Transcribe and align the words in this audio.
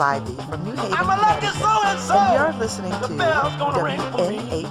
melody. 0.00 0.34
Balls 0.34 0.48
from 0.48 0.64
New 0.64 0.72
Haven, 0.72 0.92
I'm 0.94 1.04
a 1.04 1.16
lucky 1.20 1.46
so 1.46 1.80
and 1.84 2.00
so. 2.00 2.16
And 2.16 2.34
you're 2.34 2.52
listening 2.60 2.92
to 2.92 3.08
bell's 3.08 3.54
gonna 3.56 3.84
ring 3.84 4.00
for 4.00 4.30
me. 4.30 4.38
Merry 4.38 4.64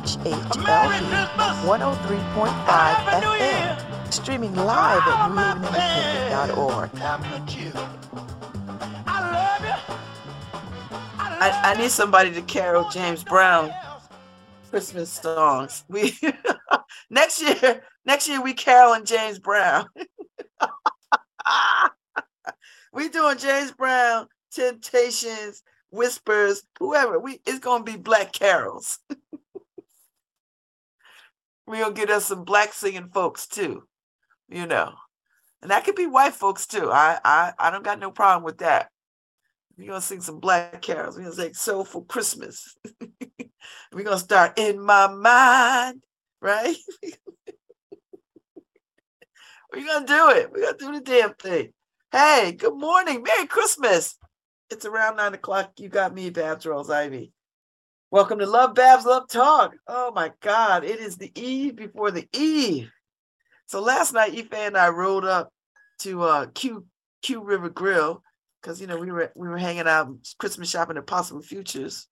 WNHHLP 0.49 1.66
103.5 1.66 2.95
FM. 3.21 4.13
Streaming 4.13 4.55
live 4.55 5.08
at 5.08 5.30
my 5.30 5.53
newhavenindependent.org. 5.53 6.89
fans, 6.89 6.99
have 6.99 7.23
a 7.23 7.27
good 7.30 7.47
cheer. 7.47 7.71
I. 9.05 9.77
I, 11.19 11.30
love 11.30 11.41
I, 11.41 11.61
I 11.64 11.73
need 11.80 11.91
somebody 11.91 12.31
to 12.33 12.41
carol 12.41 12.89
James 12.89 13.23
Brown 13.23 13.71
Christmas 14.69 15.11
songs. 15.11 15.83
We 15.88 16.17
next 17.09 17.41
year, 17.41 17.81
next 18.05 18.27
year 18.27 18.41
we 18.41 18.53
caroling 18.53 19.05
James 19.05 19.39
Brown. 19.39 19.88
we 22.93 23.09
doing 23.09 23.38
James 23.38 23.71
Brown, 23.71 24.27
Temptations, 24.52 25.64
Whispers, 25.92 26.64
whoever. 26.80 27.19
We 27.19 27.42
it's 27.45 27.59
gonna 27.59 27.83
be 27.83 27.97
black 27.97 28.31
carols. 28.31 29.00
We're 31.67 31.81
gonna 31.83 31.94
get 31.94 32.09
us 32.09 32.25
some 32.25 32.44
black 32.44 32.73
singing 32.73 33.09
folks 33.09 33.47
too, 33.47 33.83
you 34.47 34.66
know. 34.66 34.94
And 35.61 35.71
that 35.71 35.83
could 35.83 35.95
be 35.95 36.08
white 36.08 36.33
folks 36.33 36.67
too. 36.67 36.92
I 36.92 37.20
I 37.23 37.54
I 37.58 37.71
don't 37.71 37.83
got 37.83 37.99
no 37.99 38.11
problem 38.11 38.43
with 38.43 38.60
that. 38.60 38.89
We're 39.77 39.87
gonna 39.87 40.02
sing 40.02 40.21
some 40.21 40.39
black 40.39 40.81
carols. 40.81 41.16
We're 41.16 41.23
gonna 41.23 41.36
sing 41.36 41.54
Soulful 41.54 42.04
Christmas. 42.04 42.76
We're 43.93 44.04
gonna 44.04 44.20
start 44.20 44.60
in 44.60 44.80
my 44.81 45.08
mind, 45.08 46.04
right? 46.42 46.76
We're 49.73 49.86
gonna 49.86 50.05
do 50.05 50.30
it. 50.31 50.52
We're 50.52 50.66
gonna 50.66 50.77
do 50.77 50.92
the 50.92 51.02
damn 51.02 51.33
thing. 51.36 51.73
Hey, 52.11 52.52
good 52.58 52.76
morning. 52.76 53.23
Merry 53.23 53.48
Christmas. 53.48 54.18
It's 54.69 54.85
around 54.85 55.17
nine 55.17 55.33
o'clock. 55.33 55.73
You 55.80 55.89
got 55.89 56.13
me, 56.13 56.30
Babz 56.30 56.65
Rawls-Ivy. 56.65 57.31
Welcome 58.11 58.37
to 58.39 58.45
Love 58.45 58.75
Babz 58.75 59.03
Love 59.03 59.27
Talk. 59.27 59.75
Oh 59.87 60.11
my 60.11 60.31
God, 60.41 60.83
it 60.83 60.99
is 60.99 61.17
the 61.17 61.31
eve 61.39 61.75
before 61.75 62.11
the 62.11 62.27
eve. 62.33 62.91
So 63.65 63.81
last 63.81 64.13
night, 64.13 64.37
Ife 64.37 64.53
and 64.53 64.77
I 64.77 64.89
rode 64.89 65.25
up 65.25 65.52
to 65.99 66.21
uh 66.21 66.45
Q 66.53 66.85
Q 67.23 67.43
River 67.43 67.69
Grill 67.69 68.23
because 68.61 68.80
you 68.80 68.87
know 68.87 68.97
we 68.97 69.11
were 69.11 69.31
we 69.35 69.47
were 69.47 69.57
hanging 69.57 69.87
out 69.87 70.09
Christmas 70.37 70.69
shopping 70.69 70.97
at 70.97 71.07
Possible 71.07 71.41
Futures. 71.41 72.07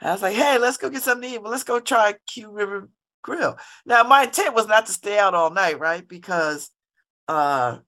And 0.00 0.10
I 0.10 0.12
was 0.12 0.22
like, 0.22 0.34
hey, 0.34 0.58
let's 0.58 0.76
go 0.78 0.90
get 0.90 1.02
something 1.02 1.28
to 1.28 1.34
eat. 1.36 1.42
Well, 1.42 1.50
let's 1.52 1.64
go 1.64 1.78
try 1.78 2.14
Q 2.26 2.50
River 2.50 2.88
Grill. 3.22 3.56
Now, 3.86 4.02
my 4.02 4.24
intent 4.24 4.54
was 4.54 4.66
not 4.66 4.86
to 4.86 4.92
stay 4.92 5.18
out 5.18 5.34
all 5.34 5.50
night, 5.50 5.78
right? 5.78 6.06
Because 6.06 6.70
uh 7.28 7.78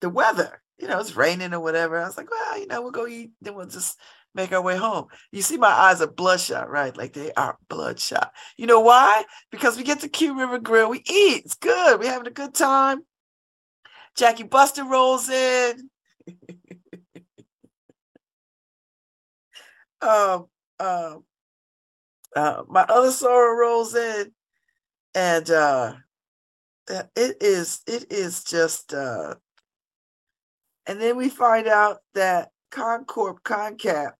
the 0.00 0.10
weather, 0.10 0.62
you 0.78 0.88
know, 0.88 0.98
it's 1.00 1.16
raining 1.16 1.54
or 1.54 1.60
whatever. 1.60 1.98
I 1.98 2.06
was 2.06 2.16
like, 2.16 2.30
well, 2.30 2.58
you 2.58 2.66
know, 2.66 2.82
we'll 2.82 2.90
go 2.90 3.06
eat, 3.06 3.30
then 3.40 3.54
we'll 3.54 3.66
just 3.66 3.98
make 4.34 4.52
our 4.52 4.62
way 4.62 4.76
home. 4.76 5.06
You 5.32 5.42
see, 5.42 5.56
my 5.56 5.68
eyes 5.68 6.00
are 6.02 6.06
bloodshot, 6.06 6.70
right? 6.70 6.96
Like 6.96 7.14
they 7.14 7.32
are 7.32 7.58
bloodshot. 7.68 8.32
You 8.56 8.66
know 8.66 8.80
why? 8.80 9.24
Because 9.50 9.76
we 9.76 9.82
get 9.82 10.00
to 10.00 10.08
Q 10.08 10.38
River 10.38 10.58
Grill, 10.58 10.90
we 10.90 10.98
eat. 10.98 11.44
It's 11.44 11.54
good. 11.54 11.98
We're 11.98 12.10
having 12.10 12.28
a 12.28 12.30
good 12.30 12.54
time. 12.54 13.00
Jackie 14.16 14.44
Buster 14.44 14.84
rolls 14.84 15.28
in. 15.28 15.90
um, 20.00 20.46
um, 20.78 21.24
uh, 22.34 22.62
my 22.68 22.82
other 22.82 23.10
sorrow 23.10 23.58
rolls 23.58 23.94
in, 23.94 24.32
and 25.14 25.50
uh, 25.50 25.94
uh, 26.90 27.02
it 27.14 27.36
is 27.40 27.80
it 27.86 28.12
is 28.12 28.44
just. 28.44 28.92
Uh, 28.92 29.36
and 30.86 31.00
then 31.00 31.16
we 31.16 31.28
find 31.28 31.66
out 31.66 31.98
that 32.14 32.50
ConnCORP 32.70 33.40
ConnCAT 33.42 34.12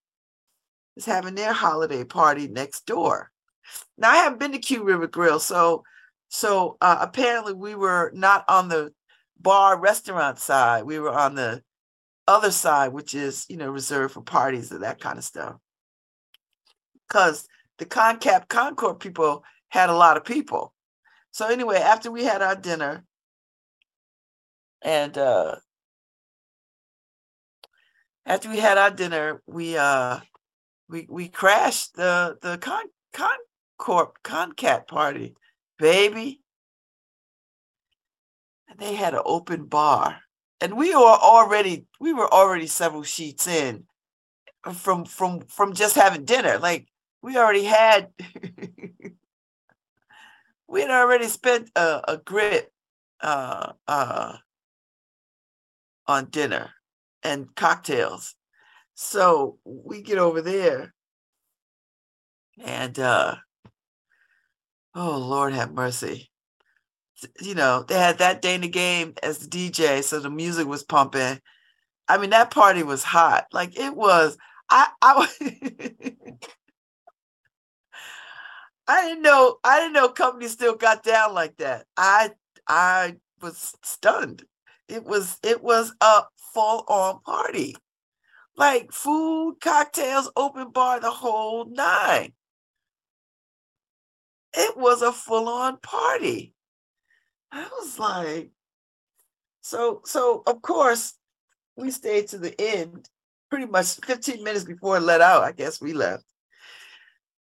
is 0.96 1.04
having 1.04 1.34
their 1.34 1.52
holiday 1.52 2.04
party 2.04 2.48
next 2.48 2.86
door. 2.86 3.30
Now 3.98 4.10
I 4.10 4.16
haven't 4.16 4.38
been 4.38 4.52
to 4.52 4.58
Q 4.58 4.84
River 4.84 5.06
Grill, 5.06 5.40
so 5.40 5.84
so 6.28 6.76
uh, 6.80 6.98
apparently 7.00 7.52
we 7.52 7.74
were 7.74 8.10
not 8.14 8.44
on 8.48 8.68
the 8.68 8.92
bar 9.38 9.78
restaurant 9.78 10.38
side. 10.38 10.84
We 10.84 10.98
were 10.98 11.16
on 11.16 11.34
the 11.34 11.62
other 12.26 12.50
side, 12.50 12.92
which 12.92 13.14
is 13.14 13.46
you 13.48 13.56
know 13.56 13.70
reserved 13.70 14.14
for 14.14 14.22
parties 14.22 14.70
and 14.72 14.82
that 14.82 15.00
kind 15.00 15.18
of 15.18 15.24
stuff. 15.24 15.56
Because 17.08 17.46
the 17.78 17.86
ConnCAT 17.86 18.48
ConnCORP 18.48 19.00
people 19.00 19.44
had 19.68 19.90
a 19.90 19.96
lot 19.96 20.16
of 20.16 20.24
people. 20.24 20.72
So 21.32 21.48
anyway, 21.48 21.76
after 21.76 22.10
we 22.10 22.24
had 22.24 22.42
our 22.42 22.56
dinner, 22.56 23.04
and 24.82 25.16
uh 25.18 25.56
after 28.26 28.50
we 28.50 28.58
had 28.58 28.76
our 28.76 28.90
dinner, 28.90 29.40
we 29.46 29.78
uh 29.78 30.18
we 30.88 31.06
we 31.08 31.28
crashed 31.28 31.94
the 31.94 32.36
the 32.42 32.58
Con 32.58 32.84
ConnCORP 33.14 34.14
ConnCAT 34.24 34.88
party, 34.88 35.36
baby. 35.78 36.40
And 38.68 38.80
they 38.80 38.96
had 38.96 39.14
an 39.14 39.22
open 39.24 39.66
bar. 39.66 40.18
And 40.60 40.76
we 40.76 40.94
were 40.94 41.00
already 41.00 41.86
we 42.00 42.12
were 42.12 42.32
already 42.32 42.66
several 42.66 43.04
sheets 43.04 43.46
in 43.46 43.84
from 44.74 45.04
from 45.04 45.42
from 45.42 45.72
just 45.72 45.94
having 45.94 46.24
dinner. 46.24 46.58
Like 46.58 46.88
we 47.22 47.36
already 47.36 47.64
had 47.64 48.10
we 50.68 50.80
had 50.80 50.90
already 50.90 51.28
spent 51.28 51.70
a, 51.76 52.00
a 52.08 52.16
grit 52.16 52.72
uh 53.20 53.72
uh 53.86 54.36
on 56.08 56.24
dinner 56.26 56.70
and 57.26 57.54
cocktails. 57.56 58.34
So 58.94 59.58
we 59.64 60.00
get 60.00 60.18
over 60.18 60.40
there 60.40 60.94
and 62.64 62.98
uh 62.98 63.34
oh 64.94 65.18
Lord 65.18 65.52
have 65.52 65.72
mercy. 65.72 66.30
You 67.40 67.54
know, 67.54 67.82
they 67.82 67.98
had 67.98 68.18
that 68.18 68.42
day 68.42 68.54
in 68.54 68.60
the 68.60 68.68
game 68.68 69.14
as 69.22 69.38
the 69.38 69.48
DJ, 69.48 70.02
so 70.02 70.20
the 70.20 70.30
music 70.30 70.66
was 70.66 70.84
pumping. 70.84 71.40
I 72.08 72.18
mean, 72.18 72.30
that 72.30 72.50
party 72.50 72.82
was 72.82 73.02
hot. 73.02 73.46
Like 73.52 73.78
it 73.78 73.94
was. 73.94 74.36
I 74.70 74.88
I 75.02 75.28
I 78.88 79.02
didn't 79.08 79.22
know 79.22 79.58
I 79.64 79.80
didn't 79.80 79.94
know 79.94 80.08
companies 80.08 80.52
still 80.52 80.76
got 80.76 81.02
down 81.02 81.34
like 81.34 81.56
that. 81.56 81.86
I 81.96 82.30
I 82.68 83.16
was 83.42 83.74
stunned. 83.82 84.44
It 84.88 85.04
was 85.04 85.38
it 85.42 85.62
was 85.62 85.92
a 86.00 86.22
full 86.56 86.84
on 86.88 87.20
party. 87.20 87.76
Like 88.56 88.90
food, 88.90 89.58
cocktails, 89.60 90.30
open 90.34 90.70
bar, 90.70 91.00
the 91.00 91.10
whole 91.10 91.66
nine. 91.66 92.32
It 94.54 94.74
was 94.78 95.02
a 95.02 95.12
full 95.12 95.48
on 95.50 95.76
party. 95.80 96.54
I 97.52 97.68
was 97.78 97.98
like, 97.98 98.50
so 99.60 100.00
so 100.06 100.42
of 100.46 100.62
course 100.62 101.14
we 101.76 101.90
stayed 101.90 102.28
to 102.28 102.38
the 102.38 102.58
end 102.58 103.10
pretty 103.50 103.66
much 103.66 103.96
15 104.06 104.42
minutes 104.42 104.64
before 104.64 104.96
it 104.96 105.00
let 105.00 105.20
out. 105.20 105.42
I 105.42 105.52
guess 105.52 105.80
we 105.80 105.92
left. 105.92 106.24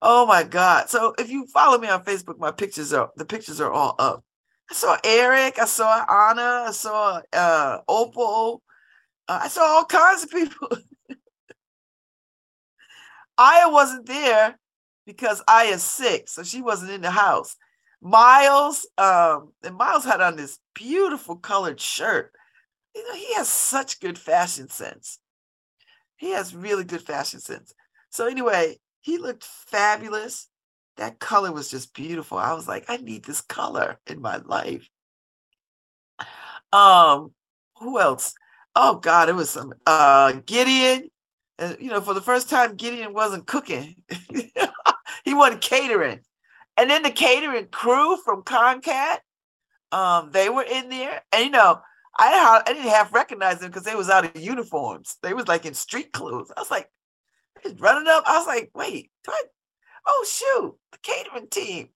Oh 0.03 0.27
my 0.27 0.43
God. 0.43 0.91
So 0.91 1.15
if 1.19 1.31
you 1.31 1.47
follow 1.47 1.79
me 1.79 1.89
on 1.89 2.05
Facebook, 2.05 2.39
my 2.39 2.51
pictures 2.51 2.93
are 2.93 3.11
the 3.17 3.25
pictures 3.25 3.61
are 3.63 3.73
all 3.73 3.95
up. 3.99 4.23
I 4.71 4.75
saw 4.75 4.99
Eric, 5.03 5.59
I 5.59 5.65
saw 5.65 6.05
Anna, 6.07 6.67
I 6.69 6.73
saw 6.73 7.23
uh 7.33 7.79
Opal, 7.89 8.63
uh, 9.29 9.41
I 9.43 9.49
saw 9.49 9.63
all 9.63 9.85
kinds 9.85 10.25
of 10.25 10.31
people. 10.31 10.69
Aya 13.39 13.69
wasn't 13.69 14.07
there 14.07 14.59
because 15.07 15.43
Aya's 15.47 15.83
sick, 15.83 16.29
so 16.29 16.43
she 16.43 16.61
wasn't 16.61 16.91
in 16.91 17.03
the 17.03 17.11
house. 17.11 17.57
Miles, 18.01 18.87
um, 18.97 19.53
and 19.63 19.77
Miles 19.77 20.05
had 20.05 20.21
on 20.21 20.37
this 20.37 20.59
beautiful 20.75 21.37
colored 21.37 21.81
shirt. 21.81 22.33
You 22.95 23.07
know, 23.07 23.15
he 23.15 23.35
has 23.35 23.49
such 23.49 24.01
good 24.01 24.19
fashion 24.19 24.69
sense. 24.69 25.19
He 26.17 26.31
has 26.31 26.55
really 26.55 26.85
good 26.85 27.03
fashion 27.03 27.41
sense. 27.41 27.73
So 28.11 28.27
anyway, 28.27 28.79
he 29.01 29.19
looked 29.19 29.45
fabulous. 29.45 30.49
That 30.97 31.21
color 31.21 31.53
was 31.53 31.71
just 31.71 31.95
beautiful. 31.95 32.39
I 32.39 32.55
was 32.55 32.67
like, 32.67 32.87
I 32.89 32.97
need 32.97 33.25
this 33.25 33.41
color 33.41 33.99
in 34.07 34.21
my 34.21 34.39
life. 34.39 34.89
Um, 36.73 37.33
who 37.77 38.01
else? 38.01 38.35
Oh 38.75 38.97
God, 38.97 39.29
it 39.29 39.35
was 39.35 39.51
some 39.51 39.75
uh 39.87 40.33
Gideon. 40.47 41.11
And 41.59 41.77
you 41.81 41.91
know, 41.91 42.01
for 42.01 42.15
the 42.15 42.21
first 42.21 42.49
time, 42.49 42.77
Gideon 42.77 43.13
wasn't 43.13 43.47
cooking. 43.47 43.97
he 45.25 45.35
wasn't 45.35 45.61
catering. 45.61 46.21
And 46.77 46.89
then 46.89 47.03
the 47.03 47.11
catering 47.11 47.67
crew 47.67 48.17
from 48.19 48.43
ConnCAT, 48.43 49.19
um, 49.91 50.31
they 50.31 50.49
were 50.49 50.63
in 50.63 50.89
there. 50.89 51.23
And 51.33 51.45
you 51.45 51.51
know, 51.51 51.81
I, 52.17 52.63
I 52.65 52.73
didn't 52.73 52.89
half 52.89 53.13
recognize 53.13 53.59
them 53.59 53.71
because 53.71 53.85
they 53.85 53.97
was 53.97 54.11
out 54.11 54.25
of 54.25 54.41
uniforms. 54.41 55.17
They 55.23 55.35
was 55.35 55.49
like 55.49 55.67
in 55.67 55.75
street 55.75 56.13
clothes. 56.13 56.53
I 56.57 56.61
was 56.61 56.71
like, 56.71 56.89
running 57.79 58.09
up. 58.09 58.25
I 58.27 58.39
was 58.39 58.47
like, 58.47 58.71
wait, 58.75 59.11
I, 59.29 59.43
oh 60.07 60.27
shoot, 60.29 60.77
the 60.93 60.99
catering 61.03 61.49
team. 61.49 61.89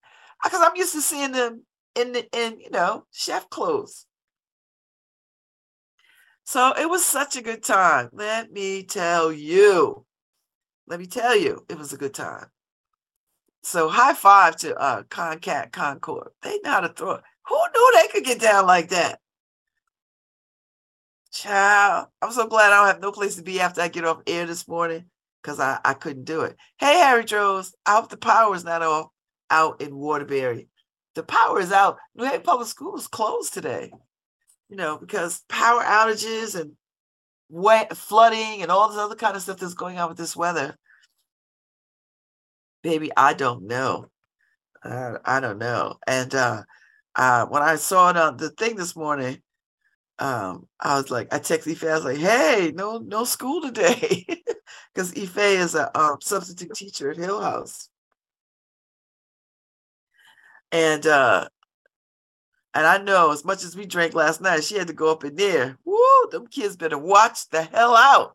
Because 0.42 0.60
I'm 0.62 0.76
used 0.76 0.92
to 0.94 1.00
seeing 1.00 1.32
them 1.32 1.62
in 1.94 2.12
the 2.12 2.26
in, 2.36 2.60
you 2.60 2.70
know, 2.70 3.04
chef 3.12 3.48
clothes. 3.50 4.06
So 6.44 6.72
it 6.76 6.88
was 6.88 7.04
such 7.04 7.36
a 7.36 7.42
good 7.42 7.62
time. 7.62 8.08
Let 8.12 8.52
me 8.52 8.84
tell 8.84 9.32
you. 9.32 10.04
Let 10.86 11.00
me 11.00 11.06
tell 11.06 11.36
you, 11.36 11.64
it 11.68 11.78
was 11.78 11.92
a 11.92 11.96
good 11.96 12.14
time. 12.14 12.46
So 13.62 13.88
high 13.88 14.14
five 14.14 14.56
to 14.56 14.76
uh 14.76 15.04
ConnCAT 15.04 15.70
ConnCORP. 15.70 16.28
They 16.42 16.58
know 16.64 16.70
how 16.70 16.80
to 16.80 16.88
throw. 16.88 17.20
Who 17.46 17.56
knew 17.74 17.92
they 17.94 18.08
could 18.08 18.24
get 18.24 18.40
down 18.40 18.66
like 18.66 18.88
that? 18.88 19.20
Child, 21.32 22.08
I'm 22.20 22.32
so 22.32 22.46
glad 22.46 22.72
I 22.72 22.76
don't 22.76 22.88
have 22.88 23.00
no 23.00 23.12
place 23.12 23.36
to 23.36 23.42
be 23.42 23.60
after 23.60 23.80
I 23.80 23.88
get 23.88 24.04
off 24.04 24.22
air 24.26 24.44
this 24.44 24.68
morning 24.68 25.06
because 25.42 25.60
I, 25.60 25.80
I 25.84 25.94
couldn't 25.94 26.24
do 26.24 26.42
it. 26.42 26.56
Hey, 26.78 26.98
Harry 26.98 27.24
Droz, 27.24 27.74
I 27.86 27.94
hope 27.94 28.10
the 28.10 28.16
power 28.16 28.54
is 28.54 28.64
not 28.64 28.82
off 28.82 29.06
out 29.48 29.80
in 29.80 29.96
Waterbury. 29.96 30.68
The 31.14 31.22
power 31.22 31.60
is 31.60 31.72
out. 31.72 31.96
New 32.14 32.24
Haven 32.24 32.42
Public 32.42 32.68
School 32.68 32.96
is 32.96 33.06
closed 33.06 33.54
today 33.54 33.92
you 34.72 34.78
know, 34.78 34.96
because 34.96 35.42
power 35.50 35.82
outages 35.82 36.58
and 36.58 36.72
wet 37.50 37.94
flooding 37.94 38.62
and 38.62 38.70
all 38.70 38.88
this 38.88 38.96
other 38.96 39.14
kind 39.14 39.36
of 39.36 39.42
stuff 39.42 39.58
that's 39.58 39.74
going 39.74 39.98
on 39.98 40.08
with 40.08 40.16
this 40.16 40.34
weather. 40.34 40.74
Baby, 42.82 43.10
I 43.14 43.34
don't 43.34 43.66
know. 43.66 44.06
Uh, 44.82 45.18
I 45.26 45.40
don't 45.40 45.58
know. 45.58 45.98
And 46.06 46.34
uh, 46.34 46.62
uh, 47.14 47.44
when 47.48 47.62
I 47.62 47.76
saw 47.76 48.08
it 48.08 48.16
on 48.16 48.38
the 48.38 48.48
thing 48.48 48.76
this 48.76 48.96
morning, 48.96 49.42
um, 50.18 50.66
I 50.80 50.96
was 50.96 51.10
like, 51.10 51.34
I 51.34 51.38
texted 51.38 51.72
Ife, 51.72 51.84
I 51.84 51.94
was 51.94 52.04
like, 52.06 52.16
hey, 52.16 52.72
no, 52.74 52.96
no 52.96 53.24
school 53.24 53.60
today. 53.60 54.26
Because 54.94 55.12
Ife 55.16 55.38
is 55.38 55.74
a 55.74 55.98
um, 55.98 56.18
substitute 56.20 56.74
teacher 56.74 57.10
at 57.10 57.16
Hill 57.16 57.40
House. 57.40 57.88
And 60.70 61.06
uh, 61.06 61.48
and 62.74 62.86
I 62.86 62.98
know 62.98 63.32
as 63.32 63.44
much 63.44 63.64
as 63.64 63.76
we 63.76 63.84
drank 63.84 64.14
last 64.14 64.40
night, 64.40 64.64
she 64.64 64.78
had 64.78 64.86
to 64.86 64.94
go 64.94 65.10
up 65.10 65.24
in 65.24 65.36
there. 65.36 65.76
Woo, 65.84 66.28
them 66.30 66.46
kids 66.46 66.76
better 66.76 66.96
watch 66.96 67.48
the 67.50 67.62
hell 67.62 67.94
out. 67.94 68.34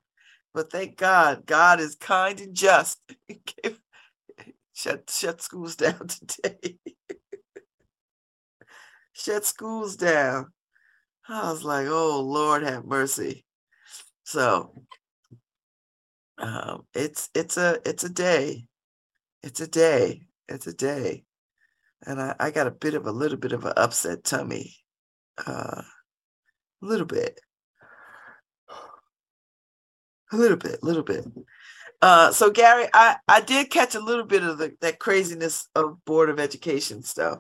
But 0.54 0.72
thank 0.72 0.98
God, 0.98 1.46
God 1.46 1.80
is 1.80 1.96
kind 1.96 2.40
and 2.40 2.56
just. 2.56 3.00
shut 4.74 5.10
shut 5.10 5.42
schools 5.42 5.76
down 5.76 6.08
today. 6.08 6.78
shut 9.14 9.44
schools 9.44 9.96
down. 9.96 10.52
I 11.28 11.52
was 11.52 11.64
like, 11.64 11.88
oh 11.88 12.22
Lord 12.22 12.64
have 12.64 12.86
mercy. 12.86 13.44
So 14.24 14.84
um, 16.38 16.86
it's 16.94 17.30
it's 17.34 17.58
a 17.58 17.80
it's 17.86 18.04
a 18.04 18.10
day. 18.10 18.68
It's 19.42 19.62
a 19.62 19.68
day. 19.68 20.22
It's 20.48 20.68
a 20.68 20.74
day 20.74 21.27
and 22.06 22.22
I, 22.22 22.36
I 22.40 22.52
got 22.52 22.68
a 22.68 22.72
bit 22.72 22.94
of 22.94 23.08
a 23.08 23.12
little 23.12 23.38
bit 23.38 23.52
of 23.52 23.66
an 23.66 23.74
upset 23.76 24.24
tummy, 24.24 24.76
uh, 25.46 25.82
a 25.82 26.86
little 26.86 27.06
bit, 27.06 27.40
a 30.32 30.36
little 30.38 30.58
bit, 30.58 30.80
a 30.82 30.86
little 30.86 31.04
bit. 31.04 31.26
Uh, 32.02 32.32
so 32.32 32.52
Gary, 32.52 32.88
I 32.94 33.18
I 33.28 33.42
did 33.42 33.72
catch 33.72 33.96
a 33.96 34.00
little 34.00 34.26
bit 34.26 34.44
of 34.44 34.58
the, 34.60 34.76
that 34.82 35.00
craziness 35.00 35.68
of 35.76 36.04
Board 36.06 36.30
of 36.30 36.40
Education 36.40 37.02
stuff. 37.02 37.40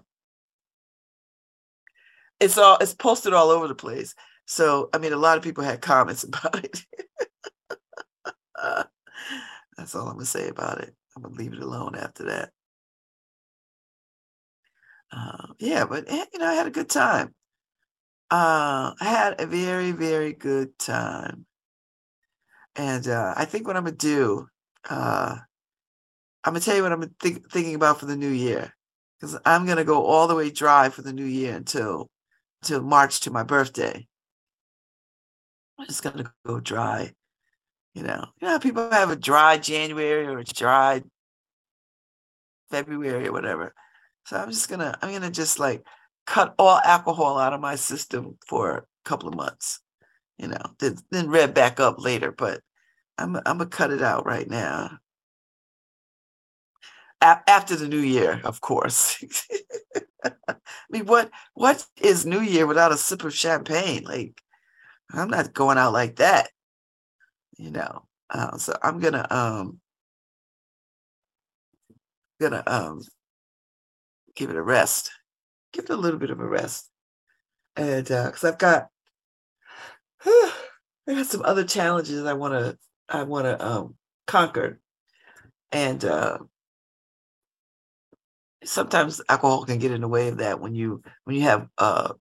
It's 2.39 2.57
all 2.57 2.77
it's 2.81 2.95
posted 2.95 3.33
all 3.33 3.50
over 3.51 3.68
the 3.68 3.75
place. 3.75 4.15
So 4.45 4.89
I 4.94 4.98
mean, 4.98 5.13
a 5.13 5.18
lot 5.18 5.38
of 5.38 5.44
people 5.44 5.63
had 5.63 5.81
comments 5.83 6.24
about 6.24 6.63
it. 6.63 6.83
that's 9.77 9.94
all 9.95 10.07
I'm 10.07 10.13
gonna 10.13 10.25
say 10.25 10.48
about 10.50 10.80
it. 10.81 10.95
I'm 11.15 11.21
gonna 11.21 11.36
leave 11.36 11.54
it 11.54 11.59
alone 11.59 11.95
after 11.95 12.24
that 12.25 12.51
uh, 15.12 15.48
yeah, 15.59 15.86
but 15.86 16.06
eh, 16.07 16.25
you 16.33 16.39
know, 16.39 16.48
I 16.48 16.54
had 16.54 16.68
a 16.68 16.71
good 16.71 16.89
time. 16.89 17.33
Uh, 18.30 18.94
I 19.00 19.06
had 19.06 19.39
a 19.39 19.45
very, 19.45 19.92
very 19.92 20.33
good 20.33 20.77
time. 20.77 21.45
And 22.75 23.07
uh, 23.07 23.33
I 23.36 23.45
think 23.45 23.65
what 23.65 23.77
I'm 23.77 23.86
gonna 23.86 23.95
do, 23.95 24.48
uh, 24.89 25.38
I'm 26.44 26.54
gonna 26.54 26.59
tell 26.59 26.76
you 26.76 26.83
what 26.83 26.92
I'm 26.92 27.09
think, 27.19 27.49
thinking 27.52 27.76
about 27.76 27.99
for 27.99 28.06
the 28.06 28.16
new 28.16 28.30
year, 28.30 28.73
because 29.19 29.37
I'm 29.45 29.66
gonna 29.66 29.83
go 29.83 30.04
all 30.04 30.28
the 30.28 30.35
way 30.35 30.52
dry 30.52 30.90
for 30.90 31.02
the 31.02 31.14
new 31.14 31.26
year 31.26 31.56
until 31.56 32.09
until 32.61 32.83
March 32.83 33.21
to 33.21 33.31
my 33.31 33.44
birthday. 33.44 34.06
I'm 35.80 35.87
just 35.87 36.04
gonna 36.04 36.31
go 36.45 36.59
dry. 36.59 37.14
You 37.95 38.04
know, 38.04 38.26
you 38.42 38.47
know, 38.47 38.59
people 38.59 38.92
have 38.92 39.09
a 39.09 39.16
dry 39.16 39.57
January 39.57 40.28
or 40.28 40.40
a 40.40 40.44
dry 40.44 41.02
February 42.69 43.28
or 43.28 43.31
whatever. 43.31 43.73
So 44.27 44.37
I'm 44.37 44.51
just 44.51 44.69
gonna 44.69 44.97
I'm 45.01 45.11
gonna 45.13 45.31
just 45.31 45.57
like 45.57 45.87
cut 46.27 46.53
all 46.59 46.79
alcohol 46.85 47.39
out 47.39 47.53
of 47.53 47.61
my 47.61 47.75
system 47.75 48.37
for 48.47 48.71
a 48.77 48.85
couple 49.05 49.29
of 49.29 49.35
months, 49.35 49.79
you 50.37 50.47
know, 50.49 50.61
then 50.79 50.97
then 51.11 51.29
rev 51.29 51.53
back 51.53 51.79
up 51.79 51.99
later. 52.03 52.31
But 52.31 52.61
I'm 53.17 53.37
I'm 53.37 53.59
gonna 53.59 53.67
cut 53.67 53.91
it 53.91 54.01
out 54.03 54.25
right 54.25 54.49
now. 54.49 54.99
A- 57.21 57.41
after 57.49 57.75
the 57.75 57.87
new 57.87 57.99
year, 57.99 58.41
of 58.43 58.61
course. 58.61 59.23
I 60.23 60.55
mean, 60.89 61.05
what 61.05 61.31
what 61.53 61.85
is 62.01 62.25
New 62.25 62.41
Year 62.41 62.67
without 62.67 62.91
a 62.91 62.97
sip 62.97 63.23
of 63.23 63.33
champagne? 63.33 64.03
Like, 64.03 64.41
I'm 65.11 65.29
not 65.29 65.53
going 65.53 65.77
out 65.77 65.93
like 65.93 66.17
that, 66.17 66.49
you 67.57 67.71
know. 67.71 68.03
Uh, 68.29 68.57
so 68.57 68.73
I'm 68.83 68.99
gonna 68.99 69.25
um 69.29 69.79
gonna 72.39 72.63
um 72.67 73.01
give 74.37 74.49
it 74.49 74.56
a 74.56 74.61
rest. 74.61 75.11
Give 75.73 75.83
it 75.83 75.89
a 75.89 75.97
little 75.97 76.19
bit 76.19 76.29
of 76.29 76.39
a 76.39 76.47
rest. 76.47 76.89
And 77.75 78.09
uh, 78.09 78.27
because 78.27 78.44
uh, 78.45 78.49
I've 78.49 78.57
got 78.57 78.87
I 80.25 80.53
got 81.07 81.25
some 81.25 81.41
other 81.44 81.65
challenges 81.65 82.23
I 82.23 82.33
want 82.33 82.53
to 82.53 82.77
I 83.09 83.23
want 83.23 83.45
to 83.45 83.65
um, 83.65 83.95
conquer, 84.25 84.79
and 85.71 86.03
uh, 86.03 86.39
sometimes 88.63 89.21
alcohol 89.29 89.65
can 89.65 89.79
get 89.79 89.91
in 89.91 90.01
the 90.01 90.07
way 90.07 90.27
of 90.27 90.37
that 90.37 90.59
when 90.59 90.75
you 90.75 91.01
when 91.23 91.35
you 91.35 91.44
have 91.44 91.67
uh, 91.77 92.13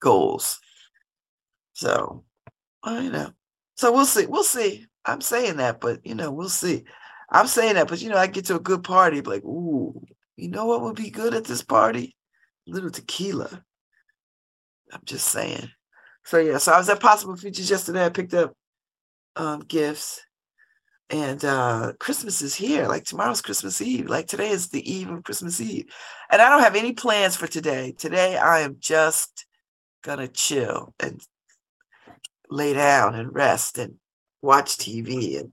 goals. 0.00 0.60
So, 1.72 2.24
well, 2.84 3.02
you 3.02 3.10
know, 3.10 3.30
so 3.76 3.92
we'll 3.92 4.04
see. 4.04 4.26
We'll 4.26 4.44
see. 4.44 4.86
I'm 5.04 5.20
saying 5.20 5.56
that, 5.56 5.80
but 5.80 6.04
you 6.04 6.14
know, 6.14 6.30
we'll 6.30 6.48
see. 6.48 6.84
I'm 7.30 7.46
saying 7.46 7.74
that, 7.74 7.88
but 7.88 8.02
you 8.02 8.10
know, 8.10 8.16
I 8.16 8.26
get 8.26 8.46
to 8.46 8.56
a 8.56 8.60
good 8.60 8.84
party, 8.84 9.20
like, 9.22 9.44
ooh, 9.44 10.04
you 10.40 10.48
know 10.48 10.66
what 10.66 10.80
would 10.82 10.96
be 10.96 11.10
good 11.10 11.34
at 11.34 11.44
this 11.44 11.62
party? 11.62 12.16
A 12.68 12.72
little 12.72 12.90
tequila. 12.90 13.62
I'm 14.92 15.02
just 15.04 15.28
saying. 15.28 15.68
So 16.24 16.38
yeah, 16.38 16.58
so 16.58 16.72
I 16.72 16.78
was 16.78 16.88
at 16.88 17.00
Possible 17.00 17.36
Futures 17.36 17.70
yesterday. 17.70 18.04
I 18.04 18.08
picked 18.08 18.34
up 18.34 18.54
um, 19.36 19.60
gifts. 19.60 20.20
And 21.12 21.44
uh 21.44 21.94
Christmas 21.98 22.40
is 22.40 22.54
here. 22.54 22.86
Like 22.86 23.04
tomorrow's 23.04 23.42
Christmas 23.42 23.80
Eve. 23.80 24.08
Like 24.08 24.28
today 24.28 24.50
is 24.50 24.68
the 24.68 24.88
eve 24.88 25.10
of 25.10 25.24
Christmas 25.24 25.60
Eve. 25.60 25.86
And 26.30 26.40
I 26.40 26.48
don't 26.48 26.62
have 26.62 26.76
any 26.76 26.92
plans 26.92 27.34
for 27.34 27.48
today. 27.48 27.92
Today 27.98 28.36
I 28.36 28.60
am 28.60 28.76
just 28.78 29.44
gonna 30.04 30.28
chill 30.28 30.94
and 31.00 31.20
lay 32.48 32.74
down 32.74 33.16
and 33.16 33.34
rest 33.34 33.76
and 33.76 33.96
watch 34.40 34.76
TV 34.76 35.40
and 35.40 35.52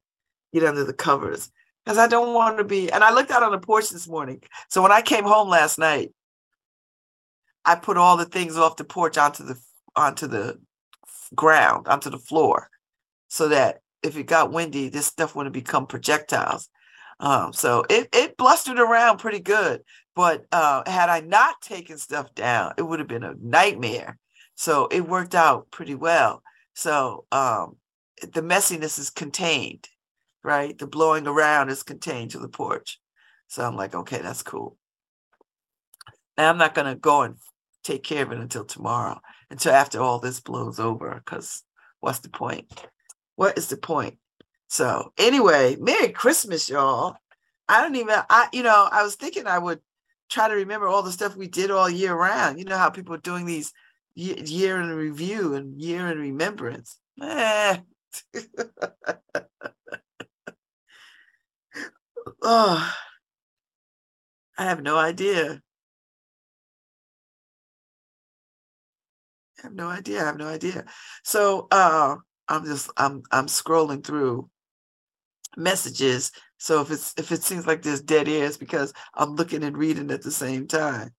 get 0.54 0.64
under 0.64 0.84
the 0.84 0.94
covers 0.94 1.50
because 1.88 1.98
I 1.98 2.08
don't 2.08 2.34
want 2.34 2.58
to 2.58 2.66
be. 2.66 2.92
And 2.92 3.02
I 3.02 3.14
looked 3.14 3.32
out 3.32 3.44
on 3.44 3.54
the 3.54 3.60
porch 3.60 3.92
this 3.92 4.10
morning. 4.10 4.44
So 4.68 4.82
when 4.82 4.92
I 4.92 5.02
came 5.02 5.24
home 5.24 5.48
last 5.48 5.80
night, 5.80 6.12
I 7.64 7.76
put 7.76 7.96
all 7.96 8.18
the 8.18 8.26
things 8.26 8.58
off 8.58 8.76
the 8.76 8.84
porch 8.84 9.18
onto 9.18 9.46
the 9.46 9.58
onto 9.96 10.28
the 10.28 10.60
ground, 11.34 11.88
onto 11.88 12.10
the 12.10 12.18
floor, 12.18 12.70
so 13.30 13.48
that 13.48 13.80
if 14.04 14.18
it 14.18 14.24
got 14.24 14.52
windy, 14.52 14.90
this 14.90 15.06
stuff 15.06 15.34
wouldn't 15.34 15.54
become 15.54 15.88
projectiles. 15.88 16.68
Um, 17.22 17.54
so 17.54 17.86
it 17.90 18.10
it 18.12 18.36
blustered 18.36 18.80
around 18.80 19.20
pretty 19.20 19.40
good. 19.40 19.82
But 20.14 20.44
uh, 20.52 20.84
had 20.90 21.08
I 21.08 21.22
not 21.22 21.62
taken 21.62 21.98
stuff 21.98 22.36
down, 22.36 22.74
it 22.78 22.82
would 22.82 23.00
have 23.00 23.08
been 23.08 23.24
a 23.24 23.36
nightmare. 23.42 24.18
So 24.56 24.88
it 24.88 25.08
worked 25.08 25.36
out 25.36 25.72
pretty 25.72 25.96
well. 25.96 26.44
So 26.74 27.24
um, 27.32 27.78
the 28.22 28.42
messiness 28.42 29.00
is 29.00 29.10
contained, 29.10 29.88
right? 30.48 30.78
The 30.78 30.88
blowing 30.88 31.28
around 31.28 31.70
is 31.70 31.84
contained 31.84 32.32
to 32.32 32.40
the 32.40 32.48
porch. 32.48 33.02
So 33.48 33.66
I'm 33.66 33.76
like, 33.76 33.94
okay, 33.94 34.20
that's 34.22 34.44
cool. 34.44 34.78
Now 36.38 36.50
I'm 36.50 36.58
not 36.58 36.74
gonna 36.74 36.96
go 36.96 37.24
and 37.24 37.36
take 37.84 38.04
care 38.04 38.24
of 38.24 38.32
it 38.32 38.40
until 38.40 38.64
tomorrow, 38.64 39.20
until 39.50 39.74
after 39.74 40.02
all 40.02 40.20
this 40.20 40.40
blows 40.40 40.80
over, 40.80 41.14
because 41.24 41.64
what's 42.00 42.20
the 42.20 42.30
point? 42.30 42.72
What 43.36 43.58
is 43.58 43.68
the 43.68 43.76
point? 43.76 44.20
So 44.70 45.12
anyway, 45.18 45.76
Merry 45.82 46.10
Christmas, 46.10 46.70
y'all. 46.70 47.18
I 47.68 47.82
don't 47.82 47.96
even 47.98 48.16
I 48.30 48.48
you 48.54 48.64
know, 48.64 48.88
I 48.90 49.04
was 49.04 49.16
thinking 49.16 49.48
I 49.48 49.60
would 49.60 49.82
try 50.30 50.48
to 50.48 50.56
remember 50.56 50.88
all 50.88 51.04
the 51.04 51.12
stuff 51.12 51.36
we 51.36 51.48
did 51.50 51.72
all 51.72 51.90
year 51.90 52.16
round. 52.16 52.58
You 52.58 52.64
know 52.64 52.78
how 52.78 52.90
people 52.90 53.16
are 53.16 53.30
doing 53.30 53.46
these 53.46 53.74
year 54.16 54.80
in 54.80 54.90
review 54.92 55.56
and 55.56 55.80
year 55.82 56.08
in 56.08 56.20
remembrance. 56.20 56.98
Eh. 57.22 57.80
oh, 62.42 62.94
I 64.58 64.64
have 64.64 64.82
no 64.82 64.98
idea. 64.98 65.62
I 69.60 69.62
have 69.64 69.74
no 69.74 69.88
idea. 69.88 70.22
I 70.22 70.26
have 70.26 70.38
no 70.38 70.48
idea. 70.48 70.86
So 71.24 71.68
uh 71.72 72.18
I'm 72.48 72.66
just 72.66 72.90
I'm 72.98 73.24
I'm 73.32 73.48
scrolling 73.48 74.04
through 74.04 74.50
messages. 75.56 76.32
So 76.58 76.82
if 76.82 76.92
it's 76.92 77.14
if 77.18 77.32
it 77.32 77.44
seems 77.44 77.68
like 77.68 77.82
there's 77.82 78.02
dead 78.02 78.28
ears 78.28 78.58
because 78.58 78.94
I'm 79.14 79.36
looking 79.36 79.64
and 79.64 79.78
reading 79.78 80.12
at 80.12 80.22
the 80.24 80.32
same 80.32 80.68
time. 80.68 81.12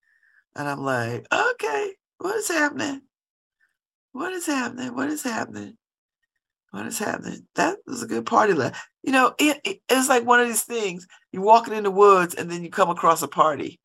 And 0.57 0.69
I'm 0.69 0.81
like, 0.81 1.27
okay, 1.33 1.93
what 2.19 2.37
is 2.37 2.49
happening? 2.49 3.03
What 4.12 4.33
is 4.33 4.47
happening? 4.47 4.95
What 4.95 5.11
is 5.11 5.23
happening? 5.23 5.77
What 6.71 6.87
is 6.87 6.99
happening? 6.99 7.47
That 7.55 7.79
was 7.87 8.03
a 8.03 8.07
good 8.07 8.27
party 8.27 8.53
last. 8.53 8.81
You 9.03 9.13
know, 9.13 9.35
it, 9.39 9.61
it, 9.65 9.81
it's 9.89 10.09
like 10.09 10.25
one 10.25 10.41
of 10.41 10.49
these 10.49 10.65
things. 10.65 11.07
You're 11.33 11.43
walking 11.43 11.75
in 11.75 11.85
the 11.85 11.91
woods 11.91 12.35
and 12.35 12.51
then 12.51 12.63
you 12.63 12.71
come 12.71 12.91
across 12.91 13.23
a 13.23 13.29
party. 13.29 13.81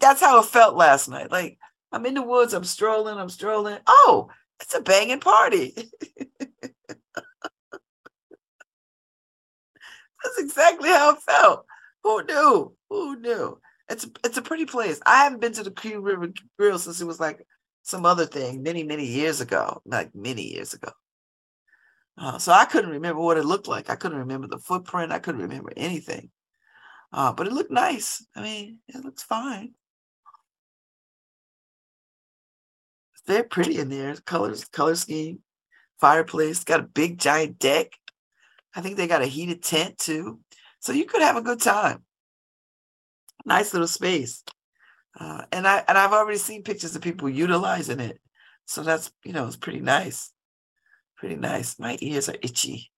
That's 0.00 0.20
how 0.20 0.40
it 0.40 0.46
felt 0.46 0.76
last 0.76 1.08
night. 1.08 1.30
Like 1.30 1.58
I'm 1.90 2.06
in 2.06 2.14
the 2.14 2.22
woods, 2.22 2.54
I'm 2.54 2.64
strolling, 2.64 3.18
I'm 3.18 3.28
strolling. 3.28 3.78
Oh, 3.86 4.28
it's 4.60 4.74
a 4.74 4.80
banging 4.80 5.20
party. 5.20 5.74
That's 10.24 10.38
exactly 10.38 10.88
how 10.90 11.14
it 11.14 11.22
felt. 11.22 11.64
Who 12.02 12.22
knew? 12.24 12.76
Who 12.90 13.20
knew? 13.20 13.60
It's 13.88 14.06
it's 14.24 14.36
a 14.36 14.42
pretty 14.42 14.66
place. 14.66 15.00
I 15.06 15.24
haven't 15.24 15.40
been 15.40 15.52
to 15.54 15.62
the 15.62 15.70
Green 15.70 16.00
River 16.00 16.28
Grill 16.58 16.78
since 16.78 17.00
it 17.00 17.06
was 17.06 17.20
like 17.20 17.44
some 17.82 18.04
other 18.04 18.26
thing 18.26 18.62
many 18.62 18.82
many 18.82 19.06
years 19.06 19.40
ago, 19.40 19.80
like 19.86 20.14
many 20.14 20.42
years 20.42 20.74
ago. 20.74 20.90
Uh, 22.20 22.38
so 22.38 22.52
I 22.52 22.64
couldn't 22.64 22.90
remember 22.90 23.20
what 23.20 23.36
it 23.36 23.44
looked 23.44 23.68
like. 23.68 23.90
I 23.90 23.96
couldn't 23.96 24.18
remember 24.18 24.48
the 24.48 24.58
footprint. 24.58 25.12
I 25.12 25.20
couldn't 25.20 25.42
remember 25.42 25.72
anything. 25.76 26.30
Uh, 27.12 27.32
but 27.32 27.46
it 27.46 27.52
looked 27.52 27.70
nice. 27.70 28.26
I 28.34 28.42
mean, 28.42 28.80
it 28.88 29.04
looks 29.04 29.22
fine. 29.22 29.74
Very 33.26 33.44
pretty 33.44 33.78
in 33.78 33.90
there. 33.90 34.16
Colors, 34.16 34.64
color 34.64 34.94
scheme, 34.94 35.40
fireplace. 36.00 36.64
Got 36.64 36.80
a 36.80 36.84
big 36.84 37.18
giant 37.18 37.58
deck. 37.58 37.92
I 38.74 38.80
think 38.80 38.96
they 38.96 39.06
got 39.06 39.22
a 39.22 39.26
heated 39.26 39.62
tent 39.62 39.98
too. 39.98 40.40
So 40.80 40.92
you 40.92 41.04
could 41.04 41.22
have 41.22 41.36
a 41.36 41.42
good 41.42 41.60
time. 41.60 42.04
Nice 43.44 43.72
little 43.72 43.88
space. 43.88 44.42
Uh, 45.18 45.42
and 45.52 45.66
I 45.66 45.84
and 45.86 45.98
I've 45.98 46.12
already 46.12 46.38
seen 46.38 46.62
pictures 46.62 46.96
of 46.96 47.02
people 47.02 47.28
utilizing 47.28 48.00
it. 48.00 48.18
So 48.66 48.82
that's 48.82 49.10
you 49.24 49.32
know, 49.32 49.46
it's 49.46 49.56
pretty 49.56 49.80
nice. 49.80 50.32
Pretty 51.18 51.36
nice. 51.36 51.78
My 51.78 51.98
ears 52.00 52.28
are 52.28 52.36
itchy. 52.42 52.90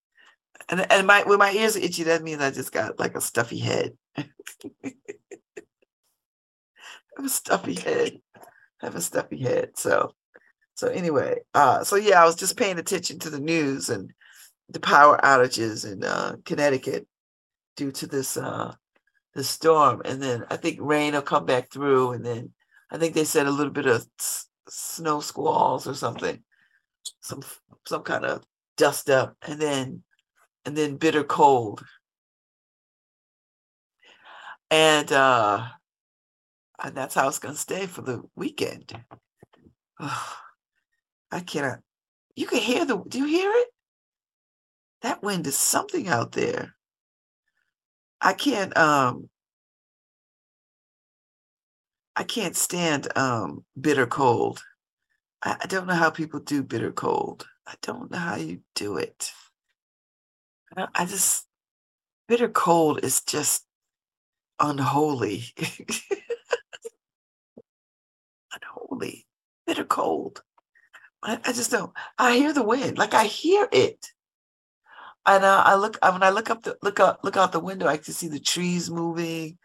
And 0.68 0.90
and 0.92 1.06
my 1.06 1.24
when 1.24 1.38
my 1.38 1.52
ears 1.52 1.76
are 1.76 1.80
itchy, 1.80 2.04
that 2.04 2.22
means 2.22 2.42
I 2.42 2.50
just 2.50 2.72
got 2.72 2.98
like 2.98 3.16
a 3.16 3.20
stuffy 3.20 3.58
head. 3.58 3.96
I 4.16 4.22
have 7.16 7.26
a 7.26 7.28
stuffy 7.28 7.74
head. 7.74 8.20
I 8.82 8.86
have 8.86 8.96
a 8.96 9.00
stuffy 9.00 9.40
head. 9.42 9.72
So 9.76 10.14
so 10.76 10.88
anyway, 10.88 11.40
uh 11.54 11.84
so 11.84 11.96
yeah, 11.96 12.22
I 12.22 12.26
was 12.26 12.36
just 12.36 12.56
paying 12.58 12.78
attention 12.78 13.18
to 13.20 13.30
the 13.30 13.40
news 13.40 13.90
and 13.90 14.12
the 14.70 14.80
power 14.80 15.18
outages 15.22 15.90
in 15.90 16.04
uh, 16.04 16.36
Connecticut 16.44 17.06
due 17.76 17.92
to 17.92 18.06
this 18.06 18.36
uh, 18.36 18.74
the 19.34 19.44
storm, 19.44 20.02
and 20.04 20.22
then 20.22 20.44
I 20.50 20.56
think 20.56 20.78
rain 20.80 21.14
will 21.14 21.22
come 21.22 21.46
back 21.46 21.70
through, 21.72 22.12
and 22.12 22.24
then 22.26 22.52
I 22.90 22.98
think 22.98 23.14
they 23.14 23.24
said 23.24 23.46
a 23.46 23.50
little 23.52 23.72
bit 23.72 23.86
of 23.86 24.06
s- 24.20 24.46
snow 24.68 25.20
squalls 25.20 25.86
or 25.88 25.94
something, 25.94 26.42
some 27.20 27.42
some 27.86 28.02
kind 28.02 28.24
of 28.24 28.44
dust 28.76 29.10
up, 29.10 29.36
and 29.46 29.60
then 29.60 30.02
and 30.64 30.76
then 30.76 30.96
bitter 30.96 31.24
cold, 31.24 31.84
and 34.70 35.10
uh, 35.12 35.66
and 36.82 36.94
that's 36.94 37.14
how 37.14 37.28
it's 37.28 37.38
gonna 37.38 37.54
stay 37.56 37.86
for 37.86 38.02
the 38.02 38.22
weekend. 38.36 38.92
I 39.98 41.40
cannot. 41.46 41.80
You 42.36 42.46
can 42.46 42.58
hear 42.58 42.84
the. 42.84 43.02
Do 43.08 43.18
you 43.18 43.26
hear 43.26 43.50
it? 43.52 43.68
that 45.02 45.22
wind 45.22 45.46
is 45.46 45.56
something 45.56 46.08
out 46.08 46.32
there. 46.32 46.74
I 48.20 48.32
can't 48.34 48.76
um 48.76 49.28
I 52.16 52.24
can't 52.24 52.56
stand 52.56 53.08
um 53.16 53.64
bitter 53.80 54.06
cold. 54.06 54.62
I, 55.42 55.66
don't 55.66 55.86
know 55.86 55.94
how 55.94 56.10
people 56.10 56.40
do 56.40 56.62
bitter 56.62 56.92
cold. 56.92 57.46
I 57.66 57.74
don't 57.82 58.10
know 58.10 58.18
how 58.18 58.36
you 58.36 58.60
do 58.74 58.96
it. 58.98 59.32
I, 60.76 60.86
I 60.94 61.06
just 61.06 61.46
bitter 62.28 62.48
cold 62.48 63.04
is 63.04 63.22
just 63.22 63.64
unholy. 64.58 65.44
unholy. 68.52 69.26
Bitter 69.66 69.84
cold. 69.84 70.42
I, 71.22 71.38
I 71.44 71.52
just 71.52 71.70
don't. 71.70 71.92
I 72.18 72.36
hear 72.36 72.52
the 72.52 72.62
wind. 72.62 72.98
Like 72.98 73.14
I 73.14 73.24
hear 73.24 73.68
it 73.72 74.06
and 75.26 75.44
uh, 75.44 75.62
I 75.64 75.74
look 75.76 75.98
when 76.02 76.22
I 76.22 76.30
look 76.30 76.50
up 76.50 76.62
the 76.62 76.76
look 76.82 77.00
out 77.00 77.22
look 77.24 77.36
out 77.36 77.52
the 77.52 77.60
window, 77.60 77.86
I 77.86 77.98
can 77.98 78.14
see 78.14 78.28
the 78.28 78.40
trees 78.40 78.90
moving. 78.90 79.58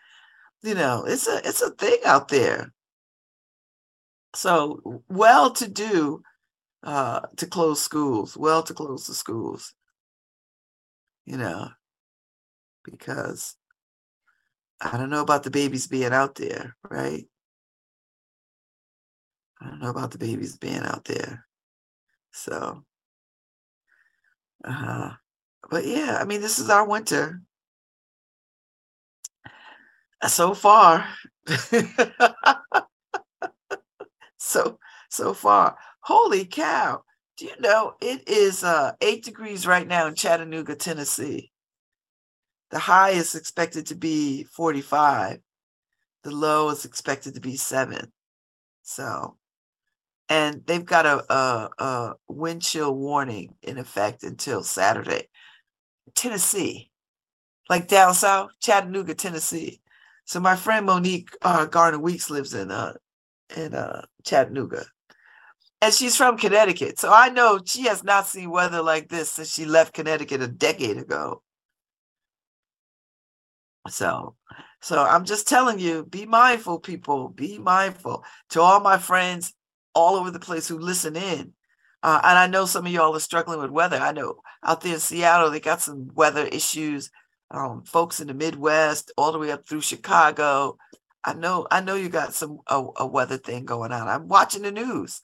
You 0.63 0.75
know, 0.75 1.05
it's 1.05 1.27
a 1.27 1.38
it's 1.48 1.62
a 1.62 1.72
thing 1.72 2.00
out 2.05 2.27
there. 2.27 2.74
So 4.35 5.01
well 5.07 5.51
to 5.53 5.67
do 5.67 6.21
uh, 6.83 7.21
to 7.37 7.47
close 7.47 7.81
schools, 7.81 8.37
well 8.37 8.61
to 8.63 8.73
close 8.73 9.07
the 9.07 9.13
schools. 9.13 9.73
You 11.25 11.37
know, 11.37 11.69
because 12.83 13.55
I 14.79 14.97
don't 14.97 15.09
know 15.09 15.21
about 15.21 15.43
the 15.43 15.49
babies 15.51 15.87
being 15.87 16.13
out 16.13 16.35
there, 16.35 16.75
right? 16.89 17.25
I 19.59 19.69
don't 19.69 19.79
know 19.79 19.89
about 19.89 20.11
the 20.11 20.17
babies 20.17 20.57
being 20.57 20.83
out 20.83 21.05
there. 21.05 21.47
So, 22.31 22.83
uh, 24.63 24.71
huh. 24.71 25.11
but 25.69 25.85
yeah, 25.85 26.17
I 26.21 26.25
mean, 26.25 26.41
this 26.41 26.59
is 26.59 26.69
our 26.69 26.87
winter. 26.87 27.41
So 30.27 30.53
far. 30.53 31.07
so 34.55 34.79
so 35.09 35.33
far. 35.33 35.77
Holy 36.01 36.45
cow. 36.45 37.03
Do 37.38 37.45
you 37.45 37.59
know 37.59 37.95
it 38.01 38.27
is 38.27 38.63
uh, 38.63 38.93
eight 39.01 39.24
degrees 39.25 39.67
right 39.67 39.88
now 39.88 40.07
in 40.07 40.15
Chattanooga, 40.15 40.75
Tennessee? 40.75 41.51
The 42.71 42.79
high 42.79 43.12
is 43.12 43.35
expected 43.35 43.88
to 43.88 43.95
be 43.95 44.45
45. 44.45 45.39
The 46.24 46.31
low 46.31 46.69
is 46.69 46.85
expected 46.85 47.33
to 47.35 47.41
be 47.41 47.57
seven. 47.57 48.12
So 48.83 49.38
and 50.29 50.62
they've 50.65 50.85
got 50.85 51.05
a, 51.05 51.33
a, 51.33 51.69
a 51.77 52.13
wind 52.27 52.62
chill 52.62 52.95
warning 52.95 53.55
in 53.62 53.77
effect 53.77 54.24
until 54.24 54.63
Saturday. 54.63 55.27
Tennessee, 56.15 56.89
like 57.69 57.88
down 57.88 58.13
south, 58.13 58.51
Chattanooga, 58.59 59.13
Tennessee. 59.13 59.81
So 60.24 60.39
my 60.39 60.55
friend 60.55 60.85
Monique 60.85 61.29
uh, 61.43 61.65
Garner 61.65 62.00
Weeks 62.00 62.31
lives 62.31 62.55
in 62.55 62.71
uh, 62.71 62.93
in 63.55 63.73
uh, 63.73 64.05
Chattanooga, 64.23 64.85
and 65.81 65.93
she's 65.93 66.15
from 66.15 66.37
Connecticut. 66.37 66.99
So 66.99 67.11
I 67.13 67.29
know 67.29 67.59
she 67.65 67.83
has 67.83 68.03
not 68.03 68.27
seen 68.27 68.49
weather 68.49 68.81
like 68.81 69.09
this 69.09 69.29
since 69.31 69.53
she 69.53 69.65
left 69.65 69.93
Connecticut 69.93 70.41
a 70.41 70.47
decade 70.47 70.97
ago. 70.97 71.41
So, 73.89 74.35
so 74.81 75.03
I'm 75.03 75.25
just 75.25 75.47
telling 75.47 75.79
you, 75.79 76.05
be 76.05 76.25
mindful, 76.25 76.79
people. 76.79 77.29
Be 77.29 77.59
mindful. 77.59 78.23
To 78.51 78.61
all 78.61 78.79
my 78.79 78.97
friends 78.97 79.53
all 79.93 80.15
over 80.15 80.31
the 80.31 80.39
place 80.39 80.67
who 80.67 80.79
listen 80.79 81.15
in, 81.15 81.53
uh, 82.03 82.21
and 82.23 82.37
I 82.37 82.47
know 82.47 82.65
some 82.65 82.85
of 82.85 82.91
y'all 82.91 83.15
are 83.15 83.19
struggling 83.19 83.59
with 83.59 83.71
weather. 83.71 83.97
I 83.97 84.11
know 84.11 84.41
out 84.63 84.81
there 84.81 84.93
in 84.93 84.99
Seattle 84.99 85.51
they 85.51 85.59
got 85.59 85.81
some 85.81 86.11
weather 86.13 86.45
issues. 86.45 87.09
Um, 87.51 87.83
folks 87.83 88.19
in 88.19 88.27
the 88.27 88.33
Midwest, 88.33 89.11
all 89.17 89.31
the 89.31 89.37
way 89.37 89.51
up 89.51 89.67
through 89.67 89.81
Chicago. 89.81 90.77
I 91.25 91.34
know, 91.34 91.67
I 91.72 91.82
know 91.82 91.96
you 91.96 92.10
got 92.10 92.34
some 92.34 92.60
a, 92.67 92.86
a 92.98 93.08
weather 93.08 93.38
thing 93.38 93.65
going 93.65 93.91
on. 93.91 94.08
I'm 94.08 94.27
watching 94.27 94.62
the 94.62 94.72
news, 94.72 95.22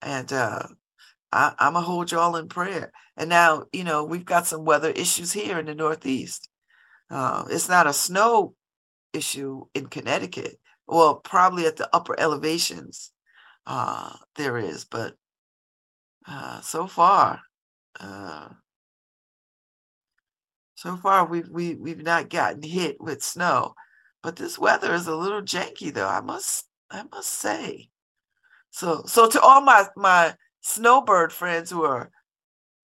and 0.00 0.32
uh, 0.32 0.62
I, 1.32 1.54
I'm 1.58 1.74
gonna 1.74 1.84
hold 1.84 2.10
y'all 2.10 2.36
in 2.36 2.48
prayer. 2.48 2.92
And 3.16 3.28
now, 3.28 3.66
you 3.72 3.84
know, 3.84 4.04
we've 4.04 4.24
got 4.24 4.46
some 4.46 4.64
weather 4.64 4.90
issues 4.90 5.32
here 5.32 5.58
in 5.58 5.66
the 5.66 5.74
Northeast. 5.74 6.48
Uh, 7.10 7.44
it's 7.50 7.68
not 7.68 7.86
a 7.86 7.92
snow 7.92 8.54
issue 9.12 9.64
in 9.74 9.86
Connecticut. 9.88 10.58
Well, 10.86 11.16
probably 11.16 11.66
at 11.66 11.76
the 11.76 11.88
upper 11.94 12.18
elevations 12.18 13.12
uh, 13.66 14.14
there 14.36 14.56
is, 14.58 14.84
but 14.86 15.14
uh, 16.26 16.60
so 16.62 16.86
far, 16.86 17.40
uh, 18.00 18.48
so 20.74 20.96
far 20.96 21.26
we've 21.26 21.48
we, 21.48 21.74
we've 21.74 22.02
not 22.02 22.30
gotten 22.30 22.62
hit 22.62 22.96
with 23.00 23.22
snow. 23.22 23.74
But 24.22 24.36
this 24.36 24.58
weather 24.58 24.94
is 24.94 25.06
a 25.06 25.16
little 25.16 25.42
janky, 25.42 25.92
though. 25.92 26.08
I 26.08 26.20
must 26.20 26.66
I 26.90 27.02
must 27.10 27.30
say. 27.30 27.90
So 28.70 29.02
so 29.06 29.28
to 29.28 29.40
all 29.40 29.60
my 29.60 29.86
my 29.96 30.34
snowbird 30.60 31.32
friends 31.32 31.70
who 31.70 31.84
are 31.84 32.10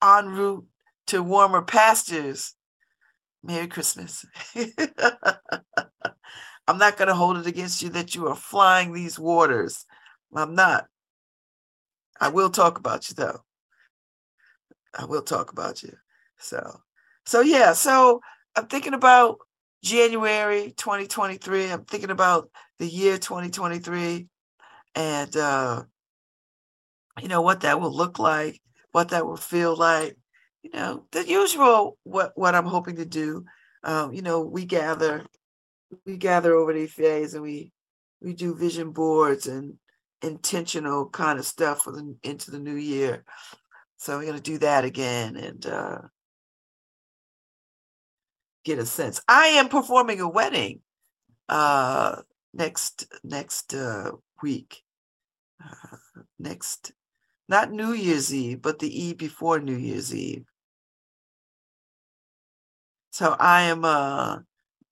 en 0.03 0.29
route 0.31 0.67
to 1.09 1.23
warmer 1.23 1.63
pastures, 1.63 2.55
Merry 3.43 3.69
Christmas. 3.69 4.27
I'm 6.67 6.77
not 6.77 6.99
going 6.99 7.09
to 7.09 7.15
hold 7.15 7.39
it 7.39 7.47
against 7.47 7.83
you 7.83 7.89
that 7.91 8.15
you 8.15 8.29
are 8.29 8.37
flying 8.37 8.93
these 8.93 9.19
waters. 9.19 9.87
I'm 10.35 10.55
not. 10.55 10.87
I 12.21 12.29
will 12.29 12.51
talk 12.51 12.79
about 12.79 13.09
you 13.09 13.15
though. 13.15 13.41
I 14.99 15.07
will 15.07 15.23
talk 15.23 15.51
about 15.51 15.83
you. 15.83 15.95
So, 16.39 16.81
so 17.25 17.41
yeah. 17.41 17.73
So 17.73 18.21
I'm 18.55 18.67
thinking 18.67 18.93
about 18.93 19.39
January 19.83 20.73
2023. 20.77 21.71
I'm 21.71 21.85
thinking 21.85 22.11
about 22.11 22.51
the 22.79 22.87
year 22.87 23.19
2023, 23.19 24.27
and 24.95 25.37
uh, 25.37 25.83
you 27.21 27.29
know 27.29 27.43
what 27.43 27.61
that 27.61 27.81
will 27.81 27.95
look 27.95 28.19
like, 28.19 28.61
what 28.93 29.11
that 29.11 29.27
will 29.27 29.37
feel 29.37 29.77
like 29.77 30.17
you 30.63 30.71
know 30.73 31.05
the 31.13 31.27
usual 31.27 31.97
what 32.03 32.33
what 32.35 32.55
i'm 32.55 32.67
hoping 32.67 32.97
to 32.97 33.05
do 33.05 33.45
um 33.85 34.13
you 34.13 34.23
know 34.23 34.41
we 34.41 34.65
gather 34.65 35.25
we 36.05 36.17
gather 36.17 36.55
over 36.55 36.73
these 36.73 36.95
days 36.95 37.35
and 37.35 37.43
we 37.43 37.73
we 38.21 38.35
do 38.35 38.55
vision 38.55 38.91
boards 38.91 39.47
and 39.47 39.75
intentional 40.23 41.09
kind 41.09 41.39
of 41.39 41.47
stuff 41.47 41.83
for 41.83 41.93
the 41.93 42.17
into 42.23 42.51
the 42.51 42.59
new 42.59 42.75
year 42.75 43.25
so 43.97 44.19
we're 44.19 44.25
going 44.25 44.37
to 44.37 44.43
do 44.43 44.59
that 44.59 44.85
again 44.85 45.37
and 45.37 45.67
uh 45.67 45.99
get 48.69 48.79
a 48.79 48.87
sense 48.87 49.21
i 49.29 49.47
am 49.47 49.69
performing 49.69 50.21
a 50.21 50.29
wedding 50.29 50.81
uh 51.49 52.17
next 52.53 53.07
next 53.25 53.75
uh 53.75 54.11
week 54.43 54.83
uh, 55.65 55.97
next 56.39 56.93
not 57.49 57.73
New 57.73 57.93
Year's 57.93 58.33
Eve, 58.33 58.61
but 58.61 58.79
the 58.79 59.05
eve 59.05 59.17
before 59.17 59.59
New 59.59 59.77
Year's 59.77 60.15
Eve. 60.15 60.45
So 63.11 63.35
I 63.39 63.63
am 63.63 63.85
uh 63.85 64.39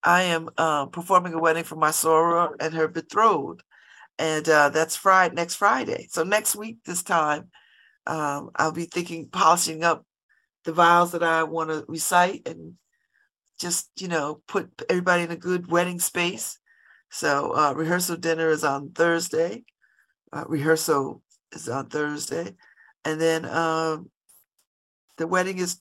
I 0.03 0.23
am 0.23 0.49
uh, 0.57 0.87
performing 0.87 1.35
a 1.35 1.39
wedding 1.39 1.65
for 1.65 1.77
my 1.77 1.91
soror 1.91 2.55
and 2.61 2.73
her 2.75 2.89
betrothed. 2.89 3.63
And 4.19 4.49
uh, 4.49 4.69
that's 4.71 4.97
Friday 4.97 5.35
next 5.35 5.57
Friday. 5.57 6.07
So 6.11 6.23
next 6.23 6.55
week 6.57 6.79
this 6.85 7.03
time, 7.03 7.51
um, 8.07 8.51
I'll 8.57 8.73
be 8.73 8.85
thinking 8.85 9.29
polishing 9.29 9.83
up 9.85 10.07
the 10.65 10.73
vows 10.73 11.13
that 11.13 11.25
I 11.25 11.43
want 11.43 11.71
to 11.71 11.85
recite 11.89 12.47
and 12.47 12.75
just, 13.59 13.91
you 13.99 14.09
know, 14.09 14.43
put 14.47 14.71
everybody 14.89 15.23
in 15.23 15.31
a 15.31 15.37
good 15.37 15.71
wedding 15.71 16.01
space. 16.01 16.59
So 17.11 17.53
uh, 17.55 17.73
rehearsal 17.75 18.17
dinner 18.17 18.51
is 18.51 18.65
on 18.65 18.91
Thursday. 18.91 19.65
Uh, 20.33 20.45
rehearsal 20.49 21.23
is 21.53 21.69
on 21.69 21.89
Thursday, 21.89 22.57
and 23.05 23.21
then 23.21 23.45
um, 23.45 24.11
the 25.19 25.27
wedding 25.27 25.59
is 25.59 25.81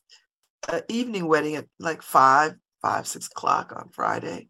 an 0.70 0.84
evening 0.88 1.28
wedding 1.28 1.56
at 1.56 1.66
like 1.80 2.04
five, 2.04 2.54
five, 2.80 3.08
six 3.08 3.26
o'clock 3.26 3.74
on 3.76 3.90
Friday, 3.90 4.48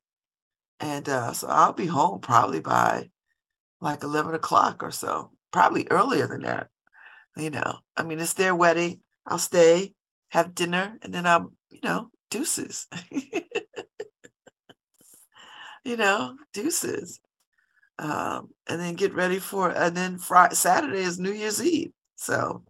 and 0.82 1.08
uh, 1.08 1.32
so 1.32 1.48
I'll 1.48 1.72
be 1.74 1.86
home 1.86 2.20
probably 2.20 2.60
by 2.60 3.10
like 3.80 4.04
eleven 4.04 4.36
o'clock 4.36 4.84
or 4.84 4.92
so, 4.92 5.32
probably 5.52 5.88
earlier 5.90 6.28
than 6.28 6.42
that. 6.42 6.68
You 7.38 7.50
know, 7.50 7.80
I 7.96 8.04
mean, 8.04 8.20
it's 8.20 8.34
their 8.34 8.54
wedding. 8.54 9.00
I'll 9.26 9.40
stay, 9.40 9.94
have 10.30 10.54
dinner, 10.54 11.00
and 11.02 11.14
then 11.14 11.26
I'm, 11.26 11.56
you 11.72 11.80
know, 11.84 12.12
deuces. 12.30 12.88
you 15.84 15.98
know, 15.98 16.36
deuces 16.54 17.20
um, 18.00 18.50
and 18.68 18.80
then 18.80 18.96
get 18.96 19.14
ready 19.14 19.40
for 19.40 19.70
and 19.70 19.96
then 19.96 20.18
Friday 20.18 20.56
Saturday 20.56 21.00
is 21.00 21.20
New 21.20 21.32
Year's 21.32 21.64
Eve. 21.64 21.92
So 22.16 22.64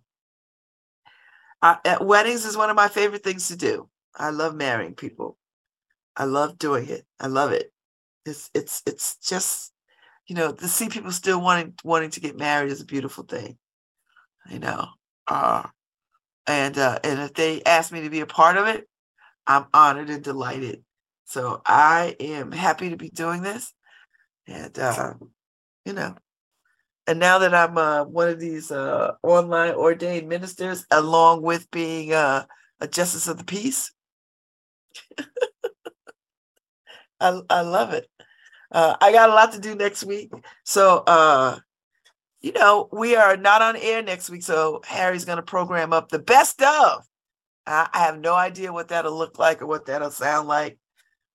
I, 1.62 1.78
at 1.86 2.06
weddings 2.06 2.46
is 2.46 2.58
one 2.58 2.70
of 2.70 2.76
my 2.76 2.88
favorite 2.88 3.24
things 3.24 3.48
to 3.48 3.56
do. 3.56 3.90
I 4.16 4.30
love 4.30 4.56
marrying 4.56 4.94
people. 4.94 5.38
I 6.16 6.26
love 6.26 6.58
doing 6.58 6.88
it. 6.90 7.06
I 7.20 7.28
love 7.28 7.52
it. 7.52 7.72
It's 8.26 8.50
it's 8.54 8.84
it's 8.86 9.18
just 9.18 9.74
you 10.28 10.36
know 10.36 10.52
to 10.52 10.68
see 10.68 10.90
people 10.90 11.12
still 11.12 11.42
wanting 11.42 11.74
wanting 11.84 12.12
to 12.12 12.20
get 12.20 12.38
married 12.38 12.72
is 12.72 12.82
a 12.82 12.86
beautiful 12.86 13.24
thing. 13.24 13.58
You 14.50 14.60
know, 14.60 14.88
uh, 15.28 15.64
and 16.46 16.78
uh, 16.78 17.00
and 17.04 17.20
if 17.22 17.34
they 17.34 17.64
ask 17.64 17.92
me 17.92 18.02
to 18.02 18.10
be 18.12 18.20
a 18.20 18.28
part 18.28 18.58
of 18.58 18.68
it, 18.68 18.88
I'm 19.48 19.66
honored 19.74 20.10
and 20.10 20.24
delighted. 20.24 20.84
So 21.26 21.62
I 21.66 22.16
am 22.20 22.52
happy 22.52 22.90
to 22.90 22.98
be 22.98 23.10
doing 23.10 23.42
this. 23.42 23.74
And 24.48 24.78
uh, 24.78 25.14
you 25.86 25.94
know 25.94 26.16
and 27.08 27.20
now 27.20 27.40
that 27.40 27.54
i'm 27.54 27.78
uh, 27.78 28.04
one 28.04 28.30
of 28.30 28.40
these 28.40 28.72
uh, 28.72 29.12
online 29.24 29.74
ordained 29.74 30.28
ministers 30.28 30.86
along 30.92 31.42
with 31.42 31.70
being 31.72 32.14
uh, 32.14 32.46
a 32.80 32.88
justice 32.88 33.28
of 33.28 33.38
the 33.38 33.44
peace. 33.44 33.92
I, 37.20 37.42
I 37.50 37.62
love 37.62 37.94
it. 37.94 38.08
Uh, 38.72 38.96
i 39.00 39.12
got 39.12 39.30
a 39.30 39.34
lot 39.34 39.54
to 39.54 39.60
do 39.60 39.76
next 39.76 40.04
week. 40.04 40.32
So 40.64 41.04
uh, 41.08 41.60
you 42.42 42.52
know 42.52 42.90
we 42.92 43.16
are 43.16 43.38
not 43.38 43.62
on 43.62 43.76
air 43.78 44.02
next 44.04 44.30
week 44.30 44.44
so 44.44 44.82
harry's 44.86 45.26
going 45.26 45.38
to 45.38 45.44
program 45.44 45.92
up 45.92 46.10
the 46.10 46.20
best 46.20 46.62
of 46.62 47.04
I, 47.68 47.90
have 47.94 48.20
no 48.20 48.36
idea 48.36 48.72
what 48.72 48.90
that'll 48.90 49.18
look 49.18 49.40
like 49.40 49.62
or 49.62 49.66
what 49.66 49.88
that'll 49.88 50.12
sound 50.12 50.48
like 50.48 50.78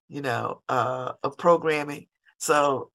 you 0.07 0.21
know 0.21 0.61
uh, 0.69 1.13
of 1.23 1.37
programming 1.37 2.07
so 2.37 2.91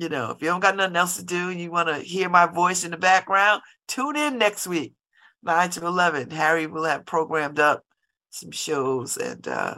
you 0.00 0.08
know, 0.08 0.30
if 0.30 0.40
you 0.40 0.48
don't 0.48 0.60
got 0.60 0.76
nothing 0.76 0.96
else 0.96 1.16
to 1.18 1.24
do 1.24 1.50
and 1.50 1.60
you 1.60 1.70
want 1.70 1.88
to 1.88 1.98
hear 1.98 2.30
my 2.30 2.46
voice 2.46 2.84
in 2.84 2.90
the 2.90 2.96
background, 2.96 3.60
tune 3.86 4.16
in 4.16 4.38
next 4.38 4.66
week, 4.66 4.94
9 5.42 5.68
to 5.70 5.86
11. 5.86 6.30
Harry 6.30 6.66
will 6.66 6.84
have 6.84 7.04
programmed 7.04 7.60
up 7.60 7.84
some 8.30 8.50
shows 8.50 9.18
and 9.18 9.46
uh, 9.46 9.74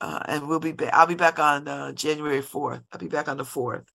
uh 0.00 0.20
and 0.26 0.48
we'll 0.48 0.58
be 0.58 0.72
back. 0.72 0.92
I'll 0.92 1.06
be 1.06 1.14
back 1.14 1.38
on 1.38 1.68
uh, 1.68 1.92
January 1.92 2.42
4th. 2.42 2.82
I'll 2.90 2.98
be 2.98 3.06
back 3.06 3.28
on 3.28 3.36
the 3.36 3.44
4th. 3.44 3.86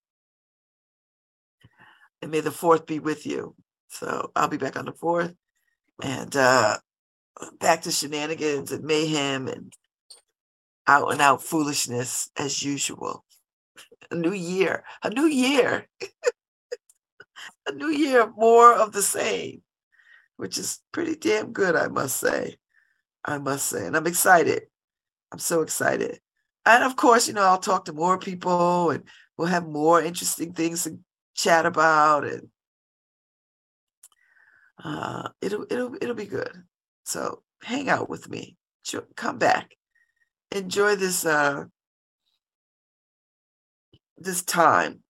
And 2.22 2.30
may 2.30 2.40
the 2.40 2.48
4th 2.48 2.86
be 2.86 2.98
with 2.98 3.26
you. 3.26 3.54
So 3.88 4.30
I'll 4.34 4.48
be 4.48 4.56
back 4.56 4.78
on 4.78 4.86
the 4.86 4.92
4th 4.92 5.36
and 6.02 6.34
uh 6.34 6.78
back 7.60 7.82
to 7.82 7.90
shenanigans 7.90 8.72
and 8.72 8.84
mayhem 8.84 9.48
and 9.48 9.72
out 10.86 11.12
and 11.12 11.20
out 11.20 11.42
foolishness 11.42 12.30
as 12.36 12.62
usual 12.62 13.24
a 14.12 14.14
new 14.14 14.32
year, 14.32 14.84
a 15.02 15.10
new 15.10 15.26
year, 15.26 15.88
a 17.66 17.72
new 17.72 17.88
year, 17.88 18.30
more 18.36 18.74
of 18.74 18.92
the 18.92 19.02
same, 19.02 19.62
which 20.36 20.58
is 20.58 20.80
pretty 20.92 21.16
damn 21.16 21.52
good, 21.52 21.74
I 21.74 21.88
must 21.88 22.18
say. 22.18 22.56
I 23.24 23.38
must 23.38 23.66
say. 23.66 23.86
And 23.86 23.96
I'm 23.96 24.06
excited. 24.06 24.64
I'm 25.32 25.38
so 25.38 25.62
excited. 25.62 26.20
And 26.66 26.84
of 26.84 26.96
course, 26.96 27.26
you 27.26 27.34
know, 27.34 27.42
I'll 27.42 27.58
talk 27.58 27.86
to 27.86 27.92
more 27.92 28.18
people 28.18 28.90
and 28.90 29.04
we'll 29.36 29.48
have 29.48 29.66
more 29.66 30.02
interesting 30.02 30.52
things 30.52 30.84
to 30.84 30.98
chat 31.34 31.64
about 31.66 32.24
and 32.24 32.48
uh, 34.84 35.28
it'll 35.40 35.64
it'll 35.70 35.94
it'll 36.00 36.14
be 36.14 36.26
good. 36.26 36.64
So 37.04 37.42
hang 37.62 37.88
out 37.88 38.08
with 38.08 38.28
me. 38.28 38.56
Come 39.16 39.38
back. 39.38 39.76
Enjoy 40.50 40.96
this 40.96 41.24
uh 41.24 41.64
this 44.18 44.42
time 44.42 45.00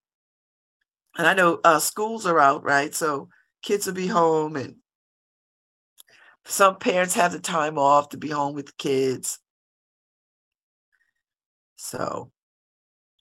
and 1.19 1.27
i 1.27 1.35
know 1.35 1.61
uh, 1.65 1.79
schools 1.79 2.25
are 2.25 2.39
out 2.39 2.65
right 2.65 2.95
so 2.95 3.29
kids 3.61 3.87
will 3.87 3.93
be 3.93 4.07
home 4.07 4.57
and 4.57 4.77
some 6.45 6.77
parents 6.77 7.15
have 7.15 7.33
the 7.33 7.39
time 7.39 7.79
off 7.79 8.11
to 8.11 8.17
be 8.17 8.29
home 8.29 8.55
with 8.55 8.77
kids. 8.77 9.39
So 11.77 12.31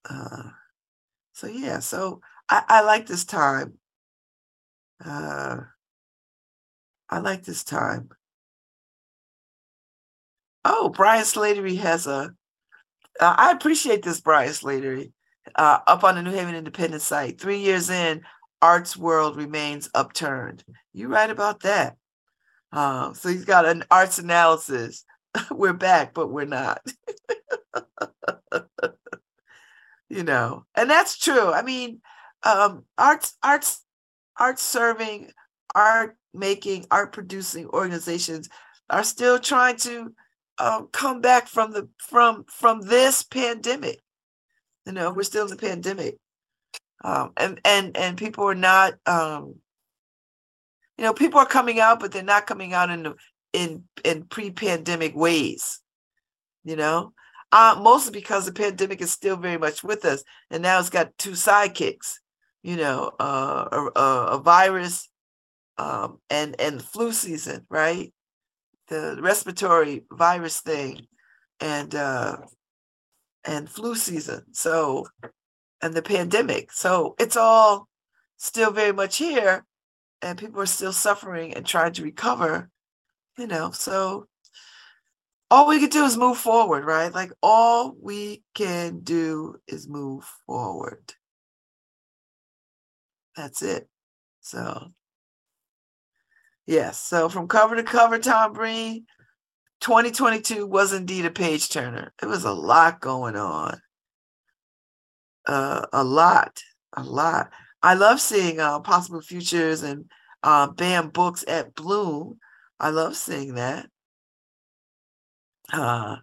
uh 0.09 0.49
so 1.33 1.47
yeah, 1.47 1.79
so 1.79 2.21
I, 2.49 2.63
I 2.67 2.81
like 2.81 3.07
this 3.07 3.25
time. 3.25 3.77
Uh 5.03 5.57
I 7.09 7.19
like 7.19 7.43
this 7.43 7.63
time. 7.63 8.09
Oh, 10.63 10.89
Brian 10.89 11.23
Slattery 11.23 11.77
has 11.77 12.07
a. 12.07 12.33
Uh, 13.19 13.35
I 13.37 13.51
appreciate 13.51 14.03
this, 14.03 14.21
Brian 14.21 14.51
Slattery. 14.51 15.11
Uh, 15.55 15.79
up 15.87 16.03
on 16.03 16.15
the 16.15 16.21
New 16.21 16.31
Haven 16.31 16.55
Independent 16.55 17.01
site. 17.01 17.41
Three 17.41 17.59
years 17.59 17.89
in, 17.89 18.21
arts 18.61 18.95
world 18.95 19.37
remains 19.37 19.89
upturned. 19.93 20.63
You 20.93 21.07
right 21.07 21.29
about 21.29 21.61
that. 21.61 21.97
Uh, 22.71 23.13
so 23.13 23.29
he's 23.29 23.45
got 23.45 23.65
an 23.65 23.83
arts 23.89 24.19
analysis. 24.19 25.03
we're 25.51 25.73
back, 25.73 26.13
but 26.13 26.27
we're 26.29 26.45
not. 26.45 26.85
you 30.09 30.23
know, 30.23 30.65
and 30.75 30.89
that's 30.89 31.17
true. 31.17 31.51
I 31.51 31.63
mean, 31.63 32.01
um, 32.43 32.85
arts, 32.97 33.35
arts, 33.43 33.83
arts 34.37 34.61
serving, 34.61 35.31
art 35.73 36.17
making, 36.33 36.85
art 36.91 37.13
producing 37.13 37.67
organizations 37.67 38.47
are 38.89 39.03
still 39.03 39.39
trying 39.39 39.77
to 39.77 40.13
um, 40.61 40.87
come 40.91 41.21
back 41.21 41.47
from 41.47 41.71
the 41.71 41.89
from 41.97 42.45
from 42.45 42.81
this 42.81 43.23
pandemic. 43.23 43.99
You 44.85 44.93
know, 44.93 45.11
we're 45.11 45.23
still 45.23 45.45
in 45.45 45.49
the 45.49 45.55
pandemic, 45.55 46.17
um, 47.03 47.31
and 47.37 47.59
and 47.65 47.97
and 47.97 48.17
people 48.17 48.45
are 48.45 48.55
not. 48.55 48.93
Um, 49.05 49.55
you 50.97 51.05
know, 51.05 51.13
people 51.13 51.39
are 51.39 51.47
coming 51.47 51.79
out, 51.79 51.99
but 51.99 52.11
they're 52.11 52.21
not 52.21 52.45
coming 52.45 52.73
out 52.73 52.91
in 52.91 53.03
the, 53.03 53.15
in 53.53 53.83
in 54.05 54.23
pre-pandemic 54.25 55.15
ways. 55.15 55.79
You 56.63 56.75
know, 56.75 57.13
uh, 57.51 57.79
mostly 57.81 58.11
because 58.11 58.45
the 58.45 58.53
pandemic 58.53 59.01
is 59.01 59.11
still 59.11 59.37
very 59.37 59.57
much 59.57 59.83
with 59.83 60.05
us, 60.05 60.23
and 60.51 60.61
now 60.61 60.79
it's 60.79 60.91
got 60.91 61.17
two 61.17 61.31
sidekicks. 61.31 62.19
You 62.61 62.77
know, 62.77 63.11
uh, 63.19 63.89
a, 63.95 63.99
a 64.35 64.37
virus 64.37 65.09
um, 65.79 66.19
and 66.29 66.59
and 66.59 66.81
flu 66.81 67.11
season, 67.13 67.65
right? 67.69 68.13
The 68.91 69.17
respiratory 69.21 70.03
virus 70.11 70.59
thing, 70.59 71.07
and 71.61 71.95
uh, 71.95 72.37
and 73.45 73.69
flu 73.69 73.95
season. 73.95 74.43
So, 74.51 75.07
and 75.81 75.93
the 75.93 76.01
pandemic. 76.01 76.73
So 76.73 77.15
it's 77.17 77.37
all 77.37 77.87
still 78.35 78.71
very 78.71 78.91
much 78.91 79.15
here, 79.15 79.65
and 80.21 80.37
people 80.37 80.59
are 80.59 80.65
still 80.65 80.91
suffering 80.91 81.53
and 81.53 81.65
trying 81.65 81.93
to 81.93 82.03
recover. 82.03 82.69
You 83.37 83.47
know, 83.47 83.71
so 83.71 84.27
all 85.49 85.67
we 85.67 85.79
can 85.79 85.89
do 85.89 86.03
is 86.03 86.17
move 86.17 86.37
forward, 86.37 86.83
right? 86.83 87.13
Like 87.13 87.31
all 87.41 87.95
we 87.97 88.43
can 88.55 88.99
do 88.99 89.55
is 89.67 89.87
move 89.87 90.25
forward. 90.45 91.13
That's 93.37 93.61
it. 93.61 93.87
So 94.41 94.91
Yes. 96.65 96.99
So 96.99 97.29
from 97.29 97.47
cover 97.47 97.75
to 97.75 97.83
cover, 97.83 98.19
Tom 98.19 98.53
Breen, 98.53 99.05
2022 99.81 100.67
was 100.67 100.93
indeed 100.93 101.25
a 101.25 101.31
page 101.31 101.69
turner. 101.69 102.13
It 102.21 102.27
was 102.27 102.43
a 102.43 102.53
lot 102.53 103.01
going 103.01 103.35
on. 103.35 103.81
Uh, 105.47 105.85
a 105.91 106.03
lot, 106.03 106.61
a 106.93 107.03
lot. 107.03 107.49
I 107.81 107.95
love 107.95 108.21
seeing 108.21 108.59
uh, 108.59 108.79
possible 108.79 109.21
futures 109.21 109.81
and 109.81 110.05
uh, 110.43 110.67
BAM 110.67 111.09
books 111.09 111.43
at 111.47 111.73
Bloom. 111.73 112.37
I 112.79 112.89
love 112.89 113.15
seeing 113.15 113.55
that. 113.55 113.87
Uh, 115.73 116.17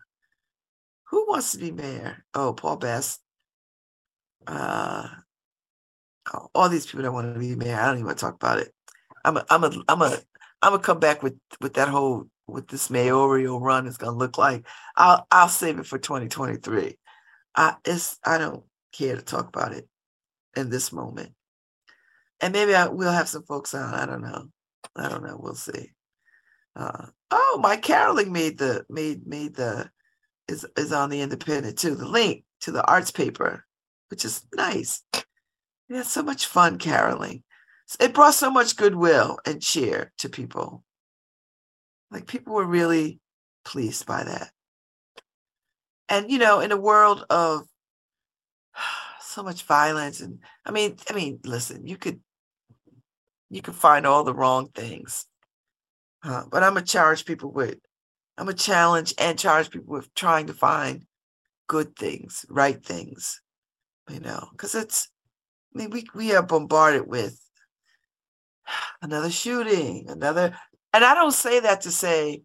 who 1.11 1.27
wants 1.29 1.53
to 1.53 1.59
be 1.59 1.72
mayor? 1.72 2.24
Oh, 2.35 2.53
Paul 2.53 2.77
Best. 2.77 3.20
Uh, 4.46 5.09
all 6.55 6.68
these 6.68 6.87
people 6.87 7.03
that 7.03 7.12
want 7.12 7.35
to 7.35 7.40
be 7.40 7.57
mayor. 7.57 7.77
I 7.77 7.87
don't 7.87 7.96
even 7.96 8.07
want 8.07 8.18
to 8.18 8.24
talk 8.24 8.35
about 8.35 8.61
it. 8.61 8.72
I'm 9.24 9.37
a, 9.37 9.44
I'm 9.50 9.64
a, 9.64 9.72
I'm 9.88 10.02
a, 10.02 10.18
I'm 10.62 10.72
gonna 10.72 10.83
come 10.83 10.98
back 11.00 11.22
with 11.22 11.38
with 11.61 11.74
that 11.74 11.88
whole 11.88 12.28
with 12.46 12.68
this 12.68 12.90
mayoral 12.90 13.61
run 13.61 13.87
is 13.87 13.96
gonna 13.96 14.16
look 14.16 14.38
like. 14.38 14.66
I'll 14.96 15.26
I'll 15.31 15.48
save 15.48 15.78
it 15.78 15.87
for 15.87 15.98
2023. 15.98 16.98
I 17.54 17.76
it's 17.85 18.18
I 18.24 18.38
don't 18.38 18.64
care 18.92 19.16
to 19.16 19.22
talk 19.22 19.48
about 19.48 19.72
it 19.72 19.88
in 20.57 20.70
this 20.70 20.92
moment. 20.92 21.33
And 22.40 22.52
maybe 22.52 22.74
I 22.74 22.88
will 22.88 23.12
have 23.12 23.28
some 23.28 23.42
folks 23.42 23.74
on. 23.74 23.94
I 23.94 24.07
don't 24.07 24.22
know. 24.22 24.48
I 24.96 25.09
don't 25.09 25.24
know. 25.24 25.38
We'll 25.40 25.54
see. 25.54 25.92
Uh, 26.76 27.07
oh, 27.31 27.59
my 27.61 27.76
Caroling 27.76 28.33
made 28.33 28.59
the 28.59 28.85
made 28.88 29.26
made 29.26 29.54
the 29.54 29.90
is 30.48 30.66
is 30.76 30.92
on 30.92 31.11
the 31.11 31.20
independent 31.20 31.78
too. 31.78 31.94
The 31.94 32.09
link 32.09 32.44
to 32.61 32.72
the 32.72 32.85
arts 32.85 33.11
paper, 33.11 33.64
which 34.11 34.24
is 34.24 34.44
nice. 34.54 35.02
We 35.88 35.96
had 35.96 36.07
so 36.07 36.22
much 36.22 36.46
fun 36.46 36.78
caroling 36.78 37.42
it 38.01 38.14
brought 38.14 38.35
so 38.35 38.51
much 38.51 38.77
goodwill 38.77 39.38
and 39.46 39.62
cheer 39.62 40.12
to 40.18 40.29
people. 40.29 40.85
Like 42.11 42.27
people 42.27 42.55
were 42.55 42.66
really 42.66 43.20
pleased 43.64 44.07
by 44.07 44.24
that. 44.24 44.51
And 46.09 46.31
you 46.31 46.38
know, 46.38 46.61
in 46.61 46.72
a 46.72 46.77
world 46.77 47.24
of 47.31 47.66
so 49.20 49.42
much 49.42 49.62
violence 49.62 50.20
and 50.20 50.40
I 50.64 50.70
mean, 50.70 50.96
I 51.09 51.14
mean, 51.14 51.40
listen, 51.44 51.87
you 51.87 51.96
could 51.96 52.20
you 53.51 53.62
could 53.62 53.74
find 53.74 54.07
all 54.07 54.24
the 54.24 54.35
wrong 54.35 54.68
things. 54.68 55.27
Uh, 56.22 56.44
but 56.51 56.62
I'm 56.62 56.74
gonna 56.74 56.85
charge 56.85 57.24
people 57.24 57.53
with 57.53 57.79
I'm 58.37 58.46
gonna 58.46 58.57
challenge 58.57 59.14
and 59.18 59.38
charge 59.38 59.70
people 59.70 59.94
with 59.94 60.12
trying 60.14 60.46
to 60.48 60.55
find 60.55 61.05
good 61.68 61.96
things, 61.96 62.44
right 62.48 62.83
things, 62.85 63.40
you 64.11 64.20
know, 64.20 64.48
because 64.53 64.74
it's 64.74 65.09
I 65.74 65.79
mean 65.79 65.90
we 65.90 66.07
we 66.14 66.35
are 66.35 66.42
bombarded 66.42 67.07
with 67.07 67.38
another 69.02 69.31
shooting, 69.31 70.07
another. 70.09 70.57
And 70.92 71.04
I 71.04 71.14
don't 71.14 71.33
say 71.33 71.61
that 71.61 71.83
to 71.83 71.90
say 71.90 72.42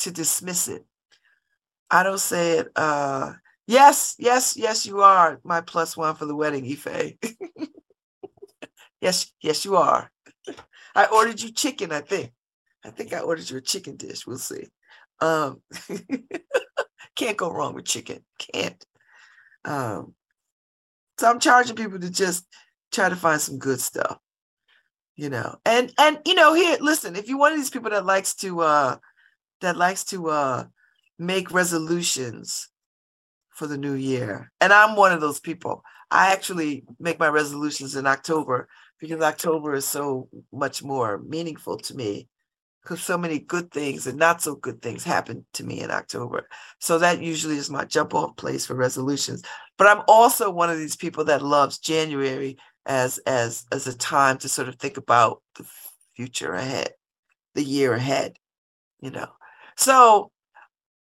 to 0.00 0.10
dismiss 0.10 0.68
it. 0.68 0.84
I 1.90 2.02
don't 2.02 2.20
say 2.20 2.58
it. 2.58 2.68
Uh, 2.76 3.34
yes, 3.66 4.14
yes, 4.18 4.56
yes, 4.56 4.86
you 4.86 5.00
are 5.00 5.40
my 5.44 5.60
plus 5.60 5.96
one 5.96 6.14
for 6.14 6.26
the 6.26 6.36
wedding, 6.36 6.64
Ife. 6.66 7.14
yes, 9.00 9.32
yes, 9.40 9.64
you 9.64 9.76
are. 9.76 10.10
I 10.94 11.06
ordered 11.06 11.40
you 11.40 11.52
chicken. 11.52 11.92
I 11.92 12.00
think. 12.00 12.32
I 12.84 12.90
think 12.90 13.12
I 13.12 13.20
ordered 13.20 13.48
you 13.48 13.56
a 13.56 13.62
chicken 13.62 13.96
dish. 13.96 14.26
We'll 14.26 14.38
see. 14.38 14.66
Um, 15.20 15.62
can't 17.16 17.36
go 17.36 17.50
wrong 17.50 17.74
with 17.74 17.86
chicken. 17.86 18.24
Can't. 18.38 18.84
Um, 19.64 20.14
so 21.18 21.28
I'm 21.28 21.40
charging 21.40 21.76
people 21.76 21.98
to 21.98 22.10
just 22.10 22.46
try 22.92 23.08
to 23.08 23.16
find 23.16 23.40
some 23.40 23.58
good 23.58 23.80
stuff 23.80 24.18
you 25.18 25.28
know 25.28 25.56
and 25.66 25.92
and 25.98 26.18
you 26.24 26.34
know 26.34 26.54
here 26.54 26.78
listen 26.80 27.16
if 27.16 27.28
you're 27.28 27.36
one 27.36 27.52
of 27.52 27.58
these 27.58 27.70
people 27.70 27.90
that 27.90 28.06
likes 28.06 28.34
to 28.34 28.60
uh 28.60 28.96
that 29.60 29.76
likes 29.76 30.04
to 30.04 30.30
uh 30.30 30.64
make 31.18 31.50
resolutions 31.50 32.70
for 33.50 33.66
the 33.66 33.76
new 33.76 33.94
year 33.94 34.50
and 34.60 34.72
i'm 34.72 34.94
one 34.94 35.12
of 35.12 35.20
those 35.20 35.40
people 35.40 35.82
i 36.12 36.32
actually 36.32 36.84
make 37.00 37.18
my 37.18 37.26
resolutions 37.26 37.96
in 37.96 38.06
october 38.06 38.68
because 39.00 39.20
october 39.20 39.74
is 39.74 39.84
so 39.84 40.28
much 40.52 40.84
more 40.84 41.18
meaningful 41.26 41.76
to 41.76 41.96
me 41.96 42.28
because 42.84 43.02
so 43.02 43.18
many 43.18 43.40
good 43.40 43.72
things 43.72 44.06
and 44.06 44.16
not 44.16 44.40
so 44.40 44.54
good 44.54 44.80
things 44.80 45.02
happen 45.02 45.44
to 45.52 45.62
me 45.62 45.80
in 45.80 45.90
october. 45.90 46.48
So 46.78 46.98
that 46.98 47.20
usually 47.20 47.56
is 47.56 47.68
my 47.68 47.84
jump 47.84 48.14
off 48.14 48.36
place 48.36 48.64
for 48.64 48.74
resolutions. 48.74 49.42
But 49.76 49.88
i'm 49.88 50.02
also 50.08 50.48
one 50.50 50.70
of 50.70 50.78
these 50.78 50.96
people 50.96 51.24
that 51.24 51.42
loves 51.42 51.78
january 51.78 52.56
as 52.88 53.18
as 53.18 53.66
as 53.70 53.86
a 53.86 53.96
time 53.96 54.38
to 54.38 54.48
sort 54.48 54.68
of 54.68 54.76
think 54.76 54.96
about 54.96 55.42
the 55.56 55.66
future 56.16 56.54
ahead, 56.54 56.92
the 57.54 57.62
year 57.62 57.92
ahead, 57.92 58.36
you 59.00 59.10
know. 59.10 59.28
So 59.76 60.32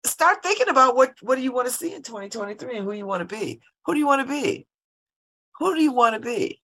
start 0.05 0.43
thinking 0.43 0.69
about 0.69 0.95
what 0.95 1.15
what 1.21 1.35
do 1.35 1.41
you 1.41 1.53
want 1.53 1.67
to 1.67 1.73
see 1.73 1.93
in 1.93 2.03
2023 2.03 2.77
and 2.77 2.85
who 2.85 2.91
you 2.91 3.05
want 3.05 3.27
to 3.27 3.35
be. 3.35 3.61
Who 3.85 3.93
do 3.93 3.99
you 3.99 4.05
want 4.05 4.27
to 4.27 4.31
be? 4.31 4.67
Who 5.59 5.73
do 5.73 5.81
you 5.81 5.93
want 5.93 6.15
to 6.15 6.19
be? 6.19 6.61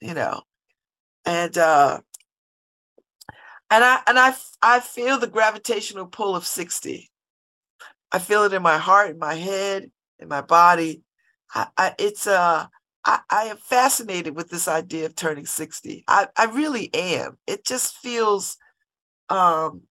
You 0.00 0.14
know. 0.14 0.42
And 1.24 1.56
uh 1.56 2.00
and 3.70 3.84
I 3.84 4.00
and 4.06 4.18
I 4.18 4.34
I 4.62 4.80
feel 4.80 5.18
the 5.18 5.26
gravitational 5.26 6.06
pull 6.06 6.34
of 6.34 6.46
60. 6.46 7.10
I 8.10 8.18
feel 8.18 8.44
it 8.44 8.52
in 8.52 8.62
my 8.62 8.78
heart, 8.78 9.10
in 9.10 9.18
my 9.18 9.34
head, 9.34 9.90
in 10.18 10.28
my 10.28 10.40
body. 10.40 11.02
I, 11.54 11.66
I 11.76 11.94
it's 11.98 12.26
uh 12.26 12.66
I, 13.04 13.20
I 13.30 13.44
am 13.44 13.56
fascinated 13.56 14.36
with 14.36 14.48
this 14.50 14.68
idea 14.68 15.06
of 15.06 15.16
turning 15.16 15.46
60. 15.46 16.04
I, 16.06 16.28
I 16.36 16.44
really 16.46 16.90
am. 16.94 17.38
It 17.46 17.64
just 17.64 17.96
feels 17.98 18.56
um, 19.28 19.82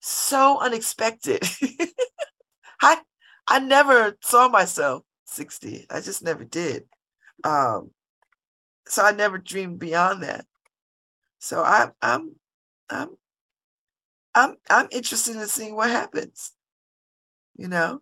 so 0.00 0.58
unexpected. 0.60 1.42
I 2.82 2.98
I 3.46 3.58
never 3.58 4.16
saw 4.22 4.48
myself 4.48 5.02
60. 5.26 5.86
I 5.90 6.00
just 6.00 6.22
never 6.22 6.44
did. 6.44 6.84
Um, 7.44 7.90
so 8.86 9.04
I 9.04 9.12
never 9.12 9.38
dreamed 9.38 9.78
beyond 9.78 10.22
that. 10.22 10.46
So 11.38 11.62
I 11.62 11.90
I'm 12.02 12.36
I'm 12.90 13.16
I'm 14.34 14.56
I'm 14.68 14.88
interested 14.90 15.36
in 15.36 15.46
seeing 15.46 15.74
what 15.76 15.90
happens. 15.90 16.52
You 17.56 17.68
know. 17.68 18.00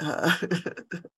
Uh, 0.00 0.36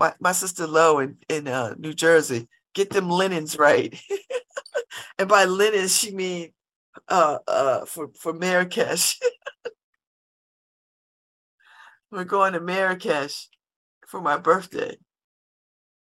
my 0.00 0.14
my 0.18 0.32
sister 0.32 0.66
Lo 0.66 0.98
in 0.98 1.18
in 1.28 1.46
uh, 1.46 1.74
New 1.78 1.92
Jersey, 1.92 2.48
get 2.74 2.90
them 2.90 3.10
linens 3.10 3.58
right. 3.58 4.00
and 5.18 5.28
by 5.28 5.44
linens 5.44 5.96
she 5.96 6.12
mean 6.12 6.52
uh 7.08 7.38
uh 7.46 7.84
for 7.84 8.08
for 8.18 8.32
Marrakesh. 8.32 9.20
We're 12.10 12.24
going 12.24 12.54
to 12.54 12.60
Marrakesh 12.60 13.48
for 14.08 14.20
my 14.20 14.36
birthday. 14.36 14.96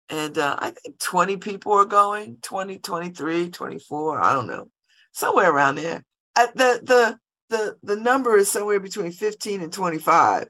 And 0.08 0.38
uh, 0.38 0.56
I 0.58 0.70
think 0.70 0.98
20 0.98 1.36
people 1.38 1.72
are 1.72 1.84
going, 1.84 2.38
20, 2.42 2.78
23, 2.78 3.50
24, 3.50 4.20
I 4.20 4.32
don't 4.32 4.46
know. 4.46 4.68
Somewhere 5.12 5.50
around 5.50 5.76
there. 5.76 6.04
At 6.36 6.56
the 6.56 6.80
the 6.82 7.18
the 7.48 7.76
the 7.82 7.96
number 7.96 8.36
is 8.36 8.48
somewhere 8.48 8.78
between 8.78 9.10
15 9.10 9.62
and 9.62 9.72
25. 9.72 10.48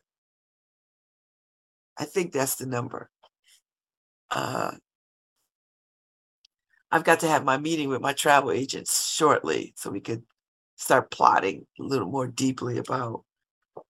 I 1.96 2.04
think 2.04 2.32
that's 2.32 2.56
the 2.56 2.66
number. 2.66 3.10
Uh, 4.30 4.72
I've 6.92 7.04
got 7.04 7.20
to 7.20 7.28
have 7.28 7.44
my 7.44 7.56
meeting 7.56 7.88
with 7.88 8.00
my 8.00 8.12
travel 8.12 8.50
agents 8.50 9.10
shortly 9.10 9.72
so 9.76 9.90
we 9.90 10.00
could 10.00 10.22
start 10.76 11.10
plotting 11.10 11.66
a 11.78 11.82
little 11.82 12.08
more 12.08 12.26
deeply 12.26 12.78
about 12.78 13.24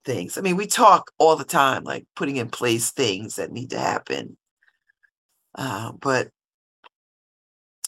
things. 0.04 0.36
I 0.36 0.42
mean, 0.42 0.56
we 0.56 0.66
talk 0.66 1.10
all 1.18 1.36
the 1.36 1.44
time, 1.44 1.84
like 1.84 2.06
putting 2.14 2.36
in 2.36 2.50
place 2.50 2.90
things 2.90 3.36
that 3.36 3.52
need 3.52 3.70
to 3.70 3.78
happen. 3.78 4.36
Uh, 5.54 5.92
but 5.92 6.30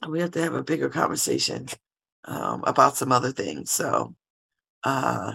we 0.09 0.21
have 0.21 0.31
to 0.33 0.43
have 0.43 0.55
a 0.55 0.65
bigger 0.65 0.89
conversation 0.89 1.69
um, 2.25 2.63
about 2.67 2.97
some 2.97 3.13
other 3.13 3.33
things. 3.33 3.71
So, 3.71 4.15
uh, 4.85 5.35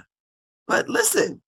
but 0.68 0.90
listen, 0.90 1.42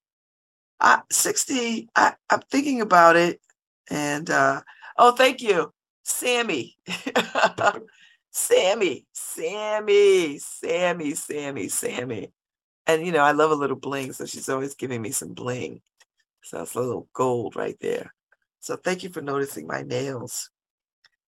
I 0.79 1.01
60, 1.11 1.89
I, 1.95 2.13
I'm 2.29 2.41
thinking 2.51 2.81
about 2.81 3.15
it. 3.15 3.41
And 3.89 4.29
uh, 4.29 4.61
oh, 4.99 5.13
thank 5.13 5.41
you, 5.41 5.73
Sammy. 6.03 6.77
Sammy, 8.31 9.05
Sammy, 9.11 10.37
Sammy, 10.37 11.15
Sammy, 11.15 11.67
Sammy. 11.67 12.31
And 12.85 13.05
you 13.05 13.11
know, 13.11 13.23
I 13.23 13.31
love 13.31 13.51
a 13.51 13.55
little 13.55 13.75
bling, 13.75 14.13
so 14.13 14.25
she's 14.25 14.49
always 14.49 14.75
giving 14.75 15.01
me 15.01 15.11
some 15.11 15.33
bling. 15.33 15.81
So 16.43 16.57
that's 16.57 16.75
a 16.75 16.79
little 16.79 17.07
gold 17.13 17.55
right 17.55 17.77
there. 17.81 18.13
So 18.59 18.75
thank 18.75 19.03
you 19.03 19.09
for 19.09 19.21
noticing 19.21 19.65
my 19.65 19.81
nails, 19.81 20.51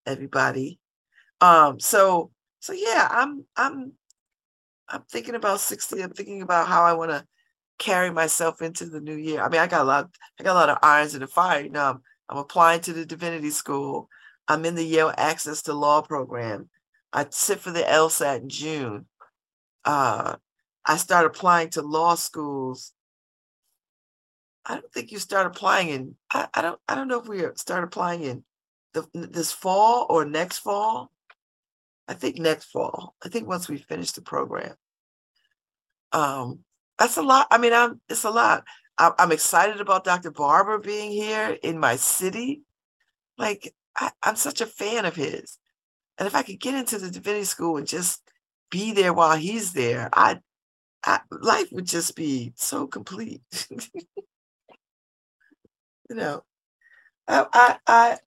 everybody. 0.06 0.80
Um, 1.40 1.80
so 1.80 2.32
so 2.60 2.74
yeah, 2.74 3.08
I'm 3.10 3.46
I'm 3.56 3.94
I'm 4.90 5.04
thinking 5.10 5.36
about 5.36 5.60
60. 5.60 6.02
I'm 6.02 6.12
thinking 6.12 6.42
about 6.42 6.68
how 6.68 6.84
I 6.84 6.94
want 6.94 7.12
to 7.12 7.26
carry 7.80 8.12
myself 8.12 8.62
into 8.62 8.86
the 8.86 9.02
new 9.02 9.16
year. 9.16 9.42
I 9.42 9.50
mean, 9.50 9.62
I 9.62 9.68
got 9.68 9.82
a 9.82 9.86
lot, 9.86 10.10
I 10.40 10.44
got 10.44 10.54
a 10.54 10.60
lot 10.60 10.70
of 10.70 10.78
irons 10.84 11.16
in 11.16 11.22
the 11.22 11.28
fire. 11.28 11.62
You 11.62 11.70
know, 11.70 11.86
I'm, 11.86 12.02
I'm 12.32 12.38
applying 12.38 12.80
to 12.82 12.94
the 12.94 13.06
divinity 13.06 13.50
school. 13.50 14.10
I'm 14.48 14.64
in 14.64 14.76
the 14.76 14.86
Yale 14.86 15.14
Access 15.18 15.64
to 15.64 15.74
Law 15.74 16.02
program. 16.02 16.70
I 17.12 17.26
sit 17.30 17.60
for 17.60 17.72
the 17.72 17.82
LSAT 17.82 18.42
in 18.42 18.50
June. 18.50 19.06
Uh, 19.84 20.38
I 20.86 20.96
start 20.96 21.26
applying 21.26 21.70
to 21.72 21.82
law 21.82 22.16
schools. 22.16 22.94
I 24.66 24.76
don't 24.76 24.94
think 24.94 25.12
you 25.12 25.20
start 25.20 25.46
applying 25.46 25.90
in. 25.90 26.16
I, 26.32 26.48
I 26.54 26.62
don't. 26.62 26.80
I 26.88 26.96
don't 26.96 27.10
know 27.10 27.20
if 27.20 27.28
we 27.28 27.44
start 27.56 27.84
applying 27.84 28.24
in 28.24 28.44
the, 28.94 29.06
this 29.14 29.52
fall 29.52 30.06
or 30.10 30.24
next 30.24 30.60
fall. 30.60 31.12
I 32.08 32.14
think 32.14 32.38
next 32.38 32.66
fall. 32.66 33.16
I 33.26 33.30
think 33.30 33.48
once 33.48 33.68
we 33.68 33.78
finish 33.78 34.12
the 34.12 34.22
program. 34.22 34.76
Um, 36.14 36.60
that's 36.98 37.18
a 37.18 37.22
lot. 37.24 37.48
I 37.52 37.58
mean, 37.58 37.74
I'm. 37.74 38.00
It's 38.08 38.24
a 38.24 38.30
lot. 38.30 38.64
I'm 39.18 39.32
excited 39.32 39.82
about 39.82 40.04
Dr. 40.04 40.32
Barber 40.32 40.78
being 40.78 41.12
here 41.12 41.58
in 41.64 41.80
my 41.80 41.96
city. 41.96 42.62
Like 43.38 43.74
I, 43.96 44.12
I'm 44.22 44.36
such 44.36 44.62
a 44.62 44.66
fan 44.66 45.06
of 45.06 45.16
his, 45.16 45.58
and 46.18 46.28
if 46.28 46.36
I 46.36 46.44
could 46.44 46.60
get 46.60 46.76
into 46.76 47.00
the 47.00 47.10
divinity 47.10 47.46
school 47.46 47.78
and 47.78 47.88
just 47.88 48.22
be 48.70 48.94
there 48.94 49.14
while 49.14 49.36
he's 49.38 49.74
there, 49.74 50.10
I 50.14 50.40
I, 51.04 51.20
life 51.32 51.72
would 51.72 51.86
just 51.86 52.16
be 52.16 52.54
so 52.56 52.88
complete. 52.88 53.42
you 53.72 53.90
know, 56.12 56.44
I, 57.28 57.46
I, 57.52 57.78
I, 57.88 58.18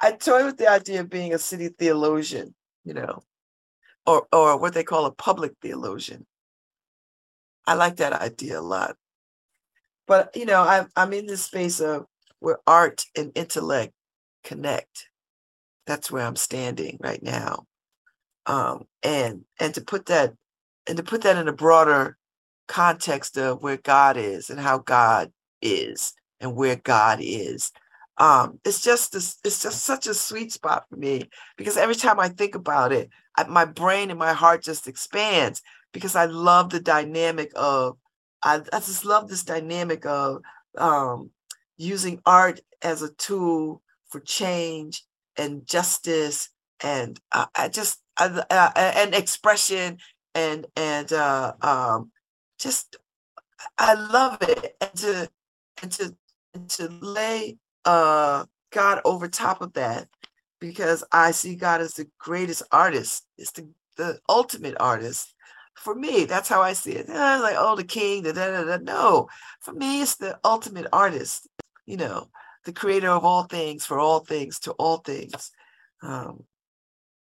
I 0.00 0.12
toy 0.12 0.44
with 0.46 0.56
the 0.56 0.70
idea 0.70 1.00
of 1.00 1.10
being 1.10 1.34
a 1.34 1.38
city 1.38 1.68
theologian, 1.68 2.54
you 2.84 2.94
know, 2.94 3.22
or, 4.06 4.26
or 4.32 4.56
what 4.58 4.74
they 4.74 4.84
call 4.84 5.06
a 5.06 5.12
public 5.12 5.52
theologian. 5.60 6.26
I 7.66 7.74
like 7.74 7.96
that 7.96 8.12
idea 8.12 8.58
a 8.58 8.62
lot. 8.62 8.96
But, 10.06 10.36
you 10.36 10.46
know, 10.46 10.60
I, 10.62 10.86
I'm 10.96 11.12
in 11.12 11.26
this 11.26 11.44
space 11.44 11.80
of 11.80 12.06
where 12.40 12.58
art 12.66 13.04
and 13.16 13.32
intellect 13.34 13.92
connect. 14.44 15.08
That's 15.86 16.10
where 16.10 16.26
I'm 16.26 16.36
standing 16.36 16.98
right 17.00 17.22
now. 17.22 17.66
Um, 18.46 18.86
and 19.04 19.44
and 19.60 19.72
to 19.74 19.80
put 19.80 20.06
that 20.06 20.34
and 20.88 20.96
to 20.96 21.02
put 21.02 21.22
that 21.22 21.36
in 21.36 21.46
a 21.46 21.52
broader 21.52 22.16
context 22.66 23.36
of 23.38 23.62
where 23.62 23.76
God 23.76 24.16
is 24.16 24.50
and 24.50 24.58
how 24.58 24.78
God 24.78 25.32
is 25.60 26.14
and 26.40 26.56
where 26.56 26.76
God 26.76 27.18
is. 27.20 27.70
Um, 28.18 28.60
it's 28.64 28.82
just 28.82 29.12
this, 29.12 29.38
it's 29.44 29.62
just 29.62 29.84
such 29.84 30.06
a 30.06 30.14
sweet 30.14 30.52
spot 30.52 30.84
for 30.88 30.96
me 30.96 31.28
because 31.56 31.76
every 31.76 31.94
time 31.94 32.20
I 32.20 32.28
think 32.28 32.54
about 32.54 32.92
it, 32.92 33.10
I, 33.36 33.44
my 33.44 33.64
brain 33.64 34.10
and 34.10 34.18
my 34.18 34.32
heart 34.32 34.62
just 34.62 34.86
expands 34.86 35.62
because 35.92 36.16
I 36.16 36.26
love 36.26 36.70
the 36.70 36.80
dynamic 36.80 37.52
of 37.54 37.96
I, 38.42 38.56
I 38.72 38.80
just 38.80 39.04
love 39.04 39.28
this 39.28 39.44
dynamic 39.44 40.06
of 40.06 40.42
um, 40.78 41.30
using 41.76 42.20
art 42.26 42.60
as 42.82 43.02
a 43.02 43.12
tool 43.14 43.82
for 44.08 44.20
change 44.20 45.04
and 45.36 45.66
justice 45.66 46.50
and 46.82 47.20
uh, 47.32 47.46
I 47.54 47.68
just 47.68 48.00
uh, 48.18 48.42
uh, 48.50 48.70
and 48.76 49.14
expression 49.14 49.98
and 50.34 50.66
and 50.76 51.12
uh, 51.12 51.52
um, 51.62 52.10
just 52.58 52.96
I 53.78 53.94
love 53.94 54.38
it. 54.42 54.76
And 54.80 54.94
to 54.96 55.30
and 55.82 55.92
to 55.92 56.16
and 56.54 56.68
to 56.70 56.88
lay 56.88 57.58
uh 57.84 58.44
God 58.72 59.00
over 59.04 59.28
top 59.28 59.60
of 59.62 59.74
that 59.74 60.08
because 60.60 61.04
I 61.12 61.32
see 61.32 61.56
God 61.56 61.80
as 61.80 61.94
the 61.94 62.08
greatest 62.18 62.62
artist. 62.72 63.26
It's 63.38 63.52
the, 63.52 63.68
the 63.96 64.20
ultimate 64.28 64.76
artist. 64.80 65.31
For 65.74 65.94
me, 65.94 66.24
that's 66.24 66.48
how 66.48 66.62
I 66.62 66.74
see 66.74 66.92
it. 66.92 67.08
Eh, 67.08 67.38
like, 67.38 67.56
oh, 67.58 67.76
the 67.76 67.84
king, 67.84 68.22
da, 68.22 68.32
da, 68.32 68.50
da, 68.50 68.64
da. 68.64 68.76
No, 68.82 69.28
for 69.60 69.72
me, 69.72 70.02
it's 70.02 70.16
the 70.16 70.38
ultimate 70.44 70.86
artist, 70.92 71.48
you 71.86 71.96
know, 71.96 72.28
the 72.64 72.72
creator 72.72 73.08
of 73.08 73.24
all 73.24 73.44
things, 73.44 73.84
for 73.84 73.98
all 73.98 74.20
things, 74.20 74.60
to 74.60 74.72
all 74.72 74.98
things. 74.98 75.50
Um, 76.02 76.44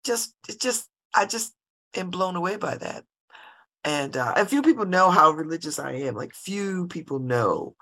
just, 0.03 0.33
it 0.47 0.59
just, 0.59 0.89
I 1.15 1.25
just 1.25 1.53
am 1.95 2.09
blown 2.09 2.35
away 2.35 2.57
by 2.57 2.77
that 2.77 3.05
and 3.83 4.17
uh, 4.17 4.33
a 4.35 4.45
few 4.45 4.61
people 4.61 4.85
know 4.85 5.09
how 5.09 5.31
religious 5.31 5.79
I 5.79 5.93
am. 5.93 6.15
Like 6.15 6.33
few 6.33 6.87
people 6.87 7.19
know 7.19 7.75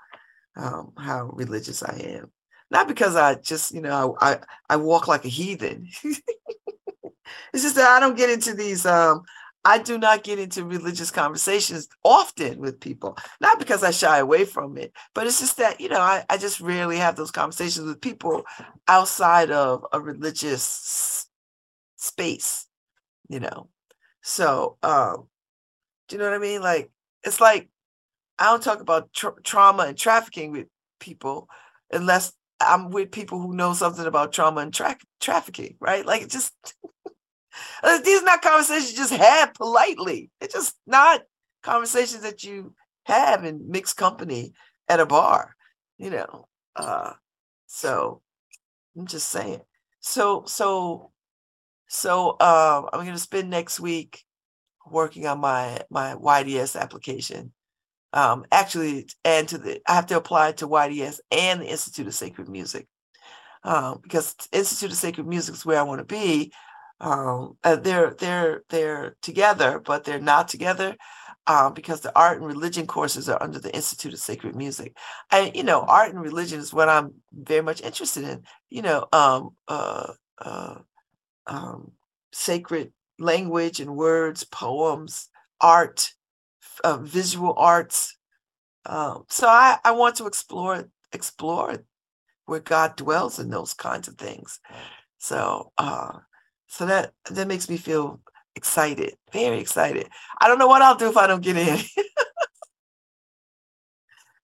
um, 0.55 0.93
how 0.97 1.25
religious 1.33 1.83
I 1.83 1.95
am. 2.17 2.31
Not 2.69 2.87
because 2.87 3.15
I 3.15 3.35
just, 3.35 3.73
you 3.73 3.81
know, 3.81 4.17
I 4.19 4.39
I 4.69 4.75
walk 4.75 5.07
like 5.07 5.25
a 5.25 5.29
heathen. 5.29 5.87
it's 6.03 7.63
just 7.63 7.75
that 7.75 7.89
I 7.89 7.99
don't 7.99 8.17
get 8.17 8.29
into 8.29 8.53
these. 8.53 8.85
Um, 8.85 9.23
I 9.67 9.79
do 9.79 9.97
not 9.97 10.23
get 10.23 10.39
into 10.39 10.63
religious 10.63 11.11
conversations 11.11 11.89
often 12.01 12.59
with 12.59 12.79
people. 12.79 13.17
Not 13.41 13.59
because 13.59 13.83
I 13.83 13.91
shy 13.91 14.17
away 14.17 14.45
from 14.45 14.77
it, 14.77 14.93
but 15.13 15.27
it's 15.27 15.41
just 15.41 15.57
that 15.57 15.81
you 15.81 15.89
know 15.89 15.99
I, 15.99 16.23
I 16.29 16.37
just 16.37 16.61
rarely 16.61 16.95
have 16.95 17.17
those 17.17 17.31
conversations 17.31 17.85
with 17.85 17.99
people 17.99 18.45
outside 18.87 19.51
of 19.51 19.85
a 19.91 19.99
religious 19.99 21.27
space. 21.97 22.67
You 23.27 23.41
know, 23.41 23.67
so 24.23 24.77
um, 24.83 25.27
do 26.07 26.15
you 26.15 26.19
know 26.21 26.29
what 26.29 26.35
I 26.35 26.39
mean? 26.39 26.61
Like, 26.61 26.89
it's 27.25 27.41
like 27.41 27.67
I 28.39 28.45
don't 28.45 28.63
talk 28.63 28.79
about 28.79 29.11
tra- 29.11 29.41
trauma 29.43 29.83
and 29.83 29.97
trafficking 29.97 30.53
with 30.53 30.67
people 31.01 31.49
unless 31.91 32.31
I'm 32.61 32.89
with 32.89 33.11
people 33.11 33.41
who 33.41 33.53
know 33.53 33.73
something 33.73 34.05
about 34.05 34.31
trauma 34.31 34.61
and 34.61 34.73
tra- 34.73 34.97
trafficking, 35.19 35.75
right? 35.81 36.05
Like, 36.05 36.21
it 36.21 36.29
just 36.29 36.53
these 38.03 38.21
are 38.21 38.25
not 38.25 38.41
conversations 38.41 38.91
you 38.91 38.97
just 38.97 39.13
have 39.13 39.53
politely. 39.53 40.29
It's 40.41 40.53
just 40.53 40.75
not 40.85 41.21
conversations 41.63 42.23
that 42.23 42.43
you 42.43 42.73
have 43.05 43.45
in 43.45 43.69
mixed 43.69 43.97
company 43.97 44.53
at 44.87 44.99
a 44.99 45.05
bar, 45.05 45.55
you 45.97 46.09
know. 46.09 46.47
Uh, 46.75 47.13
so 47.67 48.21
I'm 48.97 49.07
just 49.07 49.29
saying. 49.29 49.61
So 49.99 50.43
so 50.45 51.11
so 51.87 52.37
uh, 52.39 52.83
I'm 52.91 53.05
gonna 53.05 53.17
spend 53.17 53.49
next 53.49 53.79
week 53.79 54.23
working 54.89 55.27
on 55.27 55.39
my 55.39 55.81
my 55.89 56.15
YDS 56.15 56.75
application. 56.75 57.53
Um, 58.13 58.45
actually, 58.51 59.07
and 59.25 59.47
to 59.49 59.57
the 59.57 59.81
I 59.87 59.95
have 59.95 60.07
to 60.07 60.17
apply 60.17 60.53
to 60.53 60.67
YDS 60.67 61.21
and 61.31 61.61
the 61.61 61.67
Institute 61.69 62.07
of 62.07 62.15
Sacred 62.15 62.47
Music 62.47 62.87
um, 63.63 63.99
because 64.01 64.35
Institute 64.51 64.91
of 64.91 64.97
Sacred 64.97 65.27
Music 65.27 65.55
is 65.55 65.65
where 65.65 65.79
I 65.79 65.83
want 65.83 65.99
to 65.99 66.05
be. 66.05 66.51
Um, 66.99 67.57
uh, 67.63 67.75
they're 67.75 68.13
they're 68.13 68.63
they're 68.69 69.15
together, 69.21 69.79
but 69.79 70.03
they're 70.03 70.19
not 70.19 70.47
together 70.47 70.95
um, 71.45 71.73
because 71.73 72.01
the 72.01 72.17
art 72.17 72.37
and 72.37 72.47
religion 72.47 72.87
courses 72.87 73.29
are 73.29 73.41
under 73.41 73.59
the 73.59 73.73
Institute 73.73 74.13
of 74.13 74.19
Sacred 74.19 74.55
Music. 74.55 74.95
And 75.31 75.55
you 75.55 75.63
know, 75.63 75.81
art 75.81 76.11
and 76.13 76.21
religion 76.21 76.59
is 76.59 76.73
what 76.73 76.89
I'm 76.89 77.13
very 77.31 77.61
much 77.61 77.81
interested 77.81 78.23
in. 78.23 78.43
You 78.69 78.81
know, 78.81 79.07
um, 79.13 79.51
uh, 79.67 80.13
uh, 80.39 80.75
um, 81.45 81.91
sacred 82.31 82.91
language 83.19 83.79
and 83.79 83.95
words, 83.95 84.43
poems, 84.43 85.29
art, 85.61 86.11
uh, 86.83 86.97
visual 86.97 87.53
arts. 87.57 88.17
Um, 88.85 89.25
so 89.29 89.47
I, 89.47 89.77
I 89.83 89.91
want 89.91 90.15
to 90.17 90.25
explore 90.25 90.89
explore 91.13 91.77
where 92.45 92.59
God 92.59 92.95
dwells 92.95 93.39
in 93.39 93.49
those 93.49 93.73
kinds 93.73 94.07
of 94.07 94.15
things. 94.15 94.59
So 95.17 95.71
uh, 95.77 96.19
so 96.67 96.85
that 96.85 97.13
that 97.31 97.47
makes 97.47 97.69
me 97.69 97.77
feel 97.77 98.19
excited, 98.55 99.13
very 99.31 99.59
excited. 99.59 100.09
I 100.39 100.47
don't 100.47 100.59
know 100.59 100.67
what 100.67 100.81
I'll 100.81 100.95
do 100.95 101.09
if 101.09 101.17
I 101.17 101.27
don't 101.27 101.43
get 101.43 101.57
in. 101.57 101.79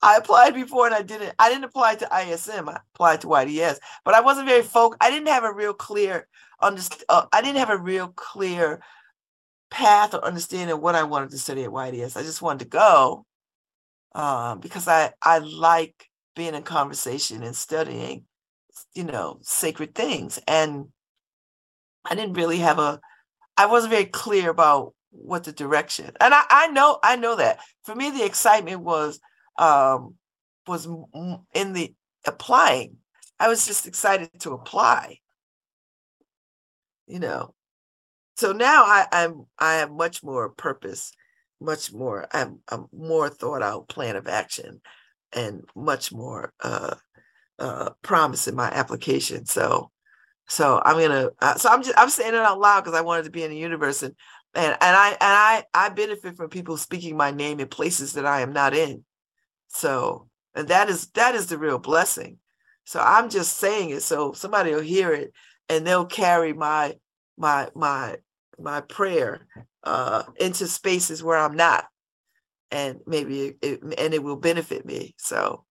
I 0.01 0.17
applied 0.17 0.53
before 0.53 0.85
and 0.85 0.93
I 0.93 1.01
didn't. 1.01 1.33
I 1.39 1.49
didn't 1.49 1.63
apply 1.63 1.95
to 1.95 2.09
ISM. 2.29 2.67
I 2.67 2.79
applied 2.93 3.21
to 3.21 3.27
YDS, 3.27 3.79
but 4.03 4.13
I 4.13 4.19
wasn't 4.19 4.47
very 4.47 4.61
focused. 4.61 5.01
I 5.01 5.09
didn't 5.09 5.29
have 5.29 5.45
a 5.45 5.53
real 5.53 5.73
clear 5.73 6.27
understand. 6.61 7.03
Uh, 7.07 7.25
I 7.31 7.41
didn't 7.41 7.59
have 7.59 7.69
a 7.69 7.77
real 7.77 8.09
clear 8.09 8.81
path 9.71 10.13
or 10.13 10.23
understanding 10.23 10.79
what 10.81 10.95
I 10.95 11.03
wanted 11.03 11.31
to 11.31 11.37
study 11.37 11.63
at 11.63 11.71
YDS. 11.71 12.17
I 12.17 12.23
just 12.23 12.41
wanted 12.41 12.59
to 12.59 12.69
go 12.69 13.25
um, 14.13 14.59
because 14.59 14.87
I 14.87 15.13
I 15.21 15.39
like 15.39 16.09
being 16.35 16.53
in 16.53 16.63
conversation 16.63 17.41
and 17.41 17.55
studying, 17.55 18.25
you 18.93 19.05
know, 19.05 19.39
sacred 19.41 19.95
things. 19.95 20.39
And 20.47 20.87
I 22.05 22.15
didn't 22.15 22.33
really 22.33 22.59
have 22.59 22.79
a. 22.79 22.99
I 23.57 23.67
wasn't 23.67 23.91
very 23.91 24.05
clear 24.05 24.49
about 24.49 24.93
what 25.11 25.43
the 25.43 25.51
direction. 25.51 26.11
And 26.19 26.33
I 26.33 26.43
I 26.49 26.67
know 26.67 26.99
I 27.03 27.15
know 27.15 27.35
that 27.35 27.59
for 27.83 27.95
me 27.95 28.09
the 28.09 28.25
excitement 28.25 28.81
was 28.81 29.19
um, 29.57 30.15
was 30.67 30.87
in 31.53 31.73
the 31.73 31.93
applying. 32.25 32.97
I 33.39 33.47
was 33.47 33.65
just 33.65 33.87
excited 33.87 34.29
to 34.41 34.51
apply. 34.51 35.19
You 37.07 37.19
know, 37.19 37.53
so 38.37 38.53
now 38.53 38.83
I, 38.83 39.05
I'm 39.11 39.45
I 39.59 39.75
have 39.75 39.91
much 39.91 40.23
more 40.23 40.49
purpose, 40.49 41.11
much 41.59 41.93
more. 41.93 42.27
I'm 42.31 42.59
a 42.69 42.79
more 42.91 43.29
thought 43.29 43.61
out 43.61 43.89
plan 43.89 44.15
of 44.15 44.27
action, 44.27 44.81
and 45.33 45.63
much 45.75 46.11
more 46.11 46.53
uh, 46.61 46.95
uh, 47.59 47.89
promise 48.01 48.47
in 48.47 48.55
my 48.55 48.69
application. 48.71 49.45
So, 49.45 49.91
so 50.47 50.81
I'm 50.85 50.99
gonna. 50.99 51.29
Uh, 51.41 51.55
so 51.55 51.69
I'm 51.69 51.83
just 51.83 51.97
I'm 51.97 52.09
saying 52.09 52.33
it 52.33 52.39
out 52.39 52.59
loud 52.59 52.81
because 52.83 52.97
I 52.97 53.01
wanted 53.01 53.25
to 53.25 53.31
be 53.31 53.43
in 53.43 53.51
the 53.51 53.57
universe, 53.57 54.03
and 54.03 54.15
and 54.53 54.73
and 54.81 54.95
I 54.95 55.09
and 55.09 55.17
I 55.21 55.63
I 55.73 55.89
benefit 55.89 56.35
from 56.35 56.49
people 56.49 56.77
speaking 56.77 57.17
my 57.17 57.31
name 57.31 57.59
in 57.59 57.67
places 57.67 58.13
that 58.13 58.25
I 58.25 58.41
am 58.41 58.53
not 58.53 58.73
in. 58.73 59.03
So, 59.69 60.29
and 60.55 60.67
that 60.67 60.89
is 60.89 61.07
that 61.11 61.35
is 61.35 61.47
the 61.47 61.57
real 61.57 61.79
blessing. 61.79 62.37
So 62.85 62.99
I'm 62.99 63.29
just 63.29 63.57
saying 63.57 63.91
it 63.91 64.03
so 64.03 64.33
somebody 64.33 64.73
will 64.73 64.81
hear 64.81 65.13
it 65.13 65.31
and 65.69 65.87
they'll 65.87 66.05
carry 66.05 66.53
my 66.53 66.95
my 67.37 67.69
my 67.75 68.17
my 68.59 68.81
prayer 68.81 69.47
uh 69.83 70.23
into 70.39 70.67
spaces 70.67 71.23
where 71.23 71.37
I'm 71.37 71.55
not. 71.55 71.85
And 72.71 72.99
maybe 73.05 73.55
it, 73.61 73.81
and 73.83 74.13
it 74.13 74.23
will 74.23 74.35
benefit 74.35 74.85
me. 74.85 75.13
So 75.17 75.65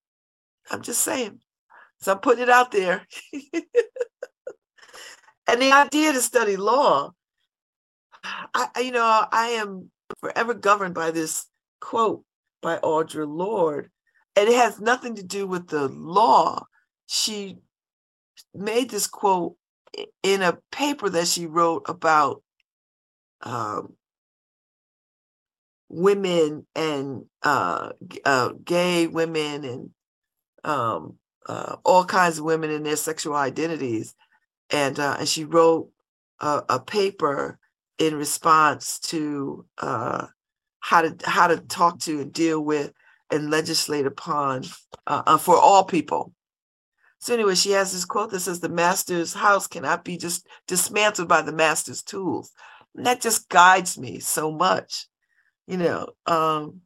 I'm 0.70 0.82
just 0.82 1.02
saying. 1.02 1.40
So 2.00 2.12
I'm 2.12 2.18
putting 2.20 2.44
it 2.44 2.50
out 2.50 2.72
there. 2.72 3.06
and 5.52 5.60
the 5.60 5.70
idea 5.70 6.12
to 6.12 6.20
study 6.22 6.56
law, 6.56 7.12
I 8.54 8.68
you 8.80 8.90
know, 8.90 9.26
I 9.30 9.48
am 9.48 9.90
forever 10.18 10.54
governed 10.54 10.94
by 10.94 11.10
this 11.10 11.46
quote 11.78 12.24
by 12.62 12.78
Audre 12.78 13.28
Lorde. 13.28 13.90
And 14.34 14.48
it 14.48 14.54
has 14.54 14.80
nothing 14.80 15.16
to 15.16 15.22
do 15.22 15.46
with 15.46 15.68
the 15.68 15.88
law. 15.88 16.64
She 17.06 17.58
made 18.54 18.88
this 18.88 19.06
quote 19.06 19.56
in 20.22 20.40
a 20.40 20.56
paper 20.70 21.10
that 21.10 21.28
she 21.28 21.44
wrote 21.44 21.82
about 21.86 22.42
um, 23.42 23.92
women 25.90 26.66
and 26.74 27.26
uh, 27.42 27.90
uh, 28.24 28.52
gay 28.64 29.06
women 29.06 29.64
and 29.64 29.90
um, 30.64 31.18
uh, 31.44 31.76
all 31.84 32.06
kinds 32.06 32.38
of 32.38 32.44
women 32.46 32.70
and 32.70 32.86
their 32.86 32.96
sexual 32.96 33.34
identities. 33.34 34.14
And, 34.72 34.98
uh, 34.98 35.16
and 35.18 35.28
she 35.28 35.44
wrote 35.44 35.90
a, 36.40 36.62
a, 36.68 36.80
paper 36.80 37.58
in 37.98 38.14
response 38.16 38.98
to 38.98 39.64
uh, 39.78 40.26
how 40.80 41.02
to 41.02 41.16
how 41.24 41.46
to 41.46 41.58
talk 41.58 42.00
to 42.00 42.20
and 42.20 42.32
deal 42.32 42.60
with 42.60 42.92
and 43.30 43.50
legislate 43.50 44.06
upon 44.06 44.64
uh, 45.06 45.22
uh, 45.26 45.38
for 45.38 45.56
all 45.56 45.84
people. 45.84 46.32
So 47.18 47.34
anyway, 47.34 47.54
she 47.54 47.70
has 47.70 47.92
this 47.92 48.04
quote 48.04 48.30
that 48.30 48.40
says, 48.40 48.60
"The 48.60 48.68
master's 48.68 49.32
house 49.32 49.66
cannot 49.66 50.04
be 50.04 50.16
just 50.16 50.46
dismantled 50.66 51.28
by 51.28 51.42
the 51.42 51.52
master's 51.52 52.02
tools." 52.02 52.50
And 52.96 53.06
that 53.06 53.20
just 53.20 53.48
guides 53.48 53.96
me 53.96 54.18
so 54.18 54.50
much. 54.50 55.06
You 55.66 55.76
know, 55.76 56.08
um, 56.26 56.80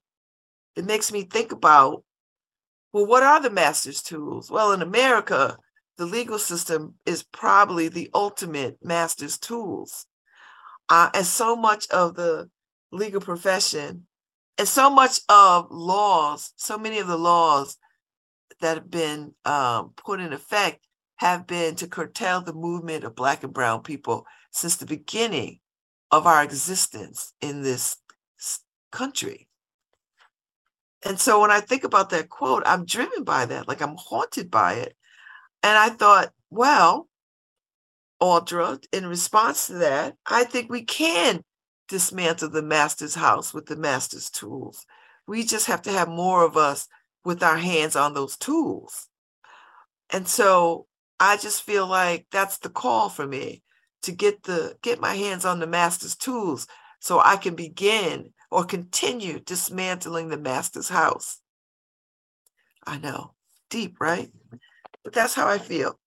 it 0.77 0.85
makes 0.85 1.11
me 1.11 1.23
think 1.23 1.53
about, 1.53 2.05
well, 2.93 3.07
what 3.07 3.23
are 3.23 3.41
the 3.41 3.51
master's 3.51 4.03
tools? 4.03 4.51
Well, 4.51 4.73
in 4.73 4.83
America, 4.83 5.57
the 5.99 6.07
legal 6.07 6.39
system 6.39 6.95
is 7.07 7.23
probably 7.23 7.89
the 7.89 8.11
ultimate 8.15 8.79
master's 8.83 9.39
tools. 9.39 10.07
Uh, 10.89 11.11
and 11.15 11.27
so 11.27 11.57
much 11.57 11.89
of 11.91 12.15
the 12.15 12.49
legal 12.93 13.21
profession 13.21 14.07
and 14.59 14.69
so 14.69 14.89
much 14.91 15.21
of 15.29 15.67
laws 15.71 16.53
so 16.57 16.79
many 16.79 16.99
of 16.99 17.07
the 17.07 17.19
laws 17.19 17.77
that 18.61 18.77
have 18.77 18.91
been 18.91 19.35
um, 19.45 19.93
put 19.97 20.21
in 20.21 20.33
effect 20.33 20.87
have 21.17 21.47
been 21.47 21.75
to 21.75 21.87
curtail 21.87 22.41
the 22.41 22.53
movement 22.53 23.05
of 23.05 23.15
black 23.15 23.43
and 23.43 23.53
brown 23.53 23.83
people 23.83 24.27
since 24.51 24.77
the 24.77 24.87
beginning 24.87 25.59
of 26.11 26.27
our 26.27 26.43
existence 26.43 27.33
in 27.41 27.63
this 27.63 27.97
country 28.93 29.49
and 31.05 31.19
so 31.19 31.41
when 31.41 31.51
i 31.51 31.61
think 31.61 31.85
about 31.85 32.11
that 32.11 32.29
quote 32.29 32.63
i'm 32.67 32.85
driven 32.87 33.25
by 33.25 33.45
that 33.45 33.67
like 33.69 33.83
i'm 33.83 33.97
haunted 33.99 34.51
by 34.51 34.75
it 34.75 34.97
and 35.63 35.77
i 35.77 35.89
thought 35.89 36.33
well 36.51 37.09
Audre 38.23 38.83
in 38.93 39.07
response 39.07 39.67
to 39.67 39.75
that 39.75 40.15
i 40.27 40.45
think 40.45 40.71
we 40.71 40.83
can 40.83 41.43
dismantle 41.89 42.51
the 42.51 42.63
master's 42.63 43.15
house 43.15 43.55
with 43.55 43.67
the 43.67 43.77
master's 43.77 44.31
tools. 44.31 44.87
We 45.27 45.45
just 45.45 45.67
have 45.67 45.83
to 45.83 45.93
have 45.93 46.09
more 46.09 46.45
of 46.45 46.57
us 46.57 46.89
with 47.25 47.43
our 47.43 47.57
hands 47.57 47.97
on 47.97 48.15
those 48.15 48.37
tools. 48.37 49.09
And 50.11 50.27
so 50.29 50.87
I 51.19 51.37
just 51.37 51.63
feel 51.63 51.87
like 51.87 52.27
that's 52.31 52.59
the 52.59 52.69
call 52.69 53.09
for 53.09 53.27
me 53.27 53.63
to 54.03 54.13
get 54.13 54.45
the 54.45 54.77
get 54.83 55.01
my 55.01 55.15
hands 55.15 55.45
on 55.45 55.59
the 55.59 55.67
master's 55.67 56.15
tools 56.15 56.69
so 57.01 57.21
I 57.25 57.37
can 57.37 57.55
begin 57.55 58.33
or 58.51 58.65
continue 58.65 59.41
dismantling 59.41 60.29
the 60.29 60.39
master's 60.39 60.89
house. 60.89 61.41
I 62.87 62.99
know, 62.99 63.35
deep, 63.69 64.01
right? 64.01 64.31
But 65.07 65.13
that's 65.13 65.35
how 65.35 65.47
I 65.47 65.59
feel. 65.59 66.01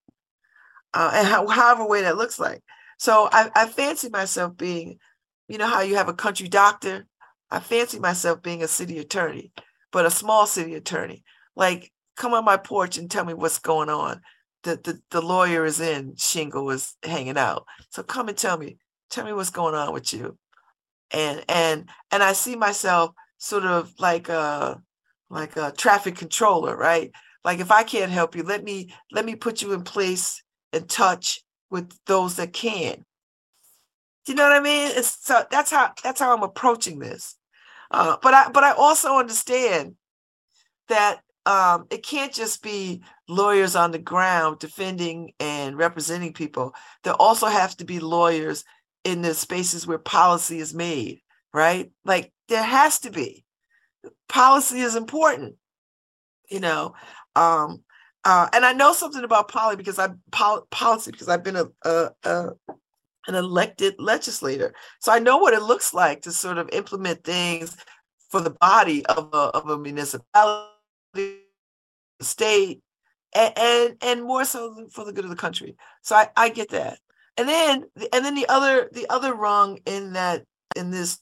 Uh, 0.94 1.12
and 1.14 1.26
how, 1.26 1.48
however 1.48 1.88
way 1.88 2.02
that 2.02 2.18
looks 2.18 2.38
like. 2.38 2.62
So 2.98 3.30
I, 3.32 3.50
I 3.56 3.66
fancy 3.70 4.10
myself 4.10 4.58
being 4.58 5.00
you 5.48 5.58
know 5.58 5.68
how 5.68 5.80
you 5.80 5.96
have 5.96 6.10
a 6.10 6.14
country 6.14 6.50
doctor? 6.50 7.08
I 7.50 7.62
fancy 7.62 7.98
myself 7.98 8.44
being 8.44 8.62
a 8.62 8.68
city 8.68 9.00
attorney, 9.00 9.54
but 9.94 10.06
a 10.06 10.12
small 10.12 10.46
city 10.46 10.76
attorney. 10.76 11.24
Like, 11.56 11.94
come 12.18 12.34
on 12.34 12.44
my 12.44 12.58
porch 12.58 12.98
and 12.98 13.10
tell 13.10 13.24
me 13.24 13.34
what's 13.34 13.58
going 13.58 13.90
on. 13.90 14.20
The, 14.64 14.76
the, 14.84 15.02
the 15.12 15.22
lawyer 15.22 15.64
is 15.64 15.80
in, 15.80 16.18
Shingle 16.18 16.70
is 16.72 16.98
hanging 17.02 17.38
out. 17.38 17.66
So 17.90 18.04
come 18.04 18.28
and 18.28 18.38
tell 18.38 18.58
me, 18.58 18.80
tell 19.10 19.26
me 19.26 19.32
what's 19.32 19.50
going 19.50 19.76
on 19.76 19.94
with 19.94 20.12
you. 20.14 20.38
And 21.12 21.46
and 21.48 21.90
and 22.12 22.22
I 22.22 22.34
see 22.34 22.58
myself 22.58 23.12
sort 23.38 23.64
of 23.64 23.94
like 23.98 24.28
a 24.28 24.84
like 25.30 25.56
a 25.56 25.72
traffic 25.72 26.18
controller, 26.18 26.76
right? 26.76 27.14
Like 27.44 27.60
if 27.60 27.72
I 27.72 27.84
can't 27.84 28.12
help 28.12 28.36
you, 28.36 28.44
let 28.44 28.64
me 28.64 28.94
let 29.12 29.26
me 29.26 29.36
put 29.36 29.62
you 29.62 29.74
in 29.74 29.84
place 29.84 30.44
and 30.74 30.88
touch 30.90 31.42
with 31.70 31.92
those 32.06 32.36
that 32.36 32.54
can 32.54 33.06
you 34.30 34.36
know 34.36 34.44
what 34.44 34.54
I 34.54 34.60
mean? 34.60 34.92
It's 34.94 35.26
so 35.26 35.44
that's 35.50 35.72
how 35.72 35.92
that's 36.04 36.20
how 36.20 36.36
I'm 36.36 36.44
approaching 36.44 37.00
this. 37.00 37.36
Uh, 37.90 38.18
but 38.22 38.34
I 38.34 38.50
but 38.50 38.64
I 38.64 38.72
also 38.74 39.18
understand 39.18 39.96
that 40.88 41.22
um, 41.48 41.88
it 41.90 42.04
can't 42.04 42.32
just 42.32 42.62
be 42.62 43.02
lawyers 43.28 43.76
on 43.76 43.92
the 43.92 43.98
ground 43.98 44.60
defending 44.60 45.34
and 45.40 45.78
representing 45.78 46.34
people. 46.34 46.76
There 47.04 47.14
also 47.14 47.48
have 47.48 47.76
to 47.78 47.86
be 47.86 48.00
lawyers 48.00 48.64
in 49.04 49.24
the 49.24 49.34
spaces 49.34 49.88
where 49.88 49.98
policy 49.98 50.60
is 50.60 50.76
made, 50.76 51.22
right? 51.52 51.92
Like 52.06 52.32
there 52.50 52.64
has 52.64 53.00
to 53.00 53.12
be. 53.12 53.44
Policy 54.28 54.82
is 54.82 54.96
important, 54.96 55.56
you 56.52 56.60
know. 56.60 56.94
Um, 57.36 57.84
uh, 58.26 58.48
and 58.54 58.66
I 58.66 58.74
know 58.74 58.94
something 58.94 59.24
about 59.24 59.48
poly 59.48 59.76
because 59.76 59.98
I 59.98 60.10
pol- 60.32 60.68
policy 60.72 61.12
because 61.12 61.30
I've 61.30 61.44
been 61.44 61.56
a, 61.56 61.66
a, 61.84 62.10
a 62.24 62.50
an 63.28 63.36
elected 63.36 63.96
legislator. 64.00 64.74
So 65.00 65.12
I 65.12 65.20
know 65.20 65.38
what 65.38 65.54
it 65.54 65.62
looks 65.62 65.94
like 65.94 66.22
to 66.24 66.32
sort 66.32 66.58
of 66.58 66.70
implement 66.74 67.24
things 67.24 67.78
for 68.30 68.42
the 68.42 68.50
body 68.50 69.06
of 69.06 69.30
a, 69.34 69.38
of 69.38 69.70
a 69.70 69.78
municipality, 69.78 70.68
state, 72.22 72.82
and, 73.34 73.54
and, 73.58 73.98
and 74.02 74.24
more 74.24 74.46
so 74.46 74.88
for 74.92 75.06
the 75.06 75.14
good 75.14 75.24
of 75.26 75.30
the 75.30 75.36
country. 75.36 75.76
So 76.02 76.16
I, 76.16 76.30
I 76.36 76.50
get 76.50 76.70
that. 76.70 77.00
And 77.38 77.48
then 77.48 77.86
and 78.12 78.26
then 78.26 78.36
the 78.36 78.50
other 78.50 78.90
the 78.92 79.08
other 79.10 79.34
rung 79.34 79.80
in 79.86 80.14
that 80.14 80.44
in 80.76 80.92
this 80.92 81.20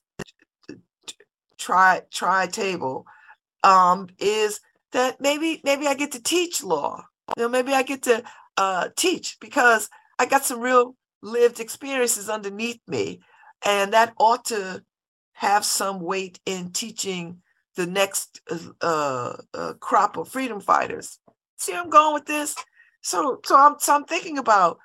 try 1.60 2.02
try 2.12 2.48
table 2.48 3.06
um 3.64 4.08
is 4.18 4.60
that 4.92 5.20
maybe 5.22 5.62
maybe 5.64 5.88
I 5.88 5.94
get 5.94 6.14
to 6.14 6.22
teach 6.22 6.64
law. 6.64 7.04
You 7.36 7.44
know, 7.44 7.50
maybe 7.50 7.74
I 7.74 7.84
get 7.84 8.04
to 8.04 8.24
uh 8.58 8.90
teach 8.96 9.38
because 9.40 9.90
I 10.20 10.26
got 10.26 10.46
some 10.46 10.60
real 10.60 10.96
lived 11.22 11.60
experiences 11.60 12.30
underneath 12.30 12.80
me. 12.88 13.22
And 13.66 13.94
that 13.94 14.14
ought 14.20 14.46
to 14.46 14.84
have 15.34 15.66
some 15.66 16.00
weight 16.02 16.40
in 16.46 16.72
teaching 16.72 17.42
the 17.76 17.86
next 17.86 18.42
uh, 18.82 19.34
uh, 19.54 19.74
crop 19.80 20.18
of 20.18 20.28
freedom 20.28 20.60
fighters. 20.60 21.20
See, 21.58 21.74
I'm 21.74 21.90
going 21.90 22.16
with 22.16 22.26
this. 22.26 22.56
So, 23.02 23.40
so 23.46 23.58
I'm 23.58 23.76
so 23.80 23.96
I'm 23.96 24.06
thinking 24.06 24.38
about 24.38 24.80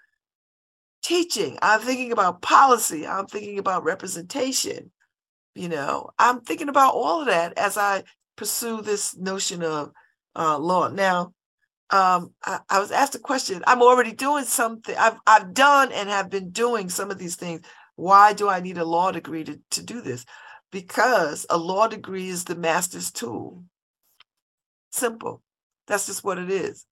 teaching. 1.03 1.59
I'm 1.63 1.81
thinking 1.81 2.13
about 2.13 2.43
policy. 2.43 3.07
I'm 3.07 3.27
thinking 3.27 3.59
about 3.59 3.85
representation. 3.85 4.91
You 5.55 5.69
know, 5.69 6.11
I'm 6.19 6.41
thinking 6.41 6.69
about 6.69 6.95
all 6.95 7.21
of 7.21 7.27
that 7.27 7.59
as 7.59 7.77
I 7.77 8.05
pursue 8.37 8.83
this 8.83 9.17
notion 9.17 9.63
of 9.63 9.93
uh, 10.37 10.59
law. 10.59 10.89
Now, 10.89 11.33
um, 11.91 12.33
I, 12.45 12.61
I, 12.71 12.81
was 12.81 12.91
asked 12.91 13.15
a 13.15 13.19
question. 13.19 13.63
I'm 13.67 13.83
already 13.83 14.13
doing 14.13 14.45
something. 14.45 14.97
I've 14.99 15.19
I've 15.27 15.53
done 15.53 15.93
and 15.93 16.09
have 16.09 16.31
been 16.31 16.51
doing 16.51 16.89
some 16.89 17.11
of 17.11 17.19
these 17.19 17.37
things. 17.37 17.67
Why 17.97 18.33
do 18.33 18.49
I 18.49 18.61
need 18.61 18.79
a 18.79 18.85
law 18.85 19.13
degree 19.13 19.45
to, 19.45 19.61
to 19.73 19.83
do 19.83 20.01
this? 20.01 20.25
Because 20.71 21.45
a 21.51 21.59
law 21.59 21.89
degree 21.89 22.29
is 22.29 22.45
the 22.45 22.55
master's 22.55 23.11
tool. 23.11 23.65
Simple. 24.91 25.43
That's 25.87 26.07
just 26.07 26.25
what 26.25 26.39
it 26.39 26.51
is. 26.51 26.87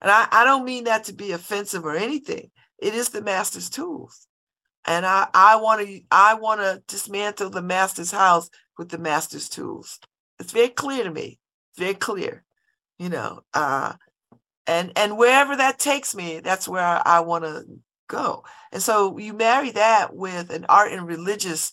And 0.00 0.10
I, 0.10 0.26
I 0.30 0.44
don't 0.44 0.64
mean 0.64 0.84
that 0.84 1.04
to 1.04 1.12
be 1.12 1.32
offensive 1.32 1.84
or 1.84 1.94
anything. 1.94 2.50
It 2.78 2.94
is 2.94 3.10
the 3.10 3.22
master's 3.22 3.68
tools. 3.68 4.26
And 4.86 5.04
I, 5.04 5.28
I 5.34 5.56
want 5.56 5.86
to 5.86 6.00
I 6.10 6.34
want 6.34 6.60
to 6.60 6.82
dismantle 6.86 7.50
the 7.50 7.62
master's 7.62 8.12
house 8.12 8.48
with 8.78 8.88
the 8.88 8.98
master's 8.98 9.48
tools. 9.48 9.98
It's 10.38 10.52
very 10.52 10.68
clear 10.68 11.04
to 11.04 11.10
me. 11.10 11.38
Very 11.76 11.94
clear. 11.94 12.44
You 12.98 13.10
know, 13.10 13.42
uh, 13.52 13.94
and 14.66 14.92
and 14.96 15.16
wherever 15.16 15.56
that 15.56 15.78
takes 15.78 16.14
me 16.14 16.40
that's 16.40 16.68
where 16.68 16.82
i, 16.82 17.00
I 17.04 17.20
want 17.20 17.44
to 17.44 17.64
go 18.08 18.44
and 18.72 18.82
so 18.82 19.16
you 19.18 19.32
marry 19.32 19.70
that 19.72 20.14
with 20.14 20.50
an 20.50 20.66
art 20.68 20.92
and 20.92 21.06
religious 21.06 21.72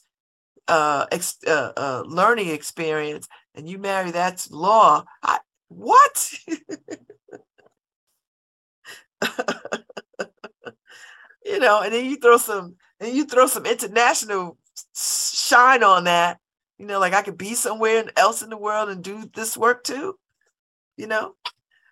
uh, 0.67 1.05
ex, 1.11 1.37
uh, 1.45 1.73
uh 1.75 2.03
learning 2.05 2.47
experience 2.49 3.27
and 3.53 3.67
you 3.67 3.77
marry 3.77 4.11
that 4.11 4.37
to 4.37 4.55
law 4.55 5.03
I, 5.21 5.39
what 5.67 6.33
you 11.45 11.59
know 11.59 11.81
and 11.81 11.93
then 11.93 12.05
you 12.05 12.15
throw 12.15 12.37
some 12.37 12.75
and 12.99 13.13
you 13.13 13.25
throw 13.25 13.47
some 13.47 13.65
international 13.65 14.57
shine 14.95 15.83
on 15.83 16.05
that 16.05 16.39
you 16.77 16.85
know 16.85 16.99
like 16.99 17.13
i 17.13 17.21
could 17.21 17.37
be 17.37 17.53
somewhere 17.53 18.03
else 18.17 18.41
in 18.41 18.49
the 18.49 18.57
world 18.57 18.89
and 18.89 19.03
do 19.03 19.29
this 19.35 19.57
work 19.57 19.83
too 19.83 20.17
you 20.97 21.07
know 21.07 21.35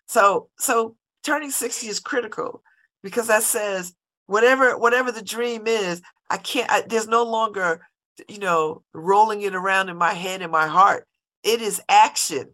so 0.08 0.50
so 0.58 0.96
turning 1.24 1.52
60 1.52 1.88
is 1.88 2.00
critical 2.00 2.62
because 3.04 3.28
that 3.28 3.44
says 3.44 3.94
whatever 4.32 4.78
whatever 4.78 5.12
the 5.12 5.22
dream 5.22 5.68
is, 5.68 6.02
I 6.30 6.38
can't 6.38 6.72
I, 6.72 6.82
there's 6.88 7.08
no 7.08 7.24
longer 7.24 7.86
you 8.28 8.40
know 8.40 8.84
rolling 8.94 9.42
it 9.42 9.56
around 9.56 9.90
in 9.90 9.98
my 9.98 10.14
head 10.14 10.42
and 10.42 10.52
my 10.52 10.68
heart. 10.68 11.06
It 11.44 11.62
is 11.62 11.82
action. 11.90 12.52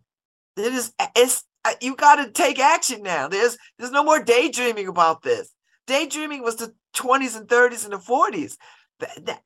It 0.58 0.74
is 0.74 0.92
it's 1.16 1.44
you 1.82 1.96
got 1.96 2.16
to 2.16 2.32
take 2.32 2.60
action 2.60 3.04
now. 3.04 3.28
There's 3.28 3.58
there's 3.78 3.92
no 3.92 4.04
more 4.04 4.24
daydreaming 4.24 4.88
about 4.88 5.22
this. 5.22 5.54
Daydreaming 5.86 6.42
was 6.44 6.56
the 6.56 6.74
20s 6.96 7.38
and 7.38 7.48
30s 7.48 7.84
and 7.84 7.94
the 7.94 7.98
40s. 7.98 8.58
That, 9.00 9.26
that, 9.26 9.42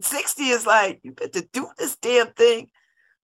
60 0.00 0.42
is 0.44 0.66
like 0.66 1.00
you 1.02 1.12
better 1.12 1.42
do 1.52 1.68
this 1.78 1.96
damn 1.96 2.32
thing. 2.32 2.68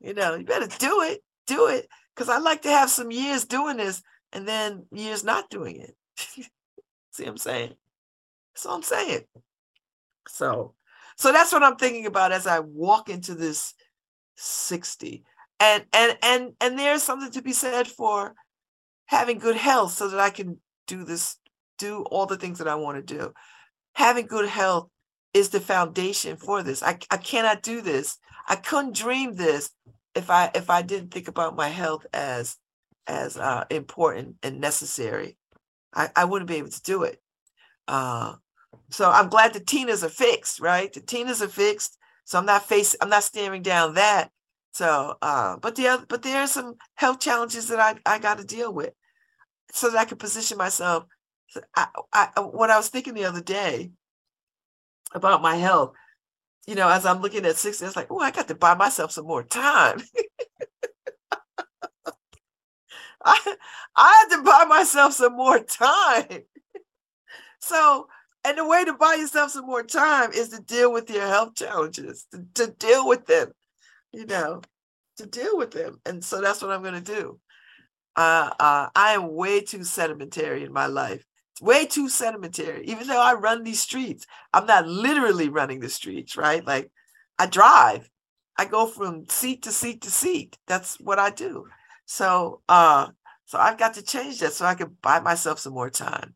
You 0.01 0.15
know, 0.15 0.35
you 0.35 0.45
better 0.45 0.69
do 0.79 1.03
it. 1.03 1.23
Do 1.47 1.67
it 1.67 1.89
because 2.15 2.29
I 2.29 2.39
like 2.39 2.63
to 2.63 2.69
have 2.69 2.91
some 2.91 3.11
years 3.11 3.45
doing 3.45 3.79
this 3.79 4.03
and 4.33 4.47
then 4.47 4.87
years 4.93 5.25
not 5.25 5.51
doing 5.51 5.81
it. 5.81 5.97
See 7.13 7.25
what 7.25 7.31
I'm 7.31 7.39
saying? 7.39 7.75
That's 8.55 8.67
what 8.67 8.75
I'm 8.75 8.83
saying. 8.83 9.23
So, 10.29 10.75
so 11.17 11.33
that's 11.33 11.53
what 11.53 11.63
I'm 11.63 11.77
thinking 11.77 12.07
about 12.07 12.33
as 12.33 12.47
I 12.47 12.61
walk 12.61 13.09
into 13.09 13.35
this 13.35 13.75
60. 14.37 15.25
And 15.59 15.85
and 15.93 16.19
and 16.23 16.53
and 16.61 16.79
there's 16.79 17.03
something 17.03 17.31
to 17.33 17.43
be 17.43 17.53
said 17.53 17.87
for 17.87 18.35
having 19.07 19.39
good 19.39 19.57
health 19.57 19.93
so 19.93 20.09
that 20.09 20.21
I 20.21 20.31
can 20.31 20.59
do 20.87 21.05
this, 21.05 21.37
do 21.79 22.03
all 22.11 22.27
the 22.27 22.37
things 22.37 22.59
that 22.59 22.69
I 22.69 22.77
want 22.77 22.97
to 22.97 23.15
do. 23.15 23.33
Having 23.95 24.27
good 24.27 24.49
health 24.49 24.89
is 25.33 25.51
the 25.51 25.61
foundation 25.61 26.37
for 26.37 26.63
this. 26.63 26.83
I, 26.83 26.99
I 27.11 27.17
cannot 27.17 27.63
do 27.63 27.81
this. 27.81 28.19
I 28.49 28.57
couldn't 28.57 28.97
dream 28.97 29.35
this 29.35 29.71
if 30.15 30.31
I 30.31 30.51
if 30.55 30.71
I 30.71 30.83
didn't 30.83 31.13
think 31.13 31.29
about 31.29 31.57
my 31.57 31.69
health 31.69 32.07
as 32.13 32.57
as 33.07 33.37
uh, 33.37 33.65
important 33.71 34.37
and 34.43 34.61
necessary. 34.61 35.37
I, 35.95 36.11
I 36.15 36.25
wouldn't 36.25 36.49
be 36.49 36.57
able 36.57 36.71
to 36.71 36.83
do 36.83 37.03
it. 37.03 37.21
Uh, 37.89 38.35
so 38.91 39.11
I'm 39.11 39.29
glad 39.29 39.53
the 39.53 39.61
Tinas 39.61 40.05
are 40.05 40.09
fixed, 40.09 40.61
right? 40.61 40.93
The 40.93 41.01
Tinas 41.01 41.43
are 41.43 41.49
fixed. 41.49 41.99
So 42.25 42.39
I'm 42.39 42.47
not 42.47 42.63
facing, 42.63 42.99
I'm 43.03 43.09
not 43.09 43.25
staring 43.25 43.63
down 43.63 43.95
that. 43.95 44.31
So, 44.73 45.17
uh, 45.21 45.57
but 45.57 45.75
the 45.75 45.89
other, 45.89 46.07
but 46.09 46.23
there 46.23 46.41
are 46.41 46.47
some 46.47 46.77
health 46.95 47.19
challenges 47.19 47.69
that 47.69 47.81
I, 47.81 47.97
I 48.07 48.21
got 48.21 48.39
to 48.39 48.45
deal 48.45 48.73
with 48.73 48.93
so 49.73 49.91
that 49.91 49.99
I 49.99 50.05
can 50.05 50.19
position 50.19 50.57
myself. 50.57 51.05
I, 51.77 51.89
I, 52.13 52.41
what 52.41 52.71
I 52.71 52.77
was 52.77 52.89
thinking 52.89 53.15
the 53.15 53.25
other 53.25 53.43
day 53.43 53.91
about 55.15 55.43
my 55.43 55.57
health, 55.57 55.95
you 56.67 56.75
know, 56.75 56.89
as 56.89 57.07
I'm 57.07 57.21
looking 57.21 57.47
at 57.47 57.57
60, 57.57 57.85
it's 57.85 57.97
like, 57.97 58.09
oh, 58.11 58.21
I 58.21 58.31
got 58.31 58.49
to 58.49 58.55
buy 58.55 58.75
myself 58.75 59.13
some 59.13 59.27
more 59.27 59.43
time. 59.43 60.01
I, 63.25 63.57
I 63.97 64.27
had 64.31 64.37
to 64.37 64.43
buy 64.43 64.65
myself 64.69 65.13
some 65.15 65.37
more 65.37 65.59
time. 65.61 66.43
so, 67.61 68.09
and 68.45 68.57
the 68.57 68.67
way 68.67 68.85
to 68.85 68.95
buy 68.95 69.15
yourself 69.15 69.51
some 69.51 69.67
more 69.67 69.83
time 69.83 70.33
is 70.33 70.49
to 70.51 70.63
deal 70.63 70.93
with 70.93 71.11
your 71.11 71.27
health 71.27 71.55
challenges, 71.55 72.27
to, 72.33 72.45
to 72.55 72.73
deal 72.73 73.07
with 73.07 73.27
them, 73.27 73.53
you 74.13 74.27
know, 74.27 74.63
to 75.19 75.27
deal 75.27 75.59
with 75.59 75.73
them. 75.73 76.01
And 76.07 76.25
so 76.25 76.41
that's 76.41 76.63
what 76.63 76.71
I'm 76.71 76.83
going 76.83 77.03
to 77.03 77.15
do. 77.15 77.39
Uh, 78.17 78.51
uh, 78.59 78.89
I 78.95 79.13
am 79.13 79.35
way 79.35 79.61
too 79.61 79.85
sedimentary 79.85 80.65
in 80.65 80.73
my 80.73 80.87
life 80.87 81.25
way 81.61 81.87
too 81.87 82.09
sedimentary. 82.09 82.85
Even 82.87 83.07
though 83.07 83.21
I 83.21 83.35
run 83.35 83.63
these 83.63 83.81
streets, 83.81 84.27
I'm 84.53 84.67
not 84.67 84.87
literally 84.87 85.49
running 85.49 85.81
the 85.81 85.89
streets, 85.89 86.37
right? 86.37 86.65
Like 86.67 86.91
I 87.39 87.47
drive, 87.47 88.09
I 88.57 88.67
go 88.67 88.87
from 88.87 89.27
seat 89.29 89.63
to 89.63 89.73
seat 89.73 90.03
to 90.03 90.11
seat. 90.11 90.59
That's 90.67 90.99
what 91.01 91.19
I 91.19 91.31
do. 91.31 91.67
So, 92.07 92.61
uh, 92.69 93.09
so 93.45 93.59
I've 93.59 93.79
got 93.79 93.95
to 93.95 94.03
change 94.03 94.41
that 94.41 94.53
so 94.53 94.65
I 94.67 94.75
can 94.75 94.97
buy 95.03 95.21
myself 95.21 95.59
some 95.59 95.75
more 95.75 95.91
time. 95.91 96.35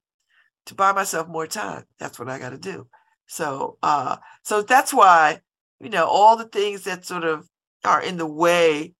To 0.67 0.75
buy 0.75 0.93
myself 0.93 1.29
more 1.29 1.47
time, 1.47 1.85
that's 1.99 2.19
what 2.19 2.31
I 2.31 2.39
got 2.39 2.51
to 2.51 2.59
do. 2.59 2.89
So, 3.27 3.77
uh, 3.83 4.17
so 4.43 4.63
that's 4.63 4.95
why 4.95 5.41
you 5.81 5.91
know 5.91 6.07
all 6.07 6.37
the 6.37 6.47
things 6.49 6.85
that 6.85 7.05
sort 7.05 7.25
of 7.25 7.49
are 7.85 8.01
in 8.01 8.17
the 8.17 8.27
way 8.27 8.95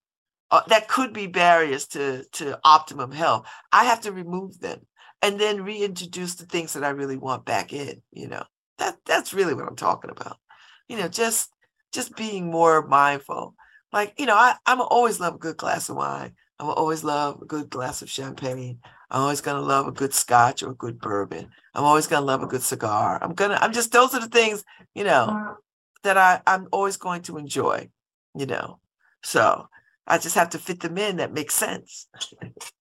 uh, 0.51 0.61
that 0.67 0.87
could 0.87 1.13
be 1.13 1.27
barriers 1.27 1.87
to 1.87 2.23
to 2.33 2.59
optimum 2.63 3.11
health. 3.11 3.47
I 3.71 3.85
have 3.85 4.01
to 4.01 4.11
remove 4.11 4.59
them 4.59 4.85
and 5.25 5.39
then 5.39 5.63
reintroduce 5.63 6.35
the 6.35 6.45
things 6.45 6.73
that 6.73 6.83
I 6.83 6.89
really 6.89 7.17
want 7.17 7.45
back 7.45 7.73
in, 7.73 8.01
you 8.11 8.27
know. 8.27 8.43
That 8.77 8.97
that's 9.05 9.33
really 9.33 9.55
what 9.55 9.67
I'm 9.67 9.75
talking 9.75 10.11
about. 10.11 10.37
You 10.87 10.97
know, 10.97 11.07
just 11.07 11.49
just 11.91 12.15
being 12.15 12.51
more 12.51 12.85
mindful. 12.85 13.55
Like, 13.91 14.13
you 14.19 14.27
know, 14.27 14.35
I, 14.35 14.55
I'm 14.65 14.81
always 14.81 15.19
love 15.19 15.35
a 15.35 15.39
good 15.39 15.57
glass 15.57 15.89
of 15.89 15.95
wine. 15.95 16.33
I'm 16.59 16.69
always 16.69 17.03
love 17.03 17.41
a 17.41 17.45
good 17.45 17.69
glass 17.69 18.01
of 18.01 18.09
champagne. 18.09 18.79
I'm 19.09 19.21
always 19.21 19.41
gonna 19.41 19.61
love 19.61 19.87
a 19.87 19.91
good 19.91 20.13
scotch 20.13 20.61
or 20.61 20.71
a 20.71 20.75
good 20.75 20.99
bourbon. 20.99 21.49
I'm 21.73 21.85
always 21.85 22.05
gonna 22.05 22.25
love 22.25 22.43
a 22.43 22.47
good 22.47 22.63
cigar. 22.63 23.17
I'm 23.21 23.33
gonna, 23.33 23.57
I'm 23.59 23.73
just 23.73 23.91
those 23.91 24.13
are 24.13 24.19
the 24.19 24.27
things, 24.27 24.63
you 24.93 25.05
know, 25.05 25.27
mm-hmm. 25.31 25.53
that 26.03 26.17
I, 26.17 26.41
I'm 26.45 26.67
always 26.71 26.97
going 26.97 27.23
to 27.23 27.37
enjoy, 27.37 27.89
you 28.35 28.45
know. 28.45 28.79
So 29.23 29.69
I 30.05 30.19
just 30.19 30.35
have 30.35 30.51
to 30.51 30.59
fit 30.59 30.81
them 30.81 30.99
in 30.99 31.17
that 31.17 31.33
makes 31.33 31.55
sense. 31.55 32.07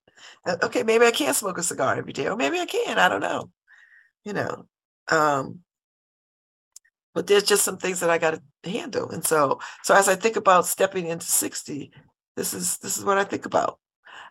Uh, 0.47 0.57
okay, 0.63 0.83
maybe 0.83 1.07
I 1.07 1.11
can't 1.11 1.37
smoke 1.37 1.59
a 1.59 1.63
cigar 1.63 1.97
every 1.97 2.13
day, 2.13 2.29
or 2.29 2.37
maybe 2.37 2.59
I 2.59 2.67
can. 2.67 2.99
I 2.99 3.09
don't 3.09 3.21
know. 3.21 3.51
You 4.25 4.35
know. 4.35 4.67
Um, 5.11 5.61
but 7.15 7.27
there's 7.27 7.45
just 7.45 7.65
some 7.65 7.79
things 7.79 8.01
that 8.01 8.11
I 8.11 8.19
got 8.19 8.41
to 8.63 8.71
handle. 8.71 9.11
And 9.11 9.25
so, 9.25 9.61
so 9.83 9.95
as 9.95 10.09
I 10.09 10.17
think 10.17 10.37
about 10.37 10.67
stepping 10.67 11.07
into 11.07 11.27
60, 11.27 11.93
this 12.37 12.53
is 12.53 12.79
this 12.79 12.99
is 12.99 13.05
what 13.05 13.19
I 13.19 13.25
think 13.25 13.47
about. 13.47 13.79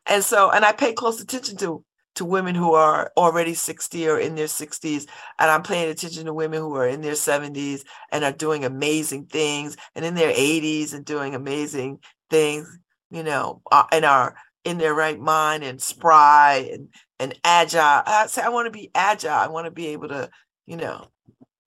And 0.06 0.24
so, 0.24 0.52
and 0.52 0.66
I 0.66 0.74
pay 0.74 0.94
close 0.94 1.22
attention 1.22 1.58
to 1.58 1.84
to 2.16 2.26
women 2.26 2.54
who 2.54 2.74
are 2.74 3.12
already 3.18 3.54
60 3.54 4.08
or 4.08 4.20
in 4.20 4.36
their 4.36 4.48
60s 4.48 5.08
and 5.40 5.50
i'm 5.50 5.64
paying 5.64 5.90
attention 5.90 6.26
to 6.26 6.34
women 6.34 6.60
who 6.60 6.76
are 6.76 6.88
in 6.88 7.02
their 7.02 7.14
70s 7.14 7.82
and 8.12 8.24
are 8.24 8.32
doing 8.32 8.66
amazing 8.66 9.26
things 9.26 9.76
and 9.96 10.06
in 10.06 10.14
their 10.16 10.32
80s 10.32 10.94
and 10.94 11.06
doing 11.06 11.34
amazing 11.36 12.00
things 12.30 12.78
you 13.10 13.24
know 13.24 13.62
uh, 13.72 13.86
and 13.92 14.06
are 14.06 14.36
in 14.64 14.78
their 14.78 14.94
right 14.94 15.20
mind 15.20 15.64
and 15.64 15.82
spry 15.82 16.70
and 16.72 16.90
and 17.20 17.38
agile 17.44 18.02
i 18.06 18.26
say 18.28 18.42
i 18.42 18.50
want 18.50 18.66
to 18.66 18.72
be 18.72 18.90
agile 18.96 19.32
i 19.32 19.48
want 19.48 19.66
to 19.66 19.72
be 19.72 19.88
able 19.88 20.08
to 20.08 20.30
you 20.66 20.78
know 20.78 21.08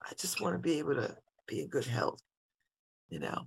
i 0.03 0.13
just 0.19 0.41
want 0.41 0.55
to 0.55 0.59
be 0.59 0.79
able 0.79 0.95
to 0.95 1.15
be 1.47 1.61
in 1.61 1.69
good 1.69 1.85
health 1.85 2.21
you 3.09 3.19
know 3.19 3.47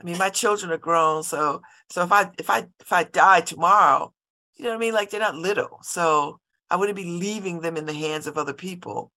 i 0.00 0.04
mean 0.04 0.18
my 0.18 0.30
children 0.30 0.72
are 0.72 0.78
grown 0.78 1.22
so 1.22 1.60
so 1.90 2.02
if 2.02 2.12
i 2.12 2.30
if 2.38 2.50
i 2.50 2.66
if 2.80 2.92
i 2.92 3.04
die 3.04 3.40
tomorrow 3.40 4.12
you 4.56 4.64
know 4.64 4.70
what 4.70 4.76
I 4.76 4.80
mean? 4.80 4.94
Like 4.94 5.10
they're 5.10 5.20
not 5.20 5.36
little. 5.36 5.78
So 5.82 6.40
I 6.70 6.76
wouldn't 6.76 6.96
be 6.96 7.04
leaving 7.04 7.60
them 7.60 7.76
in 7.76 7.86
the 7.86 7.92
hands 7.92 8.26
of 8.26 8.38
other 8.38 8.54
people. 8.54 9.12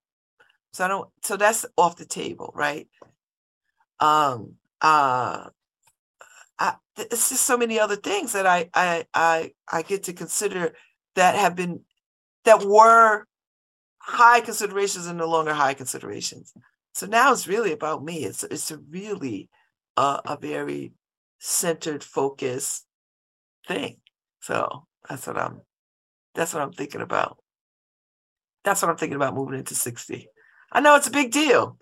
So 0.73 0.85
I 0.85 0.87
don't 0.87 1.09
so 1.23 1.37
that's 1.37 1.65
off 1.77 1.95
the 1.95 2.05
table, 2.05 2.51
right? 2.53 2.87
Um 3.99 4.55
uh 4.81 5.49
it's 6.99 7.29
just 7.29 7.43
so 7.43 7.57
many 7.57 7.79
other 7.79 7.95
things 7.95 8.33
that 8.33 8.45
I 8.45 8.69
I 8.73 9.05
I 9.13 9.51
I 9.71 9.81
get 9.81 10.03
to 10.03 10.13
consider 10.13 10.73
that 11.15 11.35
have 11.35 11.55
been 11.55 11.81
that 12.45 12.63
were 12.63 13.25
high 13.99 14.41
considerations 14.41 15.07
and 15.07 15.17
no 15.17 15.27
longer 15.27 15.53
high 15.53 15.73
considerations. 15.73 16.53
So 16.93 17.05
now 17.05 17.31
it's 17.31 17.47
really 17.47 17.71
about 17.71 18.03
me. 18.03 18.25
It's 18.25 18.43
it's 18.43 18.71
a 18.71 18.77
really 18.77 19.49
uh, 19.97 20.21
a 20.25 20.37
very 20.37 20.93
centered, 21.39 22.03
focused 22.03 22.85
thing. 23.67 23.97
So 24.41 24.85
that's 25.07 25.27
what 25.27 25.37
I'm 25.37 25.61
that's 26.35 26.53
what 26.53 26.63
I'm 26.63 26.73
thinking 26.73 27.01
about. 27.01 27.37
That's 28.63 28.81
what 28.81 28.89
I'm 28.89 28.97
thinking 28.97 29.15
about 29.15 29.35
moving 29.35 29.57
into 29.57 29.75
60. 29.75 30.27
I 30.71 30.81
know 30.81 30.95
it's 30.95 31.07
a 31.07 31.11
big 31.11 31.31
deal. 31.31 31.77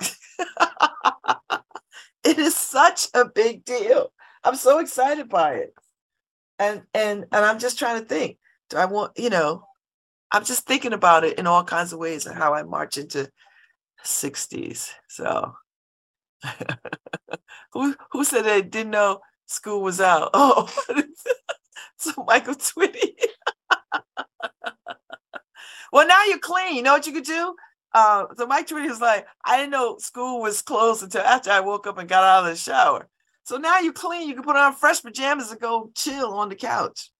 it 2.23 2.37
is 2.37 2.55
such 2.55 3.07
a 3.13 3.25
big 3.25 3.65
deal. 3.65 4.11
I'm 4.47 4.55
so 4.55 4.79
excited 4.79 5.27
by 5.27 5.55
it. 5.55 5.73
And 6.57 6.83
and 6.93 7.25
and 7.31 7.45
I'm 7.45 7.59
just 7.59 7.77
trying 7.77 8.01
to 8.01 8.07
think. 8.07 8.37
Do 8.69 8.77
I 8.77 8.85
want, 8.85 9.11
you 9.17 9.29
know, 9.29 9.63
I'm 10.31 10.45
just 10.45 10.65
thinking 10.65 10.93
about 10.93 11.25
it 11.25 11.37
in 11.37 11.47
all 11.47 11.63
kinds 11.63 11.91
of 11.91 11.99
ways 11.99 12.25
and 12.25 12.35
how 12.37 12.53
I 12.53 12.63
march 12.63 12.97
into 12.97 13.29
60s. 14.05 14.89
So 15.09 15.53
who 17.73 17.93
who 18.11 18.23
said 18.23 18.43
they 18.43 18.61
didn't 18.61 18.91
know 18.91 19.19
school 19.47 19.81
was 19.81 19.99
out? 19.99 20.31
Oh, 20.33 20.73
so 21.97 22.23
Michael 22.25 22.55
Twitty. 22.55 23.15
well, 25.91 26.07
now 26.07 26.23
you're 26.25 26.39
clean. 26.39 26.77
You 26.77 26.83
know 26.83 26.93
what 26.93 27.05
you 27.05 27.13
could 27.13 27.25
do? 27.25 27.53
Uh, 27.93 28.25
so 28.37 28.45
Mike 28.45 28.67
Twitty 28.67 28.89
is 28.89 29.01
like, 29.01 29.25
I 29.43 29.57
didn't 29.57 29.71
know 29.71 29.97
school 29.97 30.41
was 30.41 30.61
closed 30.61 31.03
until 31.03 31.21
after 31.21 31.51
I 31.51 31.59
woke 31.61 31.87
up 31.87 31.97
and 31.97 32.07
got 32.07 32.23
out 32.23 32.45
of 32.45 32.51
the 32.51 32.55
shower. 32.55 33.09
So 33.47 33.57
now 33.57 33.79
you're 33.79 33.93
clean. 33.93 34.27
You 34.27 34.35
can 34.35 34.43
put 34.43 34.57
on 34.57 34.73
fresh 34.73 35.01
pajamas 35.01 35.51
and 35.51 35.59
go 35.59 35.89
chill 35.95 36.33
on 36.33 36.49
the 36.49 36.55
couch, 36.55 37.11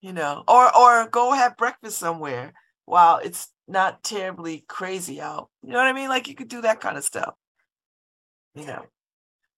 you 0.00 0.12
know, 0.12 0.44
or 0.46 0.76
or 0.76 1.08
go 1.08 1.32
have 1.32 1.56
breakfast 1.56 1.98
somewhere 1.98 2.52
while 2.84 3.18
it's 3.18 3.48
not 3.66 4.02
terribly 4.04 4.64
crazy 4.68 5.20
out. 5.20 5.50
You 5.62 5.70
know 5.70 5.78
what 5.78 5.88
I 5.88 5.92
mean? 5.92 6.08
Like 6.08 6.28
you 6.28 6.34
could 6.34 6.48
do 6.48 6.60
that 6.60 6.80
kind 6.80 6.96
of 6.96 7.04
stuff, 7.04 7.34
you 8.54 8.66
know. 8.66 8.86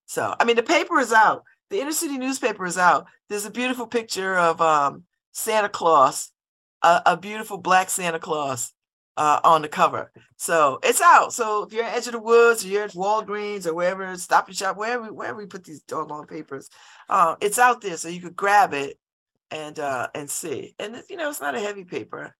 So 0.07 0.35
I 0.41 0.45
mean, 0.45 0.57
the 0.57 0.62
paper 0.62 0.99
is 0.99 1.12
out 1.12 1.45
the 1.70 1.80
inner 1.80 1.93
city 1.93 2.18
newspaper 2.18 2.66
is 2.66 2.78
out. 2.78 3.07
There's 3.28 3.47
a 3.47 3.51
beautiful 3.51 3.87
picture 3.87 4.39
of 4.39 4.61
um, 4.61 5.05
Santa 5.32 5.68
Claus, 5.68 6.30
a, 6.82 7.03
a, 7.07 7.16
beautiful 7.16 7.59
black 7.59 7.91
Santa 7.91 8.18
Claus 8.18 8.72
uh, 9.16 9.40
on 9.44 9.62
the 9.62 9.68
cover. 9.68 10.10
So 10.36 10.78
it's 10.82 11.00
out. 11.00 11.32
So 11.32 11.64
if 11.64 11.72
you're 11.72 11.84
at 11.84 11.96
Edge 11.96 12.06
of 12.06 12.12
the 12.12 12.20
Woods 12.20 12.64
or 12.64 12.68
you're 12.68 12.84
at 12.84 12.92
Walgreens 12.92 13.66
or 13.66 13.74
wherever, 13.74 14.16
Stop 14.16 14.48
and 14.48 14.56
Shop, 14.56 14.76
wherever, 14.76 15.12
wherever 15.12 15.38
we 15.38 15.46
put 15.46 15.64
these 15.64 15.82
doggone 15.82 16.26
papers, 16.26 16.68
uh, 17.08 17.36
it's 17.40 17.58
out 17.58 17.80
there. 17.80 17.96
So 17.96 18.08
you 18.08 18.20
could 18.20 18.36
grab 18.36 18.74
it 18.74 18.98
and 19.50 19.78
uh, 19.78 20.08
and 20.14 20.28
see. 20.28 20.74
And 20.78 21.02
you 21.08 21.16
know, 21.16 21.30
it's 21.30 21.40
not 21.40 21.54
a 21.54 21.60
heavy 21.60 21.84
paper. 21.84 22.34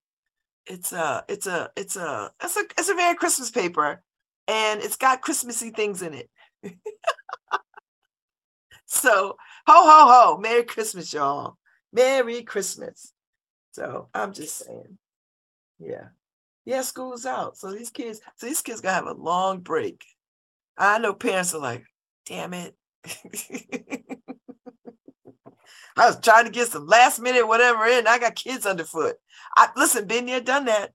It's 0.66 0.93
a, 0.93 1.25
it's 1.29 1.47
a, 1.47 1.70
it's 1.77 1.97
a, 1.97 2.31
it's 2.43 2.57
a, 2.57 2.62
it's 2.79 2.89
a 2.89 2.95
very 2.95 3.14
Christmas 3.16 3.51
paper, 3.51 4.03
and 4.49 4.81
it's 4.81 4.97
got 4.97 5.20
Christmassy 5.20 5.70
things 5.70 6.01
in 6.01 6.14
it. 6.14 6.31
So 8.95 9.11
ho 9.11 9.37
ho 9.66 10.07
ho, 10.09 10.39
Merry 10.39 10.62
Christmas, 10.62 11.12
y'all. 11.12 11.57
Merry 11.93 12.43
Christmas. 12.43 13.12
So 13.72 14.09
I'm 14.14 14.33
just 14.33 14.59
saying, 14.59 14.99
yeah. 15.81 16.09
Yeah, 16.65 16.83
school's 16.83 17.27
out. 17.27 17.57
So 17.57 17.73
these 17.73 17.91
kids, 17.91 18.21
so 18.37 18.47
these 18.47 18.62
kids 18.62 18.81
gonna 18.81 18.95
have 18.95 19.07
a 19.07 19.12
long 19.12 19.61
break. 19.61 20.05
I 20.77 20.99
know 20.99 21.15
parents 21.15 21.55
are 21.55 21.61
like, 21.61 21.85
damn 22.27 22.55
it. 22.55 22.75
I 25.97 26.07
was 26.07 26.19
trying 26.21 26.47
to 26.47 26.51
get 26.51 26.69
some 26.69 26.87
last 26.87 27.21
minute 27.21 27.47
whatever 27.47 27.85
in. 27.87 28.07
I 28.07 28.19
got 28.19 28.35
kids 28.35 28.67
underfoot. 28.67 29.17
I 29.57 29.69
listen, 29.77 30.07
been 30.07 30.27
there, 30.27 30.41
done 30.41 30.65
that. 30.65 30.93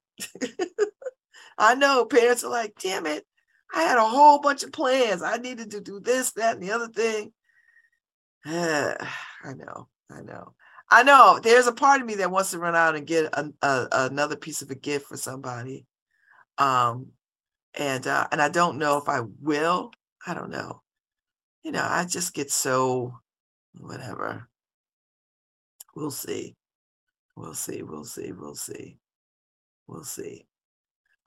I 1.57 1.76
know 1.76 2.05
parents 2.05 2.43
are 2.43 2.51
like, 2.51 2.74
damn 2.82 3.05
it. 3.05 3.26
I 3.74 3.84
had 3.84 3.97
a 3.97 4.05
whole 4.05 4.39
bunch 4.39 4.63
of 4.63 4.72
plans. 4.72 5.22
I 5.22 5.38
needed 5.38 5.72
to 5.72 5.82
do 5.82 5.99
this, 5.99 6.32
that, 6.34 6.55
and 6.55 6.63
the 6.63 6.72
other 6.72 6.88
thing. 6.88 7.32
I 8.45 8.95
know, 9.55 9.88
I 10.11 10.22
know, 10.22 10.53
I 10.91 11.03
know. 11.03 11.39
There's 11.41 11.67
a 11.67 11.71
part 11.71 12.01
of 12.01 12.07
me 12.07 12.15
that 12.15 12.31
wants 12.31 12.51
to 12.51 12.59
run 12.59 12.75
out 12.75 12.95
and 12.95 13.05
get 13.05 13.25
a, 13.33 13.51
a, 13.61 13.87
another 13.91 14.35
piece 14.35 14.61
of 14.61 14.71
a 14.71 14.75
gift 14.75 15.05
for 15.07 15.17
somebody, 15.17 15.85
um, 16.57 17.07
and 17.75 18.05
uh, 18.07 18.27
and 18.31 18.41
I 18.41 18.49
don't 18.49 18.77
know 18.77 18.97
if 18.97 19.07
I 19.07 19.21
will. 19.41 19.91
I 20.25 20.33
don't 20.33 20.49
know. 20.49 20.81
You 21.63 21.71
know, 21.71 21.85
I 21.87 22.05
just 22.05 22.33
get 22.33 22.51
so 22.51 23.13
whatever. 23.79 24.49
We'll 25.95 26.11
see. 26.11 26.55
We'll 27.35 27.53
see. 27.53 27.83
We'll 27.83 28.05
see. 28.05 28.31
We'll 28.31 28.55
see. 28.55 28.97
We'll 29.87 30.03
see. 30.03 30.45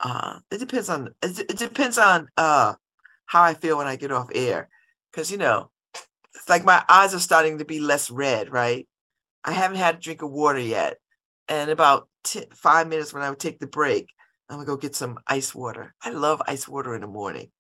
Uh, 0.01 0.41
it 0.51 0.59
depends 0.59 0.89
on 0.89 1.15
it, 1.23 1.39
it 1.39 1.59
depends 1.59 1.99
on 1.99 2.27
uh 2.37 2.75
how 3.27 3.43
I 3.43 3.55
feel 3.55 3.79
when 3.79 3.87
I 3.87 3.97
get 3.97 4.11
off 4.11 4.29
air, 4.35 4.69
because 5.11 5.31
you 5.31 5.39
know 5.39 5.71
it's 6.35 6.49
like 6.49 6.65
my 6.65 6.83
eyes 6.89 7.15
are 7.15 7.21
starting 7.21 7.59
to 7.59 7.65
be 7.65 7.79
less 7.79 8.11
red, 8.11 8.51
right? 8.53 8.89
I 9.45 9.53
haven't 9.53 9.79
had 9.79 9.97
a 9.97 10.01
drink 10.01 10.23
of 10.23 10.31
water 10.31 10.59
yet. 10.59 10.99
And 11.49 11.71
about 11.71 12.09
t- 12.25 12.45
five 12.55 12.89
minutes 12.89 13.13
when 13.13 13.23
I 13.23 13.31
would 13.31 13.41
take 13.41 13.59
the 13.59 13.67
break, 13.67 14.09
I'm 14.49 14.57
gonna 14.57 14.67
go 14.67 14.77
get 14.77 14.95
some 14.95 15.19
ice 15.27 15.55
water. 15.55 15.95
I 16.03 16.11
love 16.11 16.43
ice 16.47 16.69
water 16.69 16.95
in 16.95 17.01
the 17.01 17.07
morning. 17.07 17.51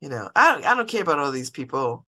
You 0.00 0.08
know, 0.08 0.30
I 0.34 0.52
don't, 0.52 0.64
I 0.64 0.74
don't 0.74 0.88
care 0.88 1.02
about 1.02 1.18
all 1.18 1.30
these 1.30 1.50
people. 1.50 2.06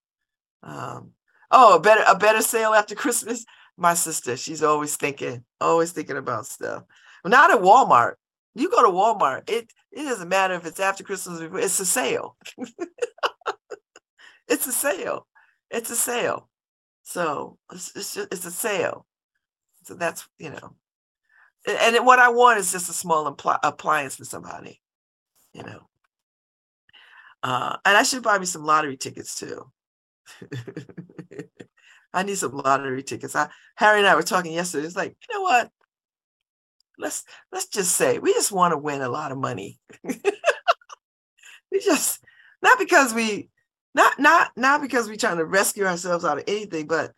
Um, 0.63 1.11
oh, 1.51 1.75
a 1.75 1.79
better 1.79 2.03
a 2.07 2.17
better 2.17 2.41
sale 2.41 2.73
after 2.73 2.95
Christmas. 3.03 3.45
My 3.77 3.93
sister, 3.93 4.37
she's 4.37 4.63
always 4.63 4.95
thinking, 4.95 5.43
always 5.61 5.91
thinking 5.91 6.17
about 6.17 6.47
stuff. 6.47 6.83
Not 7.25 7.51
at 7.51 7.61
Walmart. 7.61 8.13
You 8.55 8.71
go 8.71 8.81
to 8.81 8.89
Walmart, 8.89 9.49
it 9.49 9.71
it 9.91 10.03
doesn't 10.03 10.29
matter 10.29 10.55
if 10.55 10.65
it's 10.65 10.79
after 10.79 11.03
Christmas. 11.03 11.39
It's 11.53 11.79
a 11.79 11.85
sale. 11.85 12.37
it's 14.47 14.67
a 14.67 14.71
sale. 14.71 15.27
It's 15.69 15.89
a 15.89 15.95
sale. 15.95 16.49
So 17.07 17.57
it's, 17.71 17.95
it's, 17.95 18.15
just, 18.15 18.33
it's 18.33 18.45
a 18.45 18.51
sale. 18.51 19.05
So 19.83 19.93
that's, 19.93 20.27
you 20.37 20.49
know, 20.49 20.75
and, 21.65 22.05
what 22.05 22.19
I 22.19 22.27
want 22.27 22.59
is 22.59 22.73
just 22.73 22.89
a 22.89 22.93
small 22.93 23.33
impl- 23.33 23.59
appliance 23.63 24.17
for 24.17 24.25
somebody, 24.25 24.81
you 25.53 25.63
know. 25.63 25.87
Uh, 27.41 27.77
and 27.85 27.95
I 27.95 28.03
should 28.03 28.23
buy 28.23 28.37
me 28.37 28.45
some 28.45 28.65
lottery 28.65 28.97
tickets 28.97 29.39
too. 29.39 29.71
I 32.13 32.23
need 32.23 32.37
some 32.37 32.51
lottery 32.51 33.03
tickets. 33.03 33.37
I, 33.37 33.47
Harry 33.75 33.99
and 33.99 34.07
I 34.07 34.15
were 34.15 34.21
talking 34.21 34.51
yesterday. 34.51 34.85
It's 34.85 34.97
like, 34.97 35.15
you 35.29 35.35
know 35.35 35.43
what? 35.43 35.71
Let's 36.99 37.23
let's 37.53 37.67
just 37.67 37.95
say 37.95 38.19
we 38.19 38.33
just 38.33 38.51
want 38.51 38.73
to 38.73 38.77
win 38.77 39.01
a 39.01 39.07
lot 39.07 39.31
of 39.31 39.37
money. 39.37 39.79
we 40.03 41.79
just 41.79 42.21
not 42.61 42.77
because 42.79 43.13
we 43.13 43.49
not 43.93 44.19
not 44.19 44.51
not 44.55 44.81
because 44.81 45.07
we're 45.07 45.15
trying 45.15 45.37
to 45.37 45.45
rescue 45.45 45.85
ourselves 45.85 46.25
out 46.25 46.37
of 46.37 46.43
anything, 46.47 46.87
but 46.87 47.13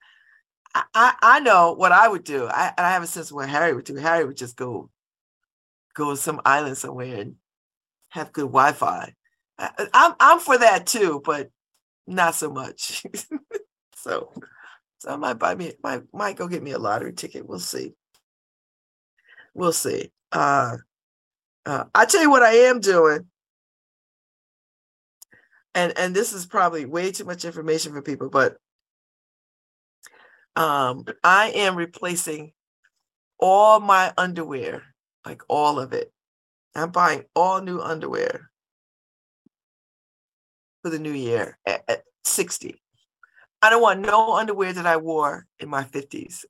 I, 0.74 0.84
I, 0.94 1.14
I 1.22 1.40
know 1.40 1.74
what 1.74 1.92
I 1.92 2.08
would 2.08 2.24
do. 2.24 2.48
I, 2.48 2.74
I 2.78 2.92
have 2.92 3.04
a 3.04 3.08
sense 3.08 3.32
of 3.32 3.36
what 3.36 3.50
Harry 3.50 3.74
would 3.74 3.86
do. 3.86 3.96
Harry 3.96 4.26
would 4.26 4.38
just 4.38 4.56
go 4.56 4.90
go 5.94 6.12
to 6.12 6.18
some 6.18 6.42
island 6.46 6.78
somewhere 6.78 7.20
and 7.20 7.36
have 8.10 8.32
good 8.32 8.44
Wi-Fi. 8.44 9.14
I, 9.58 9.88
I'm 9.94 10.16
I'm 10.20 10.40
for 10.40 10.58
that 10.58 10.88
too, 10.88 11.22
but 11.24 11.50
not 12.08 12.36
so 12.36 12.52
much. 12.52 13.04
so 13.96 14.32
so 15.00 15.10
I 15.10 15.16
might 15.16 15.40
buy 15.40 15.56
me 15.56 15.74
might 15.84 16.04
might 16.14 16.38
go 16.38 16.48
get 16.48 16.64
me 16.64 16.72
a 16.72 16.80
lottery 16.80 17.14
ticket. 17.14 17.48
We'll 17.48 17.60
see. 17.60 17.94
We'll 19.54 19.74
see. 19.74 20.12
Uh, 20.32 20.78
uh 21.66 21.86
I 21.94 22.06
tell 22.06 22.22
you 22.22 22.30
what 22.30 22.44
I 22.44 22.54
am 22.54 22.80
doing 22.80 23.26
and 25.76 25.94
and 25.98 26.16
this 26.16 26.34
is 26.34 26.46
probably 26.46 26.86
way 26.86 27.12
too 27.12 27.26
much 27.26 27.46
information 27.46 27.94
for 27.94 28.02
people, 28.02 28.30
but 28.30 28.58
um, 30.56 31.06
I 31.24 31.52
am 31.56 31.76
replacing 31.76 32.54
all 33.40 33.80
my 33.80 34.14
underwear 34.18 34.84
like 35.26 35.42
all 35.48 35.80
of 35.80 35.94
it. 35.94 36.12
I'm 36.76 36.92
buying 36.92 37.26
all 37.36 37.62
new 37.62 37.80
underwear 37.80 38.50
for 40.82 40.90
the 40.90 41.00
new 41.00 41.12
year 41.12 41.58
at, 41.66 41.84
at 41.88 42.04
60. 42.24 42.82
I 43.62 43.70
don't 43.70 43.82
want 43.82 44.00
no 44.00 44.34
underwear 44.34 44.74
that 44.74 44.86
I 44.86 44.98
wore 44.98 45.46
in 45.60 45.70
my 45.70 45.84
50s. 45.84 46.46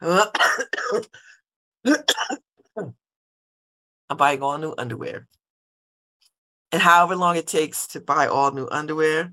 I'm 4.10 4.16
buying 4.16 4.42
all 4.42 4.58
new 4.58 4.74
underwear. 4.78 5.26
And 6.72 6.82
however 6.82 7.16
long 7.16 7.36
it 7.36 7.46
takes 7.46 7.86
to 7.88 8.00
buy 8.00 8.26
all 8.26 8.50
new 8.50 8.68
underwear. 8.70 9.32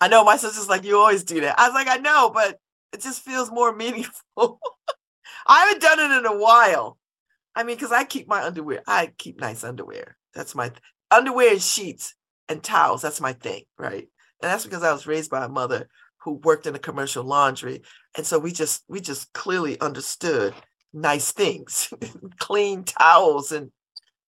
I 0.00 0.08
know 0.08 0.24
my 0.24 0.36
sister's 0.36 0.68
like, 0.68 0.84
you 0.84 0.96
always 0.96 1.24
do 1.24 1.40
that. 1.40 1.58
I 1.58 1.68
was 1.68 1.74
like, 1.74 1.88
I 1.88 1.96
know, 1.96 2.30
but 2.30 2.58
it 2.92 3.00
just 3.00 3.22
feels 3.22 3.50
more 3.50 3.72
meaningful. 3.76 4.60
I 5.46 5.66
haven't 5.66 5.82
done 5.82 5.98
it 6.00 6.18
in 6.18 6.26
a 6.26 6.38
while. 6.38 6.98
I 7.54 7.64
mean, 7.64 7.76
because 7.76 7.92
I 7.92 8.04
keep 8.04 8.28
my 8.28 8.42
underwear, 8.44 8.82
I 8.86 9.12
keep 9.18 9.40
nice 9.40 9.64
underwear. 9.64 10.16
That's 10.34 10.54
my 10.54 10.68
th- 10.68 10.80
underwear 11.10 11.52
and 11.52 11.62
sheets 11.62 12.14
and 12.48 12.62
towels. 12.62 13.02
That's 13.02 13.20
my 13.20 13.32
thing, 13.32 13.64
right? 13.76 14.08
And 14.42 14.50
that's 14.52 14.64
because 14.64 14.84
I 14.84 14.92
was 14.92 15.06
raised 15.06 15.30
by 15.30 15.44
a 15.44 15.48
mother 15.48 15.88
who 16.18 16.34
worked 16.34 16.66
in 16.66 16.74
a 16.74 16.78
commercial 16.80 17.24
laundry. 17.24 17.82
And 18.16 18.24
so 18.24 18.38
we 18.38 18.52
just 18.52 18.84
we 18.88 19.00
just 19.00 19.32
clearly 19.32 19.80
understood 19.80 20.54
nice 20.92 21.32
things, 21.32 21.92
clean 22.38 22.84
towels 22.84 23.50
and 23.52 23.72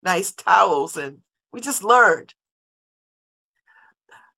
nice 0.07 0.33
towels, 0.33 0.97
and 0.97 1.19
we 1.53 1.61
just 1.61 1.85
learned. 1.85 2.33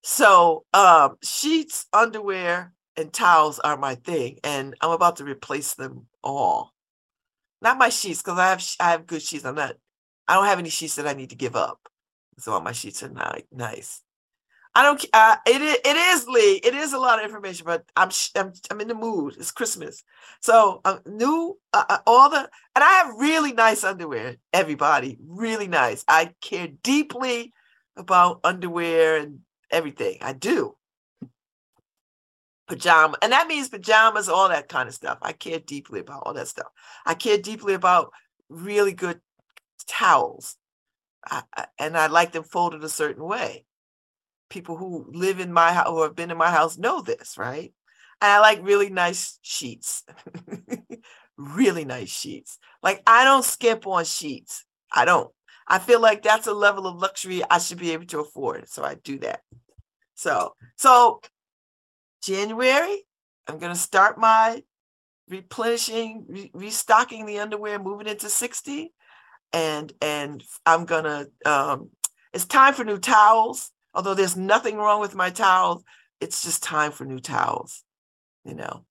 So 0.03 0.65
um, 0.73 1.19
sheets, 1.23 1.87
underwear, 1.93 2.73
and 2.97 3.13
towels 3.13 3.61
are 3.61 3.77
my 3.77 3.95
thing, 3.95 4.39
and 4.43 4.75
I'm 4.81 4.91
about 4.91 5.17
to 5.17 5.25
replace 5.25 5.75
them 5.75 6.07
all. 6.25 6.73
Not 7.61 7.79
my 7.79 7.91
sheets, 7.91 8.23
because 8.23 8.39
I 8.39 8.49
have 8.49 8.65
I 8.81 8.91
have 8.91 9.07
good 9.07 9.23
sheets. 9.23 9.45
I'm 9.45 9.55
not. 9.55 9.77
I 10.27 10.35
don't 10.35 10.47
have 10.47 10.59
any 10.59 10.71
sheets 10.71 10.97
that 10.97 11.07
I 11.07 11.13
need 11.13 11.31
to 11.31 11.37
give 11.37 11.55
up. 11.55 11.79
So 12.39 12.53
all 12.53 12.61
my 12.61 12.73
sheets 12.73 13.03
are 13.03 13.09
ni- 13.09 13.45
nice. 13.53 14.03
I 14.79 14.85
don't. 14.85 15.05
Uh, 15.13 15.35
it 15.45 15.61
is. 15.61 15.77
It 15.85 15.97
is 15.97 16.29
Lee. 16.29 16.61
It 16.63 16.73
is 16.73 16.93
a 16.93 16.99
lot 16.99 17.19
of 17.19 17.25
information, 17.25 17.67
but 17.67 17.85
I'm. 17.97 18.11
I'm. 18.37 18.53
I'm 18.71 18.81
in 18.81 18.87
the 18.87 18.95
mood. 18.95 19.35
It's 19.37 19.51
Christmas, 19.51 20.05
so 20.41 20.81
um, 20.85 21.01
new. 21.05 21.59
Uh, 21.73 21.83
uh, 21.89 21.99
all 22.07 22.31
the 22.31 22.39
and 22.77 22.85
I 22.85 22.89
have 23.03 23.17
really 23.19 23.53
nice 23.53 23.83
underwear. 23.83 24.37
Everybody, 24.53 25.19
really 25.27 25.67
nice. 25.67 26.05
I 26.07 26.33
care 26.41 26.69
deeply 26.85 27.53
about 27.97 28.39
underwear 28.45 29.17
and 29.17 29.41
everything. 29.69 30.19
I 30.21 30.33
do. 30.33 30.77
Pajama, 32.69 33.17
and 33.21 33.33
that 33.33 33.49
means 33.49 33.69
pajamas, 33.69 34.29
all 34.29 34.49
that 34.49 34.69
kind 34.69 34.89
of 34.89 34.95
stuff. 34.95 35.19
I 35.23 35.33
care 35.33 35.59
deeply 35.59 35.99
about 35.99 36.23
all 36.25 36.35
that 36.35 36.47
stuff. 36.47 36.69
I 37.05 37.15
care 37.15 37.39
deeply 37.39 37.75
about 37.75 38.13
really 38.49 38.93
good 38.93 39.21
towels, 39.89 40.55
I, 41.25 41.43
I, 41.57 41.67
and 41.81 41.99
I 41.99 42.07
like 42.07 42.31
them 42.31 42.45
folded 42.45 42.85
a 42.85 42.89
certain 42.89 43.25
way 43.25 43.65
people 44.49 44.77
who 44.77 45.07
live 45.13 45.41
in 45.41 45.53
my 45.53 45.73
house 45.73 45.89
or 45.89 46.05
have 46.05 46.17
been 46.17 46.31
in 46.31 46.39
my 46.39 46.51
house 46.51 46.79
know 46.79 47.03
this, 47.03 47.37
right? 47.37 47.73
And 48.21 48.33
I 48.33 48.41
like 48.41 48.61
really 48.63 48.91
nice 48.91 49.39
sheets, 49.43 50.05
really 51.37 51.85
nice 51.85 52.09
sheets. 52.09 52.59
Like 52.83 53.03
I 53.07 53.25
don't 53.25 53.45
skip 53.45 53.87
on 53.87 54.05
sheets. 54.05 54.65
I 54.93 55.05
don't. 55.05 55.31
I 55.67 55.79
feel 55.79 56.01
like 56.01 56.23
that's 56.23 56.47
a 56.47 56.55
level 56.55 56.87
of 56.87 56.97
luxury 56.97 57.43
I 57.49 57.59
should 57.59 57.79
be 57.79 57.93
able 57.93 58.07
to 58.07 58.21
afford. 58.21 58.69
So 58.69 58.83
I 58.83 58.95
do 58.95 59.19
that. 59.19 59.41
So, 60.15 60.55
so 60.77 61.21
January, 62.23 63.05
I'm 63.47 63.59
going 63.59 63.73
to 63.73 63.79
start 63.79 64.19
my 64.19 64.63
replenishing, 65.29 66.25
re- 66.27 66.51
restocking 66.55 67.27
the 67.27 67.39
underwear, 67.39 67.79
moving 67.79 68.07
into 68.07 68.31
60. 68.31 68.93
And, 69.53 69.93
and 70.01 70.43
I'm 70.65 70.87
going 70.87 71.05
to, 71.05 71.51
um, 71.51 71.91
it's 72.33 72.47
time 72.47 72.73
for 72.73 72.85
new 72.85 72.99
towels 72.99 73.71
although 73.99 74.15
there's 74.15 74.37
nothing 74.37 74.77
wrong 74.77 75.01
with 75.01 75.17
my 75.17 75.29
towels, 75.29 75.83
it's 76.21 76.45
just 76.45 76.63
time 76.63 76.93
for 76.93 77.05
new 77.05 77.19
towels. 77.19 77.83
You 78.45 78.55
know, 78.55 78.85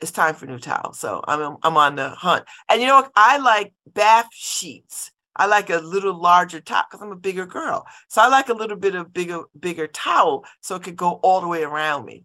it's 0.00 0.10
time 0.10 0.34
for 0.34 0.46
new 0.46 0.58
towels. 0.58 0.98
So 0.98 1.22
I'm 1.28 1.58
I'm 1.62 1.76
on 1.76 1.96
the 1.96 2.08
hunt. 2.08 2.46
And 2.70 2.80
you 2.80 2.88
know? 2.88 3.06
I 3.14 3.36
like 3.36 3.74
bath 3.86 4.28
sheets. 4.32 5.12
I 5.36 5.44
like 5.44 5.68
a 5.68 5.76
little 5.76 6.18
larger 6.18 6.62
towel 6.62 6.84
because 6.90 7.02
I'm 7.02 7.12
a 7.12 7.16
bigger 7.16 7.44
girl. 7.44 7.84
So 8.08 8.22
I 8.22 8.28
like 8.28 8.48
a 8.48 8.54
little 8.54 8.78
bit 8.78 8.94
of 8.94 9.12
bigger 9.12 9.42
bigger 9.60 9.86
towel 9.86 10.46
so 10.62 10.76
it 10.76 10.84
could 10.84 10.96
go 10.96 11.20
all 11.22 11.42
the 11.42 11.48
way 11.48 11.62
around 11.62 12.06
me. 12.06 12.24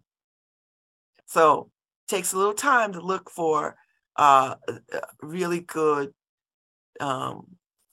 So 1.26 1.70
it 2.08 2.14
takes 2.14 2.32
a 2.32 2.38
little 2.38 2.54
time 2.54 2.94
to 2.94 3.02
look 3.02 3.28
for 3.28 3.76
uh, 4.16 4.54
really 5.20 5.60
good 5.60 6.14
um, 6.98 7.44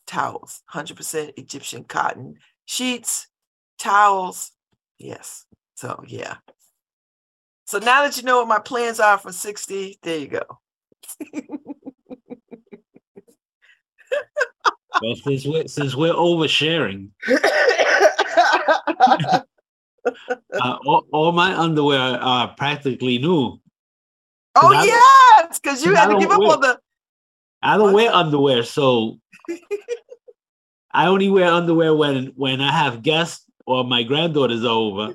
towels, 0.08 0.64
100% 0.74 1.34
Egyptian 1.36 1.84
cotton 1.84 2.36
sheets 2.64 3.29
towels. 3.80 4.52
Yes. 4.98 5.46
So 5.76 6.04
yeah. 6.08 6.36
So 7.66 7.80
now 7.80 8.04
that 8.04 8.18
you 8.18 8.24
know 8.24 8.40
what 8.40 8.48
my 8.48 8.60
plans 8.60 9.00
are 9.00 9.18
for 9.18 9.32
60, 9.32 10.00
there 10.02 10.18
you 10.18 10.28
go. 10.28 10.42
well, 15.02 15.16
since 15.24 15.46
we're, 15.46 15.68
since 15.68 15.96
we're 15.96 16.14
oversharing, 16.14 17.10
uh, 17.28 19.42
all, 20.60 21.06
all, 21.12 21.32
my 21.32 21.56
underwear 21.56 22.00
are 22.00 22.54
practically 22.58 23.20
new. 23.20 23.60
Oh 24.56 24.84
yes, 24.84 25.60
because 25.60 25.86
you 25.86 25.94
had 25.94 26.08
to 26.08 26.20
give 26.20 26.32
up 26.32 26.40
wear, 26.40 26.52
on 26.52 26.62
the. 26.62 26.80
I 27.62 27.78
don't 27.78 27.94
wear 27.94 28.12
underwear, 28.12 28.64
so 28.64 29.20
I 30.92 31.06
only 31.06 31.30
wear 31.30 31.46
underwear 31.46 31.94
when 31.94 32.34
when 32.36 32.62
I 32.62 32.72
have 32.72 33.04
guests 33.04 33.46
or 33.70 33.84
my 33.84 34.02
granddaughter's 34.02 34.66
over. 34.66 35.14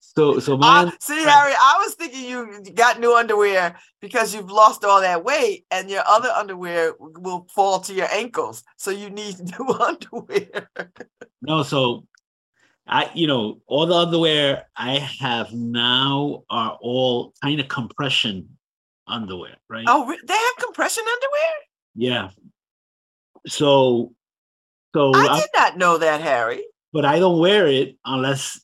so 0.00 0.40
so 0.40 0.56
my 0.56 0.84
uh, 0.84 0.90
see 0.98 1.22
Harry, 1.22 1.52
I 1.52 1.76
was 1.84 1.92
thinking 1.94 2.24
you 2.24 2.62
got 2.74 2.98
new 2.98 3.14
underwear 3.14 3.76
because 4.00 4.34
you've 4.34 4.50
lost 4.50 4.86
all 4.86 5.02
that 5.02 5.22
weight 5.24 5.66
and 5.70 5.90
your 5.90 6.02
other 6.06 6.30
underwear 6.30 6.94
will 6.98 7.46
fall 7.54 7.80
to 7.80 7.92
your 7.92 8.08
ankles. 8.10 8.64
So 8.78 8.90
you 8.90 9.10
need 9.10 9.36
new 9.58 9.68
underwear. 9.74 10.70
no, 11.42 11.62
so 11.62 12.06
I 12.86 13.10
you 13.12 13.26
know, 13.26 13.60
all 13.66 13.84
the 13.84 13.94
underwear 13.94 14.64
I 14.74 15.00
have 15.20 15.52
now 15.52 16.44
are 16.48 16.78
all 16.80 17.34
kind 17.42 17.60
of 17.60 17.68
compression 17.68 18.56
underwear, 19.06 19.56
right? 19.68 19.84
Oh, 19.86 20.06
they 20.26 20.34
have 20.34 20.56
compression 20.64 21.04
underwear? 21.06 21.50
Yeah. 21.94 22.30
So 23.46 24.14
so 24.94 25.12
I 25.14 25.40
did 25.40 25.50
not 25.54 25.76
know 25.76 25.98
that, 25.98 26.20
Harry. 26.20 26.64
But 26.92 27.04
I 27.04 27.18
don't 27.18 27.38
wear 27.38 27.66
it 27.66 27.96
unless 28.04 28.60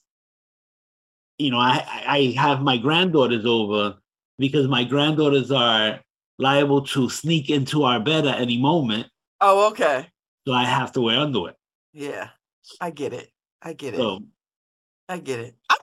you 1.38 1.50
know 1.50 1.58
I 1.58 1.84
I 2.06 2.34
have 2.38 2.62
my 2.62 2.78
granddaughters 2.78 3.44
over 3.46 3.96
because 4.38 4.68
my 4.68 4.84
granddaughters 4.84 5.50
are 5.50 6.00
liable 6.38 6.82
to 6.82 7.08
sneak 7.08 7.50
into 7.50 7.84
our 7.84 8.00
bed 8.00 8.26
at 8.26 8.40
any 8.40 8.58
moment. 8.58 9.06
Oh, 9.40 9.68
okay. 9.70 10.08
So 10.46 10.52
I 10.52 10.64
have 10.64 10.92
to 10.92 11.00
wear 11.00 11.18
underwear. 11.18 11.54
Yeah, 11.92 12.30
I 12.80 12.90
get 12.90 13.12
it. 13.12 13.30
I 13.62 13.72
get 13.72 13.94
it. 13.94 13.98
So, 13.98 14.20
I 15.08 15.18
get 15.18 15.40
it. 15.40 15.54
I, 15.70 15.76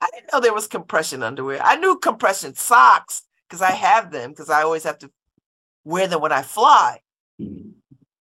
I 0.00 0.08
didn't 0.12 0.32
know 0.32 0.40
there 0.40 0.54
was 0.54 0.66
compression 0.66 1.22
underwear. 1.22 1.60
I 1.62 1.76
knew 1.76 1.98
compression 1.98 2.54
socks 2.54 3.22
because 3.48 3.62
I 3.62 3.70
have 3.70 4.10
them 4.10 4.30
because 4.30 4.50
I 4.50 4.62
always 4.62 4.84
have 4.84 4.98
to 4.98 5.10
wear 5.84 6.06
them 6.06 6.20
when 6.20 6.32
I 6.32 6.42
fly. 6.42 7.00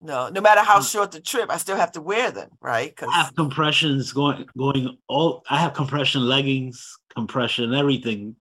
No, 0.02 0.30
no 0.30 0.42
matter 0.42 0.62
how 0.62 0.80
mm. 0.80 0.92
short 0.92 1.12
the 1.12 1.22
trip, 1.22 1.50
I 1.50 1.58
still 1.58 1.78
have 1.78 1.94
to 1.94 2.02
wear 2.02 2.30
them, 2.32 2.50
right? 2.62 2.94
I 3.02 3.24
have 3.24 3.36
compressions 3.36 4.12
going 4.12 4.46
going 4.58 4.98
all 5.08 5.44
I 5.50 5.60
have 5.60 5.74
compression 5.74 6.22
leggings, 6.28 6.98
compression, 7.16 7.74
everything, 7.74 8.36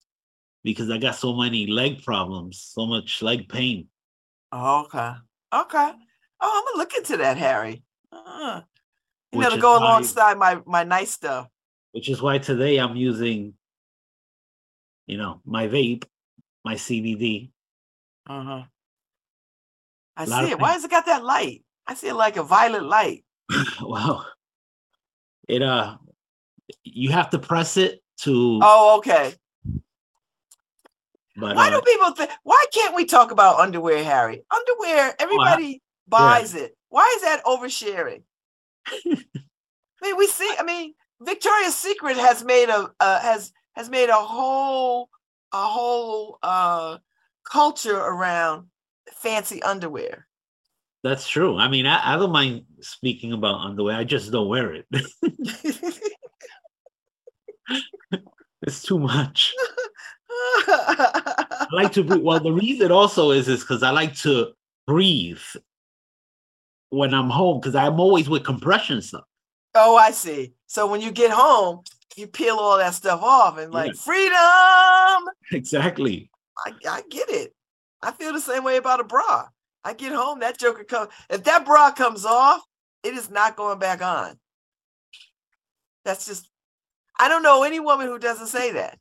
because 0.63 0.91
I 0.91 0.99
got 0.99 1.15
so 1.15 1.35
many 1.35 1.67
leg 1.67 2.03
problems, 2.03 2.59
so 2.75 2.87
much 2.87 3.23
leg 3.23 3.49
pain. 3.49 3.89
okay. 4.53 5.13
Okay. 5.53 5.93
Oh, 6.41 6.53
I'm 6.59 6.65
gonna 6.65 6.79
look 6.79 6.95
into 6.97 7.17
that, 7.19 7.37
Harry. 7.37 7.83
Uh, 8.13 8.63
you 9.33 9.41
know, 9.41 9.51
to 9.51 9.59
go 9.59 9.79
why, 9.79 9.87
alongside 9.87 10.39
my 10.39 10.61
my 10.67 10.85
nice 10.85 11.13
stuff. 11.13 11.49
Which 11.93 12.09
is 12.09 12.21
why 12.21 12.39
today 12.39 12.79
I'm 12.79 12.97
using, 12.97 13.55
you 15.07 15.17
know, 15.17 15.41
my 15.45 15.69
vape, 15.69 16.05
my 16.65 16.75
CBD. 16.75 17.51
Uh-huh. 18.27 18.65
I 20.17 20.25
see 20.27 20.53
it. 20.53 20.61
Why 20.61 20.73
has 20.73 20.85
it 20.85 20.91
got 20.91 21.07
that 21.07 21.25
light? 21.25 21.65
I 21.87 21.95
see 21.95 22.09
it 22.09 22.15
like 22.15 22.37
a 22.37 22.43
violet 22.43 22.85
light. 22.85 23.25
wow. 23.81 24.25
It 25.49 25.62
uh 25.62 25.97
you 26.83 27.11
have 27.11 27.31
to 27.31 27.39
press 27.39 27.77
it 27.77 28.03
to 28.23 28.61
Oh, 28.62 28.97
okay. 28.99 29.35
But, 31.37 31.57
why 31.57 31.69
uh, 31.69 31.71
do 31.71 31.81
people 31.81 32.12
think 32.12 32.31
why 32.45 32.65
can't 32.73 32.95
we 32.95 33.05
talk 33.05 33.33
about 33.33 33.59
underwear, 33.59 34.05
Harry? 34.05 34.45
Underwear, 34.55 35.15
everybody 35.19 35.83
buys 36.07 36.55
yeah. 36.55 36.62
it. 36.62 36.77
Why 36.89 37.12
is 37.17 37.23
that 37.23 37.45
oversharing? 37.45 38.23
I 38.89 40.09
mean, 40.09 40.17
we 40.17 40.27
see, 40.27 40.51
I 40.59 40.62
mean, 40.62 40.95
Victoria's 41.21 41.75
Secret 41.75 42.17
has 42.17 42.45
made 42.45 42.69
a 42.69 42.91
uh, 43.01 43.21
has 43.21 43.53
has 43.73 43.91
made 43.91 44.11
a 44.11 44.15
whole 44.15 45.09
a 45.53 45.65
whole 45.67 46.39
uh 46.43 46.99
culture 47.51 47.99
around 47.99 48.69
fancy 49.21 49.62
underwear. 49.62 50.27
That's 51.03 51.29
true. 51.29 51.59
I 51.59 51.69
mean, 51.69 51.87
I, 51.87 52.15
I 52.15 52.17
don't 52.17 52.33
mind 52.33 52.65
speaking 52.81 53.33
about 53.33 53.61
underwear. 53.61 53.97
I 53.97 54.05
just 54.05 54.33
don't 54.33 54.49
wear 54.49 54.73
it. 54.73 54.87
it's 58.62 58.83
too 58.83 58.99
much. 58.99 59.53
I 60.67 61.67
like 61.73 61.93
to 61.93 62.05
breathe. 62.05 62.23
Well, 62.23 62.41
the 62.41 62.53
reason 62.53 62.91
also 62.91 63.31
is 63.33 63.49
is 63.49 63.61
because 63.61 63.83
I 63.83 63.91
like 63.91 64.15
to 64.17 64.53
breathe 64.87 65.43
when 66.91 67.12
I'm 67.12 67.29
home 67.31 67.61
because 67.61 67.75
I'm 67.75 68.01
always 68.01 68.29
with 68.29 68.45
compression 68.45 69.03
stuff. 69.03 69.25
oh, 69.75 69.97
I 69.97 70.11
see. 70.11 70.55
So 70.67 70.87
when 70.87 71.01
you 71.01 71.12
get 71.12 71.31
home, 71.31 71.83
you 72.17 72.27
peel 72.27 72.57
all 72.57 72.79
that 72.79 72.95
stuff 72.95 73.23
off 73.23 73.59
and 73.59 73.73
like 73.73 73.95
freedom. 73.95 74.35
Exactly. 75.53 76.31
I, 76.67 76.73
I 76.89 77.03
get 77.11 77.29
it. 77.29 77.55
I 78.05 78.13
feel 78.13 78.33
the 78.33 78.41
same 78.41 78.65
way 78.65 78.77
about 78.77 79.01
a 79.01 79.05
bra. 79.05 79.47
I 79.83 79.93
get 79.93 80.13
home, 80.13 80.41
that 80.41 80.59
joker 80.59 80.85
comes. 80.85 81.11
If 81.29 81.45
that 81.45 81.65
bra 81.67 81.91
comes 81.93 82.25
off, 82.25 82.63
it 83.03 83.15
is 83.15 83.31
not 83.31 83.57
going 83.57 83.79
back 83.79 84.03
on. 84.03 84.39
That's 86.05 86.27
just. 86.27 86.49
I 87.19 87.29
don't 87.29 87.43
know 87.43 87.63
any 87.63 87.81
woman 87.81 88.07
who 88.09 88.19
doesn't 88.19 88.49
say 88.49 88.73
that. 88.73 88.99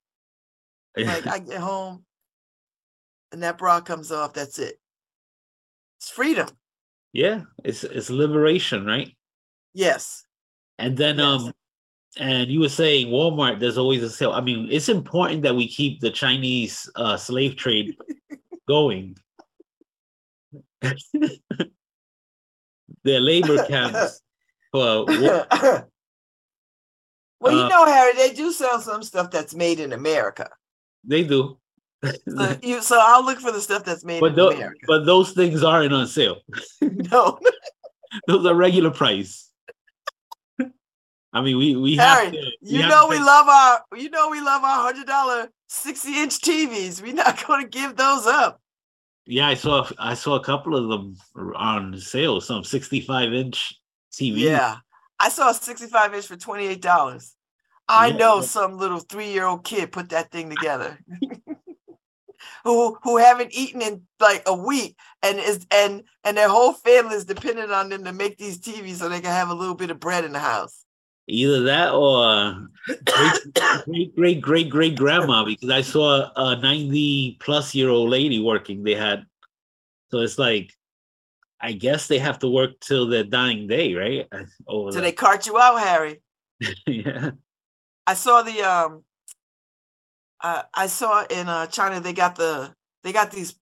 Like 0.95 1.25
I 1.27 1.39
get 1.39 1.59
home, 1.59 2.05
and 3.31 3.41
that 3.43 3.57
bra 3.57 3.81
comes 3.81 4.11
off. 4.11 4.33
That's 4.33 4.59
it. 4.59 4.79
It's 5.99 6.09
freedom. 6.09 6.47
yeah, 7.13 7.41
it's 7.63 7.83
it's 7.83 8.09
liberation, 8.09 8.85
right? 8.85 9.11
Yes. 9.73 10.25
And 10.77 10.95
then 10.97 11.17
Yes. 11.17 11.41
um 11.43 11.53
and 12.17 12.49
you 12.51 12.59
were 12.59 12.69
saying 12.69 13.07
Walmart, 13.07 13.59
there's 13.59 13.77
always 13.79 14.03
a 14.03 14.09
sale. 14.09 14.33
I 14.33 14.41
mean, 14.41 14.67
it's 14.69 14.89
important 14.89 15.41
that 15.43 15.55
we 15.55 15.67
keep 15.67 15.99
the 15.99 16.11
Chinese 16.11 16.89
uh 16.95 17.17
slave 17.17 17.55
trade 17.55 17.97
going. 18.67 19.15
Their 23.03 23.19
labor 23.19 23.65
camps 23.67 24.21
for 24.71 25.05
wa- 25.07 25.45
well, 27.39 27.53
you 27.53 27.59
Uh, 27.63 27.67
know, 27.67 27.85
Harry, 27.85 28.13
they 28.15 28.33
do 28.33 28.51
sell 28.51 28.79
some 28.79 29.03
stuff 29.03 29.29
that's 29.31 29.53
made 29.53 29.79
in 29.79 29.93
America. 29.93 30.49
they 31.03 31.23
do. 31.23 31.57
So, 32.27 32.57
you, 32.61 32.81
so 32.81 32.99
I'll 33.01 33.23
look 33.25 33.39
for 33.39 33.51
the 33.53 33.61
stuff 33.61 33.85
that's 33.85 34.03
made 34.03 34.19
but 34.19 34.33
in 34.33 34.39
America. 34.39 34.77
but 34.87 35.05
those 35.05 35.31
things 35.31 35.63
aren't 35.63 35.93
on 35.93 36.05
sale. 36.07 36.37
no, 36.81 37.39
Those 38.27 38.45
are 38.45 38.53
regular 38.53 38.91
price. 38.91 39.49
I 41.33 41.41
mean, 41.41 41.57
we 41.57 41.75
we 41.75 41.95
have 41.97 42.19
Harry, 42.19 42.31
to, 42.31 42.51
you 42.61 42.81
have 42.81 42.89
know 42.89 43.07
we 43.09 43.17
love 43.17 43.47
our 43.47 43.81
you 43.97 44.09
know 44.09 44.29
we 44.29 44.39
love 44.39 44.63
our 44.63 44.83
hundred 44.83 45.07
dollar 45.07 45.49
sixty 45.67 46.19
inch 46.19 46.39
TVs. 46.39 47.01
We're 47.01 47.13
not 47.13 47.43
going 47.47 47.63
to 47.63 47.67
give 47.69 47.95
those 47.95 48.27
up. 48.27 48.61
Yeah, 49.25 49.47
I 49.47 49.55
saw 49.55 49.87
I 49.97 50.13
saw 50.13 50.35
a 50.35 50.43
couple 50.43 50.75
of 50.75 50.89
them 50.89 51.17
on 51.55 51.97
sale. 51.97 52.39
Some 52.41 52.63
65 52.63 53.33
inch 53.33 53.73
TV. 54.11 54.37
Yeah, 54.39 54.77
I 55.19 55.29
saw 55.29 55.49
a 55.49 55.53
sixty 55.53 55.87
five 55.87 56.13
inch 56.13 56.27
for 56.27 56.35
twenty 56.35 56.67
eight 56.67 56.81
dollars. 56.81 57.35
I 57.87 58.11
Yeah, 58.11 58.17
know 58.17 58.41
some 58.41 58.77
little 58.77 58.99
three 58.99 59.31
year 59.31 59.45
old 59.45 59.63
kid 59.63 59.91
put 59.91 60.09
that 60.09 60.31
thing 60.31 60.49
together. 60.49 60.99
who 62.63 62.97
who 63.03 63.17
haven't 63.17 63.53
eaten 63.53 63.81
in 63.81 64.03
like 64.19 64.43
a 64.45 64.53
week 64.55 64.97
and 65.21 65.39
is 65.39 65.65
and 65.71 66.03
and 66.23 66.37
their 66.37 66.49
whole 66.49 66.73
family 66.73 67.15
is 67.15 67.25
dependent 67.25 67.71
on 67.71 67.89
them 67.89 68.03
to 68.03 68.13
make 68.13 68.37
these 68.37 68.59
TVs 68.59 68.95
so 68.95 69.09
they 69.09 69.21
can 69.21 69.31
have 69.31 69.49
a 69.49 69.53
little 69.53 69.75
bit 69.75 69.91
of 69.91 69.99
bread 69.99 70.25
in 70.25 70.31
the 70.31 70.39
house. 70.39 70.82
Either 71.27 71.63
that 71.63 71.93
or 71.93 72.67
great, 73.05 73.85
great 73.85 74.15
great 74.15 74.41
great 74.41 74.69
great 74.69 74.95
grandma 74.97 75.45
because 75.45 75.69
I 75.69 75.81
saw 75.81 76.29
a 76.35 76.57
90 76.57 77.37
plus 77.39 77.73
year 77.73 77.89
old 77.89 78.09
lady 78.09 78.41
working. 78.41 78.83
They 78.83 78.95
had 78.95 79.25
so 80.11 80.19
it's 80.19 80.37
like 80.37 80.73
I 81.61 81.71
guess 81.71 82.07
they 82.07 82.19
have 82.19 82.39
to 82.39 82.49
work 82.49 82.71
till 82.81 83.07
their 83.07 83.23
dying 83.23 83.67
day, 83.67 83.93
right? 83.95 84.27
Over 84.67 84.91
So 84.91 84.95
that. 84.97 85.01
they 85.01 85.11
cart 85.13 85.47
you 85.47 85.57
out, 85.57 85.79
Harry. 85.79 86.21
yeah. 86.87 87.31
I 88.05 88.13
saw 88.15 88.41
the 88.41 88.61
um 88.61 89.03
uh, 90.41 90.63
I 90.73 90.87
saw 90.87 91.25
in 91.29 91.47
uh 91.47 91.67
China 91.67 92.01
they 92.01 92.11
got 92.11 92.35
the 92.35 92.75
they 93.03 93.13
got 93.13 93.31
these 93.31 93.55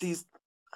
these 0.00 0.26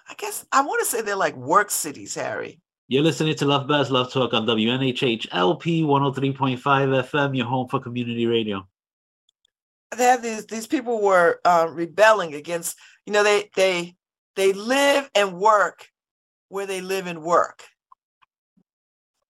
I 0.09 0.15
guess 0.15 0.47
I 0.53 0.63
want 0.63 0.81
to 0.81 0.87
say 0.87 1.03
they're 1.03 1.17
like 1.17 1.37
work 1.37 1.71
cities, 1.71 2.15
Harry. 2.15 2.61
You're 2.91 3.05
listening 3.05 3.37
to 3.37 3.45
Love 3.45 3.69
Babz 3.69 3.89
Love 3.89 4.13
Talk 4.13 4.35
on 4.35 4.47
WNHH 4.47 5.29
LP 5.31 5.85
103.5 5.85 6.59
FM, 6.59 7.37
your 7.37 7.47
home 7.47 7.69
for 7.69 7.79
community 7.79 8.27
radio. 8.27 8.67
They 9.97 10.03
have 10.03 10.25
these 10.25 10.45
these 10.47 10.67
people 10.67 11.01
were 11.01 11.39
uh, 11.45 11.69
rebelling 11.71 12.35
against, 12.35 12.77
you 13.07 13.13
know, 13.13 13.23
they 13.23 13.49
they 13.55 13.95
they 14.35 14.53
live 14.53 15.09
and 15.15 15.35
work 15.35 15.87
where 16.49 16.67
they 16.67 16.81
live 16.81 17.07
and 17.07 17.23
work. 17.23 17.63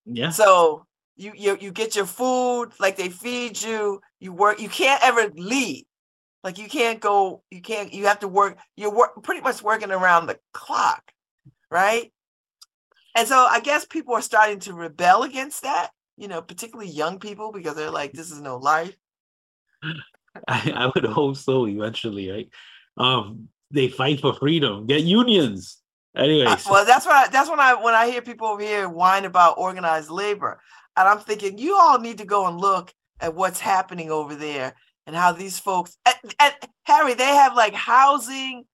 Yeah. 0.06 0.30
So 0.30 0.86
you 1.16 1.32
you 1.36 1.58
you 1.60 1.70
get 1.70 1.94
your 1.94 2.06
food, 2.06 2.70
like 2.80 2.96
they 2.96 3.10
feed 3.10 3.60
you, 3.60 4.00
you 4.20 4.32
work, 4.32 4.58
you 4.58 4.70
can't 4.70 5.04
ever 5.04 5.30
leave. 5.36 5.84
Like 6.42 6.56
you 6.56 6.66
can't 6.66 6.98
go, 6.98 7.42
you 7.50 7.60
can't, 7.60 7.92
you 7.92 8.06
have 8.06 8.20
to 8.20 8.28
work, 8.28 8.56
you're 8.78 8.90
work 8.90 9.22
pretty 9.22 9.42
much 9.42 9.62
working 9.62 9.90
around 9.90 10.28
the 10.28 10.38
clock, 10.54 11.02
right? 11.70 12.10
And 13.16 13.26
so 13.26 13.46
I 13.50 13.60
guess 13.60 13.84
people 13.84 14.14
are 14.14 14.22
starting 14.22 14.60
to 14.60 14.74
rebel 14.74 15.22
against 15.22 15.62
that, 15.62 15.90
you 16.16 16.28
know, 16.28 16.40
particularly 16.42 16.90
young 16.90 17.18
people, 17.18 17.52
because 17.52 17.74
they're 17.74 17.90
like, 17.90 18.12
this 18.12 18.30
is 18.30 18.40
no 18.40 18.56
life. 18.56 18.94
I, 20.48 20.72
I 20.74 20.90
would 20.94 21.04
hope 21.04 21.36
so 21.36 21.66
eventually, 21.66 22.30
right? 22.30 22.48
Um, 22.96 23.48
they 23.70 23.88
fight 23.88 24.20
for 24.20 24.34
freedom, 24.34 24.86
get 24.86 25.02
unions. 25.02 25.78
Anyway, 26.16 26.46
Uh, 26.46 26.56
well, 26.68 26.84
that's 26.84 27.06
what 27.06 27.14
I, 27.14 27.28
that's 27.28 27.48
when 27.48 27.60
I 27.60 27.74
when 27.74 27.94
I 27.94 28.10
hear 28.10 28.20
people 28.20 28.48
over 28.48 28.62
here 28.62 28.88
whine 28.88 29.24
about 29.24 29.58
organized 29.58 30.10
labor, 30.10 30.60
and 30.96 31.08
I'm 31.08 31.20
thinking 31.20 31.56
you 31.56 31.76
all 31.76 32.00
need 32.00 32.18
to 32.18 32.24
go 32.24 32.46
and 32.46 32.60
look 32.60 32.92
at 33.20 33.34
what's 33.34 33.60
happening 33.60 34.10
over 34.10 34.34
there 34.34 34.74
and 35.06 35.14
how 35.14 35.32
these 35.32 35.58
folks. 35.58 35.96
And, 36.06 36.34
and 36.40 36.54
Harry, 36.84 37.14
they 37.14 37.24
have 37.24 37.54
like 37.54 37.74
housing. 37.74 38.64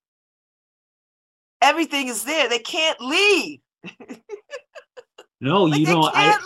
Everything 1.61 2.09
is 2.09 2.25
there. 2.25 2.49
They 2.49 2.59
can't 2.59 3.01
leave. 3.01 3.61
no, 5.41 5.65
Like, 5.65 5.81
you 5.81 5.87
know, 5.87 6.03
I, 6.05 6.13
can't 6.13 6.43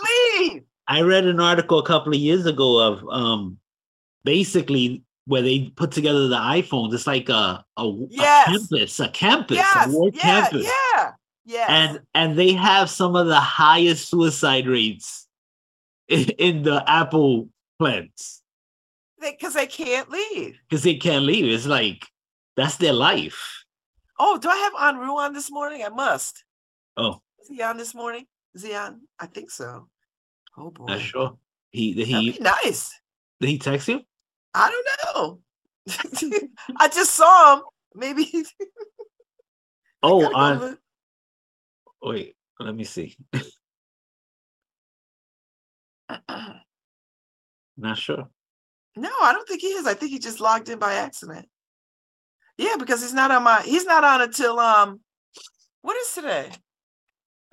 leave. 0.51 0.63
I 0.87 1.01
read 1.01 1.25
an 1.25 1.39
article 1.39 1.79
a 1.79 1.85
couple 1.85 2.13
of 2.13 2.19
years 2.19 2.45
ago 2.45 2.79
of 2.79 3.03
um 3.09 3.57
basically 4.23 5.03
where 5.25 5.41
they 5.41 5.71
put 5.75 5.91
together 5.91 6.27
the 6.27 6.35
iPhones. 6.37 6.93
It's 6.93 7.07
like 7.07 7.29
a 7.29 7.63
a, 7.77 7.83
a 7.83 8.45
campus, 8.45 8.99
a 8.99 9.09
campus, 9.09 9.57
Yes. 9.57 9.87
a 9.93 9.97
work 9.97 10.13
Yeah. 10.15 10.21
campus. 10.21 10.65
Yeah. 10.95 11.11
Yeah. 11.45 11.65
And 11.69 11.99
and 12.13 12.37
they 12.37 12.53
have 12.53 12.89
some 12.89 13.15
of 13.15 13.27
the 13.27 13.39
highest 13.39 14.09
suicide 14.09 14.67
rates 14.67 15.27
in, 16.07 16.29
in 16.37 16.63
the 16.63 16.83
Apple 16.89 17.49
plants 17.79 18.41
because 19.19 19.53
they 19.53 19.67
can't 19.67 20.09
leave. 20.09 20.59
because 20.69 20.83
they 20.83 20.95
can't 20.95 21.25
leave. 21.25 21.45
It's 21.45 21.65
like 21.67 22.05
that's 22.57 22.75
their 22.77 22.93
life. 22.93 23.63
Oh, 24.19 24.37
do 24.37 24.49
I 24.49 24.55
have 24.57 24.73
Anru 24.73 25.15
on 25.15 25.33
this 25.33 25.49
morning? 25.51 25.83
I 25.83 25.89
must. 25.89 26.43
Oh, 26.97 27.21
Is 27.41 27.47
he 27.49 27.61
on 27.61 27.77
this 27.77 27.95
morning? 27.95 28.25
Is 28.53 28.63
he 28.63 28.73
on? 28.75 29.01
I 29.19 29.25
think 29.25 29.49
so. 29.49 29.87
Oh 30.57 30.69
boy. 30.69 30.85
not 30.85 30.99
sure. 30.99 31.37
He 31.71 31.93
did 31.93 32.07
That'd 32.09 32.23
he 32.23 32.31
be 32.33 32.39
nice. 32.39 32.91
did 33.39 33.49
he 33.49 33.57
text 33.57 33.87
you? 33.87 34.01
I 34.53 34.69
don't 34.69 34.87
know. 35.15 35.39
I 36.77 36.87
just 36.89 37.13
saw 37.13 37.55
him. 37.57 37.63
Maybe. 37.95 38.29
Oh, 40.03 40.23
on 40.33 40.79
wait, 42.01 42.35
let 42.59 42.73
me 42.73 42.83
see. 42.83 43.15
Not 47.77 47.97
sure. 47.99 48.27
No, 48.95 49.11
I 49.21 49.31
don't 49.31 49.47
think 49.47 49.61
he 49.61 49.67
is. 49.67 49.85
I 49.85 49.93
think 49.93 50.11
he 50.11 50.17
just 50.17 50.39
logged 50.39 50.69
in 50.69 50.79
by 50.79 50.95
accident. 50.95 51.47
Yeah, 52.57 52.77
because 52.79 53.03
he's 53.03 53.13
not 53.13 53.29
on 53.29 53.43
my. 53.43 53.61
He's 53.61 53.85
not 53.85 54.03
on 54.03 54.21
until 54.23 54.59
um. 54.59 55.01
What 55.83 55.95
is 55.97 56.13
today? 56.15 56.49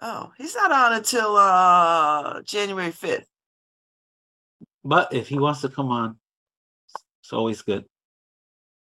Oh, 0.01 0.33
he's 0.39 0.55
not 0.55 0.71
on 0.71 0.93
until 0.93 1.37
uh 1.37 2.43
January 2.43 2.93
fifth. 2.93 3.27
But 4.85 5.13
if 5.13 5.29
he 5.29 5.39
wants 5.39 5.61
to 5.63 5.69
come 5.69 5.89
on, 5.91 6.19
it's 7.23 7.33
always 7.33 7.63
good. 7.63 7.85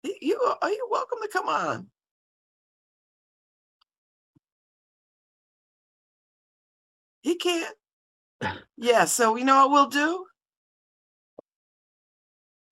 You 0.04 0.40
are 0.42 0.58
are 0.62 0.72
you 0.72 0.88
welcome 0.92 1.20
to 1.22 1.30
come 1.32 1.48
on? 1.48 1.88
He 7.22 7.36
can't. 7.36 7.76
Yeah, 8.82 9.04
so 9.06 9.36
you 9.36 9.44
know 9.44 9.68
what 9.68 9.72
we'll 9.72 9.88
do? 9.88 10.26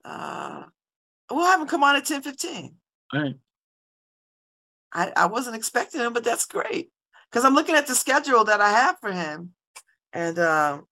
Uh 0.05 0.63
we'll 1.29 1.45
have 1.45 1.59
him 1.61 1.67
come 1.67 1.83
on 1.83 1.95
at 1.97 2.05
10 2.05 2.21
15. 2.21 2.75
All 3.13 3.21
right. 3.21 3.35
I, 4.93 5.11
I 5.15 5.25
wasn't 5.25 5.57
expecting 5.57 5.99
him, 5.99 6.13
but 6.13 6.23
that's 6.23 6.45
great. 6.45 6.91
Because 7.31 7.45
I'm 7.45 7.53
looking 7.55 7.75
at 7.75 7.87
the 7.87 7.95
schedule 7.95 8.43
that 8.45 8.61
I 8.61 8.69
have 8.69 8.97
for 8.99 9.11
him. 9.11 9.53
And 10.13 10.37
um 10.39 10.85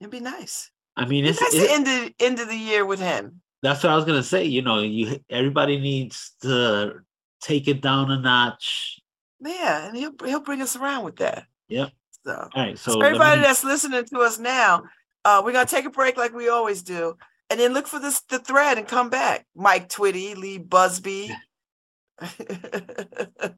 it'd 0.00 0.10
be 0.10 0.20
nice. 0.20 0.70
I 0.96 1.04
mean, 1.04 1.24
It's 1.24 1.40
it's 1.40 1.54
nice 1.54 1.64
it- 1.64 1.70
end 1.70 1.86
the 1.86 2.14
end 2.20 2.40
of 2.40 2.48
the 2.48 2.56
year 2.56 2.84
with 2.84 3.00
him. 3.00 3.40
that's 3.62 3.82
what 3.82 3.92
I 3.92 3.96
was 3.96 4.04
gonna 4.04 4.22
say. 4.22 4.44
You 4.44 4.62
know, 4.62 4.80
you 4.80 5.20
everybody 5.30 5.78
needs 5.78 6.32
to 6.42 7.00
take 7.40 7.68
it 7.68 7.80
down 7.80 8.10
a 8.10 8.18
notch. 8.18 8.98
Yeah, 9.40 9.86
and 9.86 9.96
he'll 9.96 10.12
he'll 10.24 10.40
bring 10.40 10.62
us 10.62 10.76
around 10.76 11.04
with 11.04 11.16
that. 11.16 11.44
Yep. 11.68 11.90
So, 12.24 12.48
All 12.54 12.62
right, 12.62 12.78
so 12.78 12.92
so 12.92 13.00
everybody 13.00 13.40
me- 13.40 13.46
that's 13.46 13.64
listening 13.64 14.04
to 14.06 14.18
us 14.20 14.38
now, 14.38 14.82
uh, 15.24 15.40
we're 15.44 15.52
gonna 15.52 15.64
take 15.66 15.86
a 15.86 15.90
break 15.90 16.18
like 16.18 16.34
we 16.34 16.50
always 16.50 16.82
do, 16.82 17.16
and 17.48 17.58
then 17.58 17.72
look 17.72 17.86
for 17.86 17.98
this 17.98 18.20
the 18.28 18.38
thread 18.38 18.76
and 18.76 18.86
come 18.86 19.08
back. 19.08 19.46
Mike 19.54 19.88
Twitty, 19.88 20.36
Lee 20.36 20.58
Busby. 20.58 21.30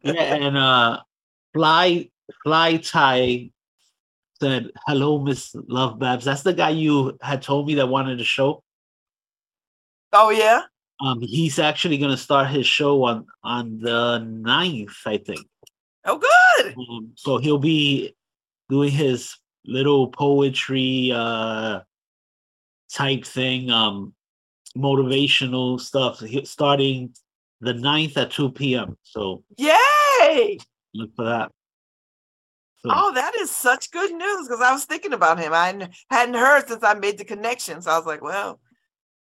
yeah, 0.02 0.34
and 0.34 0.56
uh, 0.56 1.00
fly 1.52 2.08
fly 2.42 2.76
tie 2.76 3.50
said 4.40 4.70
hello, 4.86 5.18
Miss 5.18 5.54
Love 5.54 5.98
Babz. 5.98 6.24
That's 6.24 6.42
the 6.42 6.52
guy 6.52 6.70
you 6.70 7.16
had 7.22 7.42
told 7.42 7.66
me 7.66 7.74
that 7.76 7.88
wanted 7.88 8.18
to 8.18 8.24
show. 8.24 8.62
oh 10.12 10.30
yeah. 10.30 10.62
Um, 11.00 11.20
he's 11.20 11.58
actually 11.58 11.98
gonna 11.98 12.16
start 12.16 12.48
his 12.48 12.66
show 12.66 13.04
on 13.04 13.26
on 13.42 13.78
the 13.78 14.18
9th, 14.20 14.96
I 15.06 15.18
think. 15.18 15.46
Oh 16.04 16.18
good. 16.18 16.74
Um, 16.76 17.12
so 17.14 17.38
he'll 17.38 17.58
be 17.58 18.14
doing 18.68 18.90
his 18.90 19.36
little 19.64 20.08
poetry 20.08 21.12
uh 21.14 21.80
type 22.92 23.24
thing, 23.24 23.70
um 23.70 24.12
motivational 24.76 25.78
stuff 25.80 26.20
he- 26.20 26.44
starting 26.44 27.14
the 27.62 27.72
9th 27.72 28.16
at 28.16 28.30
2 28.32 28.50
p.m. 28.52 28.98
So 29.02 29.44
Yay! 29.56 30.58
look 30.94 31.14
for 31.14 31.24
that. 31.24 31.50
So, 32.78 32.90
Oh, 32.92 33.12
that 33.14 33.36
is 33.36 33.50
such 33.50 33.92
good 33.92 34.12
news 34.12 34.48
because 34.48 34.60
I 34.60 34.72
was 34.72 34.84
thinking 34.84 35.12
about 35.12 35.38
him. 35.38 35.52
I 35.52 35.66
hadn't- 36.10 36.34
heard 36.34 36.68
since 36.68 36.82
I 36.82 36.94
made 36.94 37.16
the 37.18 37.24
connection. 37.24 37.80
So 37.80 37.92
I 37.92 37.96
was 37.96 38.06
like, 38.06 38.20
well, 38.20 38.60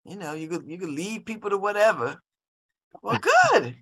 you 0.04 0.16
know, 0.16 0.32
you 0.32 0.48
could 0.48 0.64
you 0.66 0.78
could 0.78 0.88
lead 0.88 1.26
people 1.26 1.50
to 1.50 1.58
whatever. 1.58 2.18
Well, 3.02 3.18
good. 3.52 3.76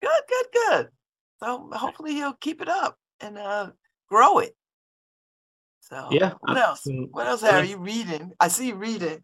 good, 0.00 0.22
good, 0.28 0.46
good. 0.52 0.88
So 1.40 1.68
hopefully 1.74 2.14
he'll 2.14 2.32
keep 2.32 2.62
it 2.62 2.68
up 2.68 2.96
and 3.20 3.36
uh 3.36 3.70
grow 4.08 4.38
it. 4.38 4.56
So 5.80 6.08
yeah. 6.10 6.32
what 6.40 6.56
else? 6.56 6.82
What 7.10 7.26
else. 7.26 7.42
Harry? 7.42 7.68
You 7.68 7.76
reading? 7.76 8.32
I 8.40 8.48
see 8.48 8.68
you 8.68 8.74
reading. 8.76 9.20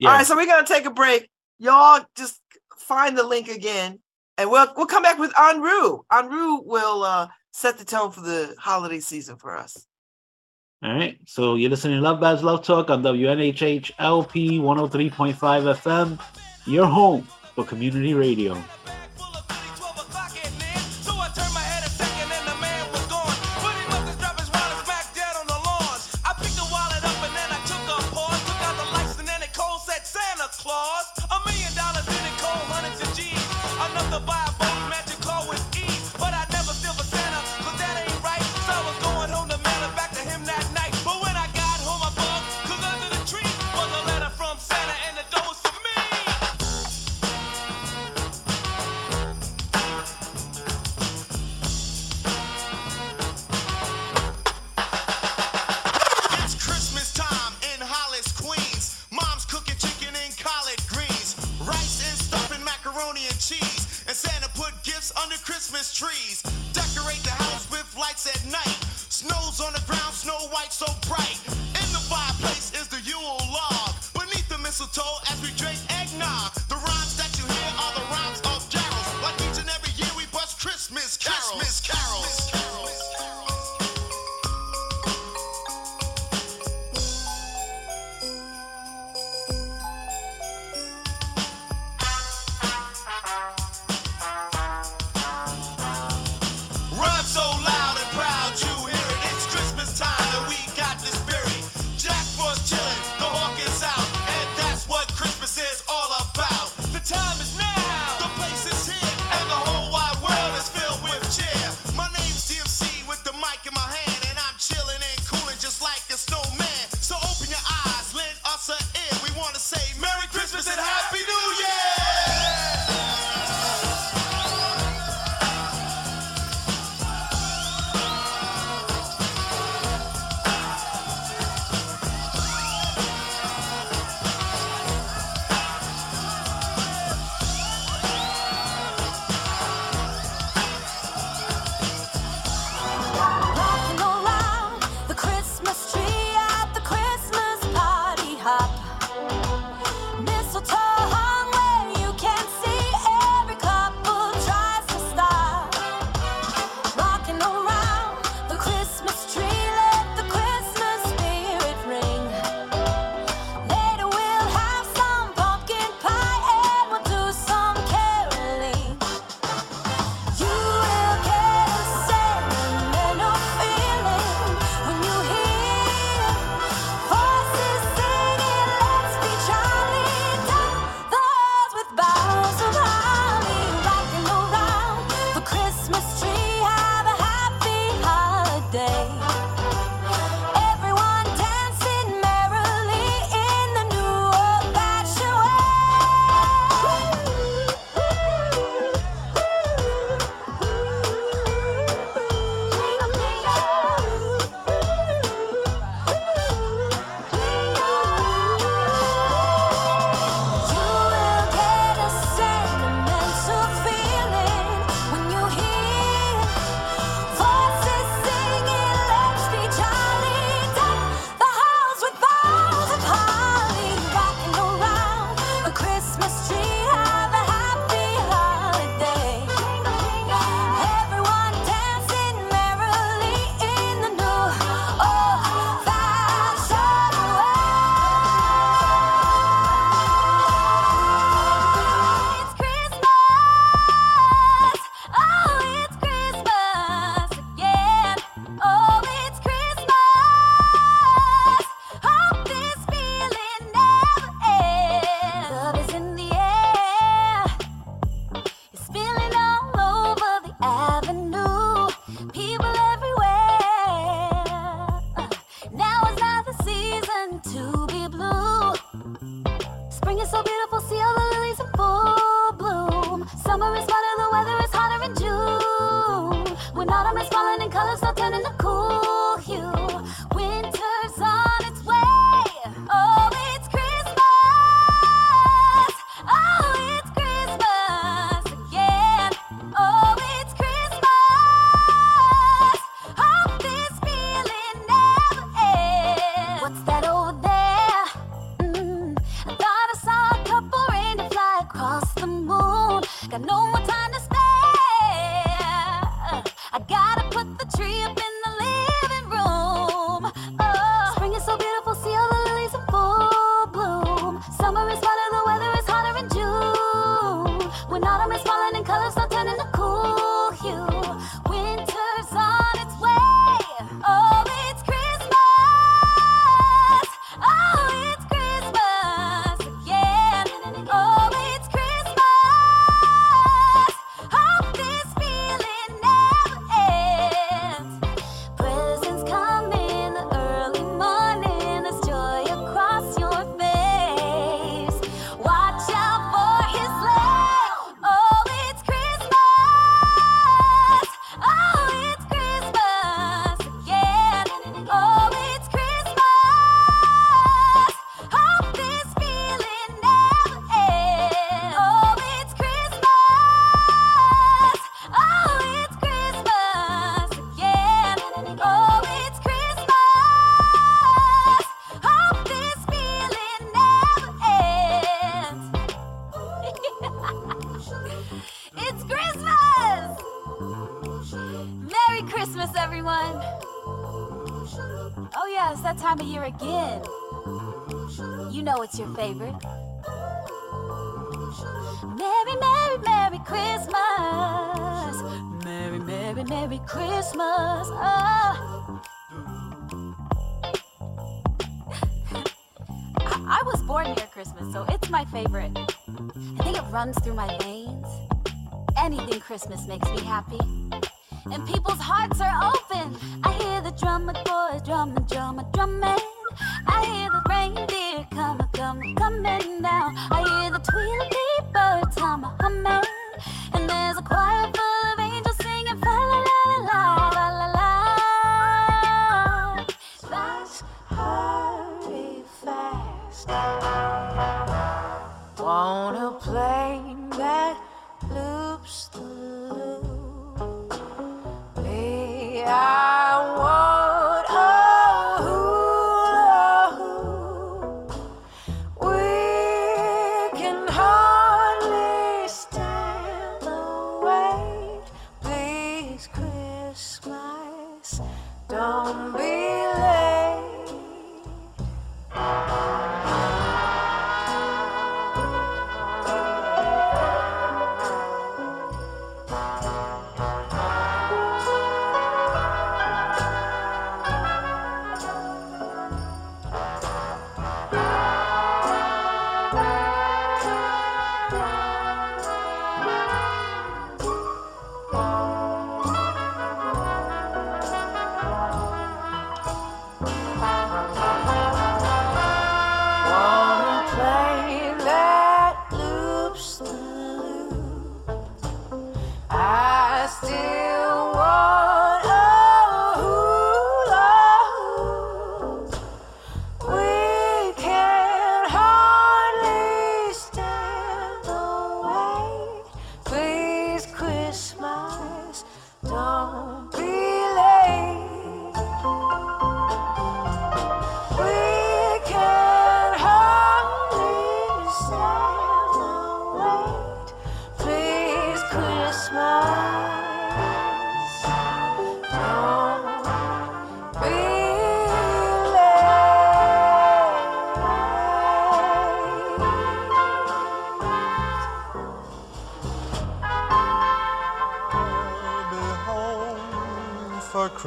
yeah. 0.00 0.08
All 0.10 0.16
right, 0.16 0.26
so 0.26 0.34
we're 0.34 0.46
gonna 0.46 0.66
take 0.66 0.84
a 0.86 0.90
break. 0.90 1.30
Y'all 1.58 2.04
just 2.16 2.40
find 2.78 3.16
the 3.16 3.26
link 3.26 3.48
again, 3.48 3.98
and 4.38 4.50
we'll 4.50 4.72
we'll 4.76 4.86
come 4.86 5.02
back 5.02 5.18
with 5.18 5.32
Anru. 5.32 6.04
Anru 6.10 6.64
will 6.64 7.04
uh, 7.04 7.28
set 7.52 7.78
the 7.78 7.84
tone 7.84 8.10
for 8.10 8.20
the 8.20 8.54
holiday 8.58 9.00
season 9.00 9.36
for 9.36 9.56
us. 9.56 9.86
All 10.82 10.94
right. 10.94 11.18
So 11.26 11.54
you're 11.54 11.70
listening 11.70 11.98
to 11.98 12.02
Love 12.02 12.20
Babz 12.20 12.42
Love 12.42 12.64
Talk 12.64 12.90
on 12.90 13.02
WNHH 13.02 13.92
LP 14.00 14.58
103.5 14.58 15.34
FM. 15.36 16.20
Your 16.66 16.86
home 16.86 17.26
for 17.54 17.64
community 17.64 18.14
radio. 18.14 18.60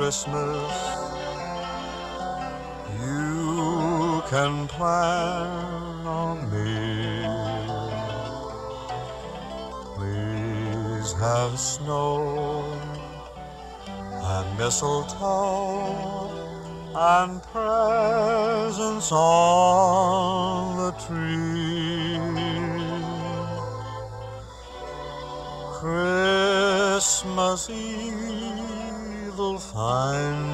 Christmas 0.05 0.71
you 3.01 4.21
can 4.29 4.67
plan 4.67 6.05
on 6.05 6.37
me. 6.51 7.25
Please 9.95 11.11
have 11.13 11.57
snow 11.57 12.63
and 14.35 14.57
mistletoe 14.59 16.29
and 16.93 17.41
presents 17.51 19.11
on 19.11 20.77
the 20.77 20.91
tree. 21.07 22.19
Christmas 25.79 27.69
Eve 27.71 28.04
韩 29.75 30.44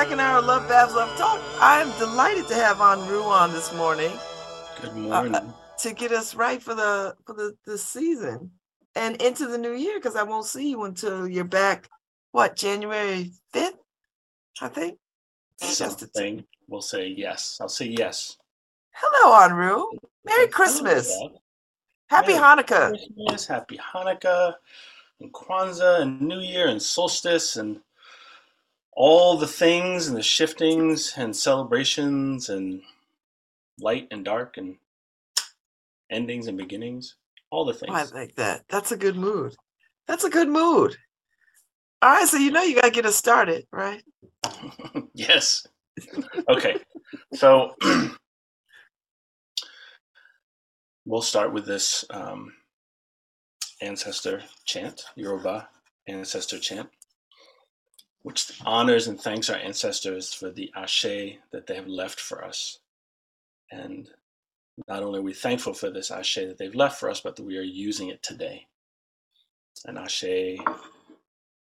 second 0.00 0.18
hour 0.18 0.38
of 0.38 0.46
Love 0.46 0.66
Babz 0.66 0.94
Love 0.94 1.14
Talk. 1.18 1.38
I'm 1.60 1.90
delighted 1.98 2.48
to 2.48 2.54
have 2.54 2.78
Anru 2.78 3.22
on 3.22 3.52
this 3.52 3.70
morning 3.74 4.10
Good 4.80 4.92
uh, 4.92 4.94
morning. 4.94 5.52
to 5.80 5.92
get 5.92 6.10
us 6.10 6.34
right 6.34 6.62
for 6.62 6.74
the 6.74 7.14
for 7.26 7.34
the, 7.34 7.54
the 7.66 7.76
season 7.76 8.50
and 8.94 9.20
into 9.20 9.46
the 9.46 9.58
new 9.58 9.74
year 9.74 9.98
because 9.98 10.16
I 10.16 10.22
won't 10.22 10.46
see 10.46 10.70
you 10.70 10.84
until 10.84 11.28
you're 11.28 11.44
back. 11.44 11.90
What 12.32 12.56
January 12.56 13.32
fifth? 13.52 13.76
I 14.62 14.68
think. 14.68 14.96
Just 15.60 16.00
a 16.00 16.06
t- 16.06 16.12
Something 16.14 16.44
we'll 16.66 16.80
say 16.80 17.08
yes. 17.08 17.58
I'll 17.60 17.68
say 17.68 17.88
yes. 17.88 18.38
Hello, 18.92 19.36
Anru. 19.46 19.84
Merry 20.24 20.48
Christmas. 20.48 21.14
Happy 22.08 22.32
Merry 22.32 22.42
Hanukkah. 22.42 22.88
Christmas, 22.88 23.46
happy 23.46 23.76
Hanukkah, 23.76 24.54
and 25.20 25.30
Kwanzaa, 25.30 26.00
and 26.00 26.22
New 26.22 26.40
Year, 26.40 26.68
and 26.68 26.80
solstice, 26.80 27.56
and 27.56 27.80
all 28.92 29.36
the 29.36 29.46
things, 29.46 30.08
and 30.08 30.16
the 30.16 30.22
shiftings, 30.22 31.14
and 31.16 31.34
celebrations, 31.34 32.48
and 32.48 32.82
light 33.80 34.08
and 34.10 34.24
dark, 34.24 34.56
and 34.56 34.76
endings 36.10 36.46
and 36.46 36.58
beginnings. 36.58 37.16
All 37.50 37.64
the 37.64 37.74
things. 37.74 37.92
I 37.92 38.04
like 38.16 38.34
that. 38.36 38.62
That's 38.68 38.92
a 38.92 38.96
good 38.96 39.16
mood. 39.16 39.56
That's 40.06 40.24
a 40.24 40.30
good 40.30 40.48
mood. 40.48 40.96
All 42.02 42.10
right, 42.10 42.26
so 42.26 42.38
you 42.38 42.50
know 42.50 42.62
you 42.62 42.74
gotta 42.76 42.90
get 42.90 43.06
us 43.06 43.16
started, 43.16 43.66
right? 43.72 44.02
yes. 45.14 45.66
Okay. 46.48 46.76
So 47.34 47.74
we'll 51.04 51.22
start 51.22 51.52
with 51.52 51.66
this 51.66 52.04
um, 52.10 52.52
ancestor 53.82 54.42
chant, 54.64 55.04
Yoruba 55.16 55.68
ancestor 56.08 56.58
chant, 56.58 56.88
which 58.22 58.60
honors 58.64 59.06
and 59.08 59.20
thanks 59.20 59.48
our 59.48 59.56
ancestors 59.56 60.32
for 60.32 60.50
the 60.50 60.70
ashe 60.76 61.38
that 61.52 61.66
they 61.66 61.74
have 61.74 61.88
left 61.88 62.20
for 62.20 62.44
us. 62.44 62.78
And 63.70 64.10
not 64.88 65.02
only 65.02 65.20
are 65.20 65.22
we 65.22 65.32
thankful 65.32 65.74
for 65.74 65.90
this 65.90 66.10
ashe 66.10 66.36
that 66.36 66.58
they've 66.58 66.74
left 66.74 66.98
for 67.00 67.10
us, 67.10 67.20
but 67.20 67.36
that 67.36 67.44
we 67.44 67.56
are 67.56 67.62
using 67.62 68.08
it 68.08 68.22
today. 68.22 68.66
And 69.86 69.98
ashe 69.98 70.58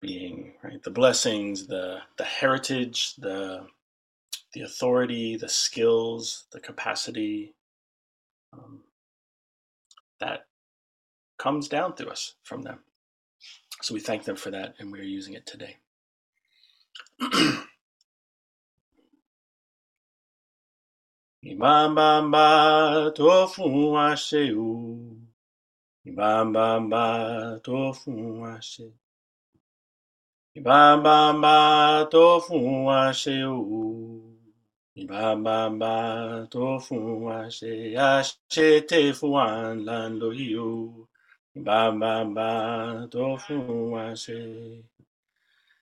being 0.00 0.54
right 0.62 0.82
the 0.82 0.90
blessings, 0.90 1.66
the 1.66 2.00
the 2.18 2.24
heritage, 2.24 3.14
the 3.16 3.66
the 4.52 4.62
authority, 4.62 5.36
the 5.36 5.48
skills, 5.48 6.44
the 6.52 6.60
capacity 6.60 7.54
um, 8.52 8.80
that 10.20 10.46
comes 11.38 11.68
down 11.68 11.94
through 11.94 12.10
us 12.10 12.34
from 12.42 12.62
them. 12.62 12.80
So 13.80 13.94
we 13.94 14.00
thank 14.00 14.24
them 14.24 14.36
for 14.36 14.50
that, 14.50 14.74
and 14.78 14.92
we 14.92 15.00
are 15.00 15.04
using 15.04 15.34
it 15.34 15.46
today. 15.46 15.76
Fún 23.52 23.74
wa 23.94 24.06
ṣe 24.26 24.42
o. 24.56 24.70
Ṣe. 28.70 28.86
Ibambamba 30.58 31.56
tó 32.12 32.24
fún 32.46 32.66
wa 32.86 33.00
ṣe 33.20 33.36
o. 33.44 33.56
Ibambamba 35.02 35.94
tó 36.52 36.64
fún 36.86 37.04
wa 37.24 37.38
ṣe. 37.56 37.72
Àṣetè 38.10 39.00
fún 39.18 39.30
wa 39.36 39.46
ńlá 39.76 39.98
ń 40.08 40.12
lò 40.20 40.28
yìí 40.38 40.56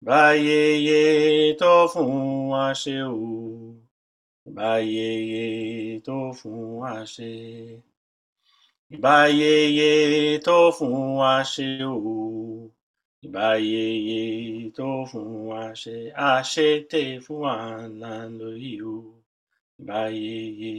Ibambamba 0.03 1.55
tó 1.59 1.73
fún 1.93 2.49
wa 2.51 2.63
ṣe. 2.81 2.97
O. 3.07 3.79
Báyeye 4.55 5.45
tó 6.05 6.17
fún 6.39 6.59
wa 6.81 6.91
ṣe. 7.13 7.31
Ìbáyeye 8.95 9.91
tó 10.45 10.57
fún 10.77 10.95
wa 11.19 11.33
ṣe 11.53 11.67
o. 11.87 12.69
Ìbáyeye 13.25 14.21
tó 14.77 14.87
fún 15.09 15.29
wa 15.49 15.61
ṣe. 15.81 15.95
Àṣetè 16.29 17.03
fún 17.25 17.39
wa 17.45 17.55
là 18.01 18.13
ń 18.27 18.33
lò 18.39 18.49
yìí 18.63 18.81
o. 18.83 18.97
Ìbáyeye 19.81 20.73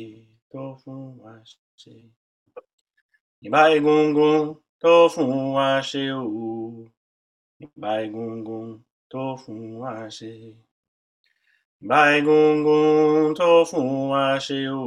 tó 0.52 0.62
fún 0.82 1.00
wa 1.22 1.32
ṣe. 1.80 1.94
Ìbá 3.46 3.60
egungun 3.76 4.40
tó 4.82 4.92
fún 5.14 5.32
o. 6.12 6.84
Ìbá 7.64 7.90
egungun 8.04 8.68
tó 9.14 9.24
fún 9.42 9.62
wa 9.82 9.92
ṣe. 10.18 10.32
Ìbá 11.82 11.98
egungun 12.16 13.34
tó 13.38 13.48
fún 13.70 13.88
wa 14.12 14.24
ṣe 14.46 14.58
o. 14.80 14.82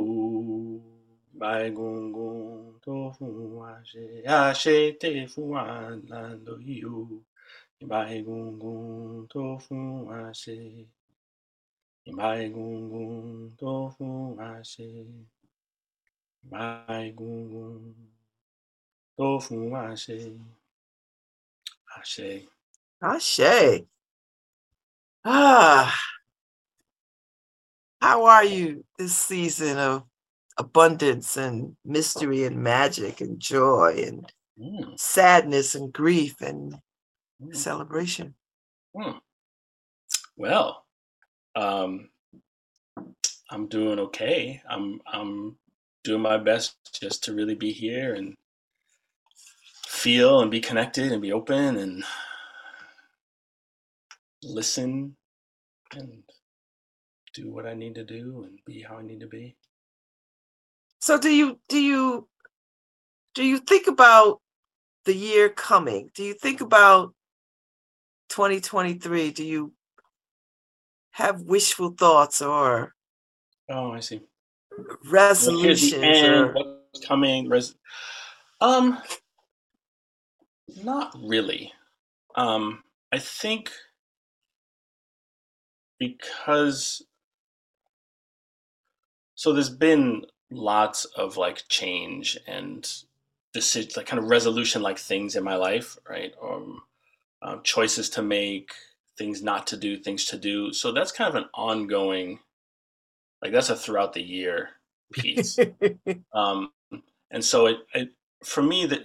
Ìbá 1.33 1.49
egungun 1.67 2.39
tó 2.83 2.93
fún 3.15 3.35
wa 3.59 3.71
ṣe. 3.89 4.03
Àṣetè 4.39 5.09
fún 5.33 5.47
wa 5.55 5.63
là 6.09 6.19
ń 6.35 6.39
lò 6.45 6.53
yìí 6.67 6.85
o. 6.97 6.99
Ìbá 7.83 7.99
egungun 8.15 9.27
tó 9.31 9.43
fún 9.65 9.83
wa 10.07 10.19
ṣe. 10.41 10.57
Ìbá 12.09 12.27
egungun 12.45 13.15
tó 13.59 13.71
fún 13.95 14.15
wa 14.37 14.49
ṣe. 14.71 14.89
Ìbá 16.43 16.63
egungun 17.07 17.81
tó 19.17 19.27
fún 19.45 19.61
wa 19.73 19.83
ṣe. 20.03 20.17
Àṣẹ. 21.97 22.31
Ashe. 23.11 23.55
Ah. 25.29 25.93
How 28.01 28.25
are 28.25 28.45
you 28.45 28.85
this 28.97 29.15
season 29.17 29.77
of 29.77 30.03
abundance 30.57 31.35
and 31.35 31.75
mystery 31.83 32.45
and 32.45 32.57
magic 32.57 33.19
and 33.21 33.39
joy 33.39 34.03
and 34.07 34.31
Mm, 34.59 34.99
sadness 34.99 35.75
and 35.75 35.93
grief 35.93 36.41
and 36.41 36.75
mm, 37.41 37.55
celebration. 37.55 38.33
mm. 38.95 39.19
Well, 40.35 40.83
um, 41.55 42.09
I'm 43.51 43.67
doing 43.67 43.99
okay. 43.99 44.61
I'm 44.69 44.99
I'm 45.05 45.57
doing 46.03 46.21
my 46.21 46.37
best 46.37 46.75
just 46.99 47.23
to 47.25 47.33
really 47.35 47.55
be 47.55 47.71
here 47.71 48.15
and 48.15 48.33
feel 49.87 50.41
and 50.41 50.49
be 50.51 50.59
connected 50.59 51.11
and 51.11 51.21
be 51.21 51.33
open 51.33 51.77
and 51.77 52.03
listen 54.43 55.16
and 55.93 56.23
do 57.33 57.51
what 57.51 57.65
I 57.65 57.73
need 57.73 57.95
to 57.95 58.03
do 58.03 58.43
and 58.47 58.59
be 58.65 58.81
how 58.81 58.97
I 58.97 59.03
need 59.03 59.19
to 59.21 59.27
be. 59.27 59.55
So 60.99 61.19
do 61.19 61.29
you 61.29 61.59
do 61.69 61.79
you 61.79 62.27
do 63.35 63.43
you 63.43 63.59
think 63.59 63.87
about 63.87 64.41
the 65.05 65.13
year 65.13 65.49
coming? 65.49 66.09
Do 66.15 66.23
you 66.23 66.33
think 66.33 66.61
about 66.61 67.13
2023? 68.29 69.31
Do 69.31 69.43
you 69.43 69.73
have 71.11 71.41
wishful 71.41 71.91
thoughts 71.91 72.41
or 72.41 72.93
Oh, 73.69 73.91
I 73.91 73.99
see. 73.99 74.21
Resolutions 75.09 76.03
end. 76.03 76.27
or 76.35 76.53
What's 76.53 77.05
coming? 77.05 77.49
Res- 77.49 77.75
um, 78.61 78.97
not 80.83 81.15
really. 81.21 81.71
Um, 82.35 82.83
I 83.11 83.19
think 83.19 83.71
because 85.99 87.03
so 89.35 89.53
there's 89.53 89.69
been 89.69 90.25
lots 90.49 91.05
of 91.05 91.37
like 91.37 91.63
change 91.69 92.37
and 92.47 92.89
decision, 93.53 93.91
like 93.95 94.07
kind 94.07 94.21
of 94.21 94.29
resolution 94.29 94.81
like 94.81 94.97
things 94.97 95.35
in 95.35 95.43
my 95.43 95.55
life, 95.55 95.97
right? 96.09 96.33
Um, 96.41 96.81
um, 97.41 97.61
choices 97.63 98.09
to 98.11 98.21
make, 98.21 98.71
things 99.17 99.43
not 99.43 99.67
to 99.67 99.77
do, 99.77 99.97
things 99.97 100.25
to 100.25 100.37
do. 100.37 100.73
So 100.73 100.91
that's 100.91 101.11
kind 101.11 101.29
of 101.29 101.35
an 101.35 101.49
ongoing, 101.53 102.39
like 103.41 103.51
that's 103.51 103.69
a 103.69 103.75
throughout 103.75 104.13
the 104.13 104.23
year 104.23 104.69
piece. 105.13 105.59
um, 106.33 106.71
and 107.31 107.43
so 107.43 107.67
it, 107.67 107.77
it 107.93 108.09
for 108.43 108.61
me 108.61 108.85
that 108.85 109.03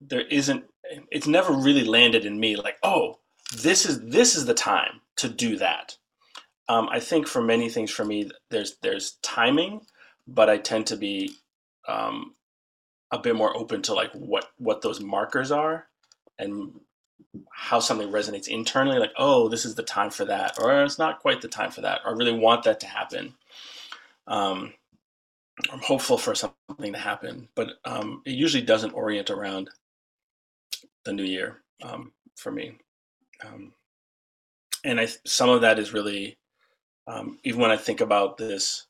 there 0.00 0.26
isn't 0.26 0.64
it's 1.10 1.26
never 1.26 1.52
really 1.52 1.84
landed 1.84 2.24
in 2.24 2.38
me 2.38 2.56
like 2.56 2.76
oh 2.82 3.18
this 3.56 3.84
is 3.86 4.00
this 4.02 4.36
is 4.36 4.46
the 4.46 4.54
time 4.54 5.00
to 5.18 5.28
do 5.28 5.56
that. 5.58 5.96
Um, 6.68 6.88
i 6.90 7.00
think 7.00 7.28
for 7.28 7.42
many 7.42 7.68
things 7.70 7.90
for 7.90 8.04
me 8.04 8.30
there's 8.50 8.76
there's 8.82 9.18
timing 9.22 9.82
but 10.26 10.50
i 10.50 10.58
tend 10.58 10.86
to 10.88 10.96
be 10.96 11.32
um, 11.88 12.34
a 13.12 13.18
bit 13.18 13.36
more 13.36 13.56
open 13.56 13.82
to 13.82 13.94
like 13.94 14.12
what 14.12 14.50
what 14.58 14.82
those 14.82 15.00
markers 15.00 15.50
are 15.52 15.88
and 16.38 16.80
how 17.52 17.80
something 17.80 18.08
resonates 18.10 18.48
internally 18.48 18.98
like 18.98 19.12
oh 19.18 19.48
this 19.48 19.64
is 19.64 19.76
the 19.76 19.82
time 19.82 20.10
for 20.10 20.26
that 20.26 20.58
or 20.60 20.84
it's 20.84 20.98
not 20.98 21.20
quite 21.20 21.40
the 21.42 21.48
time 21.48 21.70
for 21.70 21.82
that 21.82 22.00
or 22.04 22.12
i 22.12 22.16
really 22.16 22.38
want 22.38 22.64
that 22.64 22.80
to 22.80 22.86
happen. 22.86 23.34
Um, 24.26 24.74
i'm 25.72 25.80
hopeful 25.80 26.18
for 26.18 26.34
something 26.34 26.92
to 26.92 26.98
happen 26.98 27.48
but 27.54 27.74
um, 27.84 28.22
it 28.26 28.32
usually 28.32 28.64
doesn't 28.64 28.92
orient 28.94 29.30
around 29.30 29.70
the 31.04 31.12
new 31.12 31.24
year 31.24 31.62
um, 31.82 32.12
for 32.36 32.50
me. 32.52 32.78
Um, 33.44 33.72
and 34.84 35.00
i 35.00 35.06
some 35.24 35.48
of 35.48 35.60
that 35.60 35.78
is 35.78 35.92
really 35.92 36.36
um, 37.06 37.38
even 37.44 37.60
when 37.60 37.70
i 37.70 37.76
think 37.76 38.00
about 38.00 38.36
this 38.36 38.86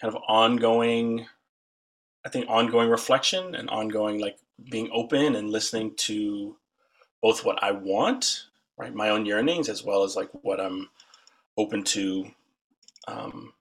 kind 0.00 0.14
of 0.14 0.22
ongoing 0.28 1.26
i 2.24 2.28
think 2.28 2.46
ongoing 2.48 2.88
reflection 2.88 3.54
and 3.54 3.68
ongoing 3.70 4.20
like 4.20 4.38
being 4.70 4.88
open 4.92 5.34
and 5.34 5.50
listening 5.50 5.94
to 5.96 6.56
both 7.22 7.44
what 7.44 7.62
i 7.62 7.70
want 7.70 8.46
right 8.76 8.94
my 8.94 9.10
own 9.10 9.26
yearnings 9.26 9.68
as 9.68 9.84
well 9.84 10.04
as 10.04 10.16
like 10.16 10.30
what 10.42 10.60
i'm 10.60 10.88
open 11.56 11.82
to 11.82 12.26
um, 13.06 13.52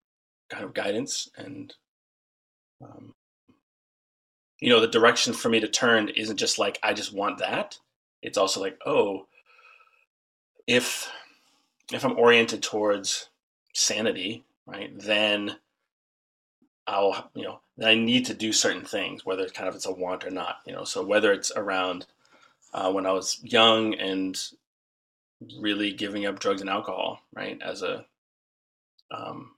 kind 0.50 0.64
of 0.64 0.74
guidance 0.74 1.30
and 1.38 1.74
um, 2.82 3.14
you 4.60 4.70
know 4.70 4.80
the 4.80 4.88
direction 4.88 5.34
for 5.34 5.50
me 5.50 5.60
to 5.60 5.68
turn 5.68 6.10
isn't 6.10 6.38
just 6.38 6.58
like 6.58 6.80
i 6.84 6.94
just 6.94 7.14
want 7.14 7.38
that. 7.40 7.78
It's 8.22 8.38
also 8.38 8.62
like 8.62 8.80
oh 8.86 9.28
if 10.68 11.12
if 11.92 12.04
i'm 12.04 12.18
oriented 12.18 12.62
towards 12.62 13.30
sanity 13.74 14.44
right 14.66 14.92
then 15.00 15.56
i'll 16.88 17.30
you 17.34 17.44
know 17.44 17.60
then 17.78 17.90
i 17.90 17.96
need 17.96 18.26
to 18.26 18.34
do 18.34 18.54
certain 18.54 18.86
things 18.86 19.26
whether 19.26 19.44
it's 19.44 19.52
kind 19.52 19.70
of 19.70 19.76
it's 19.76 19.86
a 19.86 19.92
want 19.92 20.26
or 20.26 20.30
not 20.30 20.58
you 20.66 20.74
know 20.74 20.84
so 20.84 21.04
whether 21.04 21.32
it's 21.32 21.52
around 21.56 22.06
uh, 22.74 22.92
when 22.92 23.06
i 23.06 23.12
was 23.12 23.40
young 23.44 23.94
and 23.96 24.50
really 25.60 25.92
giving 25.92 26.26
up 26.26 26.40
drugs 26.40 26.62
and 26.62 26.70
alcohol 26.70 27.20
right 27.36 27.62
as 27.62 27.82
a 27.82 28.06
um, 29.12 29.52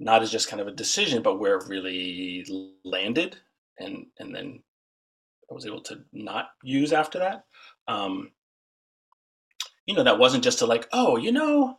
not 0.00 0.22
as 0.22 0.30
just 0.30 0.48
kind 0.48 0.60
of 0.60 0.66
a 0.66 0.72
decision 0.72 1.22
but 1.22 1.38
where 1.38 1.56
it 1.56 1.68
really 1.68 2.46
landed 2.84 3.36
and 3.78 4.06
and 4.18 4.34
then 4.34 4.60
I 5.50 5.54
was 5.54 5.66
able 5.66 5.80
to 5.82 6.00
not 6.12 6.50
use 6.62 6.92
after 6.92 7.18
that. 7.20 7.44
Um, 7.86 8.30
you 9.88 9.94
know, 9.94 10.04
that 10.04 10.18
wasn't 10.18 10.44
just 10.44 10.58
to 10.58 10.66
like, 10.66 10.86
oh, 10.92 11.16
you 11.16 11.32
know, 11.32 11.78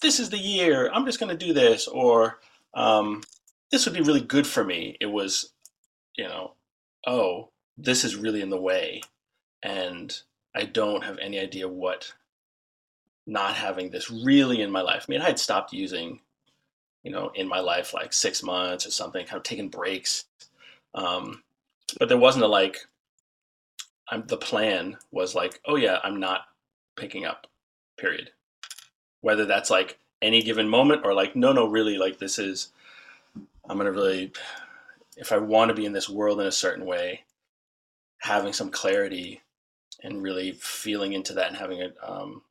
this 0.00 0.18
is 0.18 0.30
the 0.30 0.38
year. 0.38 0.90
I'm 0.90 1.04
just 1.04 1.20
going 1.20 1.36
to 1.36 1.46
do 1.46 1.52
this, 1.52 1.86
or 1.86 2.40
um, 2.72 3.22
this 3.70 3.84
would 3.84 3.94
be 3.94 4.00
really 4.00 4.22
good 4.22 4.46
for 4.46 4.64
me. 4.64 4.96
It 5.02 5.06
was, 5.06 5.52
you 6.16 6.24
know, 6.24 6.54
oh, 7.06 7.50
this 7.76 8.04
is 8.04 8.16
really 8.16 8.40
in 8.40 8.48
the 8.48 8.60
way, 8.60 9.02
and 9.62 10.18
I 10.56 10.64
don't 10.64 11.04
have 11.04 11.18
any 11.18 11.38
idea 11.38 11.68
what 11.68 12.14
not 13.26 13.54
having 13.54 13.90
this 13.90 14.10
really 14.10 14.62
in 14.62 14.70
my 14.70 14.80
life. 14.80 15.04
I 15.06 15.12
mean, 15.12 15.20
I 15.20 15.26
had 15.26 15.38
stopped 15.38 15.74
using, 15.74 16.20
you 17.02 17.12
know, 17.12 17.32
in 17.34 17.46
my 17.46 17.60
life 17.60 17.92
like 17.92 18.14
six 18.14 18.42
months 18.42 18.86
or 18.86 18.90
something, 18.90 19.26
kind 19.26 19.36
of 19.36 19.42
taking 19.42 19.68
breaks. 19.68 20.24
Um, 20.94 21.42
but 21.98 22.08
there 22.08 22.16
wasn't 22.16 22.44
a 22.44 22.48
like, 22.48 22.78
I'm, 24.08 24.26
the 24.26 24.38
plan 24.38 24.96
was 25.10 25.34
like, 25.34 25.60
oh 25.66 25.76
yeah, 25.76 25.98
I'm 26.02 26.18
not 26.18 26.46
picking 26.96 27.24
up, 27.24 27.46
period. 27.98 28.30
Whether 29.20 29.44
that's 29.46 29.70
like 29.70 29.98
any 30.20 30.42
given 30.42 30.68
moment 30.68 31.02
or 31.04 31.14
like, 31.14 31.36
no, 31.36 31.52
no, 31.52 31.66
really, 31.66 31.98
like 31.98 32.18
this 32.18 32.38
is, 32.38 32.72
I'm 33.68 33.76
going 33.76 33.86
to 33.86 33.92
really, 33.92 34.32
if 35.16 35.32
I 35.32 35.38
want 35.38 35.68
to 35.68 35.74
be 35.74 35.86
in 35.86 35.92
this 35.92 36.08
world 36.08 36.40
in 36.40 36.46
a 36.46 36.52
certain 36.52 36.84
way, 36.84 37.24
having 38.18 38.52
some 38.52 38.70
clarity 38.70 39.42
and 40.02 40.22
really 40.22 40.52
feeling 40.52 41.12
into 41.12 41.34
that 41.34 41.48
and 41.48 41.56
having 41.56 41.80
it, 41.80 41.96
um, 42.02 42.42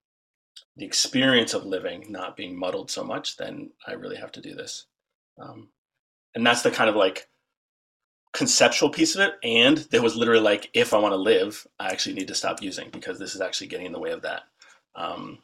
the 0.78 0.86
experience 0.86 1.54
of 1.54 1.66
living 1.66 2.06
not 2.10 2.38
being 2.38 2.58
muddled 2.58 2.90
so 2.90 3.04
much, 3.04 3.38
then 3.38 3.72
I 3.86 3.94
really 3.94 4.16
have 4.16 4.32
to 4.34 4.42
do 4.42 4.54
this. 4.56 4.86
Um, 5.38 5.70
and 6.36 6.46
that's 6.46 6.62
the 6.62 6.72
kind 6.72 6.90
of 6.90 6.96
like 6.96 7.28
conceptual 8.34 8.90
piece 8.90 9.16
of 9.16 9.22
it. 9.22 9.34
And 9.44 9.78
there 9.92 10.02
was 10.02 10.16
literally 10.16 10.42
like, 10.42 10.70
if 10.74 10.94
I 10.94 11.00
want 11.00 11.14
to 11.14 11.18
live, 11.18 11.66
I 11.80 11.88
actually 11.88 12.16
need 12.16 12.28
to 12.30 12.36
stop 12.36 12.62
using 12.62 12.90
because 12.90 13.20
this 13.20 13.36
is 13.36 13.42
actually 13.42 13.68
getting 13.68 13.88
in 13.88 13.92
the 13.92 14.00
way 14.00 14.12
of 14.12 14.22
that. 14.22 14.44
Um, 14.96 15.40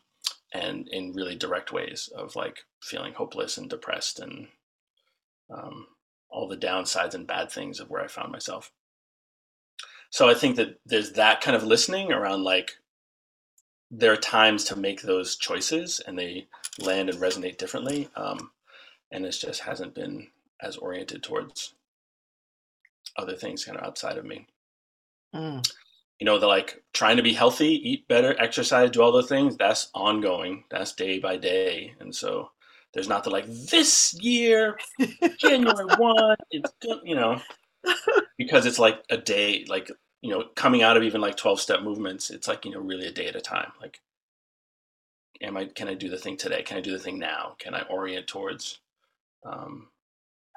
and 0.53 0.87
in 0.89 1.13
really 1.13 1.35
direct 1.35 1.71
ways 1.73 2.09
of 2.15 2.35
like 2.35 2.59
feeling 2.81 3.13
hopeless 3.13 3.57
and 3.57 3.69
depressed 3.69 4.19
and 4.19 4.47
um, 5.53 5.87
all 6.29 6.47
the 6.47 6.57
downsides 6.57 7.13
and 7.13 7.27
bad 7.27 7.51
things 7.51 7.79
of 7.79 7.89
where 7.89 8.01
I 8.01 8.07
found 8.07 8.31
myself. 8.31 8.71
So 10.09 10.29
I 10.29 10.33
think 10.33 10.55
that 10.55 10.79
there's 10.85 11.13
that 11.13 11.41
kind 11.41 11.55
of 11.55 11.63
listening 11.63 12.11
around 12.11 12.43
like 12.43 12.77
there 13.91 14.11
are 14.11 14.17
times 14.17 14.63
to 14.65 14.75
make 14.75 15.01
those 15.01 15.35
choices 15.35 16.01
and 16.05 16.17
they 16.17 16.47
land 16.79 17.09
and 17.09 17.19
resonate 17.19 17.57
differently. 17.57 18.09
Um, 18.15 18.51
and 19.11 19.25
it 19.25 19.31
just 19.31 19.61
hasn't 19.61 19.95
been 19.95 20.27
as 20.61 20.77
oriented 20.77 21.23
towards 21.23 21.73
other 23.17 23.35
things 23.35 23.65
kind 23.65 23.77
of 23.77 23.83
outside 23.83 24.17
of 24.17 24.25
me. 24.25 24.47
Mm. 25.35 25.67
You 26.19 26.25
know, 26.25 26.39
the 26.39 26.47
like 26.47 26.83
trying 26.93 27.17
to 27.17 27.23
be 27.23 27.33
healthy, 27.33 27.89
eat 27.89 28.07
better, 28.07 28.35
exercise, 28.39 28.89
do 28.89 29.01
all 29.01 29.11
those 29.11 29.29
things. 29.29 29.55
That's 29.55 29.89
ongoing. 29.93 30.63
That's 30.71 30.93
day 30.93 31.19
by 31.19 31.37
day. 31.37 31.93
And 31.99 32.13
so 32.13 32.51
there's 32.93 33.07
not 33.07 33.23
the 33.23 33.29
like 33.29 33.45
this 33.47 34.15
year, 34.19 34.77
January 35.37 35.85
one. 35.97 36.35
It's 36.49 36.71
good, 36.81 36.99
you 37.03 37.15
know, 37.15 37.39
because 38.37 38.65
it's 38.65 38.79
like 38.79 39.03
a 39.09 39.17
day, 39.17 39.65
like 39.67 39.91
you 40.21 40.31
know, 40.31 40.45
coming 40.55 40.81
out 40.81 40.97
of 40.97 41.03
even 41.03 41.21
like 41.21 41.37
twelve 41.37 41.59
step 41.59 41.83
movements. 41.83 42.31
It's 42.31 42.47
like 42.47 42.65
you 42.65 42.71
know, 42.71 42.79
really 42.79 43.07
a 43.07 43.11
day 43.11 43.27
at 43.27 43.35
a 43.35 43.41
time. 43.41 43.71
Like, 43.79 44.01
am 45.41 45.57
I? 45.57 45.65
Can 45.65 45.87
I 45.87 45.93
do 45.93 46.09
the 46.09 46.17
thing 46.17 46.37
today? 46.37 46.63
Can 46.63 46.77
I 46.77 46.81
do 46.81 46.91
the 46.91 46.99
thing 46.99 47.19
now? 47.19 47.55
Can 47.59 47.75
I 47.75 47.81
orient 47.83 48.25
towards 48.25 48.79
um, 49.45 49.89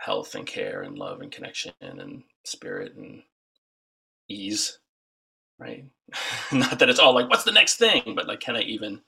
health 0.00 0.34
and 0.34 0.46
care 0.46 0.82
and 0.82 0.98
love 0.98 1.20
and 1.20 1.30
connection 1.32 1.72
and 1.80 2.22
spirit 2.44 2.94
and 2.96 3.22
ease? 4.28 4.78
Right. 5.58 5.84
not 6.52 6.78
that 6.78 6.88
it's 6.88 6.98
all 6.98 7.14
like, 7.14 7.28
what's 7.30 7.44
the 7.44 7.52
next 7.52 7.76
thing? 7.76 8.14
But 8.16 8.26
like, 8.26 8.40
can 8.40 8.56
I 8.56 8.62
even 8.62 9.02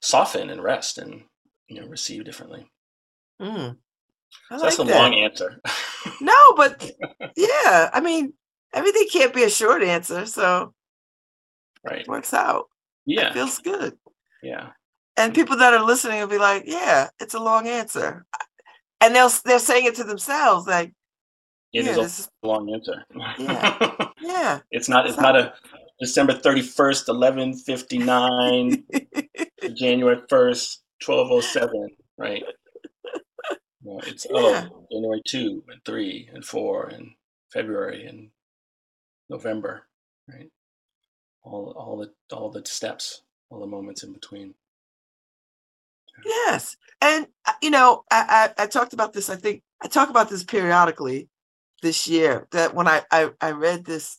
soften 0.00 0.50
and 0.50 0.62
rest 0.62 0.98
and 0.98 1.24
you 1.68 1.80
know 1.80 1.86
receive 1.88 2.24
differently? 2.24 2.70
Mm. 3.40 3.76
I 4.50 4.58
So 4.58 4.64
that's 4.64 4.78
a 4.78 4.84
like 4.84 4.88
that. 4.88 5.02
long 5.02 5.14
answer. 5.14 5.60
No, 6.20 6.34
but 6.56 6.90
yeah, 7.36 7.90
I 7.92 8.00
mean, 8.02 8.34
everything 8.74 9.08
can't 9.12 9.34
be 9.34 9.44
a 9.44 9.50
short 9.50 9.82
answer, 9.82 10.26
so 10.26 10.74
right. 11.84 12.00
it 12.02 12.08
works 12.08 12.34
out. 12.34 12.66
Yeah. 13.06 13.28
It 13.28 13.32
feels 13.32 13.58
good. 13.58 13.96
Yeah. 14.42 14.70
And 15.16 15.34
people 15.34 15.56
that 15.58 15.72
are 15.74 15.84
listening 15.84 16.20
will 16.20 16.26
be 16.28 16.38
like, 16.38 16.64
"Yeah, 16.66 17.08
it's 17.20 17.34
a 17.34 17.38
long 17.40 17.66
answer," 17.68 18.26
and 19.00 19.14
they'll 19.14 19.30
they're 19.44 19.58
saying 19.58 19.86
it 19.86 19.94
to 19.96 20.04
themselves, 20.04 20.66
like, 20.66 20.92
It 21.72 21.84
"Yeah, 21.84 21.90
is 21.92 21.96
a 21.98 22.00
this 22.02 22.18
is 22.20 22.28
long 22.42 22.72
answer. 22.72 23.04
Yeah. 23.38 24.08
yeah." 24.20 24.60
it's 24.70 24.88
not 24.88 25.06
it's 25.06 25.16
So- 25.16 25.22
not 25.22 25.36
a 25.36 25.54
December 26.00 26.34
31st, 26.34 27.08
1159, 27.08 28.84
January 29.76 30.20
1st, 30.30 30.76
1207, 31.04 31.88
right? 32.18 32.42
No, 33.82 33.98
it's 34.06 34.26
oh, 34.30 34.50
Yeah. 34.50 34.68
oh 34.74 34.86
January 34.92 35.22
2 35.26 35.64
and 35.68 35.80
3 35.86 36.30
and 36.34 36.44
4 36.44 36.86
and 36.88 37.10
February 37.52 38.04
and 38.04 38.28
November, 39.30 39.86
right? 40.28 40.50
All 41.42 41.72
all 41.78 41.96
the 41.96 42.12
all 42.36 42.50
the 42.50 42.62
steps, 42.66 43.22
all 43.48 43.60
the 43.60 43.66
moments 43.66 44.02
in 44.02 44.12
between. 44.12 44.54
Yes, 46.24 46.76
and 47.00 47.26
uh, 47.46 47.52
you 47.62 47.70
know, 47.70 48.04
I, 48.10 48.52
I 48.58 48.64
I 48.64 48.66
talked 48.66 48.92
about 48.92 49.12
this. 49.12 49.28
I 49.30 49.36
think 49.36 49.62
I 49.82 49.88
talk 49.88 50.08
about 50.10 50.28
this 50.28 50.44
periodically 50.44 51.28
this 51.82 52.08
year. 52.08 52.48
That 52.52 52.74
when 52.74 52.88
I 52.88 53.02
I, 53.10 53.30
I 53.40 53.52
read 53.52 53.84
this 53.84 54.18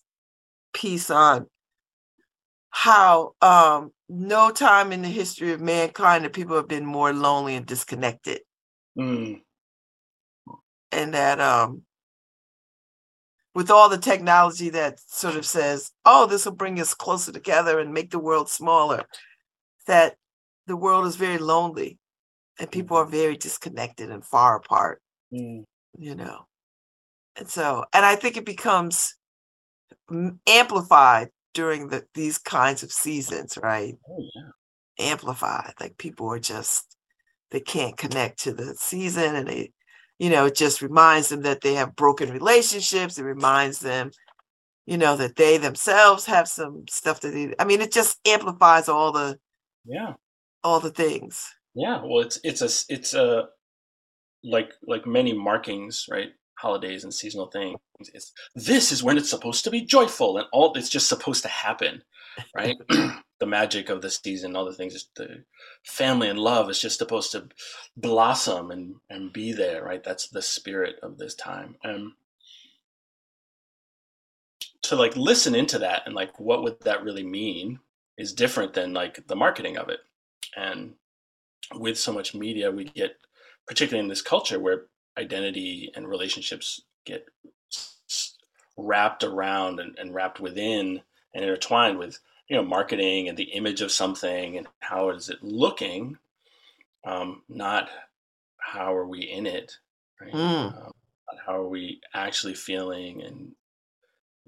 piece 0.73 1.09
on 1.09 1.47
how 2.69 3.33
um 3.41 3.91
no 4.09 4.51
time 4.51 4.91
in 4.91 5.01
the 5.01 5.09
history 5.09 5.51
of 5.51 5.59
mankind 5.61 6.23
that 6.23 6.33
people 6.33 6.55
have 6.55 6.67
been 6.67 6.85
more 6.85 7.13
lonely 7.13 7.55
and 7.55 7.65
disconnected, 7.65 8.41
Mm, 8.97 9.41
and 10.91 11.13
that 11.13 11.39
um 11.39 11.83
with 13.53 13.71
all 13.71 13.89
the 13.89 13.97
technology 13.97 14.69
that 14.69 14.99
sort 14.99 15.35
of 15.35 15.45
says, 15.45 15.91
oh, 16.05 16.27
this 16.27 16.45
will 16.45 16.53
bring 16.53 16.79
us 16.79 16.93
closer 16.93 17.31
together 17.31 17.79
and 17.79 17.91
make 17.93 18.11
the 18.11 18.19
world 18.19 18.47
smaller, 18.49 19.03
that 19.87 20.15
the 20.67 20.77
world 20.77 21.05
is 21.05 21.15
very 21.15 21.37
lonely 21.37 21.97
and 22.59 22.71
people 22.71 22.97
are 22.97 23.05
very 23.05 23.37
disconnected 23.37 24.11
and 24.11 24.23
far 24.23 24.57
apart, 24.57 25.01
mm, 25.33 25.63
you 25.97 26.15
know. 26.15 26.45
And 27.37 27.49
so, 27.49 27.85
and 27.93 28.05
I 28.05 28.15
think 28.15 28.37
it 28.37 28.45
becomes 28.45 29.15
amplified 30.47 31.29
during 31.53 31.87
the 31.87 32.05
these 32.13 32.37
kinds 32.37 32.83
of 32.83 32.91
seasons, 32.91 33.57
right? 33.61 33.95
oh 34.09 34.29
yeah. 34.35 35.11
amplified. 35.11 35.73
Like 35.79 35.97
people 35.97 36.27
are 36.31 36.39
just 36.39 36.97
they 37.51 37.59
can't 37.59 37.97
connect 37.97 38.39
to 38.43 38.53
the 38.53 38.75
season 38.75 39.35
and 39.35 39.47
they, 39.47 39.71
you 40.19 40.29
know, 40.29 40.45
it 40.45 40.55
just 40.55 40.81
reminds 40.81 41.29
them 41.29 41.41
that 41.43 41.61
they 41.61 41.75
have 41.75 41.95
broken 41.95 42.31
relationships. 42.31 43.17
It 43.17 43.23
reminds 43.23 43.79
them, 43.79 44.11
you 44.85 44.97
know, 44.97 45.15
that 45.17 45.35
they 45.35 45.57
themselves 45.57 46.25
have 46.25 46.47
some 46.47 46.85
stuff 46.89 47.21
that 47.21 47.29
they 47.33 47.53
I 47.59 47.65
mean, 47.65 47.81
it 47.81 47.91
just 47.91 48.19
amplifies 48.27 48.89
all 48.89 49.11
the 49.11 49.39
Yeah. 49.85 50.13
All 50.67 50.81
the 50.81 50.91
things. 50.91 51.55
Yeah, 51.73 52.01
well, 52.03 52.19
it's 52.19 52.39
it's 52.43 52.61
a 52.61 52.93
it's 52.93 53.13
a 53.13 53.45
like 54.43 54.73
like 54.85 55.07
many 55.07 55.31
markings, 55.31 56.05
right? 56.11 56.29
Holidays 56.59 57.03
and 57.03 57.13
seasonal 57.13 57.47
things. 57.47 57.77
It's 58.13 58.33
this 58.53 58.91
is 58.91 59.01
when 59.01 59.17
it's 59.17 59.29
supposed 59.29 59.63
to 59.63 59.71
be 59.71 59.81
joyful, 59.81 60.37
and 60.37 60.47
all 60.51 60.73
it's 60.73 60.89
just 60.89 61.07
supposed 61.07 61.43
to 61.43 61.49
happen, 61.49 62.03
right? 62.55 62.75
the 62.89 63.45
magic 63.45 63.89
of 63.89 64.01
the 64.01 64.09
season, 64.09 64.55
all 64.55 64.65
the 64.65 64.73
things, 64.73 65.09
the 65.15 65.43
family 65.85 66.27
and 66.27 66.39
love 66.39 66.69
is 66.69 66.81
just 66.81 66.97
supposed 66.97 67.31
to 67.31 67.47
blossom 67.95 68.71
and 68.71 68.95
and 69.09 69.31
be 69.31 69.53
there, 69.53 69.85
right? 69.85 70.03
That's 70.03 70.27
the 70.27 70.41
spirit 70.41 70.95
of 71.01 71.17
this 71.17 71.35
time. 71.35 71.75
And 71.83 72.11
to 74.83 74.95
like 74.95 75.15
listen 75.15 75.55
into 75.55 75.79
that 75.79 76.03
and 76.05 76.15
like 76.15 76.39
what 76.39 76.63
would 76.63 76.81
that 76.81 77.03
really 77.03 77.23
mean 77.23 77.79
is 78.17 78.33
different 78.33 78.73
than 78.73 78.93
like 78.93 79.27
the 79.27 79.35
marketing 79.35 79.77
of 79.77 79.89
it. 79.89 79.99
And 80.57 80.93
with 81.75 81.97
so 81.97 82.11
much 82.11 82.33
media, 82.33 82.71
we 82.71 82.85
get, 82.85 83.17
particularly 83.67 84.03
in 84.03 84.09
this 84.09 84.21
culture 84.21 84.59
where 84.59 84.85
identity 85.17 85.91
and 85.95 86.07
relationships 86.07 86.81
get 87.05 87.25
wrapped 88.75 89.23
around 89.23 89.79
and, 89.79 89.97
and 89.97 90.13
wrapped 90.13 90.39
within 90.39 91.01
and 91.33 91.43
intertwined 91.43 91.99
with, 91.99 92.19
you 92.49 92.55
know, 92.55 92.63
marketing 92.63 93.29
and 93.29 93.37
the 93.37 93.51
image 93.51 93.81
of 93.81 93.91
something 93.91 94.57
and 94.57 94.67
how 94.79 95.09
is 95.09 95.29
it 95.29 95.43
looking, 95.43 96.17
um, 97.05 97.43
not 97.47 97.89
how 98.57 98.93
are 98.95 99.07
we 99.07 99.21
in 99.21 99.45
it, 99.45 99.77
right? 100.19 100.33
Mm. 100.33 100.85
Um, 100.85 100.91
how 101.45 101.55
are 101.55 101.67
we 101.67 102.01
actually 102.13 102.53
feeling 102.53 103.21
and 103.21 103.53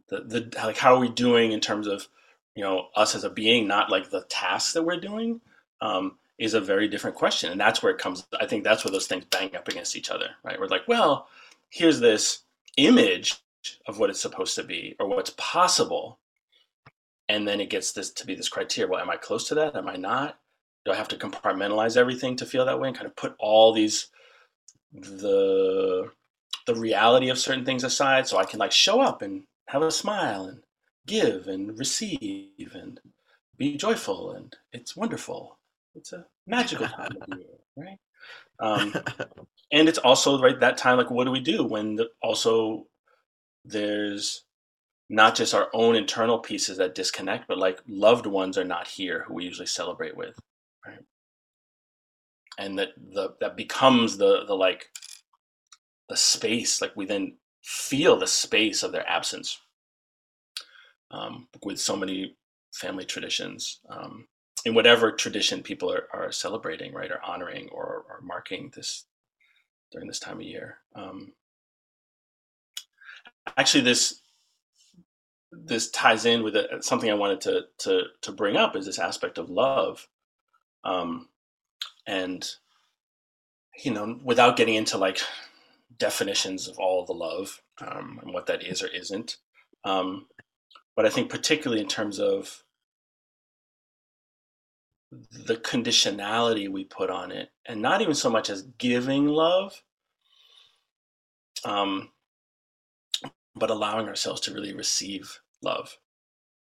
the, 0.10 0.22
the 0.22 0.58
like 0.64 0.78
how 0.78 0.96
are 0.96 1.00
we 1.00 1.10
doing 1.10 1.52
in 1.52 1.60
terms 1.60 1.88
of 1.88 2.08
you 2.56 2.64
know 2.64 2.88
us 2.96 3.16
as 3.16 3.24
a 3.24 3.30
being 3.30 3.68
not 3.68 3.90
like 3.90 4.10
the 4.10 4.24
tasks 4.30 4.74
that 4.74 4.84
we're 4.84 5.00
doing 5.00 5.40
um, 5.82 6.18
is 6.38 6.54
a 6.54 6.62
very 6.62 6.88
different 6.88 7.16
question. 7.16 7.52
And 7.52 7.60
that's 7.60 7.84
where 7.84 7.92
it 7.92 8.00
comes 8.00 8.26
i 8.40 8.46
think 8.46 8.64
that's 8.64 8.84
where 8.84 8.92
those 8.92 9.08
things 9.08 9.26
bang 9.26 9.56
up 9.56 9.68
against 9.68 9.96
each 9.96 10.10
other 10.10 10.30
right? 10.44 10.60
We're 10.60 10.68
like 10.68 10.88
well 10.88 11.28
here's 11.70 12.00
this 12.00 12.44
image 12.78 13.38
of 13.88 14.00
what 14.00 14.10
it's 14.10 14.22
supposed 14.22 14.56
to 14.56 14.64
be 14.64 14.96
or 15.00 15.08
what's 15.08 15.34
possible. 15.38 16.20
And 17.28 17.48
then 17.48 17.60
it 17.60 17.70
gets 17.70 17.92
this 17.92 18.10
to 18.12 18.26
be 18.26 18.34
this 18.36 18.50
criteria. 18.50 18.90
Well 18.90 19.02
am 19.02 19.10
i 19.10 19.18
close 19.18 19.48
to 19.50 19.56
that? 19.56 19.76
Am 19.76 19.88
i 19.88 19.96
not? 19.96 20.40
Do 20.86 20.92
i 20.92 20.96
have 20.96 21.10
to 21.10 21.18
compartmentalize 21.18 21.98
everything 21.98 22.36
to 22.38 22.46
feel 22.46 22.66
that 22.66 22.80
way 22.80 22.88
and 22.88 22.98
kind 22.98 23.08
of 23.08 23.16
put 23.16 23.36
all 23.40 23.74
these 23.74 24.08
the 24.94 26.10
the 26.66 26.76
reality 26.76 27.30
of 27.30 27.38
certain 27.38 27.66
things 27.66 27.84
aside 27.84 28.28
so 28.28 28.38
i 28.38 28.46
can 28.46 28.60
like 28.60 28.72
show 28.72 29.02
up 29.02 29.22
and 29.22 29.44
have 29.68 29.84
a 29.84 29.92
smile 29.92 30.46
and 30.46 30.64
give 31.06 31.48
and 31.48 31.78
receive 31.78 32.74
and 32.74 33.00
be 33.58 33.78
joyful 33.78 34.32
and 34.32 34.56
it's 34.74 34.96
wonderful 34.96 35.59
it's 35.96 36.14
a 36.14 36.26
magical 36.48 36.88
time 36.88 37.12
of 37.22 37.38
year 37.38 37.48
right? 37.78 37.98
Um, 38.62 38.94
and 39.72 39.88
it's 39.88 40.00
also 40.00 40.42
right 40.42 40.60
that 40.60 40.78
time 40.78 40.98
like 40.98 41.10
what 41.10 41.24
do 41.24 41.32
we 41.32 41.40
do 41.40 41.64
when 41.64 41.96
the, 41.96 42.10
also 42.22 42.88
there's 43.64 44.44
not 45.10 45.36
just 45.36 45.54
our 45.54 45.70
own 45.74 45.96
internal 45.96 46.40
pieces 46.40 46.78
that 46.78 46.94
disconnect 46.94 47.48
but 47.48 47.58
like 47.58 47.80
loved 47.88 48.26
ones 48.26 48.58
are 48.58 48.66
not 48.66 48.88
here 48.88 49.24
who 49.26 49.36
we 49.36 49.46
usually 49.46 49.66
celebrate 49.66 50.18
with 50.18 50.38
right? 50.86 51.00
And 52.58 52.78
that 52.78 52.90
the 52.98 53.36
that 53.40 53.56
becomes 53.56 54.18
the 54.18 54.44
the 54.46 54.56
like 54.56 54.90
the 56.10 56.18
space 56.18 56.82
like 56.82 56.92
we 56.98 57.06
then 57.06 57.38
feel 57.64 58.18
the 58.18 58.28
space 58.28 58.84
of 58.84 58.92
their 58.92 59.08
absence 59.08 59.60
um, 61.12 61.48
with 61.64 61.80
so 61.80 61.96
many 61.96 62.36
family 62.74 63.06
traditions 63.06 63.80
um, 63.90 64.28
in 64.70 64.76
whatever 64.76 65.12
tradition 65.12 65.64
people 65.64 65.92
are, 65.92 66.08
are 66.14 66.32
celebrating 66.32 66.94
right 66.94 67.12
or 67.12 67.20
honoring 67.26 67.68
or, 67.72 68.06
or 68.08 68.20
marking 68.22 68.72
this 68.76 69.06
during 69.92 70.08
this 70.08 70.20
time 70.20 70.38
of 70.38 70.44
year. 70.44 70.78
Um, 70.96 71.34
actually 73.58 73.82
this 73.82 74.22
this 75.52 75.90
ties 75.90 76.26
in 76.26 76.44
with 76.44 76.56
a, 76.56 76.78
something 76.82 77.10
i 77.10 77.16
wanted 77.16 77.42
to 77.42 77.64
to 77.80 78.04
to 78.22 78.32
bring 78.32 78.56
up 78.56 78.76
is 78.76 78.86
this 78.86 79.00
aspect 79.00 79.40
of 79.40 79.50
love. 79.50 80.08
Um, 80.84 81.30
and 82.06 82.48
you 83.84 83.92
know 83.92 84.20
without 84.24 84.56
getting 84.56 84.76
into 84.76 84.98
like 84.98 85.20
definitions 85.98 86.68
of 86.68 86.78
all 86.78 87.06
the 87.06 87.14
love 87.14 87.62
um, 87.82 88.20
and 88.22 88.34
what 88.34 88.46
that 88.46 88.64
is 88.64 88.84
or 88.84 88.88
isn't 88.88 89.38
um, 89.84 90.28
but 90.96 91.06
i 91.06 91.10
think 91.10 91.30
particularly 91.30 91.82
in 91.82 91.88
terms 91.88 92.20
of 92.20 92.64
the 95.12 95.56
conditionality 95.58 96.70
we 96.70 96.84
put 96.86 97.10
on 97.10 97.32
it 97.32 97.50
and 97.68 97.82
not 97.82 98.02
even 98.02 98.14
so 98.16 98.30
much 98.30 98.50
as 98.50 98.64
giving 98.78 99.28
love 99.28 99.82
um, 101.66 102.10
but 103.56 103.70
allowing 103.70 104.08
ourselves 104.08 104.42
to 104.42 104.54
really 104.54 104.74
receive 104.74 105.40
love 105.62 105.98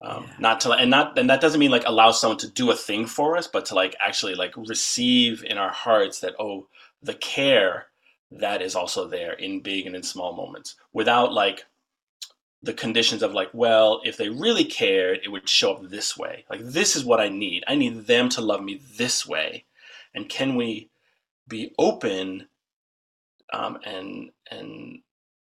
um, 0.01 0.25
Yeah. 0.27 0.35
not 0.39 0.59
to 0.61 0.71
and 0.73 0.91
not 0.91 1.17
and 1.17 1.29
that 1.29 1.41
doesn't 1.41 1.59
mean 1.59 1.71
like 1.71 1.87
allow 1.87 2.11
someone 2.11 2.37
to 2.39 2.51
do 2.51 2.71
a 2.71 2.75
thing 2.75 3.05
for 3.07 3.37
us 3.37 3.47
but 3.47 3.65
to 3.67 3.75
like 3.75 3.95
actually 3.99 4.35
like 4.35 4.55
receive 4.57 5.43
in 5.43 5.57
our 5.57 5.71
hearts 5.71 6.19
that 6.19 6.35
oh 6.39 6.67
the 7.01 7.15
care 7.15 7.87
that 8.31 8.61
is 8.61 8.75
also 8.75 9.07
there 9.07 9.33
in 9.33 9.61
big 9.61 9.87
and 9.87 9.95
in 9.95 10.03
small 10.03 10.35
moments 10.35 10.75
without 10.93 11.33
like 11.33 11.65
the 12.65 12.73
conditions 12.73 13.21
of 13.21 13.33
like 13.33 13.49
well 13.53 14.01
if 14.03 14.17
they 14.17 14.29
really 14.29 14.65
cared 14.65 15.19
it 15.23 15.29
would 15.29 15.47
show 15.47 15.73
up 15.73 15.89
this 15.89 16.17
way. 16.17 16.45
Like 16.49 16.61
this 16.61 16.95
is 16.95 17.05
what 17.05 17.19
i 17.19 17.29
need. 17.29 17.63
I 17.67 17.75
need 17.75 18.07
them 18.07 18.29
to 18.29 18.41
love 18.41 18.63
me 18.63 18.81
this 18.97 19.25
way. 19.25 19.65
And 20.13 20.27
can 20.27 20.55
we 20.55 20.89
be 21.47 21.73
open 21.77 22.47
um, 23.53 23.77
and 23.85 24.31
and 24.49 24.99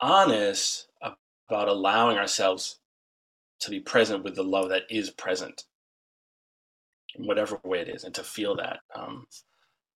honest 0.00 0.88
about 1.02 1.68
allowing 1.68 2.18
ourselves 2.18 2.78
to 3.60 3.70
be 3.70 3.80
present 3.80 4.22
with 4.22 4.34
the 4.34 4.44
love 4.44 4.68
that 4.68 4.82
is 4.90 5.10
present 5.10 5.64
in 7.14 7.26
whatever 7.26 7.58
way 7.64 7.80
it 7.80 7.88
is 7.88 8.04
and 8.04 8.14
to 8.14 8.22
feel 8.22 8.56
that 8.56 8.80
um, 8.94 9.26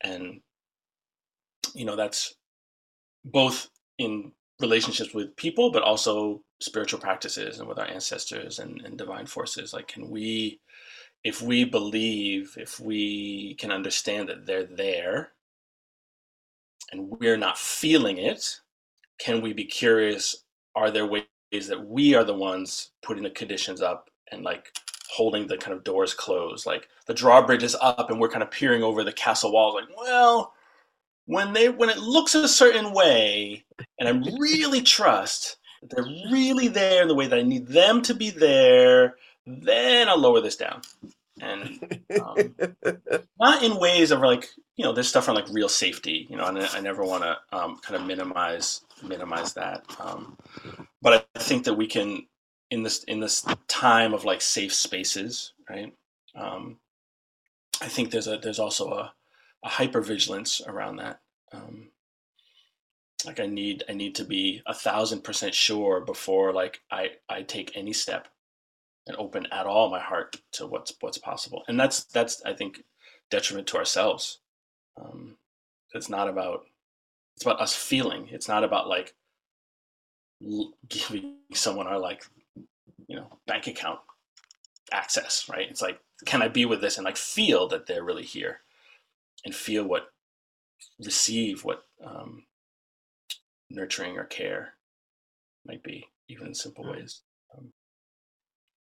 and 0.00 0.40
you 1.74 1.84
know 1.84 1.96
that's 1.96 2.34
both 3.24 3.68
in 3.98 4.32
relationships 4.60 5.14
with 5.14 5.36
people, 5.36 5.70
but 5.70 5.82
also 5.82 6.42
spiritual 6.60 7.00
practices 7.00 7.58
and 7.58 7.68
with 7.68 7.78
our 7.78 7.86
ancestors 7.86 8.58
and, 8.58 8.80
and 8.82 8.96
divine 8.98 9.26
forces. 9.26 9.72
Like, 9.72 9.88
can 9.88 10.10
we, 10.10 10.60
if 11.24 11.42
we 11.42 11.64
believe, 11.64 12.54
if 12.58 12.80
we 12.80 13.54
can 13.54 13.70
understand 13.70 14.28
that 14.28 14.46
they're 14.46 14.64
there 14.64 15.32
and 16.92 17.10
we're 17.10 17.36
not 17.36 17.58
feeling 17.58 18.18
it, 18.18 18.60
can 19.18 19.40
we 19.40 19.52
be 19.52 19.64
curious? 19.64 20.44
Are 20.74 20.90
there 20.90 21.06
ways 21.06 21.24
that 21.68 21.86
we 21.86 22.14
are 22.14 22.24
the 22.24 22.34
ones 22.34 22.90
putting 23.02 23.22
the 23.22 23.30
conditions 23.30 23.82
up 23.82 24.10
and 24.30 24.42
like 24.44 24.72
holding 25.10 25.46
the 25.46 25.58
kind 25.58 25.76
of 25.76 25.84
doors 25.84 26.14
closed? 26.14 26.66
Like 26.66 26.88
the 27.06 27.14
drawbridge 27.14 27.62
is 27.62 27.76
up 27.80 28.10
and 28.10 28.20
we're 28.20 28.30
kind 28.30 28.42
of 28.42 28.50
peering 28.50 28.82
over 28.82 29.04
the 29.04 29.12
castle 29.12 29.52
walls, 29.52 29.74
like, 29.74 29.96
well, 29.96 30.54
when 31.30 31.52
they 31.52 31.68
when 31.68 31.88
it 31.88 31.98
looks 31.98 32.34
a 32.34 32.48
certain 32.48 32.92
way 32.92 33.64
and 34.00 34.08
I 34.08 34.32
really 34.36 34.82
trust 34.82 35.58
that 35.80 35.90
they're 35.90 36.04
really 36.32 36.66
there 36.66 37.02
in 37.02 37.08
the 37.08 37.14
way 37.14 37.28
that 37.28 37.38
I 37.38 37.42
need 37.42 37.68
them 37.68 38.02
to 38.02 38.14
be 38.14 38.30
there, 38.30 39.14
then 39.46 40.08
I'll 40.08 40.18
lower 40.18 40.40
this 40.40 40.56
down. 40.56 40.82
And 41.40 42.00
um, 42.20 42.54
not 43.40 43.62
in 43.62 43.78
ways 43.78 44.10
of 44.10 44.20
like 44.20 44.48
you 44.76 44.84
know 44.84 44.92
there's 44.92 45.06
stuff 45.06 45.28
on 45.28 45.36
like 45.36 45.48
real 45.50 45.68
safety 45.68 46.26
you 46.28 46.36
know 46.36 46.46
and 46.46 46.58
I, 46.58 46.78
I 46.78 46.80
never 46.80 47.04
want 47.04 47.22
to 47.22 47.38
um, 47.52 47.78
kind 47.78 48.00
of 48.00 48.06
minimize 48.06 48.82
minimize 49.02 49.54
that 49.54 49.84
um, 50.00 50.36
but 51.00 51.28
I 51.34 51.38
think 51.38 51.64
that 51.64 51.74
we 51.74 51.86
can 51.86 52.26
in 52.70 52.82
this 52.82 53.04
in 53.04 53.20
this 53.20 53.46
time 53.68 54.14
of 54.14 54.24
like 54.24 54.42
safe 54.42 54.74
spaces 54.74 55.52
right 55.68 55.94
um, 56.34 56.76
I 57.80 57.88
think 57.88 58.10
there's 58.10 58.26
a 58.26 58.36
there's 58.36 58.58
also 58.58 58.90
a, 58.90 59.12
a 59.64 59.68
hyper 59.68 60.00
vigilance 60.00 60.60
around 60.66 60.96
that. 60.96 61.20
Um, 61.52 61.88
like 63.26 63.40
I 63.40 63.46
need 63.46 63.84
I 63.88 63.92
need 63.92 64.14
to 64.16 64.24
be 64.24 64.62
a 64.66 64.74
thousand 64.74 65.22
percent 65.22 65.54
sure 65.54 66.00
before 66.00 66.52
like 66.52 66.80
I 66.90 67.10
I 67.28 67.42
take 67.42 67.76
any 67.76 67.92
step 67.92 68.28
and 69.06 69.16
open 69.16 69.46
at 69.52 69.66
all 69.66 69.90
my 69.90 70.00
heart 70.00 70.36
to 70.52 70.66
what's 70.66 70.94
what's 71.00 71.18
possible. 71.18 71.62
And 71.68 71.78
that's 71.78 72.04
that's 72.04 72.42
I 72.44 72.54
think 72.54 72.84
detriment 73.30 73.66
to 73.68 73.76
ourselves. 73.76 74.38
Um, 75.00 75.36
it's 75.94 76.08
not 76.08 76.28
about 76.28 76.64
it's 77.36 77.44
about 77.44 77.60
us 77.60 77.74
feeling. 77.74 78.28
It's 78.30 78.48
not 78.48 78.64
about 78.64 78.88
like 78.88 79.14
giving 80.88 81.34
someone 81.52 81.86
our 81.86 81.98
like 81.98 82.24
you 83.06 83.16
know 83.16 83.38
bank 83.46 83.66
account 83.66 84.00
access 84.92 85.48
right? 85.48 85.68
It's 85.70 85.82
like 85.82 86.00
can 86.26 86.42
i 86.42 86.48
be 86.48 86.64
with 86.64 86.80
this 86.80 86.96
and 86.98 87.04
like 87.04 87.16
feel 87.16 87.68
that 87.68 87.86
they're 87.86 88.04
really 88.04 88.24
here 88.24 88.60
and 89.44 89.54
feel 89.54 89.84
what 89.84 90.08
receive 91.04 91.64
what 91.64 91.84
um, 92.04 92.44
nurturing 93.70 94.16
or 94.18 94.24
care 94.24 94.74
might 95.66 95.82
be 95.82 96.06
even 96.28 96.48
in 96.48 96.54
simple 96.54 96.84
Mm. 96.84 96.90
ways 96.92 97.22
um, 97.56 97.72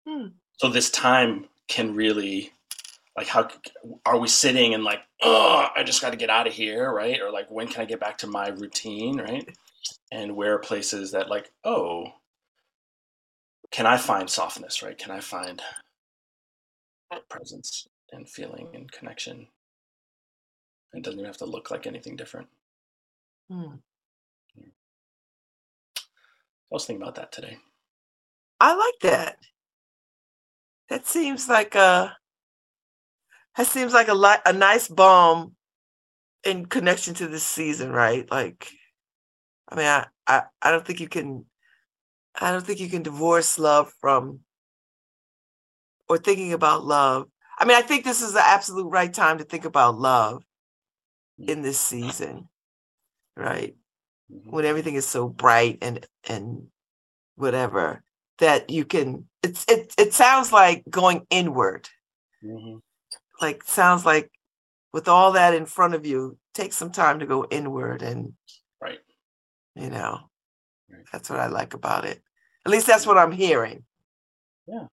Hmm. 0.08 0.28
so 0.54 0.70
this 0.70 0.90
time 0.90 1.50
can 1.68 1.94
really 1.94 2.54
like 3.18 3.28
how 3.28 3.50
are 4.06 4.18
we 4.18 4.28
sitting 4.30 4.74
and 4.74 4.86
like 4.86 5.02
oh 5.22 5.68
i 5.76 5.84
just 5.84 6.02
got 6.02 6.12
to 6.12 6.18
get 6.18 6.30
out 6.30 6.48
of 6.48 6.54
here 6.54 6.94
right? 6.94 7.20
Or 7.20 7.30
like 7.32 7.50
when 7.52 7.68
can 7.68 7.82
i 7.82 7.86
get 7.86 8.00
back 8.00 8.18
to 8.20 8.28
my 8.28 8.50
routine 8.50 9.20
right? 9.20 9.48
And 10.12 10.36
where 10.36 10.54
are 10.54 10.60
places 10.60 11.12
that 11.12 11.30
like 11.30 11.52
oh 11.66 12.06
can 13.72 13.86
i 13.86 13.98
find 13.98 14.30
softness 14.30 14.82
right? 14.82 14.98
Can 14.98 15.12
i 15.12 15.20
find 15.20 15.62
presence 17.30 17.88
and 18.14 18.30
feeling 18.30 18.70
and 18.74 18.90
connection 18.92 19.48
it 20.94 21.04
doesn't 21.04 21.20
even 21.20 21.28
have 21.28 21.38
to 21.38 21.46
look 21.46 21.72
like 21.72 21.88
anything 21.88 22.16
different 22.16 22.48
Hmm. 23.50 23.76
i 24.58 24.64
was 26.70 26.86
thinking 26.86 27.02
about 27.02 27.16
that 27.16 27.32
today 27.32 27.58
I 28.60 28.74
like 28.76 29.00
that. 29.02 29.38
That 30.90 31.06
seems 31.06 31.48
like 31.48 31.76
a 31.76 32.18
that 33.56 33.68
seems 33.68 33.94
like 33.94 34.08
a 34.08 34.14
li- 34.14 34.42
a 34.46 34.54
nice 34.54 34.88
balm 34.88 35.56
in 36.44 36.66
connection 36.66 37.14
to 37.16 37.28
this 37.28 37.44
season, 37.44 37.92
right? 37.92 38.30
Like, 38.32 38.72
I 39.70 39.76
mean, 39.76 39.86
I, 39.86 40.08
I 40.26 40.44
I 40.62 40.72
don't 40.72 40.86
think 40.86 41.00
you 41.00 41.08
can 41.10 41.46
I 42.40 42.52
don't 42.52 42.66
think 42.66 42.80
you 42.80 42.90
can 42.90 43.04
divorce 43.04 43.60
love 43.60 43.92
from 44.00 44.40
or 46.10 46.18
thinking 46.18 46.54
about 46.54 46.86
love. 46.86 47.28
I 47.60 47.66
mean, 47.66 47.78
I 47.78 47.82
think 47.82 48.06
this 48.06 48.22
is 48.22 48.34
the 48.34 48.46
absolute 48.46 48.90
right 48.90 49.14
time 49.14 49.40
to 49.40 49.44
think 49.44 49.66
about 49.66 50.00
love 50.00 50.44
in 51.40 51.62
this 51.62 51.80
season, 51.80 52.50
right? 53.36 53.76
Mhm. 54.32 54.52
When 54.52 54.66
everything 54.66 54.96
is 54.96 55.08
so 55.08 55.28
bright 55.28 55.80
and 55.82 56.06
and 56.28 56.68
whatever 57.36 58.04
that 58.40 58.70
you 58.70 58.86
can 58.86 59.28
it's 59.44 59.66
it 59.68 59.94
it 59.98 60.14
sounds 60.14 60.52
like 60.52 60.84
going 60.90 61.26
inward 61.30 61.88
Mhm. 62.44 62.82
like 63.42 63.64
sounds 63.64 64.06
like 64.06 64.32
with 64.94 65.08
all 65.08 65.34
that 65.34 65.54
in 65.54 65.66
front 65.66 65.94
of 65.96 66.06
you 66.06 66.38
take 66.54 66.74
some 66.74 66.92
time 66.92 67.20
to 67.20 67.26
go 67.28 67.46
inward 67.52 68.02
and 68.02 68.34
right 68.82 69.00
you 69.76 69.90
know 69.90 70.30
Right. 70.90 71.06
that's 71.12 71.30
what 71.30 71.40
i 71.40 71.48
like 71.48 71.74
about 71.76 72.06
it 72.06 72.22
at 72.66 72.72
least 72.72 72.88
that's 72.88 73.06
what 73.08 73.18
i'm 73.18 73.32
hearing 73.32 73.86
Yeah. 74.68 74.88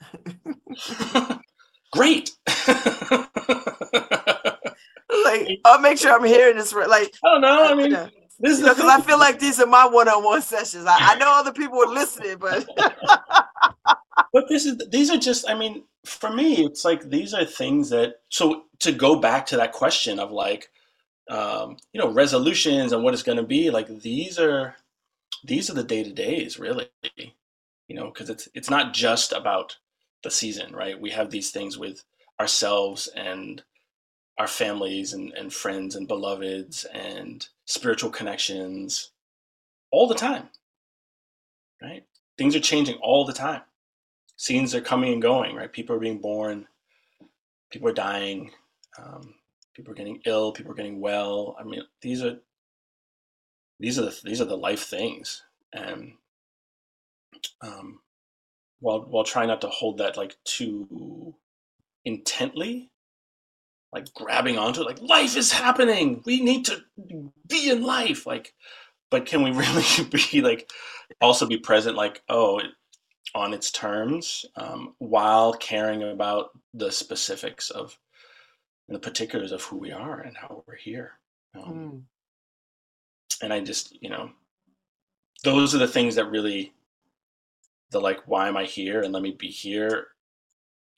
great 1.92 2.32
like 5.38 5.60
i'll 5.64 5.80
make 5.80 5.98
sure 5.98 6.12
i'm 6.12 6.24
hearing 6.24 6.56
this 6.56 6.72
right. 6.72 6.88
Like 6.88 7.14
i 7.24 7.28
don't 7.28 7.40
know 7.40 7.64
i 7.70 7.74
mean 7.74 7.90
this 8.40 8.58
is 8.58 8.62
because 8.62 8.80
i 8.80 9.00
feel 9.00 9.18
like 9.18 9.38
these 9.38 9.60
are 9.60 9.66
my 9.66 9.86
one-on-one 9.86 10.42
sessions. 10.42 10.86
I, 10.86 10.96
I 11.00 11.14
know 11.16 11.30
other 11.30 11.52
people 11.52 11.78
are 11.82 11.92
listening 11.92 12.36
but 12.38 12.66
but 14.32 14.48
this 14.48 14.66
is 14.66 14.82
these 14.90 15.10
are 15.10 15.18
just 15.18 15.48
i 15.48 15.54
mean 15.54 15.84
for 16.04 16.30
me 16.30 16.64
it's 16.64 16.84
like 16.84 17.08
these 17.08 17.34
are 17.34 17.44
things 17.44 17.90
that 17.90 18.16
so 18.28 18.64
to 18.80 18.92
go 18.92 19.16
back 19.16 19.46
to 19.46 19.56
that 19.56 19.72
question 19.72 20.18
of 20.18 20.30
like 20.30 20.70
um 21.30 21.76
you 21.92 22.00
know 22.00 22.10
resolutions 22.10 22.92
and 22.92 23.02
what 23.02 23.14
it's 23.14 23.22
going 23.22 23.38
to 23.38 23.42
be 23.44 23.70
like 23.70 23.88
these 24.00 24.38
are 24.38 24.76
these 25.44 25.70
are 25.70 25.74
the 25.74 25.82
day 25.82 26.02
to 26.02 26.12
days 26.12 26.58
really 26.58 26.88
you 27.16 27.94
know 27.94 28.06
because 28.06 28.28
it's 28.28 28.48
it's 28.54 28.70
not 28.70 28.92
just 28.92 29.32
about 29.32 29.76
the 30.24 30.30
season 30.30 30.74
right? 30.74 31.00
We 31.00 31.10
have 31.10 31.30
these 31.30 31.52
things 31.52 31.78
with 31.78 32.02
ourselves 32.40 33.08
and 33.14 33.62
our 34.38 34.48
families 34.48 35.12
and, 35.12 35.32
and 35.32 35.52
friends 35.52 35.94
and 35.94 36.08
beloveds 36.08 36.84
and 36.92 37.48
spiritual 37.66 38.10
connections 38.10 39.10
all 39.92 40.06
the 40.08 40.14
time 40.14 40.48
right? 41.82 42.04
Things 42.38 42.56
are 42.56 42.60
changing 42.60 42.96
all 42.96 43.24
the 43.24 43.32
time. 43.32 43.62
Scenes 44.36 44.74
are 44.74 44.80
coming 44.80 45.12
and 45.12 45.22
going 45.22 45.54
right? 45.54 45.72
People 45.72 45.94
are 45.94 46.00
being 46.00 46.18
born. 46.18 46.66
People 47.70 47.88
are 47.88 47.94
dying. 47.94 48.50
Um, 48.98 49.34
people 49.74 49.92
are 49.92 49.96
getting 49.96 50.20
ill. 50.26 50.52
People 50.52 50.72
are 50.72 50.76
getting 50.76 51.00
well. 51.00 51.56
I 51.58 51.64
mean 51.64 51.82
these 52.00 52.22
are 52.22 52.38
these 53.78 53.98
are 53.98 54.02
the 54.02 54.20
these 54.24 54.40
are 54.40 54.46
the 54.46 54.56
life 54.56 54.84
things. 54.84 55.42
And 55.72 56.14
um, 57.60 58.00
while 58.80 59.00
while 59.02 59.24
trying 59.24 59.48
not 59.48 59.60
to 59.62 59.68
hold 59.68 59.98
that 59.98 60.16
like 60.16 60.36
too 60.44 61.34
intently 62.04 62.90
like 63.94 64.12
grabbing 64.14 64.58
onto 64.58 64.82
it 64.82 64.86
like 64.86 65.00
life 65.00 65.36
is 65.36 65.52
happening! 65.52 66.22
We 66.26 66.40
need 66.42 66.66
to 66.66 66.82
be 67.48 67.70
in 67.70 67.82
life! 67.82 68.26
Like 68.26 68.54
but 69.10 69.26
can 69.26 69.42
we 69.42 69.50
really 69.64 69.84
be 70.10 70.42
like 70.42 70.70
also 71.20 71.46
be 71.46 71.58
present 71.58 71.96
like 71.96 72.22
oh 72.28 72.58
it, 72.58 72.72
on 73.34 73.54
its 73.54 73.70
terms 73.70 74.44
um, 74.56 74.94
while 74.98 75.54
caring 75.54 76.02
about 76.02 76.50
the 76.74 76.90
specifics 76.92 77.70
of 77.70 77.98
the 78.88 78.98
particulars 78.98 79.52
of 79.52 79.62
who 79.62 79.78
we 79.78 79.92
are 79.92 80.20
and 80.20 80.36
how 80.36 80.62
we're 80.66 80.76
here? 80.76 81.12
Um, 81.54 81.62
Mm, 81.64 82.02
and 83.42 83.52
i 83.52 83.60
just 83.60 84.00
you 84.02 84.08
know 84.08 84.30
those 85.42 85.74
are 85.74 85.78
the 85.78 85.88
things 85.88 86.14
that 86.14 86.30
really 86.30 86.72
the 87.90 88.00
like 88.00 88.20
why 88.26 88.48
am 88.48 88.56
i 88.56 88.64
here 88.64 89.02
and 89.02 89.12
let 89.12 89.22
me 89.22 89.32
be 89.32 89.48
here 89.48 90.08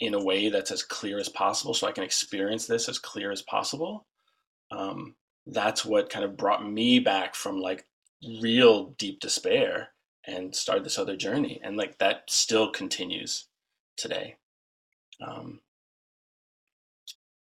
in 0.01 0.15
a 0.15 0.23
way 0.23 0.49
that's 0.51 0.71
as 0.71 0.83
clear 0.83 1.19
as 1.19 1.29
possible 1.29 1.73
so 1.73 1.87
i 1.87 1.93
can 1.93 2.05
experience 2.05 2.67
this 2.67 2.89
as 2.89 2.99
clear 2.99 3.31
as 3.33 3.43
possible. 3.43 4.07
Um, 4.71 5.15
that's 5.47 5.85
what 5.85 6.11
kind 6.11 6.25
of 6.25 6.37
brought 6.37 6.69
me 6.69 6.99
back 6.99 7.35
from 7.35 7.61
like 7.61 7.87
real 8.43 8.87
deep 8.99 9.21
despair 9.21 9.91
and 10.27 10.55
started 10.55 10.85
this 10.85 10.99
other 10.99 11.17
journey 11.17 11.61
and 11.63 11.77
like 11.77 11.99
that 11.99 12.25
still 12.29 12.71
continues 12.71 13.47
today. 13.97 14.37
Um, 15.25 15.61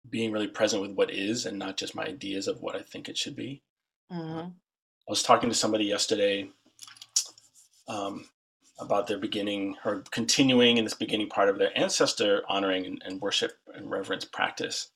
being 0.09 0.33
really 0.33 0.49
present 0.49 0.83
with 0.83 0.93
what 0.93 1.11
is 1.11 1.47
and 1.47 1.59
not 1.59 1.77
just 1.77 1.95
my 1.95 2.05
ideas 2.05 2.49
of 2.49 2.61
what 2.61 2.75
i 2.75 2.83
think 2.83 3.09
it 3.09 3.17
should 3.17 3.37
be. 3.37 3.63
Mhm, 4.11 4.51
I 4.53 5.11
was 5.11 5.23
talking 5.23 5.49
to 5.49 5.55
somebody 5.55 5.85
yesterday 5.85 6.51
um, 7.89 8.27
about 8.79 9.07
their 9.07 9.19
beginning 9.19 9.77
or 9.85 10.03
continuing 10.11 10.77
in 10.77 10.85
this 10.85 10.95
beginning 10.95 11.29
part 11.29 11.49
of 11.49 11.59
their 11.59 11.77
ancestor 11.79 12.43
honoring 12.49 12.87
and, 12.87 13.03
and 13.05 13.21
worship 13.21 13.53
and 13.75 13.91
reverence 13.91 14.25
practice. 14.25 14.91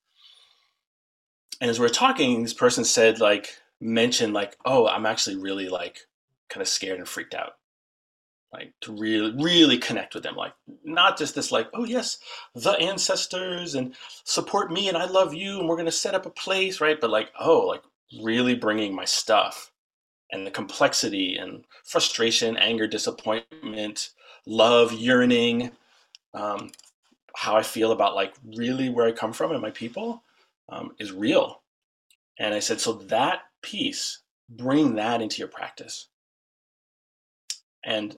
And 1.61 1.71
as 1.71 1.79
we 1.79 1.87
are 1.87 1.91
talking, 1.91 2.43
this 2.43 2.55
person 2.55 2.85
said, 2.85 3.21
like, 3.21 3.59
mention 3.81 4.33
like, 4.33 4.57
oh, 4.65 4.87
I'm 4.87 5.07
actually 5.07 5.37
really 5.37 5.69
like 5.69 6.01
kind 6.49 6.63
of 6.63 6.69
scared 6.69 6.99
and 6.99 7.09
freaked 7.09 7.35
out. 7.35 7.53
Like 8.53 8.73
to 8.83 8.93
really, 8.93 9.35
really 9.43 9.77
connect 9.77 10.15
with 10.15 10.23
them. 10.23 10.37
Like 10.37 10.55
not 10.85 11.19
just 11.19 11.35
this 11.35 11.53
like, 11.53 11.69
oh 11.75 11.85
yes, 11.85 12.19
the 12.55 12.73
ancestors 12.73 13.75
and 13.75 13.95
support 14.25 14.73
me 14.73 14.89
and 14.89 14.97
I 14.97 15.07
love 15.07 15.35
you 15.35 15.59
and 15.59 15.69
we're 15.69 15.77
gonna 15.77 15.93
set 15.93 16.15
up 16.15 16.27
a 16.27 16.31
place, 16.31 16.81
right? 16.81 16.99
But 16.99 17.11
like, 17.11 17.31
oh, 17.39 17.67
like 17.67 17.83
really 18.23 18.55
bringing 18.55 18.95
my 18.95 19.05
stuff 19.05 19.73
and 20.33 20.47
the 20.47 20.51
complexity 20.51 21.37
and 21.37 21.65
frustration, 21.85 22.57
anger, 22.57 22.87
disappointment, 22.87 24.11
love, 24.47 24.93
yearning, 24.93 25.71
um, 26.35 26.71
how 27.35 27.57
I 27.57 27.63
feel 27.63 27.93
about 27.93 28.15
like 28.15 28.35
really 28.57 28.89
where 28.89 29.07
I 29.07 29.13
come 29.13 29.33
from 29.33 29.53
and 29.53 29.63
my 29.63 29.71
people 29.71 30.23
um, 30.69 30.93
is 30.99 31.13
real. 31.13 31.63
And 32.39 32.55
I 32.55 32.61
said, 32.61 32.81
so 32.81 32.95
that 32.95 33.41
piece, 33.63 34.21
bring 34.49 34.95
that 34.97 35.23
into 35.23 35.39
your 35.39 35.49
practice. 35.49 36.09
And 37.85 38.17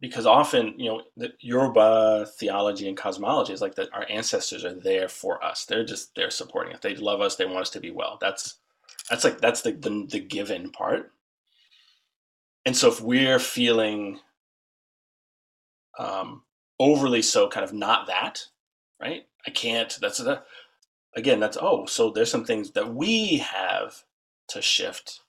because 0.00 0.26
often, 0.26 0.74
you 0.76 0.88
know, 0.88 1.02
the 1.16 1.32
Yoruba 1.40 2.26
theology 2.38 2.88
and 2.88 2.96
cosmology 2.96 3.52
is 3.52 3.60
like 3.60 3.74
that 3.76 3.92
our 3.92 4.06
ancestors 4.08 4.64
are 4.64 4.74
there 4.74 5.08
for 5.08 5.42
us. 5.44 5.64
They're 5.64 5.84
just 5.84 6.14
they're 6.14 6.30
supporting 6.30 6.74
us. 6.74 6.80
They 6.80 6.94
love 6.94 7.20
us. 7.20 7.36
They 7.36 7.46
want 7.46 7.58
us 7.58 7.70
to 7.70 7.80
be 7.80 7.90
well. 7.90 8.18
That's 8.20 8.56
that's 9.10 9.24
like 9.24 9.40
that's 9.40 9.62
the 9.62 9.72
the, 9.72 10.06
the 10.08 10.20
given 10.20 10.70
part. 10.70 11.12
And 12.68 12.76
so 12.76 12.88
if 12.88 13.00
we're 13.00 13.38
feeling 13.38 14.20
um, 15.98 16.42
overly 16.78 17.22
so 17.22 17.48
kind 17.48 17.64
of 17.64 17.72
not 17.72 18.08
that, 18.08 18.44
right? 19.00 19.22
I 19.46 19.50
can't. 19.50 19.96
That's 20.02 20.18
the 20.18 20.42
again. 21.16 21.40
That's 21.40 21.56
oh, 21.58 21.86
so 21.86 22.10
there's 22.10 22.30
some 22.30 22.44
things 22.44 22.72
that 22.72 22.94
we 22.94 23.38
have 23.38 24.04
to 24.48 24.60
shift 24.60 25.22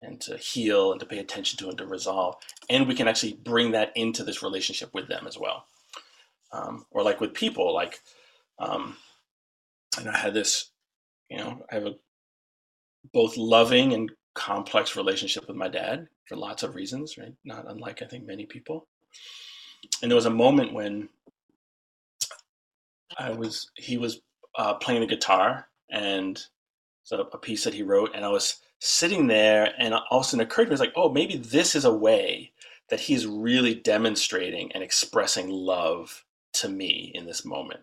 and 0.00 0.22
to 0.22 0.38
heal 0.38 0.90
and 0.90 0.98
to 0.98 1.04
pay 1.04 1.18
attention 1.18 1.58
to 1.58 1.68
and 1.68 1.76
to 1.76 1.86
resolve, 1.86 2.36
and 2.70 2.88
we 2.88 2.94
can 2.94 3.08
actually 3.08 3.34
bring 3.34 3.72
that 3.72 3.92
into 3.94 4.24
this 4.24 4.42
relationship 4.42 4.88
with 4.94 5.06
them 5.06 5.26
as 5.26 5.38
well. 5.38 5.66
Um, 6.50 6.86
or 6.90 7.02
like 7.02 7.20
with 7.20 7.34
people, 7.34 7.74
like 7.74 8.00
um, 8.58 8.96
and 9.98 10.08
I 10.08 10.16
had 10.16 10.32
this, 10.32 10.70
you 11.28 11.36
know, 11.36 11.62
I 11.70 11.74
have 11.74 11.84
a 11.84 11.96
both 13.12 13.36
loving 13.36 13.92
and 13.92 14.10
complex 14.36 14.94
relationship 14.94 15.48
with 15.48 15.56
my 15.56 15.68
dad 15.68 16.08
for 16.26 16.36
lots 16.36 16.62
of 16.62 16.74
reasons, 16.74 17.18
right? 17.18 17.34
Not 17.44 17.68
unlike 17.68 18.02
I 18.02 18.06
think 18.06 18.26
many 18.26 18.46
people. 18.46 18.86
And 20.02 20.10
there 20.10 20.16
was 20.16 20.26
a 20.26 20.30
moment 20.30 20.72
when 20.72 21.08
I 23.18 23.30
was 23.30 23.70
he 23.76 23.98
was 23.98 24.20
uh, 24.56 24.74
playing 24.74 25.00
the 25.00 25.06
guitar 25.06 25.68
and 25.90 26.40
so 27.06 27.20
a 27.20 27.38
piece 27.38 27.62
that 27.62 27.74
he 27.74 27.84
wrote, 27.84 28.10
and 28.14 28.24
I 28.24 28.30
was 28.30 28.60
sitting 28.80 29.28
there, 29.28 29.72
and 29.78 29.94
all 29.94 30.18
of 30.18 30.26
a 30.26 30.28
sudden 30.28 30.44
occurred 30.44 30.64
to 30.64 30.70
me, 30.72 30.76
like, 30.76 30.92
oh, 30.96 31.08
maybe 31.08 31.36
this 31.36 31.76
is 31.76 31.84
a 31.84 31.94
way 31.94 32.50
that 32.88 32.98
he's 32.98 33.26
really 33.26 33.76
demonstrating 33.76 34.72
and 34.72 34.82
expressing 34.82 35.48
love 35.48 36.24
to 36.54 36.68
me 36.68 37.12
in 37.14 37.24
this 37.24 37.44
moment. 37.44 37.80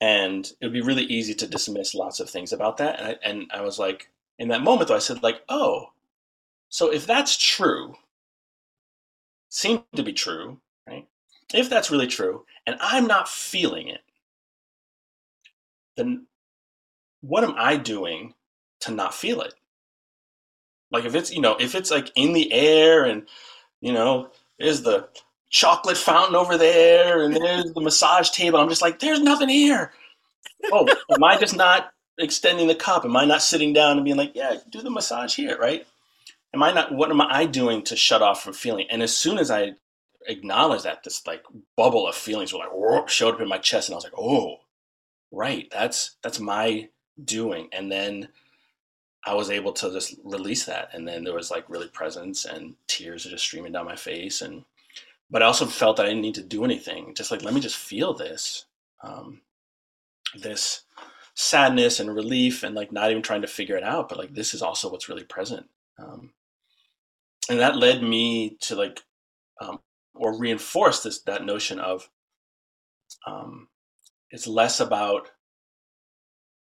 And 0.00 0.48
it 0.60 0.66
would 0.66 0.72
be 0.72 0.80
really 0.80 1.04
easy 1.04 1.34
to 1.34 1.48
dismiss 1.48 1.92
lots 1.92 2.20
of 2.20 2.30
things 2.30 2.52
about 2.52 2.76
that. 2.76 3.00
And 3.00 3.08
I, 3.08 3.16
and 3.24 3.50
I 3.52 3.62
was 3.62 3.80
like, 3.80 4.10
in 4.38 4.48
that 4.48 4.62
moment, 4.62 4.88
though, 4.88 4.96
I 4.96 5.00
said, 5.00 5.22
like, 5.22 5.42
oh, 5.48 5.92
so 6.68 6.92
if 6.92 7.06
that's 7.06 7.36
true, 7.36 7.94
seemed 9.48 9.84
to 9.96 10.02
be 10.02 10.12
true, 10.12 10.60
right? 10.86 11.06
If 11.54 11.70
that's 11.70 11.90
really 11.90 12.06
true, 12.06 12.44
and 12.66 12.76
I'm 12.80 13.06
not 13.06 13.28
feeling 13.28 13.88
it, 13.88 14.02
then 15.96 16.26
what 17.20 17.42
am 17.44 17.54
I 17.56 17.76
doing 17.76 18.34
to 18.80 18.92
not 18.92 19.14
feel 19.14 19.40
it? 19.40 19.54
Like 20.90 21.04
if 21.04 21.14
it's, 21.14 21.32
you 21.32 21.40
know, 21.40 21.56
if 21.58 21.74
it's 21.74 21.90
like 21.90 22.12
in 22.14 22.32
the 22.32 22.52
air 22.52 23.04
and, 23.04 23.26
you 23.80 23.92
know, 23.92 24.30
there's 24.58 24.82
the 24.82 25.08
chocolate 25.50 25.96
fountain 25.96 26.36
over 26.36 26.56
there 26.56 27.22
and 27.22 27.34
there's 27.34 27.72
the 27.72 27.80
massage 27.80 28.30
table, 28.30 28.58
I'm 28.58 28.68
just 28.68 28.82
like, 28.82 28.98
there's 28.98 29.20
nothing 29.20 29.48
here. 29.48 29.92
Oh, 30.72 30.86
am 31.10 31.24
I 31.24 31.38
just 31.38 31.56
not 31.56 31.92
extending 32.18 32.66
the 32.66 32.74
cup? 32.74 33.04
Am 33.04 33.16
I 33.16 33.24
not 33.24 33.42
sitting 33.42 33.72
down 33.72 33.96
and 33.96 34.04
being 34.04 34.16
like, 34.16 34.32
yeah, 34.34 34.56
do 34.70 34.82
the 34.82 34.90
massage 34.90 35.34
here, 35.34 35.56
right? 35.58 35.86
Am 36.54 36.62
I 36.62 36.72
not, 36.72 36.92
what 36.92 37.10
am 37.10 37.20
I 37.20 37.44
doing 37.46 37.82
to 37.84 37.96
shut 37.96 38.22
off 38.22 38.42
from 38.42 38.54
feeling? 38.54 38.86
And 38.90 39.02
as 39.02 39.16
soon 39.16 39.38
as 39.38 39.50
I 39.50 39.72
acknowledged 40.26 40.84
that, 40.84 41.04
this 41.04 41.26
like 41.26 41.44
bubble 41.76 42.08
of 42.08 42.14
feelings 42.14 42.52
were 42.52 42.60
like, 42.60 43.08
showed 43.08 43.34
up 43.34 43.40
in 43.40 43.48
my 43.48 43.58
chest 43.58 43.88
and 43.88 43.94
I 43.94 43.96
was 43.96 44.04
like, 44.04 44.18
oh, 44.18 44.56
right, 45.30 45.68
that's, 45.70 46.16
that's 46.22 46.40
my 46.40 46.88
doing. 47.22 47.68
And 47.72 47.92
then 47.92 48.28
I 49.24 49.34
was 49.34 49.50
able 49.50 49.72
to 49.74 49.90
just 49.92 50.16
release 50.24 50.64
that. 50.64 50.90
And 50.94 51.06
then 51.06 51.24
there 51.24 51.34
was 51.34 51.50
like 51.50 51.68
really 51.68 51.88
presence 51.88 52.44
and 52.44 52.74
tears 52.86 53.26
are 53.26 53.30
just 53.30 53.44
streaming 53.44 53.72
down 53.72 53.84
my 53.84 53.96
face. 53.96 54.40
And, 54.40 54.64
but 55.30 55.42
I 55.42 55.46
also 55.46 55.66
felt 55.66 55.98
that 55.98 56.06
I 56.06 56.08
didn't 56.08 56.22
need 56.22 56.36
to 56.36 56.42
do 56.42 56.64
anything. 56.64 57.14
Just 57.14 57.30
like, 57.30 57.42
let 57.42 57.52
me 57.52 57.60
just 57.60 57.76
feel 57.76 58.14
this, 58.14 58.64
um, 59.02 59.42
this 60.34 60.84
sadness 61.40 62.00
and 62.00 62.12
relief 62.12 62.64
and 62.64 62.74
like 62.74 62.90
not 62.90 63.12
even 63.12 63.22
trying 63.22 63.42
to 63.42 63.46
figure 63.46 63.76
it 63.76 63.84
out, 63.84 64.08
but 64.08 64.18
like, 64.18 64.34
this 64.34 64.54
is 64.54 64.60
also 64.60 64.90
what's 64.90 65.08
really 65.08 65.22
present. 65.22 65.66
Um, 65.96 66.32
and 67.48 67.60
that 67.60 67.76
led 67.76 68.02
me 68.02 68.56
to 68.62 68.74
like, 68.74 69.00
um, 69.60 69.78
or 70.14 70.36
reinforce 70.36 71.04
this, 71.04 71.22
that 71.22 71.44
notion 71.44 71.78
of, 71.78 72.10
um, 73.24 73.68
it's 74.32 74.48
less 74.48 74.80
about 74.80 75.30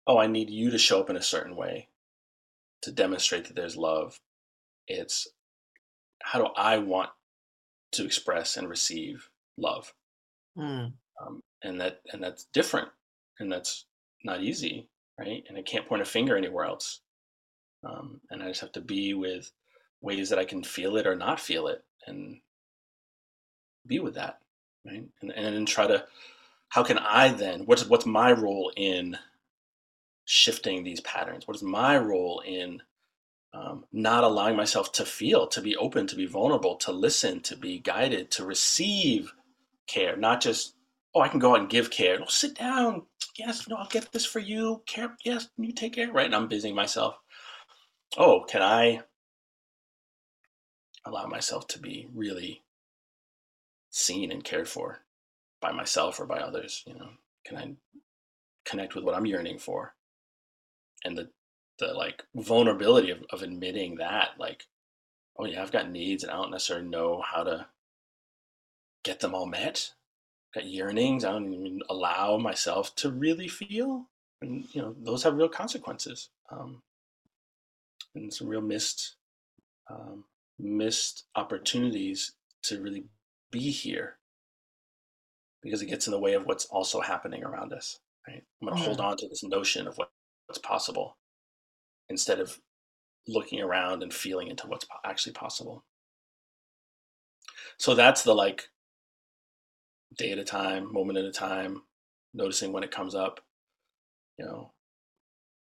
oh, 0.07 0.17
I 0.17 0.27
need 0.27 0.49
you 0.49 0.71
to 0.71 0.77
show 0.77 0.99
up 0.99 1.09
in 1.09 1.15
a 1.15 1.21
certain 1.21 1.55
way 1.55 1.87
to 2.81 2.91
demonstrate 2.91 3.45
that 3.45 3.55
there's 3.55 3.77
love. 3.77 4.19
It's 4.87 5.27
how 6.21 6.39
do 6.39 6.49
I 6.57 6.77
want 6.79 7.09
to 7.93 8.05
express 8.05 8.57
and 8.57 8.67
receive 8.67 9.29
love? 9.57 9.93
Mm. 10.57 10.93
Um, 11.21 11.41
and 11.63 11.79
that 11.79 12.01
and 12.11 12.21
that's 12.21 12.47
different, 12.53 12.89
and 13.39 13.51
that's 13.51 13.85
not 14.23 14.41
easy, 14.41 14.87
right? 15.19 15.43
And 15.47 15.57
I 15.57 15.61
can't 15.61 15.87
point 15.87 16.01
a 16.01 16.05
finger 16.05 16.37
anywhere 16.37 16.65
else. 16.65 17.01
Um, 17.83 18.21
and 18.29 18.41
I 18.41 18.47
just 18.47 18.61
have 18.61 18.71
to 18.73 18.81
be 18.81 19.13
with 19.13 19.51
ways 20.01 20.29
that 20.29 20.39
I 20.39 20.45
can 20.45 20.63
feel 20.63 20.95
it 20.97 21.07
or 21.07 21.15
not 21.15 21.39
feel 21.39 21.67
it, 21.67 21.83
and 22.07 22.39
be 23.85 23.99
with 23.99 24.15
that, 24.15 24.39
right? 24.85 25.05
And 25.21 25.31
and 25.31 25.55
then 25.55 25.65
try 25.65 25.87
to 25.87 26.05
how 26.69 26.83
can 26.83 26.97
I 26.97 27.29
then 27.29 27.65
what's 27.65 27.85
what's 27.85 28.05
my 28.05 28.31
role 28.31 28.71
in 28.75 29.17
shifting 30.25 30.83
these 30.83 31.01
patterns? 31.01 31.47
What 31.47 31.57
is 31.57 31.63
my 31.63 31.97
role 31.97 32.41
in 32.45 32.81
um, 33.53 33.85
not 33.91 34.23
allowing 34.23 34.55
myself 34.55 34.91
to 34.93 35.05
feel, 35.05 35.47
to 35.47 35.61
be 35.61 35.77
open, 35.77 36.07
to 36.07 36.15
be 36.15 36.25
vulnerable, 36.25 36.75
to 36.77 36.91
listen, 36.91 37.41
to 37.41 37.55
be 37.55 37.77
guided, 37.79 38.31
to 38.31 38.45
receive 38.45 39.33
care, 39.85 40.17
not 40.17 40.41
just, 40.41 40.73
oh, 41.15 41.21
I 41.21 41.27
can 41.27 41.39
go 41.39 41.53
out 41.53 41.59
and 41.59 41.69
give 41.69 41.91
care. 41.91 42.19
No, 42.19 42.25
sit 42.27 42.55
down. 42.55 43.03
Yes, 43.37 43.67
no, 43.67 43.77
I'll 43.77 43.87
get 43.87 44.11
this 44.11 44.25
for 44.25 44.39
you. 44.39 44.83
Care, 44.85 45.15
yes, 45.23 45.49
you 45.57 45.73
take 45.73 45.93
care. 45.93 46.11
Right. 46.11 46.25
And 46.25 46.35
I'm 46.35 46.47
busying 46.47 46.75
myself. 46.75 47.15
Oh, 48.17 48.45
can 48.47 48.61
I 48.61 49.01
allow 51.05 51.25
myself 51.25 51.67
to 51.69 51.79
be 51.79 52.07
really 52.13 52.61
seen 53.89 54.31
and 54.31 54.43
cared 54.43 54.67
for 54.67 54.99
by 55.61 55.71
myself 55.71 56.19
or 56.19 56.25
by 56.25 56.39
others? 56.39 56.83
You 56.85 56.93
know, 56.93 57.09
can 57.45 57.57
I 57.57 57.73
connect 58.65 58.95
with 58.95 59.03
what 59.03 59.15
I'm 59.15 59.25
yearning 59.25 59.57
for? 59.57 59.95
and 61.03 61.17
the 61.17 61.29
the 61.79 61.87
like 61.93 62.23
vulnerability 62.35 63.09
of, 63.09 63.23
of 63.31 63.41
admitting 63.41 63.95
that 63.95 64.29
like 64.37 64.67
oh 65.37 65.45
yeah 65.45 65.61
i've 65.61 65.71
got 65.71 65.89
needs 65.89 66.23
and 66.23 66.31
i 66.31 66.35
don't 66.35 66.51
necessarily 66.51 66.87
know 66.87 67.21
how 67.21 67.43
to 67.43 67.65
get 69.03 69.19
them 69.19 69.33
all 69.35 69.45
met 69.45 69.91
got 70.53 70.65
yearnings 70.65 71.25
i 71.25 71.31
don't 71.31 71.53
even 71.53 71.81
allow 71.89 72.37
myself 72.37 72.95
to 72.95 73.11
really 73.11 73.47
feel 73.47 74.05
and 74.41 74.65
you 74.73 74.81
know 74.81 74.95
those 75.01 75.23
have 75.23 75.35
real 75.35 75.49
consequences 75.49 76.29
um, 76.51 76.81
and 78.15 78.33
some 78.33 78.47
real 78.47 78.61
missed 78.61 79.15
um, 79.89 80.23
missed 80.59 81.25
opportunities 81.35 82.33
to 82.61 82.81
really 82.81 83.05
be 83.51 83.71
here 83.71 84.17
because 85.61 85.81
it 85.81 85.87
gets 85.87 86.07
in 86.07 86.11
the 86.11 86.19
way 86.19 86.33
of 86.33 86.45
what's 86.45 86.65
also 86.65 86.99
happening 87.01 87.43
around 87.43 87.73
us 87.73 87.99
right 88.27 88.43
i'm 88.61 88.67
going 88.67 88.77
to 88.77 88.83
hold 88.83 88.99
on 88.99 89.17
to 89.17 89.27
this 89.27 89.43
notion 89.43 89.87
of 89.87 89.97
what 89.97 90.11
what's 90.47 90.59
possible 90.59 91.17
instead 92.09 92.39
of 92.39 92.59
looking 93.27 93.61
around 93.61 94.03
and 94.03 94.13
feeling 94.13 94.47
into 94.47 94.67
what's 94.67 94.85
actually 95.05 95.33
possible. 95.33 95.83
So 97.77 97.95
that's 97.95 98.23
the 98.23 98.35
like 98.35 98.69
day 100.17 100.31
at 100.31 100.37
a 100.37 100.43
time, 100.43 100.91
moment 100.91 101.17
at 101.19 101.25
a 101.25 101.31
time, 101.31 101.83
noticing 102.33 102.71
when 102.71 102.83
it 102.83 102.91
comes 102.91 103.15
up. 103.15 103.39
You 104.37 104.45
know, 104.45 104.71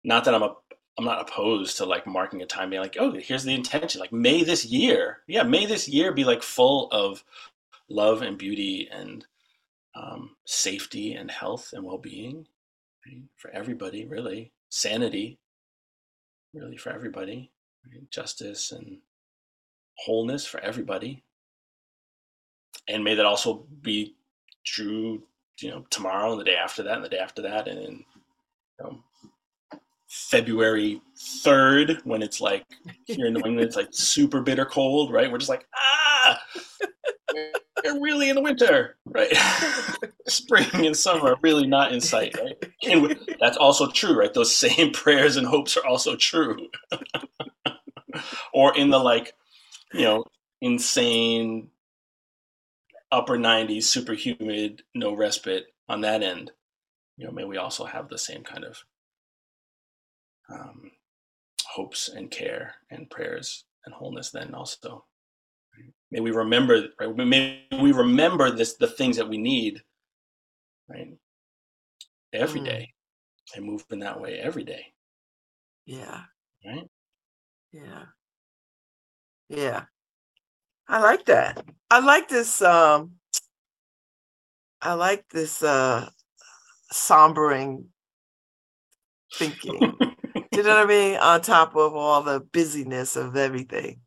not 0.03 0.25
that 0.25 0.35
I'm 0.35 0.43
a 0.43 0.55
I'm 0.97 1.05
not 1.05 1.21
opposed 1.21 1.77
to 1.77 1.85
like 1.85 2.05
marking 2.05 2.41
a 2.41 2.45
time 2.45 2.69
being 2.69 2.81
like, 2.81 2.97
oh, 2.99 3.13
here's 3.13 3.43
the 3.43 3.55
intention. 3.55 4.01
Like 4.01 4.11
may 4.11 4.43
this 4.43 4.65
year, 4.65 5.19
yeah, 5.27 5.43
may 5.43 5.65
this 5.65 5.87
year 5.87 6.11
be 6.11 6.25
like 6.25 6.43
full 6.43 6.89
of 6.91 7.23
love 7.89 8.21
and 8.21 8.37
beauty 8.37 8.89
and 8.91 9.25
um, 9.95 10.35
safety 10.45 11.13
and 11.13 11.31
health 11.31 11.73
and 11.73 11.83
well-being 11.83 12.47
right? 13.05 13.23
for 13.37 13.49
everybody, 13.51 14.05
really 14.05 14.51
sanity 14.69 15.37
really 16.53 16.77
for 16.77 16.91
everybody 16.91 17.51
right? 17.85 18.09
justice 18.09 18.71
and 18.71 18.97
wholeness 19.95 20.45
for 20.45 20.59
everybody. 20.61 21.23
And 22.87 23.03
may 23.03 23.15
that 23.15 23.25
also 23.25 23.65
be 23.81 24.15
true, 24.65 25.23
you 25.59 25.69
know, 25.69 25.85
tomorrow 25.89 26.31
and 26.31 26.39
the 26.39 26.45
day 26.45 26.55
after 26.55 26.83
that 26.83 26.95
and 26.95 27.05
the 27.05 27.09
day 27.09 27.17
after 27.17 27.41
that 27.41 27.67
and 27.67 27.77
then, 27.77 28.05
you 28.79 28.85
know, 28.85 28.99
February 30.07 31.01
3rd 31.17 32.05
when 32.05 32.21
it's 32.21 32.41
like 32.41 32.65
here 33.05 33.27
in 33.27 33.33
New 33.33 33.39
England 33.45 33.61
it's 33.61 33.77
like 33.77 33.87
super 33.91 34.41
bitter 34.41 34.65
cold, 34.65 35.11
right? 35.11 35.31
We're 35.31 35.37
just 35.37 35.49
like, 35.49 35.65
ah, 35.73 36.41
we're 37.33 38.01
really 38.01 38.29
in 38.29 38.35
the 38.35 38.41
winter, 38.41 38.97
right? 39.05 39.31
Spring 40.27 40.85
and 40.85 40.95
summer 40.95 41.31
are 41.31 41.39
really 41.41 41.67
not 41.67 41.93
in 41.93 42.01
sight, 42.01 42.35
right? 42.37 42.57
And 42.83 43.17
that's 43.39 43.57
also 43.57 43.89
true, 43.89 44.17
right? 44.17 44.33
Those 44.33 44.53
same 44.53 44.91
prayers 44.93 45.37
and 45.37 45.47
hopes 45.47 45.77
are 45.77 45.85
also 45.85 46.15
true. 46.15 46.67
or 48.53 48.77
in 48.77 48.89
the 48.89 48.99
like, 48.99 49.33
you 49.93 50.03
know, 50.03 50.25
insane 50.61 51.69
upper 53.11 53.37
90s, 53.37 53.87
super 53.89 54.13
humid, 54.13 54.83
no 54.95 55.13
respite 55.13 55.65
on 55.89 56.01
that 56.01 56.23
end. 56.23 56.51
You 57.17 57.25
know, 57.27 57.31
may 57.31 57.45
we 57.45 57.57
also 57.57 57.85
have 57.85 58.09
the 58.09 58.17
same 58.17 58.43
kind 58.43 58.63
of 58.65 58.77
um, 60.49 60.91
hopes 61.65 62.09
and 62.09 62.31
care 62.31 62.75
and 62.89 63.09
prayers 63.09 63.65
and 63.85 63.93
wholeness 63.95 64.31
then 64.31 64.53
also. 64.55 65.05
May 66.11 66.19
we 66.19 66.31
remember, 66.31 66.89
right? 66.99 67.15
May 67.15 67.65
we 67.81 67.91
remember 67.93 68.51
this, 68.51 68.75
the 68.75 68.87
things 68.87 69.17
that 69.17 69.29
we 69.29 69.37
need, 69.37 69.81
right? 70.89 71.17
Every 72.33 72.61
Mm. 72.61 72.65
day, 72.65 72.93
and 73.55 73.65
move 73.65 73.85
in 73.91 73.99
that 73.99 74.19
way 74.21 74.39
every 74.39 74.63
day, 74.63 74.93
Yeah. 75.85 76.25
right? 76.65 76.87
Yeah. 77.71 78.05
Yeah. 79.49 79.85
I 80.91 80.99
like 80.99 81.25
that. 81.25 81.63
I 81.89 81.99
like 81.99 82.27
this 82.29 82.61
um 82.61 83.13
I 84.81 84.93
like 84.93 85.27
this 85.29 85.63
uh 85.63 86.09
sombering 86.93 87.85
thinking. 89.39 89.97
You 90.53 90.63
know 90.63 90.75
what 90.75 90.85
I 90.85 90.89
mean? 90.89 91.15
On 91.17 91.41
top 91.41 91.77
of 91.77 91.95
all 91.95 92.23
the 92.23 92.41
busyness 92.41 93.15
of 93.15 93.37
everything. 93.37 94.01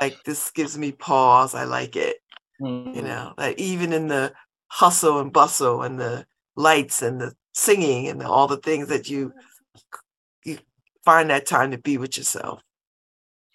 Like 0.00 0.24
this 0.24 0.50
gives 0.50 0.78
me 0.78 0.92
pause. 0.92 1.54
I 1.54 1.64
like 1.64 1.94
it. 1.94 2.16
You 2.60 3.02
Mhm. 3.02 3.04
know, 3.04 3.34
that 3.36 3.58
even 3.58 3.92
in 3.92 4.08
the 4.08 4.32
hustle 4.68 5.20
and 5.20 5.30
bustle 5.32 5.82
and 5.82 6.00
the 6.00 6.26
lights 6.56 7.02
and 7.02 7.20
the 7.20 7.34
singing 7.54 8.08
and 8.08 8.22
all 8.22 8.46
the 8.48 8.56
things 8.56 8.88
that 8.88 9.10
you 9.10 9.34
you 10.44 10.58
find 11.04 11.30
that 11.30 11.46
time 11.46 11.70
to 11.72 11.78
be 11.78 11.98
with 11.98 12.16
yourself 12.16 12.62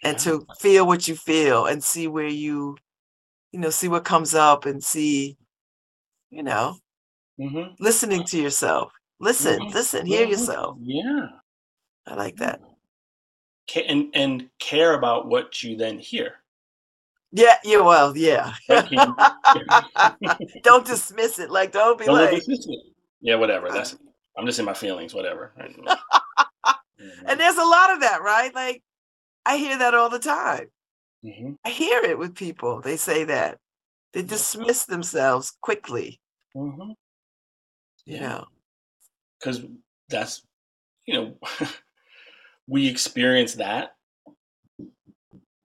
and 0.03 0.13
Yeah. 0.17 0.31
to 0.31 0.45
feel 0.59 0.85
what 0.87 1.07
you 1.07 1.15
feel 1.15 1.65
and 1.65 1.83
see 1.83 2.07
where 2.07 2.27
you 2.27 2.77
you 3.51 3.59
know 3.59 3.69
see 3.69 3.87
what 3.87 4.05
comes 4.05 4.35
up 4.35 4.65
and 4.65 4.83
see 4.83 5.37
you 6.29 6.43
know 6.43 6.77
Mhm. 7.39 7.75
listening 7.79 8.23
to 8.25 8.37
yourself 8.41 8.91
listen 9.19 9.59
Mhm. 9.59 9.73
listen 9.73 10.05
hear 10.05 10.25
yourself 10.27 10.77
Yeah. 10.81 11.27
i 12.05 12.13
like 12.15 12.37
that 12.37 12.61
and 13.87 14.09
and 14.13 14.49
care 14.59 14.93
about 14.95 15.27
what 15.27 15.61
you 15.63 15.75
then 15.77 15.99
hear. 15.99 16.41
yeah 17.31 17.57
yeah 17.63 17.81
well 17.81 18.15
yeah 18.17 18.53
don't 20.63 20.85
dismiss 20.85 21.37
it 21.39 21.49
like 21.51 21.71
don't 21.71 21.97
be 21.99 22.05
Don't 22.05 22.15
like. 22.17 22.43
Yeah, 23.21 23.35
whatever. 23.35 23.69
That's 23.69 23.97
I'm 24.37 24.45
just 24.45 24.59
in 24.59 24.65
my 24.65 24.73
feelings. 24.73 25.13
Whatever. 25.13 25.53
And 27.25 27.39
there's 27.39 27.55
a 27.57 27.63
lot 27.63 27.91
of 27.93 28.01
that 28.01 28.21
right 28.21 28.53
like 28.53 28.81
i 29.49 29.57
hear 29.57 29.77
that 29.79 29.95
all 29.95 30.09
the 30.09 30.19
time. 30.19 30.69
Mhm. 31.25 31.57
i 31.65 31.69
hear 31.69 31.99
it 32.01 32.17
with 32.17 32.35
people. 32.35 32.79
They 32.81 32.95
say 32.95 33.25
that. 33.25 33.57
They 34.13 34.21
dismiss 34.21 34.85
themselves 34.85 35.51
quickly. 35.61 36.21
Mhm. 36.55 36.95
you 38.05 38.15
Yeah. 38.15 38.19
know? 38.29 38.47
Because 39.39 39.61
that's 40.07 40.43
you 41.05 41.13
know 41.15 41.37
we 42.67 42.87
experience 42.87 43.55
that 43.55 43.95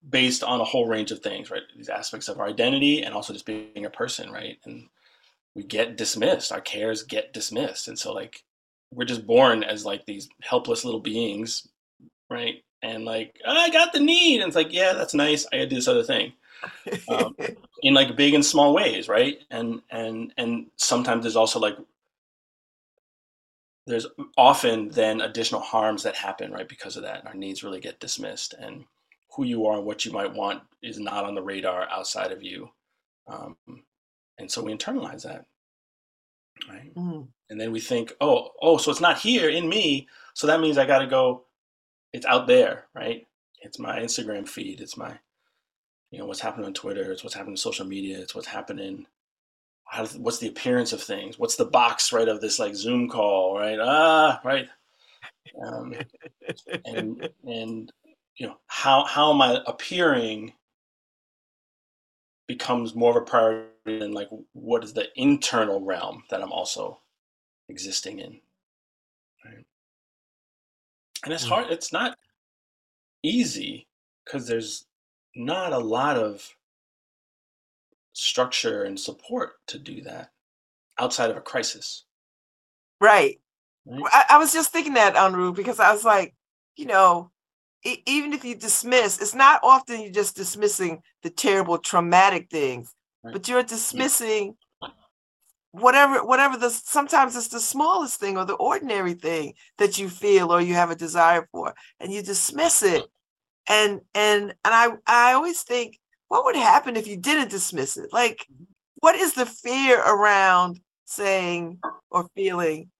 based 0.08 0.42
on 0.42 0.60
a 0.60 0.64
whole 0.64 0.86
range 0.86 1.10
of 1.12 1.20
things 1.20 1.50
right? 1.50 1.62
These 1.76 1.88
aspects 1.88 2.28
of 2.28 2.38
our 2.40 2.48
identity 2.48 3.02
and 3.04 3.14
also 3.14 3.32
just 3.32 3.46
being 3.46 3.84
a 3.86 3.90
person 3.90 4.30
right? 4.30 4.58
And 4.64 4.88
we 5.54 5.62
get 5.62 5.96
dismissed. 5.96 6.52
Our 6.52 6.60
cares 6.60 7.02
get 7.04 7.32
dismissed. 7.32 7.88
And 7.88 7.98
so 7.98 8.12
like 8.12 8.42
we're 8.90 9.04
just 9.04 9.26
born 9.26 9.62
as 9.64 9.84
like 9.84 10.04
these 10.06 10.28
helpless 10.42 10.84
little 10.84 11.00
beings 11.00 11.66
right 12.30 12.62
and 12.84 13.04
like 13.04 13.40
"Oh, 13.46 13.56
i 13.56 13.70
got 13.70 13.92
the 13.92 14.00
need. 14.00 14.40
And 14.40 14.48
it's 14.48 14.56
like 14.56 14.72
yeah 14.72 14.92
that's 14.92 15.14
nice. 15.14 15.46
I 15.52 15.56
gotta 15.56 15.68
do 15.68 15.76
this 15.76 15.88
other 15.88 16.04
thing. 16.04 16.32
Um, 17.08 17.34
in 17.82 17.94
like 17.94 18.16
big 18.16 18.34
and 18.34 18.44
small 18.44 18.74
ways 18.74 19.08
right? 19.08 19.38
And 19.50 19.80
and 19.90 20.32
and 20.36 20.66
sometimes 20.76 21.24
there's 21.24 21.36
also 21.36 21.58
like 21.58 21.76
there's 23.86 24.06
often 24.38 24.88
then 24.90 25.20
additional 25.20 25.60
harms 25.60 26.02
that 26.04 26.16
happen 26.16 26.52
right 26.52 26.68
because 26.68 26.96
of 26.96 27.02
that 27.02 27.20
and 27.20 27.28
our 27.28 27.34
needs 27.34 27.62
really 27.64 27.80
get 27.80 28.00
dismissed 28.00 28.54
and 28.54 28.84
who 29.34 29.44
you 29.44 29.66
are 29.66 29.76
and 29.76 29.84
what 29.86 30.04
you 30.04 30.12
might 30.12 30.32
want 30.32 30.62
is 30.82 30.98
not 30.98 31.24
on 31.24 31.34
the 31.34 31.42
radar 31.42 31.88
outside 31.90 32.32
of 32.32 32.42
you. 32.42 32.70
Um, 33.26 33.56
and 34.38 34.50
so 34.50 34.62
we 34.62 34.74
internalize 34.74 35.22
that 35.24 35.46
right? 36.68 36.94
Mm, 36.94 37.26
and 37.50 37.60
then 37.60 37.72
we 37.72 37.80
think 37.80 38.12
oh 38.20 38.50
oh 38.62 38.76
so 38.76 38.90
it's 38.90 39.00
not 39.00 39.18
here 39.18 39.48
in 39.48 39.68
me 39.68 40.08
so 40.34 40.46
that 40.46 40.60
means 40.60 40.78
i 40.78 40.86
got 40.86 41.00
to 41.00 41.06
go 41.06 41.44
it's 42.14 42.26
out 42.26 42.46
there 42.46 42.86
right? 42.94 43.26
It's 43.62 43.78
my 43.78 43.98
instagram 43.98 44.48
feed 44.48 44.80
it's 44.80 44.96
my 44.96 45.18
you 46.10 46.18
know 46.18 46.26
what's 46.26 46.40
happening 46.40 46.66
on 46.66 46.74
twitter 46.74 47.10
it's 47.12 47.24
what's 47.24 47.34
happening 47.34 47.54
on 47.54 47.58
social 47.58 47.86
media 47.86 48.18
it's 48.18 48.34
what's 48.34 48.46
happening 48.46 49.06
how, 49.86 50.06
what's 50.06 50.38
the 50.38 50.48
appearance 50.48 50.92
of 50.92 51.02
things? 51.02 51.38
What's 51.38 51.56
the 51.56 51.64
box 51.66 52.12
right 52.12 52.28
of 52.28 52.40
this 52.40 52.58
like 52.58 52.74
zoom 52.74 53.08
call 53.08 53.58
right? 53.58 53.78
Ah 53.80 54.40
right. 54.44 54.68
Um, 55.62 55.94
and 56.84 57.28
and 57.44 57.92
you 58.36 58.46
know 58.46 58.56
how 58.66 59.04
how 59.04 59.32
am 59.32 59.40
i 59.42 59.60
appearing 59.66 60.52
becomes 62.46 62.94
more 62.94 63.10
of 63.10 63.16
a 63.16 63.20
priority 63.24 63.68
than 63.86 64.12
like 64.12 64.28
what 64.52 64.84
is 64.84 64.92
the 64.92 65.08
internal 65.16 65.80
realm 65.80 66.24
that 66.30 66.42
i'm 66.42 66.52
also 66.52 67.00
existing 67.68 68.18
in 68.18 68.40
and 71.24 71.32
it's 71.32 71.44
Mm. 71.44 71.48
hard 71.48 71.70
it's 71.70 71.92
not 71.92 72.16
easy 73.22 73.86
because 74.24 74.46
there's 74.46 74.86
not 75.34 75.72
a 75.72 75.78
lot 75.78 76.16
of 76.16 76.54
structure 78.12 78.84
and 78.84 78.98
support 78.98 79.54
to 79.66 79.78
do 79.78 80.02
that 80.02 80.30
outside 80.98 81.30
of 81.30 81.36
a 81.36 81.40
crisis 81.40 82.04
right 83.00 83.40
right 83.86 84.02
I, 84.12 84.24
I 84.30 84.38
was 84.38 84.52
just 84.52 84.72
thinking 84.72 84.94
that, 84.94 85.14
Unruh, 85.14 85.54
because 85.54 85.78
I 85.78 85.92
was 85.92 86.04
like, 86.04 86.34
you 86.76 86.86
know, 86.86 87.30
e- 87.84 88.02
even 88.06 88.32
if 88.32 88.42
you 88.42 88.54
dismiss, 88.54 89.20
it's 89.20 89.34
not 89.34 89.60
often 89.62 90.00
you're 90.00 90.10
just 90.10 90.34
dismissing 90.36 91.02
the 91.22 91.28
terrible 91.28 91.76
traumatic 91.76 92.48
things, 92.50 92.94
Right. 93.22 93.32
but 93.32 93.46
you're 93.46 93.62
dismissing 93.62 94.56
whatever, 95.74 96.24
whatever 96.24 96.56
the 96.56 96.70
sometimes 96.70 97.36
it's 97.36 97.48
the 97.48 97.60
smallest 97.60 98.20
thing 98.20 98.36
or 98.36 98.44
the 98.44 98.54
ordinary 98.54 99.14
thing 99.14 99.54
that 99.78 99.98
you 99.98 100.08
feel 100.08 100.52
or 100.52 100.60
you 100.60 100.74
have 100.74 100.90
a 100.90 100.96
desire 100.96 101.48
for, 101.50 101.74
and 102.00 102.12
you 102.12 102.22
dismiss 102.22 102.82
it. 102.82 103.04
And 103.68 104.00
and 104.14 104.54
and 104.64 104.74
I 104.74 104.90
I 105.06 105.32
always 105.32 105.62
think, 105.62 105.98
what 106.28 106.44
would 106.44 106.56
happen 106.56 106.96
if 106.96 107.06
you 107.06 107.16
didn't 107.16 107.50
dismiss 107.50 107.96
it? 107.96 108.12
Like, 108.12 108.46
what 109.00 109.16
is 109.16 109.34
the 109.34 109.46
fear 109.46 110.00
around 110.00 110.80
saying 111.06 111.78
or 112.10 112.28
feeling 112.34 112.90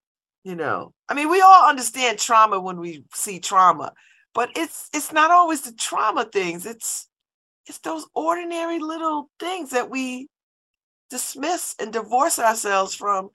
you 0.44 0.54
know 0.54 0.92
i 1.08 1.14
mean 1.14 1.30
we 1.30 1.40
all 1.40 1.68
understand 1.68 2.18
trauma 2.18 2.60
when 2.60 2.78
we 2.78 3.02
see 3.14 3.40
trauma 3.40 3.92
but 4.34 4.50
it's 4.54 4.90
it's 4.92 5.12
not 5.12 5.30
always 5.30 5.62
the 5.62 5.72
trauma 5.72 6.24
things 6.26 6.66
it's 6.66 7.08
it's 7.66 7.78
those 7.78 8.06
ordinary 8.14 8.78
little 8.78 9.30
things 9.40 9.70
that 9.70 9.88
we 9.88 10.28
dismiss 11.10 11.74
and 11.78 11.92
divorce 11.92 12.38
ourselves 12.38 12.94
from 12.94 13.30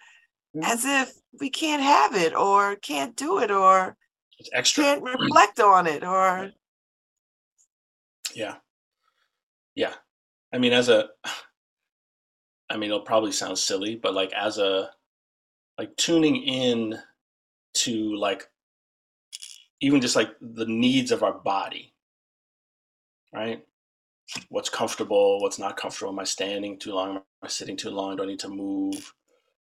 as 0.64 0.84
if 0.86 1.14
we 1.40 1.50
can't 1.50 1.82
have 1.82 2.16
it 2.16 2.36
or 2.36 2.76
can't 2.78 3.16
do 3.16 3.40
it 3.40 3.52
or 3.52 3.96
it's 4.40 4.50
extra 4.54 4.84
can't 4.84 5.04
reflect 5.04 5.60
on 5.60 5.86
it 5.86 6.04
or 6.04 6.52
Yeah. 8.34 8.56
Yeah. 9.76 9.94
I 10.54 10.58
mean, 10.58 10.74
as 10.74 10.90
a, 10.90 11.10
I 12.70 12.78
mean, 12.78 12.90
it'll 12.90 13.02
probably 13.02 13.32
sound 13.32 13.58
silly, 13.58 13.96
but 13.96 14.14
like 14.14 14.32
as 14.34 14.58
a, 14.60 14.92
like 15.78 15.96
tuning 15.96 16.36
in 16.44 17.00
to 17.76 18.16
like, 18.16 18.48
even 19.82 20.02
just 20.02 20.16
like 20.16 20.32
the 20.42 20.66
needs 20.66 21.12
of 21.12 21.24
our 21.24 21.34
body, 21.34 21.94
right? 23.34 23.66
What's 24.50 24.70
comfortable, 24.70 25.42
what's 25.42 25.60
not 25.60 25.78
comfortable. 25.78 26.14
Am 26.14 26.20
I 26.20 26.24
standing 26.26 26.80
too 26.80 26.94
long? 26.94 27.18
Am 27.18 27.24
I 27.44 27.48
sitting 27.48 27.78
too 27.78 27.90
long? 27.90 28.16
Do 28.18 28.24
I 28.24 28.28
need 28.28 28.40
to 28.40 28.50
move? 28.50 29.14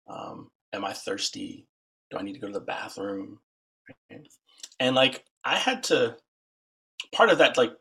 Um, 0.09 0.49
am 0.73 0.85
I 0.85 0.93
thirsty? 0.93 1.67
Do 2.11 2.17
I 2.17 2.23
need 2.23 2.33
to 2.33 2.39
go 2.39 2.47
to 2.47 2.53
the 2.53 2.61
bathroom? 2.61 3.39
Right? 4.11 4.27
And 4.79 4.95
like, 4.95 5.25
I 5.45 5.57
had 5.57 5.83
to 5.85 6.17
part 7.13 7.29
of 7.29 7.37
that 7.39 7.57
like 7.57 7.73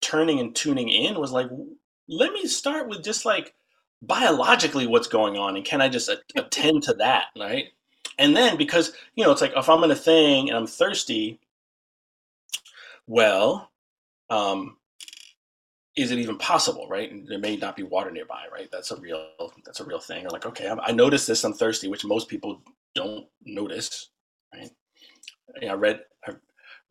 turning 0.00 0.40
and 0.40 0.54
tuning 0.54 0.88
in 0.88 1.18
was 1.18 1.32
like, 1.32 1.48
let 2.08 2.32
me 2.32 2.46
start 2.46 2.88
with 2.88 3.04
just 3.04 3.24
like 3.24 3.54
biologically 4.02 4.86
what's 4.86 5.08
going 5.08 5.36
on 5.36 5.56
and 5.56 5.64
can 5.64 5.80
I 5.80 5.88
just 5.88 6.08
a- 6.08 6.20
attend 6.36 6.84
to 6.84 6.94
that, 6.94 7.26
right? 7.38 7.66
And 8.18 8.36
then 8.36 8.56
because, 8.56 8.92
you 9.16 9.24
know, 9.24 9.32
it's 9.32 9.40
like 9.40 9.54
if 9.56 9.68
I'm 9.68 9.84
in 9.84 9.90
a 9.90 9.96
thing 9.96 10.48
and 10.48 10.58
I'm 10.58 10.66
thirsty, 10.66 11.40
well, 13.06 13.70
um, 14.30 14.76
is 15.98 16.12
it 16.12 16.18
even 16.18 16.38
possible, 16.38 16.86
right? 16.88 17.10
And 17.10 17.26
there 17.26 17.40
may 17.40 17.56
not 17.56 17.74
be 17.74 17.82
water 17.82 18.10
nearby, 18.12 18.44
right? 18.52 18.68
That's 18.70 18.92
a 18.92 18.96
real 19.00 19.26
that's 19.64 19.80
a 19.80 19.84
real 19.84 19.98
thing. 19.98 20.24
Or 20.24 20.30
like, 20.30 20.46
okay, 20.46 20.68
I'm, 20.68 20.78
I 20.80 20.92
noticed 20.92 21.26
this, 21.26 21.42
I'm 21.42 21.52
thirsty, 21.52 21.88
which 21.88 22.04
most 22.04 22.28
people 22.28 22.62
don't 22.94 23.26
notice, 23.44 24.10
right? 24.54 24.70
Yeah, 25.60 25.72
I 25.72 25.74
read 25.74 26.00
I 26.26 26.34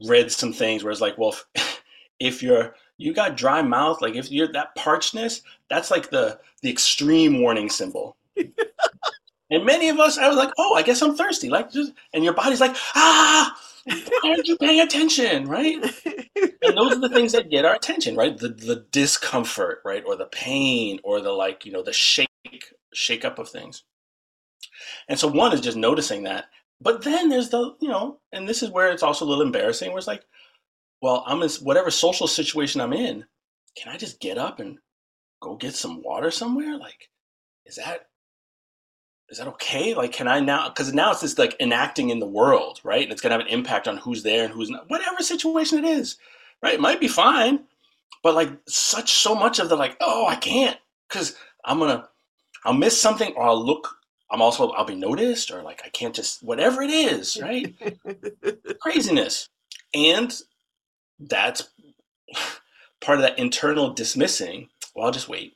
read 0.05 0.29
some 0.29 0.51
things 0.51 0.83
where 0.83 0.91
it's 0.91 0.99
like, 0.99 1.17
well, 1.17 1.35
if, 1.55 1.83
if 2.19 2.43
you're 2.43 2.75
you 2.97 3.13
got 3.13 3.37
dry 3.37 3.61
mouth, 3.61 4.01
like 4.01 4.15
if 4.15 4.29
you're 4.29 4.51
that 4.51 4.75
parchedness, 4.75 5.41
that's 5.69 5.89
like 5.89 6.09
the 6.09 6.39
the 6.61 6.69
extreme 6.69 7.41
warning 7.41 7.69
symbol. 7.69 8.17
and 9.49 9.65
many 9.65 9.87
of 9.87 9.99
us, 9.99 10.17
I 10.17 10.27
was 10.27 10.37
like, 10.37 10.51
oh, 10.57 10.75
I 10.75 10.81
guess 10.81 11.01
I'm 11.01 11.15
thirsty. 11.15 11.49
Like, 11.49 11.71
just, 11.71 11.93
and 12.13 12.23
your 12.23 12.33
body's 12.33 12.59
like, 12.59 12.75
ah, 12.93 13.57
why 13.87 14.31
aren't 14.31 14.47
you 14.47 14.57
paying 14.57 14.81
attention, 14.81 15.47
right? 15.47 15.83
And 16.61 16.77
those 16.77 16.93
are 16.93 16.99
the 16.99 17.09
things 17.09 17.31
that 17.31 17.49
get 17.49 17.65
our 17.65 17.75
attention, 17.75 18.15
right? 18.15 18.37
The 18.37 18.49
the 18.49 18.85
discomfort, 18.91 19.81
right, 19.85 20.03
or 20.05 20.15
the 20.15 20.25
pain, 20.25 20.99
or 21.03 21.21
the 21.21 21.31
like, 21.31 21.65
you 21.65 21.71
know, 21.71 21.83
the 21.83 21.93
shake 21.93 22.27
shake 22.93 23.25
up 23.25 23.39
of 23.39 23.49
things. 23.49 23.83
And 25.07 25.19
so 25.19 25.27
one 25.27 25.53
is 25.53 25.61
just 25.61 25.77
noticing 25.77 26.23
that. 26.23 26.45
But 26.79 27.03
then 27.03 27.29
there's 27.29 27.49
the, 27.49 27.75
you 27.79 27.89
know, 27.89 28.19
and 28.31 28.47
this 28.47 28.61
is 28.61 28.69
where 28.69 28.91
it's 28.91 29.03
also 29.03 29.25
a 29.25 29.27
little 29.27 29.43
embarrassing, 29.43 29.89
where 29.89 29.97
it's 29.97 30.07
like, 30.07 30.23
well, 31.01 31.23
I'm 31.25 31.41
in 31.41 31.49
whatever 31.61 31.91
social 31.91 32.27
situation 32.27 32.81
I'm 32.81 32.93
in, 32.93 33.25
can 33.75 33.91
I 33.91 33.97
just 33.97 34.19
get 34.19 34.37
up 34.37 34.59
and 34.59 34.77
go 35.41 35.55
get 35.55 35.75
some 35.75 36.01
water 36.03 36.31
somewhere? 36.31 36.77
Like, 36.77 37.09
is 37.65 37.75
that 37.75 38.07
is 39.29 39.37
that 39.37 39.47
okay? 39.47 39.93
Like, 39.93 40.13
can 40.13 40.27
I 40.27 40.39
now? 40.39 40.69
Because 40.69 40.93
now 40.93 41.11
it's 41.11 41.21
just 41.21 41.37
like 41.37 41.55
enacting 41.59 42.09
in 42.09 42.19
the 42.19 42.27
world, 42.27 42.79
right? 42.83 43.03
And 43.03 43.11
it's 43.11 43.21
gonna 43.21 43.33
have 43.33 43.41
an 43.41 43.47
impact 43.47 43.87
on 43.87 43.97
who's 43.97 44.23
there 44.23 44.45
and 44.45 44.53
who's 44.53 44.69
not. 44.69 44.89
Whatever 44.89 45.21
situation 45.21 45.83
it 45.83 45.87
is, 45.87 46.17
right? 46.61 46.75
It 46.75 46.79
might 46.81 46.99
be 46.99 47.07
fine, 47.07 47.61
but 48.23 48.35
like 48.35 48.49
such 48.67 49.11
so 49.11 49.35
much 49.35 49.59
of 49.59 49.69
the 49.69 49.75
like, 49.75 49.97
oh, 50.01 50.27
I 50.27 50.35
can't 50.35 50.77
because 51.09 51.35
I'm 51.65 51.79
gonna 51.79 52.07
I'll 52.63 52.73
miss 52.73 52.99
something 52.99 53.33
or 53.35 53.43
I'll 53.43 53.63
look. 53.63 53.95
I'm 54.31 54.41
also 54.41 54.69
I'll 54.71 54.85
be 54.85 54.95
noticed 54.95 55.51
or 55.51 55.61
like 55.61 55.81
I 55.85 55.89
can't 55.89 56.15
just 56.15 56.41
whatever 56.43 56.81
it 56.81 56.89
is, 56.89 57.37
right? 57.41 57.73
Craziness, 58.81 59.49
and 59.93 60.33
that's 61.19 61.69
part 63.01 63.17
of 63.17 63.23
that 63.23 63.39
internal 63.39 63.93
dismissing. 63.93 64.69
Well, 64.95 65.05
I'll 65.05 65.11
just 65.11 65.29
wait. 65.29 65.55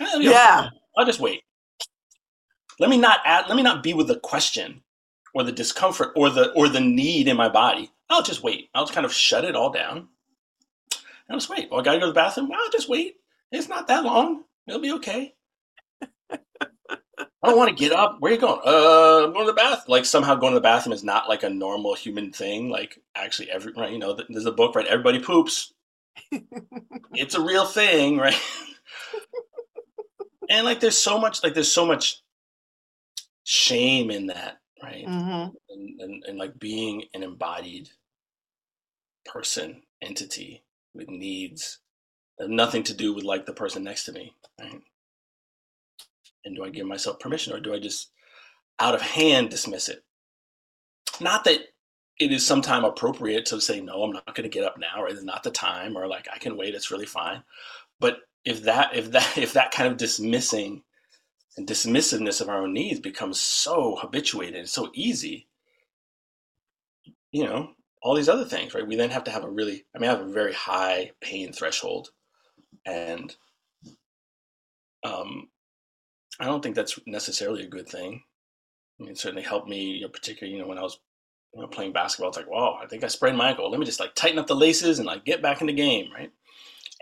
Eh, 0.00 0.18
yeah. 0.20 0.68
I'll 0.96 1.06
just 1.06 1.20
wait. 1.20 1.42
Let 2.80 2.88
me 2.88 2.96
not 2.96 3.20
add. 3.26 3.44
Let 3.46 3.56
me 3.56 3.62
not 3.62 3.82
be 3.82 3.92
with 3.92 4.08
the 4.08 4.18
question 4.18 4.80
or 5.34 5.44
the 5.44 5.52
discomfort 5.52 6.12
or 6.16 6.30
the 6.30 6.50
or 6.52 6.68
the 6.68 6.80
need 6.80 7.28
in 7.28 7.36
my 7.36 7.50
body. 7.50 7.92
I'll 8.08 8.22
just 8.22 8.42
wait. 8.42 8.70
I'll 8.74 8.84
just 8.84 8.94
kind 8.94 9.04
of 9.04 9.12
shut 9.12 9.44
it 9.44 9.54
all 9.54 9.70
down. 9.70 10.08
I'll 11.28 11.36
just 11.36 11.50
wait. 11.50 11.70
Well, 11.70 11.80
I 11.80 11.84
gotta 11.84 11.98
go 11.98 12.06
to 12.06 12.12
the 12.12 12.14
bathroom. 12.14 12.48
Well, 12.48 12.58
I'll 12.58 12.72
just 12.72 12.88
wait. 12.88 13.16
It's 13.52 13.68
not 13.68 13.86
that 13.88 14.02
long. 14.02 14.44
It'll 14.66 14.80
be 14.80 14.92
okay. 14.92 15.34
I 17.42 17.48
don't 17.48 17.56
want 17.56 17.70
to 17.70 17.74
get 17.74 17.92
up. 17.92 18.16
Where 18.20 18.32
are 18.32 18.34
you 18.34 18.40
going? 18.40 18.60
Uh, 18.64 19.24
I'm 19.24 19.32
going 19.32 19.46
to 19.46 19.52
the 19.52 19.56
bath. 19.56 19.84
Like 19.88 20.04
somehow 20.04 20.34
going 20.34 20.52
to 20.52 20.58
the 20.58 20.62
bathroom 20.62 20.92
is 20.92 21.04
not 21.04 21.28
like 21.28 21.42
a 21.42 21.50
normal 21.50 21.94
human 21.94 22.32
thing. 22.32 22.70
Like 22.70 22.98
actually, 23.14 23.50
every 23.50 23.72
right, 23.76 23.92
you 23.92 23.98
know, 23.98 24.18
there's 24.28 24.46
a 24.46 24.52
book, 24.52 24.74
right? 24.74 24.86
Everybody 24.86 25.20
poops. 25.20 25.72
it's 27.12 27.34
a 27.34 27.40
real 27.42 27.64
thing, 27.66 28.18
right? 28.18 28.38
and 30.50 30.64
like, 30.64 30.80
there's 30.80 30.98
so 30.98 31.18
much, 31.18 31.42
like, 31.42 31.54
there's 31.54 31.72
so 31.72 31.86
much 31.86 32.22
shame 33.50 34.10
in 34.12 34.28
that, 34.28 34.58
right? 34.82 35.10
hmm 35.10 35.48
And, 35.70 36.00
and, 36.00 36.24
and 36.28 36.38
like 36.38 36.58
being 36.58 37.04
an 37.14 37.22
embodied 37.24 37.90
person, 39.26 39.82
entity 40.02 40.64
with 40.94 41.08
needs 41.08 41.80
that 42.38 42.44
have 42.44 42.50
nothing 42.50 42.82
to 42.84 42.94
do 42.94 43.14
with 43.14 43.24
like 43.24 43.46
the 43.46 43.54
person 43.54 43.84
next 43.84 44.04
to 44.06 44.12
me, 44.12 44.34
right? 44.60 44.80
And 46.44 46.56
do 46.56 46.64
I 46.64 46.70
give 46.70 46.86
myself 46.86 47.20
permission 47.20 47.52
or 47.54 47.60
do 47.60 47.74
I 47.74 47.80
just 47.80 48.12
out 48.80 48.94
of 48.94 49.02
hand 49.02 49.50
dismiss 49.50 49.88
it? 49.88 50.04
Not 51.20 51.44
that 51.44 51.60
it 52.20 52.32
is 52.32 52.46
sometime 52.46 52.84
appropriate 52.84 53.46
to 53.46 53.60
say, 53.60 53.80
no, 53.80 54.02
I'm 54.04 54.12
not 54.12 54.34
going 54.34 54.48
to 54.50 54.54
get 54.54 54.64
up 54.64 54.78
now, 54.78 55.02
or 55.02 55.08
it's 55.08 55.22
not 55.24 55.42
the 55.42 55.50
time, 55.50 55.96
or 55.96 56.06
like 56.06 56.28
I 56.32 56.38
can 56.38 56.56
wait, 56.56 56.74
it's 56.74 56.90
really 56.90 57.06
fine. 57.06 57.42
But 58.00 58.18
if 58.44 58.62
that, 58.64 58.96
if 58.96 59.12
that, 59.12 59.38
if 59.38 59.54
that 59.54 59.72
kind 59.72 59.90
of 59.90 59.98
dismissing 59.98 60.82
and 61.56 61.66
dismissiveness 61.66 62.40
of 62.40 62.48
our 62.48 62.62
own 62.62 62.72
needs 62.72 63.00
becomes 63.00 63.40
so 63.40 63.96
habituated 63.96 64.56
and 64.56 64.68
so 64.68 64.90
easy, 64.94 65.48
you 67.32 67.44
know, 67.44 67.70
all 68.02 68.14
these 68.14 68.28
other 68.28 68.44
things, 68.44 68.74
right? 68.74 68.86
We 68.86 68.96
then 68.96 69.10
have 69.10 69.24
to 69.24 69.30
have 69.30 69.44
a 69.44 69.50
really, 69.50 69.84
I 69.94 69.98
mean, 69.98 70.08
I 70.08 70.14
have 70.14 70.26
a 70.26 70.32
very 70.32 70.54
high 70.54 71.12
pain 71.20 71.52
threshold. 71.52 72.10
And 72.86 73.34
um, 75.04 75.48
I 76.38 76.46
don't 76.46 76.62
think 76.62 76.74
that's 76.74 76.98
necessarily 77.06 77.64
a 77.64 77.68
good 77.68 77.88
thing. 77.88 78.22
I 78.98 79.02
mean, 79.02 79.12
it 79.12 79.18
certainly 79.18 79.42
helped 79.42 79.68
me, 79.68 79.82
you 79.82 80.02
know, 80.02 80.08
particularly, 80.08 80.56
you 80.56 80.62
know, 80.62 80.68
when 80.68 80.78
I 80.78 80.82
was 80.82 80.98
you 81.54 81.60
know, 81.60 81.66
playing 81.66 81.92
basketball, 81.92 82.28
it's 82.28 82.38
like, 82.38 82.50
wow, 82.50 82.78
I 82.80 82.86
think 82.86 83.04
I 83.04 83.08
sprained 83.08 83.36
my 83.36 83.50
ankle. 83.50 83.70
Let 83.70 83.80
me 83.80 83.86
just 83.86 84.00
like 84.00 84.14
tighten 84.14 84.38
up 84.38 84.46
the 84.46 84.54
laces 84.54 84.98
and 84.98 85.06
like 85.06 85.24
get 85.24 85.42
back 85.42 85.60
in 85.60 85.66
the 85.66 85.72
game, 85.72 86.10
right? 86.12 86.30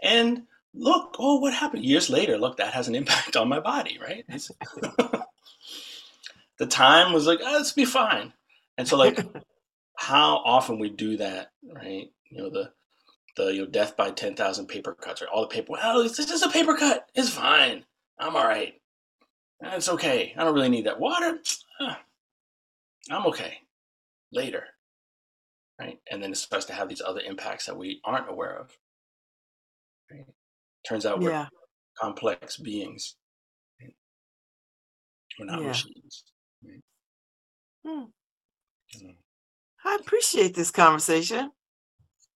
And 0.03 0.45
look, 0.75 1.17
oh, 1.19 1.39
what 1.41 1.55
happened? 1.55 1.85
Years 1.85 2.11
later, 2.11 2.39
look, 2.39 2.57
that 2.59 2.75
has 2.75 2.89
an 2.89 2.95
impact 2.95 3.37
on 3.37 3.49
my 3.49 3.61
body, 3.61 3.99
right? 4.01 4.25
The 6.59 6.67
time 6.67 7.13
was 7.13 7.27
like, 7.27 7.39
oh, 7.43 7.53
let's 7.53 7.73
be 7.73 7.85
fine. 7.85 8.33
And 8.77 8.87
so, 8.87 8.97
like, 8.97 9.21
how 9.97 10.39
often 10.45 10.79
we 10.79 10.91
do 10.91 11.17
that, 11.17 11.53
right? 11.63 12.11
You 12.31 12.39
know, 12.39 12.51
the 12.51 12.73
the 13.37 13.55
you 13.55 13.63
know 13.63 13.67
death 13.71 13.97
by 13.97 14.11
ten 14.11 14.35
thousand 14.35 14.67
paper 14.67 14.95
cuts, 14.95 15.23
right? 15.23 15.31
All 15.33 15.43
the 15.43 15.49
paper. 15.49 15.73
Well, 15.73 16.01
it's 16.01 16.17
just 16.17 16.45
a 16.45 16.51
paper 16.51 16.77
cut. 16.77 17.09
It's 17.15 17.31
fine. 17.31 17.85
I'm 18.19 18.37
all 18.37 18.47
right. 18.47 18.75
It's 19.61 19.89
okay. 19.89 20.35
I 20.37 20.45
don't 20.45 20.55
really 20.55 20.69
need 20.69 20.87
that 20.87 21.01
water. 21.01 21.39
Ah, 21.81 22.01
I'm 23.11 23.27
okay. 23.27 23.59
Later, 24.33 24.65
right? 25.81 26.01
And 26.11 26.23
then 26.23 26.33
it 26.33 26.37
starts 26.37 26.67
to 26.67 26.73
have 26.73 26.89
these 26.89 27.03
other 27.03 27.21
impacts 27.21 27.67
that 27.67 27.77
we 27.77 28.01
aren't 28.05 28.31
aware 28.31 28.59
of. 28.59 28.77
Right? 30.11 30.27
Turns 30.87 31.07
out 31.07 31.21
we're 31.21 31.31
Yeah. 31.31 31.49
complex 31.99 32.57
beings. 32.57 33.17
Right? 33.81 33.97
We're 35.39 35.47
not 35.47 35.61
Yeah. 35.61 35.69
machines. 35.69 36.25
Right? 36.63 36.85
Hmm. 37.85 38.05
Mm, 38.97 39.19
I 39.85 39.97
appreciate 39.97 40.55
this 40.55 40.71
conversation. 40.71 41.53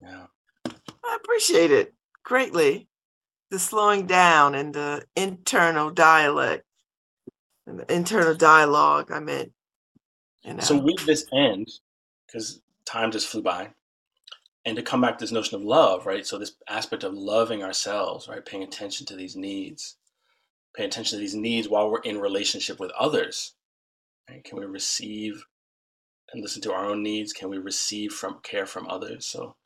Yeah. 0.01 0.27
I 0.66 1.16
appreciate 1.16 1.70
it 1.70 1.94
greatly. 2.23 2.89
The 3.51 3.59
slowing 3.59 4.06
down 4.06 4.55
and 4.55 4.74
the 4.74 5.06
internal 5.16 5.90
dialect 5.90 6.64
and 7.66 7.78
the 7.78 7.93
internal 7.93 8.35
dialogue. 8.35 9.10
I 9.10 9.20
meant, 9.20 9.52
you 10.43 10.55
know. 10.55 10.62
So 10.62 10.78
with 10.78 11.05
this 11.06 11.27
end, 11.32 11.69
because 12.27 12.60
time 12.85 13.10
just 13.10 13.28
flew 13.28 13.43
by, 13.43 13.74
and 14.64 14.76
to 14.76 14.82
come 14.82 15.01
back 15.01 15.18
to 15.18 15.24
this 15.24 15.32
notion 15.32 15.56
of 15.56 15.62
love, 15.62 16.06
right? 16.06 16.26
So 16.26 16.39
this 16.39 16.55
aspect 16.68 17.05
of 17.05 17.14
loving 17.14 17.62
ourselves, 17.62 18.28
right? 18.28 18.44
Paying 18.44 18.62
attention 18.62 19.06
to 19.06 19.16
these 19.16 19.36
needs, 19.36 19.97
paying 20.74 20.89
attention 20.89 21.16
to 21.16 21.20
these 21.20 21.34
needs 21.34 21.68
while 21.68 21.90
we're 21.90 22.01
in 22.01 22.18
relationship 22.18 22.78
with 22.78 22.90
others. 22.93 23.55
Right? 24.28 24.44
Can 24.44 24.59
we 24.59 24.64
receive 24.64 25.44
and 26.32 26.43
listen 26.43 26.62
to 26.62 26.72
our 26.72 26.86
own 26.86 27.02
needs? 27.02 27.32
Can 27.32 27.48
we 27.48 27.59
receive 27.59 28.12
from 28.12 28.39
care 28.43 28.66
from 28.66 28.89
others? 28.89 29.26
So 29.26 29.56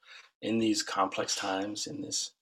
in 0.41 0.59
these 0.59 0.83
complex 0.83 1.37
times, 1.37 1.87
in 1.87 2.01
this 2.01 2.33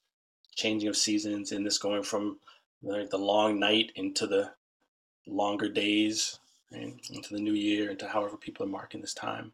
changing 0.55 0.89
of 0.89 0.95
seasons, 0.95 1.51
in 1.51 1.63
this 1.63 1.77
going 1.77 2.03
from 2.03 2.39
the, 2.81 3.07
the 3.11 3.17
long 3.17 3.59
night 3.59 3.91
into 3.95 4.25
the 4.27 4.51
longer 5.27 5.67
days, 5.67 6.39
right? 6.71 6.93
into 7.09 7.33
the 7.33 7.41
new 7.41 7.53
year, 7.53 7.89
into 7.89 8.07
however 8.07 8.37
people 8.37 8.65
are 8.65 8.69
marking 8.69 9.01
this 9.01 9.13
time. 9.13 9.51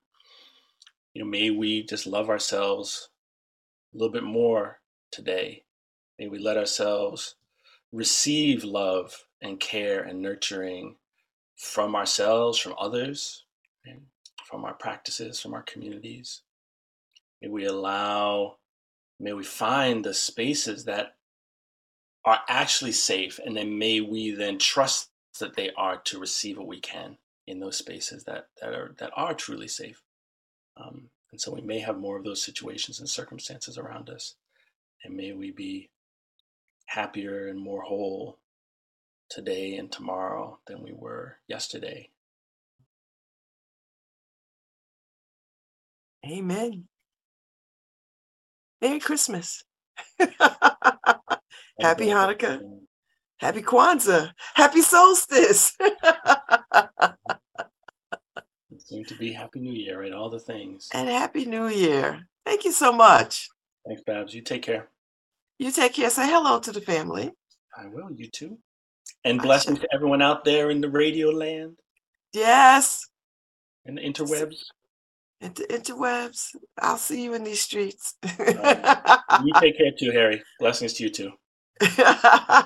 You 1.14 1.24
know, 1.24 1.30
may 1.30 1.50
we 1.50 1.84
just 1.84 2.08
love 2.08 2.30
ourselves 2.30 3.10
a 3.94 3.98
little 3.98 4.12
bit 4.14 4.24
more 4.24 4.80
today. 5.12 5.64
May 6.18 6.28
we 6.28 6.40
let 6.40 6.58
ourselves 6.58 7.36
receive 7.92 8.64
love 8.64 9.26
and 9.42 9.60
care 9.60 10.02
and 10.02 10.22
nurturing 10.22 10.96
from 11.58 11.96
ourselves, 11.96 12.58
from 12.58 12.76
others, 12.80 13.46
right? 13.86 14.00
from 14.46 14.66
our 14.66 14.74
practices, 14.74 15.40
from 15.40 15.54
our 15.54 15.64
communities. 15.64 16.42
May 17.42 17.50
we 17.50 17.66
allow, 17.66 18.58
may 19.20 19.34
we 19.34 19.44
find 19.44 20.06
the 20.06 20.14
spaces 20.14 20.86
that 20.86 21.16
are 22.26 22.40
actually 22.48 22.92
safe, 22.92 23.40
and 23.44 23.58
then 23.58 23.78
may 23.78 24.02
we 24.02 24.32
then 24.32 24.60
trust 24.60 25.10
that 25.40 25.56
they 25.56 25.72
are 25.76 25.98
to 25.98 26.20
receive 26.20 26.58
what 26.58 26.68
we 26.68 26.80
can 26.80 27.18
in 27.48 27.60
those 27.60 27.78
spaces 27.78 28.24
that 28.26 28.48
that 28.62 28.74
are 28.74 28.94
that 29.00 29.12
are 29.16 29.34
truly 29.34 29.68
safe. 29.68 30.04
Um, 30.77 31.10
and 31.31 31.39
so 31.39 31.53
we 31.53 31.61
may 31.61 31.80
have 31.80 31.98
more 31.98 32.18
of 32.18 32.23
those 32.23 32.41
situations 32.41 32.99
and 32.99 33.10
circumstances 33.10 33.77
around 33.77 34.10
us. 34.10 34.35
And 35.03 35.15
may 35.15 35.31
we 35.34 35.52
be 35.52 35.89
happier 36.85 37.48
and 37.48 37.60
more 37.60 37.81
whole 37.81 38.38
today 39.30 39.76
and 39.77 39.91
tomorrow 39.91 40.60
than 40.68 40.84
we 40.84 40.91
were 40.91 41.38
yesterday. 41.48 42.10
Amen. 46.26 46.88
Merry 48.81 48.99
Christmas. 48.99 49.64
Happy 50.19 52.07
Hanukkah. 52.07 52.61
Happy 53.38 53.61
Kwanzaa. 53.61 54.34
Happy 54.53 54.81
solstice. 54.81 55.76
It 58.82 58.88
seemed 58.88 59.08
to 59.10 59.16
be 59.16 59.32
Happy 59.32 59.60
New 59.60 59.74
Year, 59.74 60.02
right? 60.02 60.12
All 60.12 60.30
the 60.30 60.40
things. 60.40 60.90
and 60.94 61.08
Happy 61.08 61.45
New 61.45 61.68
Year. 61.68 62.26
Thank 62.45 62.66
you 62.66 62.72
so 62.72 62.91
much. 62.91 63.48
Thanks, 63.88 64.02
Babz. 64.08 64.34
You 64.34 64.41
take 64.41 64.64
care. 64.64 64.90
You 65.60 65.70
take 65.72 65.94
care. 65.94 66.10
Say 66.10 66.28
hello 66.28 66.60
to 66.60 66.72
the 66.72 66.82
family. 66.82 67.32
I 67.78 67.86
will. 67.88 68.12
You 68.12 68.28
too. 68.28 68.58
And 69.24 69.38
Gotcha. 69.38 69.48
blessings 69.48 69.80
to 69.80 69.88
everyone 69.94 70.24
out 70.24 70.44
there 70.44 70.72
in 70.72 70.82
the 70.82 70.90
radio 70.90 71.30
land 71.30 71.78
Yes. 72.34 73.08
and 73.86 73.98
the 73.99 74.02
interwebs. 74.02 74.56
Inter- 75.41 75.66
interwebs. 75.70 76.48
I'll 76.80 76.98
see 76.98 77.24
you 77.24 77.36
in 77.36 77.44
these 77.44 77.62
streets. 77.62 78.16
You 78.24 78.34
take 79.60 79.78
care 79.78 79.91
too, 79.98 80.10
Harry. 80.12 80.41
Blessings 80.60 80.94
to 80.94 81.03
you 81.03 81.10
too. 81.12 81.32
All 81.99 82.66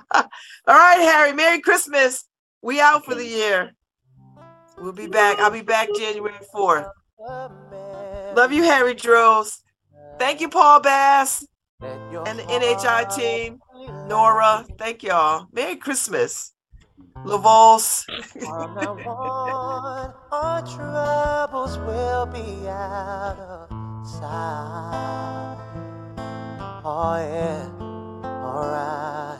right, 0.68 1.00
Harry. 1.00 1.34
Merry 1.34 1.60
Christmas. 1.60 2.24
We 2.62 2.80
out 2.80 3.04
for 3.04 3.16
the 3.16 3.26
year. 3.28 3.74
We'll 4.78 4.94
be 4.94 5.08
back. 5.08 5.40
I'll 5.40 5.52
be 5.52 5.62
back 5.62 5.90
January 5.96 6.34
4th. 6.54 6.90
Love 8.36 8.52
you, 8.52 8.64
Harry 8.64 8.94
Drills. 8.94 9.64
Thank 10.20 10.42
you, 10.42 10.50
Paul 10.50 10.80
Bass 10.82 11.46
and 11.82 12.40
the 12.40 12.44
NHI 12.44 13.16
team. 13.16 13.60
Nora. 14.08 14.66
Thank 14.78 15.04
y'all. 15.04 15.48
Merry 15.52 15.76
Christmas. 15.76 16.54
Lavos. 17.26 18.06
Our 20.32 20.62
troubles 20.62 21.78
will 21.80 22.26
be 22.28 22.68
out 22.68 23.38
of 23.40 24.08
sight. 24.08 25.58
Oh 26.88 27.18
yeah, 27.18 27.68
alright. 28.46 29.40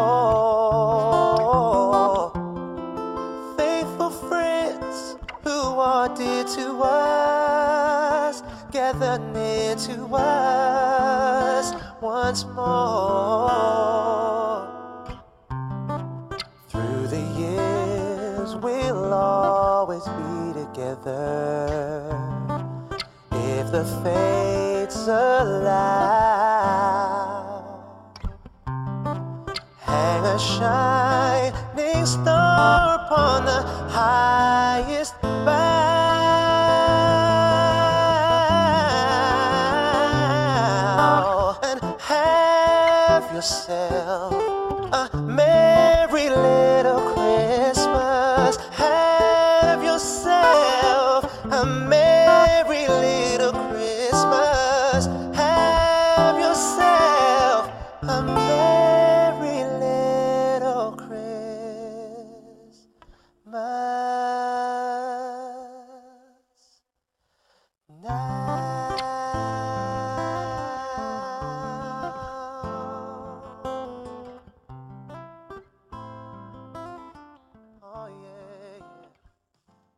faithful 3.58 4.10
friends 4.10 5.18
who 5.44 5.60
are 5.80 6.10
dear 6.16 6.44
to 6.44 6.82
us 6.82 8.41
gather 8.72 9.20
near 9.34 9.76
to 9.76 10.08
us 10.16 11.74
once 12.02 12.45
more. 12.45 13.88
Through 16.70 17.08
the 17.08 17.22
years, 17.40 18.56
we'll 18.56 19.14
always 19.14 20.06
be 20.06 20.54
together 20.62 22.18
if 23.32 23.72
the 23.72 23.86
hang 29.80 30.26
a 30.26 30.38
shining 30.38 32.06
star 32.06 33.06
upon 33.06 33.46
the 33.46 33.62
highest 33.90 35.14
bough. 35.22 35.78
And 41.64 41.80
have 42.02 43.32
yourself 43.34 44.07